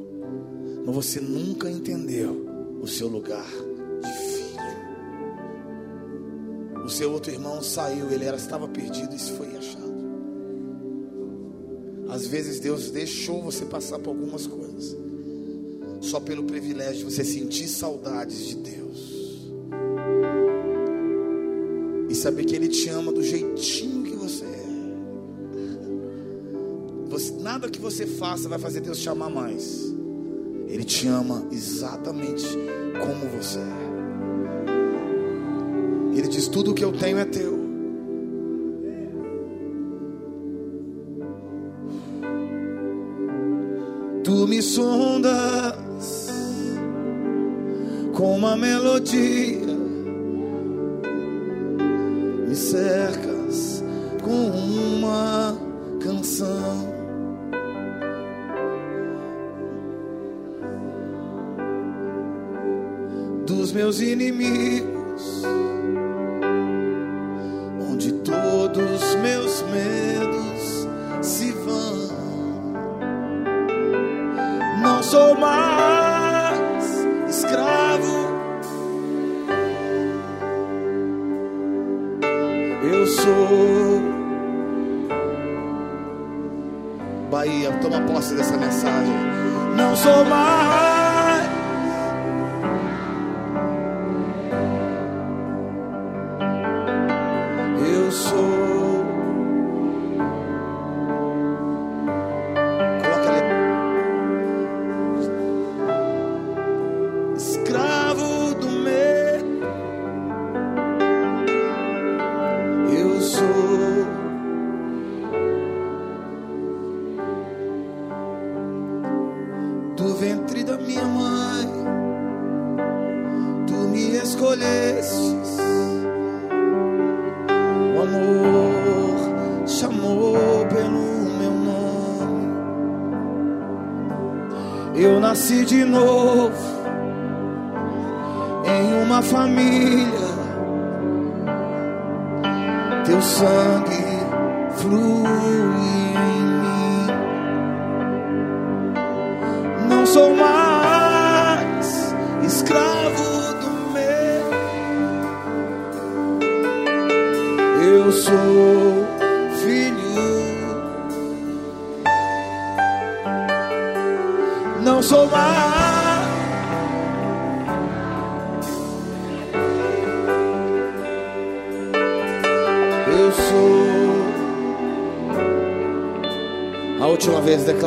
Mas 0.84 0.96
você 0.96 1.22
nunca 1.22 1.70
entendeu 1.70 2.44
o 2.82 2.88
seu 2.88 3.08
lugar 3.08 3.46
de 3.46 4.12
filho. 4.12 4.56
O 6.84 6.90
seu 6.90 7.12
outro 7.12 7.32
irmão 7.32 7.62
saiu, 7.62 8.10
ele 8.10 8.26
era, 8.26 8.36
estava 8.36 8.68
perdido 8.68 9.16
e 9.16 9.20
se 9.20 9.32
foi 9.34 9.56
achado. 9.56 9.86
Às 12.10 12.26
vezes 12.26 12.60
Deus 12.60 12.90
deixou 12.90 13.44
você 13.44 13.66
passar 13.66 14.00
por 14.00 14.10
algumas 14.10 14.48
coisas, 14.48 14.96
só 16.02 16.20
pelo 16.20 16.46
privilégio 16.46 17.06
de 17.08 17.14
você 17.14 17.24
sentir 17.24 17.68
saudades 17.68 18.48
de 18.48 18.56
Deus 18.56 19.46
e 22.10 22.16
saber 22.16 22.46
que 22.46 22.56
Ele 22.56 22.68
te 22.68 22.90
ama 22.90 23.12
do 23.12 23.24
jeitinho 23.24 23.95
nada 27.56 27.70
que 27.70 27.80
você 27.80 28.06
faça 28.06 28.50
vai 28.50 28.60
fazer 28.60 28.82
Deus 28.82 29.00
te 29.00 29.08
amar 29.08 29.30
mais. 29.30 29.96
Ele 30.68 30.84
te 30.84 31.08
ama 31.08 31.48
exatamente 31.50 32.46
como 33.00 33.30
você 33.30 33.60
é. 33.60 33.86
Ele 36.18 36.28
diz: 36.28 36.50
Tudo 36.50 36.74
que 36.74 36.84
eu 36.84 36.92
tenho 36.92 37.18
é 37.18 37.24
teu. 37.24 37.64
Tu 44.22 44.48
me 44.48 44.62
sondas 44.62 46.28
com 48.14 48.36
uma 48.36 48.58
melodia, 48.58 49.78
me 52.48 52.56
cercas 52.56 53.82
com 54.22 54.50
uma 54.50 55.58
canção. 56.02 57.05
Meus 63.76 64.00
inimigos, 64.00 65.44
onde 67.92 68.14
todos 68.14 69.16
meus 69.16 69.62
medos 69.64 70.88
se 71.22 71.52
vão. 71.52 72.08
Não 74.82 75.04
sou 75.04 75.36
mais 75.36 77.06
escravo, 77.28 78.34
Eu 82.82 83.06
sou. 83.08 84.02
Bahia, 87.30 87.72
toma 87.82 88.00
posse 88.02 88.36
dessa 88.36 88.56
mensagem. 88.56 89.14
Não 89.76 89.96
sou 89.96 90.24
mais. 90.26 91.05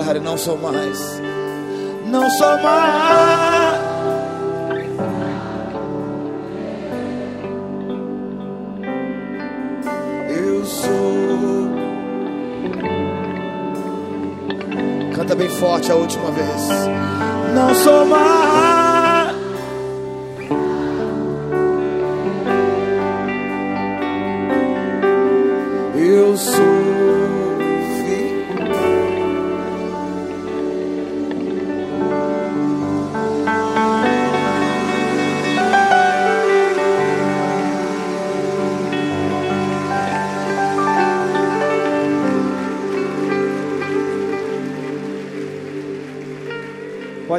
Declare: 0.09 0.20
Não 0.20 0.39
sou 0.39 0.56
mais. 0.56 1.20
Não 2.06 2.30
sou 2.30 2.59
mais. 2.62 3.27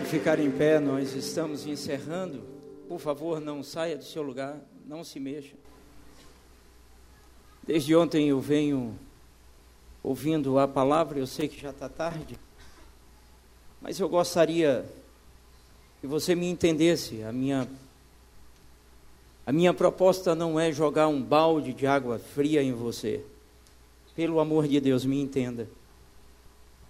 Ficar 0.10 0.40
em 0.40 0.49
pé, 0.49 0.80
nós 0.80 1.14
estamos 1.14 1.68
encerrando. 1.68 2.41
Por 2.88 2.99
favor, 2.99 3.40
não 3.40 3.61
saia 3.61 3.95
do 3.95 4.03
seu 4.03 4.23
lugar, 4.23 4.60
não 4.88 5.03
se 5.03 5.19
mexa. 5.19 5.53
Desde 7.61 7.95
ontem 7.95 8.30
eu 8.30 8.40
venho 8.40 8.98
ouvindo 10.02 10.57
a 10.57 10.68
palavra, 10.68 11.19
eu 11.19 11.27
sei 11.27 11.48
que 11.48 11.61
já 11.61 11.69
está 11.69 11.88
tarde, 11.88 12.40
mas 13.80 13.99
eu 13.99 14.10
gostaria 14.10 14.84
que 16.02 16.07
você 16.07 16.34
me 16.34 16.49
entendesse. 16.49 17.22
A 17.22 17.31
minha, 17.31 17.69
a 19.45 19.52
minha 19.52 19.76
proposta 19.76 20.34
não 20.34 20.60
é 20.60 20.72
jogar 20.72 21.07
um 21.07 21.22
balde 21.22 21.72
de 21.72 21.86
água 21.86 22.18
fria 22.18 22.64
em 22.64 22.73
você. 22.73 23.23
Pelo 24.15 24.40
amor 24.40 24.68
de 24.68 24.80
Deus, 24.81 25.06
me 25.06 25.22
entenda. 25.22 25.69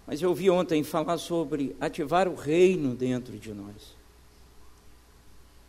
Mas 0.06 0.20
eu 0.20 0.30
ouvi 0.30 0.50
ontem 0.50 0.82
falar 0.82 1.18
sobre 1.18 1.76
ativar 1.80 2.28
o 2.28 2.34
reino 2.34 2.94
dentro 2.94 3.38
de 3.38 3.52
nós. 3.52 3.94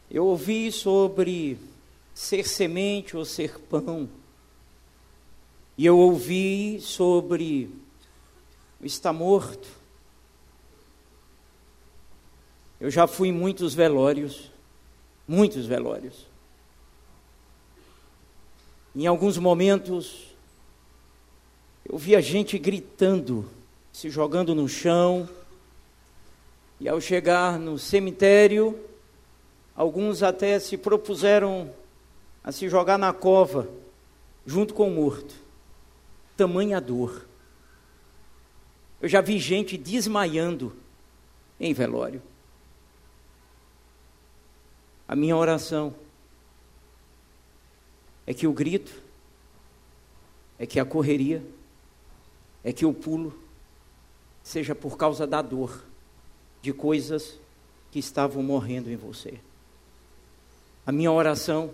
Eu 0.09 0.25
ouvi 0.25 0.71
sobre 0.71 1.57
ser 2.13 2.47
semente 2.47 3.15
ou 3.15 3.23
ser 3.23 3.59
pão. 3.59 4.09
E 5.77 5.85
eu 5.85 5.97
ouvi 5.97 6.81
sobre 6.81 7.69
estar 8.81 9.13
morto. 9.13 9.67
Eu 12.79 12.89
já 12.89 13.07
fui 13.07 13.29
em 13.29 13.31
muitos 13.31 13.73
velórios, 13.73 14.51
muitos 15.27 15.65
velórios. 15.65 16.27
Em 18.95 19.07
alguns 19.07 19.37
momentos, 19.37 20.35
eu 21.85 21.97
via 21.97 22.21
gente 22.21 22.57
gritando 22.57 23.49
se 23.91 24.09
jogando 24.09 24.55
no 24.55 24.67
chão. 24.67 25.27
E 26.79 26.89
ao 26.89 26.99
chegar 26.99 27.59
no 27.59 27.77
cemitério, 27.77 28.79
alguns 29.75 30.23
até 30.23 30.59
se 30.59 30.77
propuseram 30.77 31.71
a 32.43 32.51
se 32.51 32.67
jogar 32.67 32.97
na 32.97 33.13
cova, 33.13 33.69
junto 34.45 34.73
com 34.73 34.87
o 34.87 34.91
morto. 34.91 35.35
Tamanha 36.35 36.81
dor. 36.81 37.27
Eu 38.99 39.07
já 39.07 39.21
vi 39.21 39.37
gente 39.39 39.77
desmaiando 39.77 40.75
em 41.59 41.73
velório. 41.73 42.21
A 45.07 45.15
minha 45.15 45.35
oração 45.35 45.93
é 48.25 48.33
que 48.33 48.47
o 48.47 48.53
grito, 48.53 48.93
é 50.57 50.65
que 50.65 50.79
a 50.79 50.85
correria, 50.85 51.43
é 52.63 52.71
que 52.71 52.85
o 52.85 52.93
pulo, 52.93 53.40
seja 54.43 54.73
por 54.75 54.97
causa 54.97 55.25
da 55.27 55.41
dor 55.41 55.83
de 56.61 56.73
coisas 56.73 57.39
que 57.91 57.99
estavam 57.99 58.41
morrendo 58.41 58.89
em 58.89 58.95
você. 58.95 59.39
A 60.85 60.91
minha 60.91 61.11
oração 61.11 61.73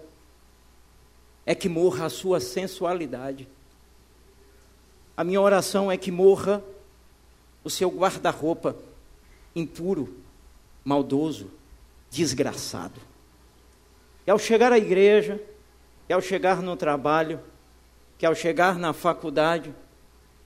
é 1.46 1.56
que 1.56 1.70
morra 1.70 2.06
a 2.06 2.10
sua 2.10 2.40
sensualidade. 2.40 3.48
A 5.16 5.24
minha 5.24 5.42
oração 5.42 5.92
é 5.92 5.98
que 5.98 6.12
morra 6.12 6.62
o 7.64 7.70
seu 7.70 7.90
guarda-roupa 7.90 8.76
impuro, 9.56 10.16
maldoso, 10.84 11.50
desgraçado. 12.10 13.00
E 14.26 14.32
ao 14.32 14.38
chegar 14.38 14.72
à 14.72 14.78
igreja, 14.78 15.42
e 16.08 16.14
ao 16.14 16.22
chegar 16.22 16.62
no 16.62 16.76
trabalho, 16.76 17.40
que 18.18 18.26
ao 18.26 18.36
chegar 18.36 18.78
na 18.78 18.94
faculdade, 18.94 19.74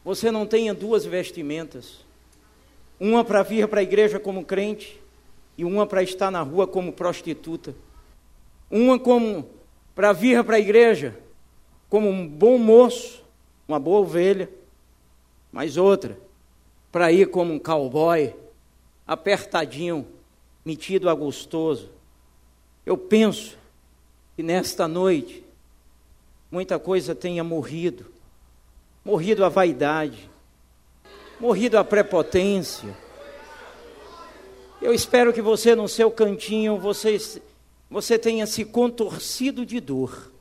você 0.04 0.32
não 0.32 0.46
tenha 0.46 0.74
duas 0.74 1.06
vestimentas. 1.06 2.06
Uma 3.04 3.26
para 3.26 3.42
vir 3.42 3.68
para 3.68 3.80
a 3.80 3.84
igreja 3.84 4.20
como 4.20 4.46
crente 4.46 5.02
e 5.58 5.66
uma 5.66 5.88
para 5.88 6.04
estar 6.04 6.30
na 6.30 6.44
rua 6.44 6.68
como 6.68 6.94
prostituta. 6.94 7.74
Uma 8.70 9.00
como 9.00 9.50
para 9.96 10.14
vir 10.14 10.44
para 10.44 10.58
a 10.58 10.60
igreja 10.60 11.18
como 11.90 12.08
um 12.08 12.28
bom 12.28 12.60
moço, 12.60 13.26
uma 13.68 13.80
boa 13.80 14.02
ovelha, 14.02 14.48
mas 15.52 15.78
outra 15.78 16.16
para 16.92 17.12
ir 17.12 17.26
como 17.32 17.54
um 17.54 17.58
cowboy, 17.58 18.36
apertadinho, 19.08 20.06
metido 20.64 21.10
a 21.10 21.16
gostoso. 21.16 21.90
Eu 22.86 22.96
penso 22.96 23.58
que 24.36 24.44
nesta 24.44 24.88
noite 24.88 25.44
muita 26.52 26.78
coisa 26.78 27.16
tenha 27.16 27.44
morrido 27.44 28.12
morrido 29.04 29.44
a 29.44 29.50
vaidade, 29.50 30.30
morrido 31.42 31.80
a 31.80 31.84
prepotência. 31.84 32.96
Eu 34.80 34.94
espero 34.94 35.34
que 35.34 35.42
você, 35.42 35.74
no 35.74 35.88
seu 35.88 36.12
cantinho, 36.12 36.80
você, 36.80 37.18
você 37.90 38.20
tenha 38.20 38.46
se 38.46 38.64
contorcido 38.64 39.66
de 39.66 39.80
dor. 39.80 40.32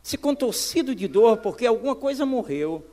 se 0.00 0.16
contorcido 0.16 0.94
de 0.94 1.08
dor 1.08 1.38
porque 1.38 1.66
alguma 1.66 1.96
coisa 1.96 2.24
morreu. 2.24 2.86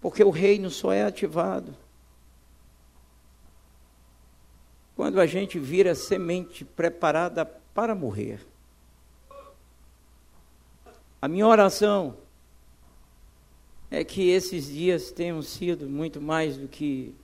Porque 0.00 0.22
o 0.22 0.30
reino 0.30 0.70
só 0.70 0.92
é 0.92 1.02
ativado 1.02 1.76
quando 4.94 5.20
a 5.20 5.26
gente 5.26 5.58
vira 5.58 5.94
semente 5.94 6.64
preparada 6.64 7.44
para 7.44 7.94
morrer. 7.94 8.47
A 11.20 11.26
minha 11.26 11.46
oração 11.46 12.16
é 13.90 14.04
que 14.04 14.28
esses 14.28 14.66
dias 14.66 15.10
tenham 15.10 15.42
sido 15.42 15.88
muito 15.88 16.20
mais 16.20 16.56
do 16.56 16.68
que 16.68 17.14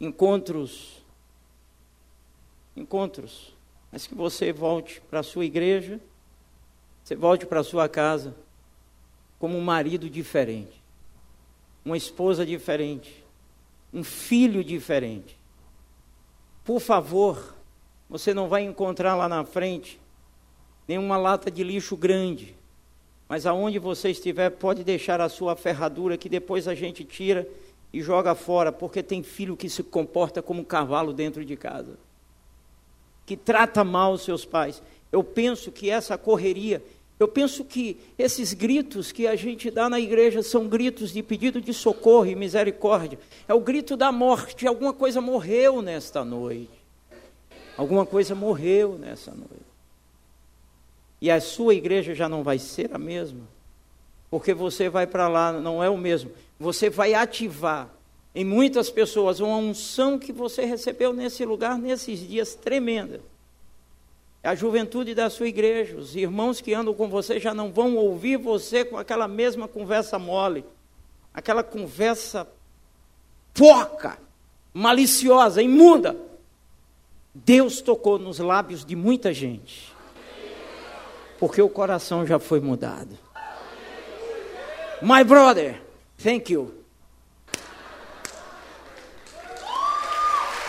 encontros 0.00 1.04
encontros, 2.76 3.54
mas 3.90 4.06
que 4.06 4.14
você 4.14 4.52
volte 4.52 5.00
para 5.08 5.20
a 5.20 5.22
sua 5.22 5.44
igreja, 5.44 5.98
você 7.02 7.16
volte 7.16 7.46
para 7.46 7.60
a 7.60 7.64
sua 7.64 7.88
casa 7.88 8.36
como 9.38 9.56
um 9.56 9.62
marido 9.62 10.10
diferente, 10.10 10.82
uma 11.84 11.96
esposa 11.96 12.44
diferente, 12.44 13.24
um 13.92 14.04
filho 14.04 14.62
diferente. 14.62 15.38
Por 16.64 16.80
favor, 16.80 17.54
você 18.08 18.34
não 18.34 18.48
vai 18.48 18.62
encontrar 18.62 19.14
lá 19.14 19.28
na 19.28 19.44
frente 19.44 20.00
nenhuma 20.86 21.16
lata 21.16 21.50
de 21.50 21.64
lixo 21.64 21.96
grande, 21.96 22.55
mas 23.28 23.44
aonde 23.46 23.78
você 23.78 24.10
estiver, 24.10 24.50
pode 24.50 24.84
deixar 24.84 25.20
a 25.20 25.28
sua 25.28 25.56
ferradura 25.56 26.16
que 26.16 26.28
depois 26.28 26.68
a 26.68 26.74
gente 26.74 27.04
tira 27.04 27.48
e 27.92 28.00
joga 28.00 28.34
fora, 28.34 28.70
porque 28.70 29.02
tem 29.02 29.22
filho 29.22 29.56
que 29.56 29.68
se 29.68 29.82
comporta 29.82 30.42
como 30.42 30.60
um 30.60 30.64
cavalo 30.64 31.12
dentro 31.12 31.44
de 31.44 31.56
casa, 31.56 31.98
que 33.24 33.36
trata 33.36 33.82
mal 33.82 34.12
os 34.12 34.22
seus 34.22 34.44
pais. 34.44 34.82
Eu 35.10 35.24
penso 35.24 35.72
que 35.72 35.90
essa 35.90 36.16
correria, 36.16 36.82
eu 37.18 37.26
penso 37.26 37.64
que 37.64 37.98
esses 38.18 38.52
gritos 38.52 39.10
que 39.10 39.26
a 39.26 39.34
gente 39.34 39.70
dá 39.70 39.88
na 39.88 39.98
igreja 39.98 40.42
são 40.42 40.68
gritos 40.68 41.12
de 41.12 41.22
pedido 41.22 41.60
de 41.60 41.72
socorro 41.72 42.26
e 42.26 42.34
misericórdia. 42.34 43.18
É 43.48 43.54
o 43.54 43.60
grito 43.60 43.96
da 43.96 44.12
morte, 44.12 44.66
alguma 44.66 44.92
coisa 44.92 45.20
morreu 45.20 45.82
nesta 45.82 46.24
noite. 46.24 46.70
Alguma 47.76 48.06
coisa 48.06 48.34
morreu 48.34 48.96
nessa 48.98 49.32
noite. 49.32 49.65
E 51.20 51.30
a 51.30 51.40
sua 51.40 51.74
igreja 51.74 52.14
já 52.14 52.28
não 52.28 52.42
vai 52.42 52.58
ser 52.58 52.94
a 52.94 52.98
mesma, 52.98 53.40
porque 54.30 54.52
você 54.52 54.88
vai 54.88 55.06
para 55.06 55.28
lá, 55.28 55.52
não 55.52 55.82
é 55.82 55.88
o 55.88 55.96
mesmo. 55.96 56.30
Você 56.58 56.90
vai 56.90 57.14
ativar 57.14 57.88
em 58.34 58.44
muitas 58.44 58.90
pessoas 58.90 59.40
uma 59.40 59.56
unção 59.56 60.18
que 60.18 60.32
você 60.32 60.64
recebeu 60.64 61.12
nesse 61.12 61.44
lugar, 61.44 61.78
nesses 61.78 62.26
dias 62.26 62.54
tremenda. 62.54 63.20
A 64.42 64.54
juventude 64.54 65.14
da 65.14 65.28
sua 65.30 65.48
igreja, 65.48 65.96
os 65.96 66.14
irmãos 66.14 66.60
que 66.60 66.74
andam 66.74 66.94
com 66.94 67.08
você 67.08 67.40
já 67.40 67.52
não 67.52 67.72
vão 67.72 67.96
ouvir 67.96 68.36
você 68.36 68.84
com 68.84 68.96
aquela 68.96 69.26
mesma 69.26 69.66
conversa 69.66 70.18
mole, 70.18 70.64
aquela 71.32 71.64
conversa 71.64 72.46
porca, 73.52 74.18
maliciosa, 74.72 75.62
imunda. 75.62 76.16
Deus 77.34 77.80
tocou 77.80 78.18
nos 78.18 78.38
lábios 78.38 78.84
de 78.84 78.94
muita 78.94 79.32
gente 79.32 79.95
porque 81.38 81.60
o 81.60 81.68
coração 81.68 82.26
já 82.26 82.38
foi 82.38 82.60
mudado. 82.60 83.18
My 85.02 85.22
brother, 85.22 85.80
thank 86.22 86.52
you. 86.52 86.74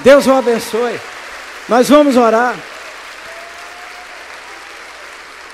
Deus 0.04 0.28
o 0.28 0.34
abençoe. 0.34 1.00
Nós 1.70 1.90
vamos 1.90 2.16
orar. 2.16 2.56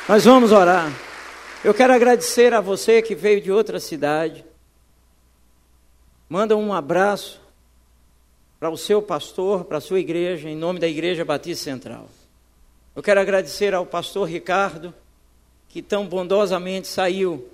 Nós 0.08 0.26
vamos 0.26 0.52
orar. 0.52 0.92
Eu 1.64 1.74
quero 1.74 1.94
agradecer 1.94 2.54
a 2.54 2.60
você 2.60 3.02
que 3.02 3.16
veio 3.16 3.40
de 3.40 3.52
outra 3.52 3.80
cidade. 3.80 4.44
Manda 6.28 6.58
um 6.58 6.74
abraço 6.74 7.40
para 8.60 8.70
o 8.70 8.78
seu 8.78 9.02
pastor, 9.02 9.66
para 9.66 9.78
a 9.78 9.82
sua 9.82 10.00
igreja, 10.00 10.50
em 10.50 10.56
nome 10.56 10.80
da 10.80 10.88
Igreja 10.88 11.24
Batista 11.24 11.64
Central. 11.64 12.10
Eu 12.96 13.02
quero 13.02 13.20
agradecer 13.20 13.74
ao 13.74 13.86
pastor 13.86 14.28
Ricardo 14.28 14.94
que 15.74 15.82
tão 15.82 16.06
bondosamente 16.06 16.88
saiu 16.88 17.50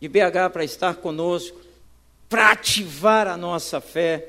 de 0.00 0.08
BH 0.08 0.52
para 0.52 0.62
estar 0.62 0.94
conosco, 0.94 1.60
para 2.28 2.52
ativar 2.52 3.26
a 3.26 3.36
nossa 3.36 3.80
fé, 3.80 4.28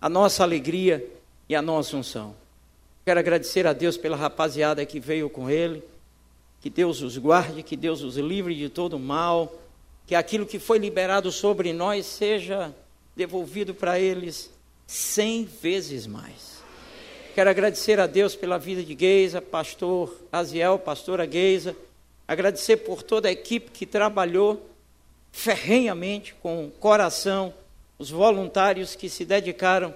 a 0.00 0.08
nossa 0.08 0.42
alegria 0.42 1.06
e 1.46 1.54
a 1.54 1.60
nossa 1.60 1.94
unção. 1.94 2.34
Quero 3.04 3.20
agradecer 3.20 3.66
a 3.66 3.74
Deus 3.74 3.98
pela 3.98 4.16
rapaziada 4.16 4.86
que 4.86 4.98
veio 4.98 5.28
com 5.28 5.50
ele. 5.50 5.82
Que 6.62 6.70
Deus 6.70 7.02
os 7.02 7.18
guarde, 7.18 7.62
que 7.62 7.76
Deus 7.76 8.00
os 8.00 8.16
livre 8.16 8.54
de 8.54 8.70
todo 8.70 8.98
mal, 8.98 9.52
que 10.06 10.14
aquilo 10.14 10.46
que 10.46 10.58
foi 10.58 10.78
liberado 10.78 11.30
sobre 11.30 11.74
nós 11.74 12.06
seja 12.06 12.74
devolvido 13.14 13.74
para 13.74 14.00
eles 14.00 14.50
cem 14.86 15.44
vezes 15.44 16.06
mais. 16.06 16.62
Quero 17.34 17.50
agradecer 17.50 18.00
a 18.00 18.06
Deus 18.06 18.34
pela 18.34 18.56
vida 18.56 18.82
de 18.82 18.96
Geisa, 18.98 19.42
pastor 19.42 20.16
Aziel, 20.32 20.78
pastora 20.78 21.30
Geisa, 21.30 21.76
Agradecer 22.28 22.78
por 22.78 23.02
toda 23.02 23.28
a 23.28 23.32
equipe 23.32 23.70
que 23.70 23.86
trabalhou 23.86 24.68
ferrenhamente, 25.30 26.34
com 26.42 26.70
coração, 26.80 27.52
os 27.98 28.10
voluntários 28.10 28.94
que 28.94 29.08
se 29.08 29.24
dedicaram 29.24 29.94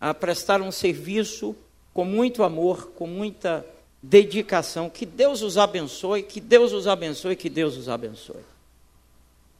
a 0.00 0.14
prestar 0.14 0.60
um 0.62 0.72
serviço 0.72 1.54
com 1.92 2.04
muito 2.04 2.42
amor, 2.42 2.92
com 2.92 3.06
muita 3.06 3.64
dedicação. 4.02 4.88
Que 4.88 5.04
Deus 5.04 5.42
os 5.42 5.58
abençoe, 5.58 6.22
que 6.22 6.40
Deus 6.40 6.72
os 6.72 6.86
abençoe, 6.86 7.36
que 7.36 7.50
Deus 7.50 7.76
os 7.76 7.88
abençoe. 7.88 8.42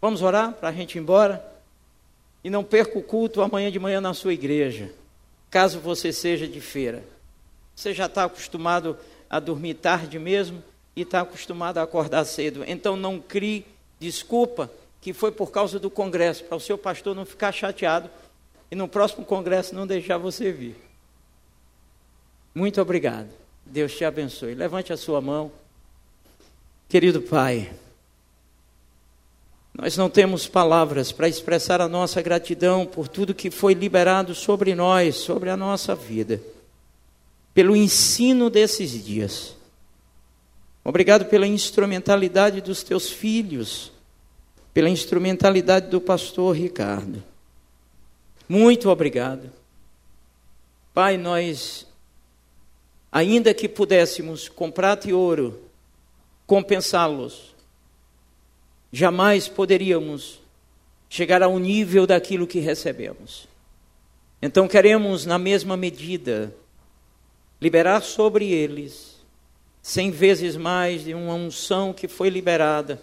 Vamos 0.00 0.22
orar 0.22 0.54
para 0.54 0.70
a 0.70 0.72
gente 0.72 0.96
ir 0.96 1.00
embora? 1.00 1.46
E 2.42 2.48
não 2.48 2.64
perca 2.64 2.98
o 2.98 3.02
culto 3.02 3.42
amanhã 3.42 3.70
de 3.70 3.78
manhã 3.78 4.00
na 4.00 4.14
sua 4.14 4.32
igreja, 4.32 4.90
caso 5.50 5.78
você 5.78 6.12
seja 6.12 6.48
de 6.48 6.60
feira. 6.60 7.04
Você 7.76 7.92
já 7.92 8.06
está 8.06 8.24
acostumado 8.24 8.96
a 9.28 9.38
dormir 9.38 9.74
tarde 9.74 10.18
mesmo? 10.18 10.62
E 10.94 11.02
está 11.02 11.20
acostumado 11.20 11.78
a 11.78 11.82
acordar 11.82 12.24
cedo. 12.24 12.64
Então 12.66 12.96
não 12.96 13.20
crie 13.20 13.66
desculpa 13.98 14.70
que 15.00 15.12
foi 15.12 15.32
por 15.32 15.50
causa 15.50 15.78
do 15.78 15.90
congresso, 15.90 16.44
para 16.44 16.56
o 16.56 16.60
seu 16.60 16.76
pastor 16.76 17.14
não 17.14 17.24
ficar 17.24 17.52
chateado 17.52 18.10
e 18.70 18.74
no 18.74 18.86
próximo 18.86 19.24
congresso 19.24 19.74
não 19.74 19.86
deixar 19.86 20.18
você 20.18 20.52
vir. 20.52 20.76
Muito 22.54 22.80
obrigado. 22.80 23.28
Deus 23.64 23.96
te 23.96 24.04
abençoe. 24.04 24.54
Levante 24.54 24.92
a 24.92 24.96
sua 24.96 25.20
mão. 25.20 25.52
Querido 26.88 27.22
Pai, 27.22 27.70
nós 29.72 29.96
não 29.96 30.10
temos 30.10 30.48
palavras 30.48 31.12
para 31.12 31.28
expressar 31.28 31.80
a 31.80 31.88
nossa 31.88 32.20
gratidão 32.20 32.84
por 32.84 33.06
tudo 33.06 33.34
que 33.34 33.50
foi 33.50 33.74
liberado 33.74 34.34
sobre 34.34 34.74
nós, 34.74 35.16
sobre 35.16 35.48
a 35.50 35.56
nossa 35.56 35.94
vida, 35.94 36.42
pelo 37.54 37.76
ensino 37.76 38.50
desses 38.50 39.04
dias. 39.04 39.54
Obrigado 40.84 41.26
pela 41.26 41.46
instrumentalidade 41.46 42.60
dos 42.60 42.82
teus 42.82 43.10
filhos, 43.10 43.92
pela 44.72 44.88
instrumentalidade 44.88 45.88
do 45.88 46.00
pastor 46.00 46.56
Ricardo. 46.56 47.22
Muito 48.48 48.88
obrigado. 48.88 49.52
Pai, 50.94 51.16
nós, 51.16 51.86
ainda 53.12 53.52
que 53.52 53.68
pudéssemos 53.68 54.48
com 54.48 54.70
prata 54.70 55.08
e 55.08 55.12
ouro 55.12 55.62
compensá-los, 56.46 57.54
jamais 58.92 59.46
poderíamos 59.46 60.40
chegar 61.08 61.42
ao 61.42 61.58
nível 61.58 62.06
daquilo 62.06 62.46
que 62.46 62.58
recebemos. 62.58 63.46
Então 64.42 64.66
queremos, 64.66 65.26
na 65.26 65.38
mesma 65.38 65.76
medida, 65.76 66.52
liberar 67.60 68.02
sobre 68.02 68.50
eles 68.50 69.09
cem 69.82 70.10
vezes 70.10 70.56
mais 70.56 71.04
de 71.04 71.14
uma 71.14 71.34
unção 71.34 71.92
que 71.92 72.08
foi 72.08 72.28
liberada. 72.28 73.00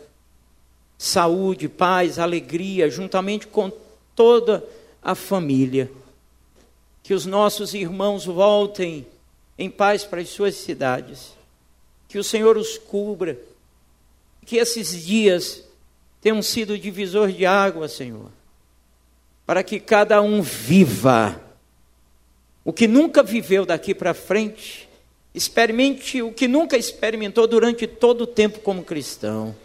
Saúde, 0.97 1.67
paz, 1.67 2.19
alegria, 2.19 2.89
juntamente 2.89 3.47
com 3.47 3.71
toda 4.15 4.63
a 5.01 5.15
família. 5.15 5.91
Que 7.03 7.13
os 7.13 7.25
nossos 7.25 7.73
irmãos 7.73 8.25
voltem 8.25 9.05
em 9.57 9.69
paz 9.69 10.03
para 10.03 10.21
as 10.21 10.29
suas 10.29 10.55
cidades. 10.55 11.33
Que 12.07 12.17
o 12.17 12.23
Senhor 12.23 12.57
os 12.57 12.77
cubra. 12.77 13.37
Que 14.45 14.57
esses 14.57 15.05
dias 15.05 15.63
tenham 16.21 16.41
sido 16.41 16.77
divisor 16.77 17.31
de 17.31 17.45
água, 17.45 17.87
Senhor. 17.87 18.31
Para 19.45 19.63
que 19.63 19.79
cada 19.79 20.21
um 20.21 20.41
viva 20.41 21.41
o 22.67 22.73
que 22.73 22.85
nunca 22.85 23.23
viveu 23.23 23.65
daqui 23.65 23.95
para 23.95 24.13
frente 24.13 24.86
Experimente 25.37 26.19
o 26.19 26.31
que 26.31 26.47
nunca 26.47 26.75
experimentou 26.75 27.45
durante 27.45 27.85
todo 27.85 28.21
o 28.21 28.27
tempo 28.27 28.59
como 28.59 28.83
cristão. 28.83 29.55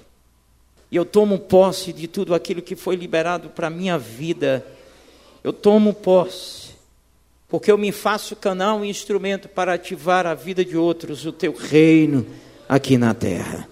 E 0.90 0.96
eu 0.96 1.06
tomo 1.06 1.38
posse 1.38 1.94
de 1.94 2.06
tudo 2.06 2.34
aquilo 2.34 2.60
que 2.60 2.76
foi 2.76 2.94
liberado 2.94 3.48
para 3.48 3.68
a 3.68 3.70
minha 3.70 3.96
vida. 3.96 4.62
Eu 5.42 5.50
tomo 5.50 5.94
posse. 5.94 6.72
porque 7.48 7.72
eu 7.72 7.78
me 7.78 7.90
faço 7.90 8.36
canal 8.36 8.84
e 8.84 8.90
instrumento 8.90 9.48
para 9.48 9.72
ativar 9.72 10.26
a 10.26 10.34
vida 10.34 10.62
de 10.62 10.76
outros, 10.76 11.24
o 11.24 11.32
teu 11.32 11.54
reino 11.54 12.26
aqui 12.68 12.98
na 12.98 13.14
terra. 13.14 13.66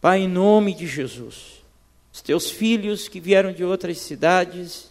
Pai, 0.00 0.20
em 0.20 0.28
nome 0.28 0.72
de 0.74 0.86
Jesus, 0.86 1.64
os 2.12 2.22
teus 2.22 2.48
filhos 2.48 3.08
que 3.08 3.18
vieram 3.18 3.52
de 3.52 3.64
outras 3.64 3.98
cidades, 3.98 4.90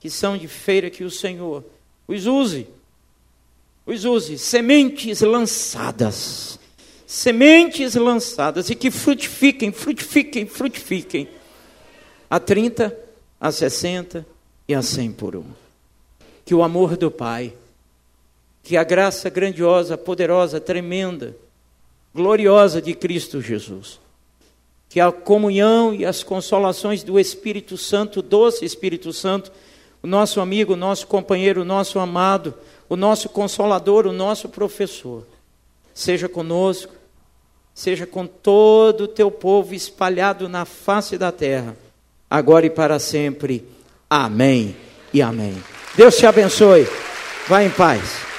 que 0.00 0.10
são 0.10 0.36
de 0.36 0.48
feira, 0.48 0.90
que 0.90 1.04
o 1.04 1.10
Senhor 1.10 1.64
os 2.06 2.26
use, 2.26 2.66
os 3.86 4.04
use, 4.04 4.36
sementes 4.36 5.20
lançadas, 5.20 6.58
sementes 7.06 7.94
lançadas, 7.94 8.68
e 8.68 8.74
que 8.74 8.90
frutifiquem, 8.90 9.70
frutifiquem, 9.70 10.44
frutifiquem, 10.44 11.28
a 12.28 12.40
30, 12.40 12.96
a 13.40 13.52
60 13.52 14.26
e 14.66 14.74
a 14.74 14.82
100 14.82 15.12
por 15.12 15.36
um. 15.36 15.44
Que 16.44 16.54
o 16.54 16.64
amor 16.64 16.96
do 16.96 17.10
Pai, 17.10 17.52
que 18.64 18.76
a 18.76 18.82
graça 18.82 19.30
grandiosa, 19.30 19.96
poderosa, 19.96 20.60
tremenda, 20.60 21.36
gloriosa 22.12 22.82
de 22.82 22.92
Cristo 22.92 23.40
Jesus, 23.40 24.00
que 24.88 24.98
a 24.98 25.12
comunhão 25.12 25.94
e 25.94 26.04
as 26.04 26.24
consolações 26.24 27.04
do 27.04 27.20
Espírito 27.20 27.76
Santo, 27.76 28.20
doce 28.20 28.64
Espírito 28.64 29.12
Santo, 29.12 29.52
o 30.02 30.06
nosso 30.06 30.40
amigo, 30.40 30.74
nosso 30.74 31.06
companheiro, 31.06 31.64
nosso 31.64 31.98
amado, 31.98 32.54
o 32.88 32.96
nosso 32.96 33.28
consolador, 33.28 34.06
o 34.06 34.12
nosso 34.12 34.48
professor, 34.48 35.26
seja 35.94 36.28
conosco, 36.28 36.92
seja 37.74 38.06
com 38.06 38.26
todo 38.26 39.02
o 39.02 39.08
teu 39.08 39.30
povo 39.30 39.74
espalhado 39.74 40.48
na 40.48 40.64
face 40.64 41.18
da 41.18 41.30
terra, 41.32 41.76
agora 42.30 42.66
e 42.66 42.70
para 42.70 42.98
sempre. 42.98 43.66
Amém 44.08 44.76
e 45.12 45.20
amém. 45.20 45.62
Deus 45.96 46.16
te 46.16 46.26
abençoe. 46.26 46.86
Vá 47.48 47.62
em 47.62 47.70
paz. 47.70 48.35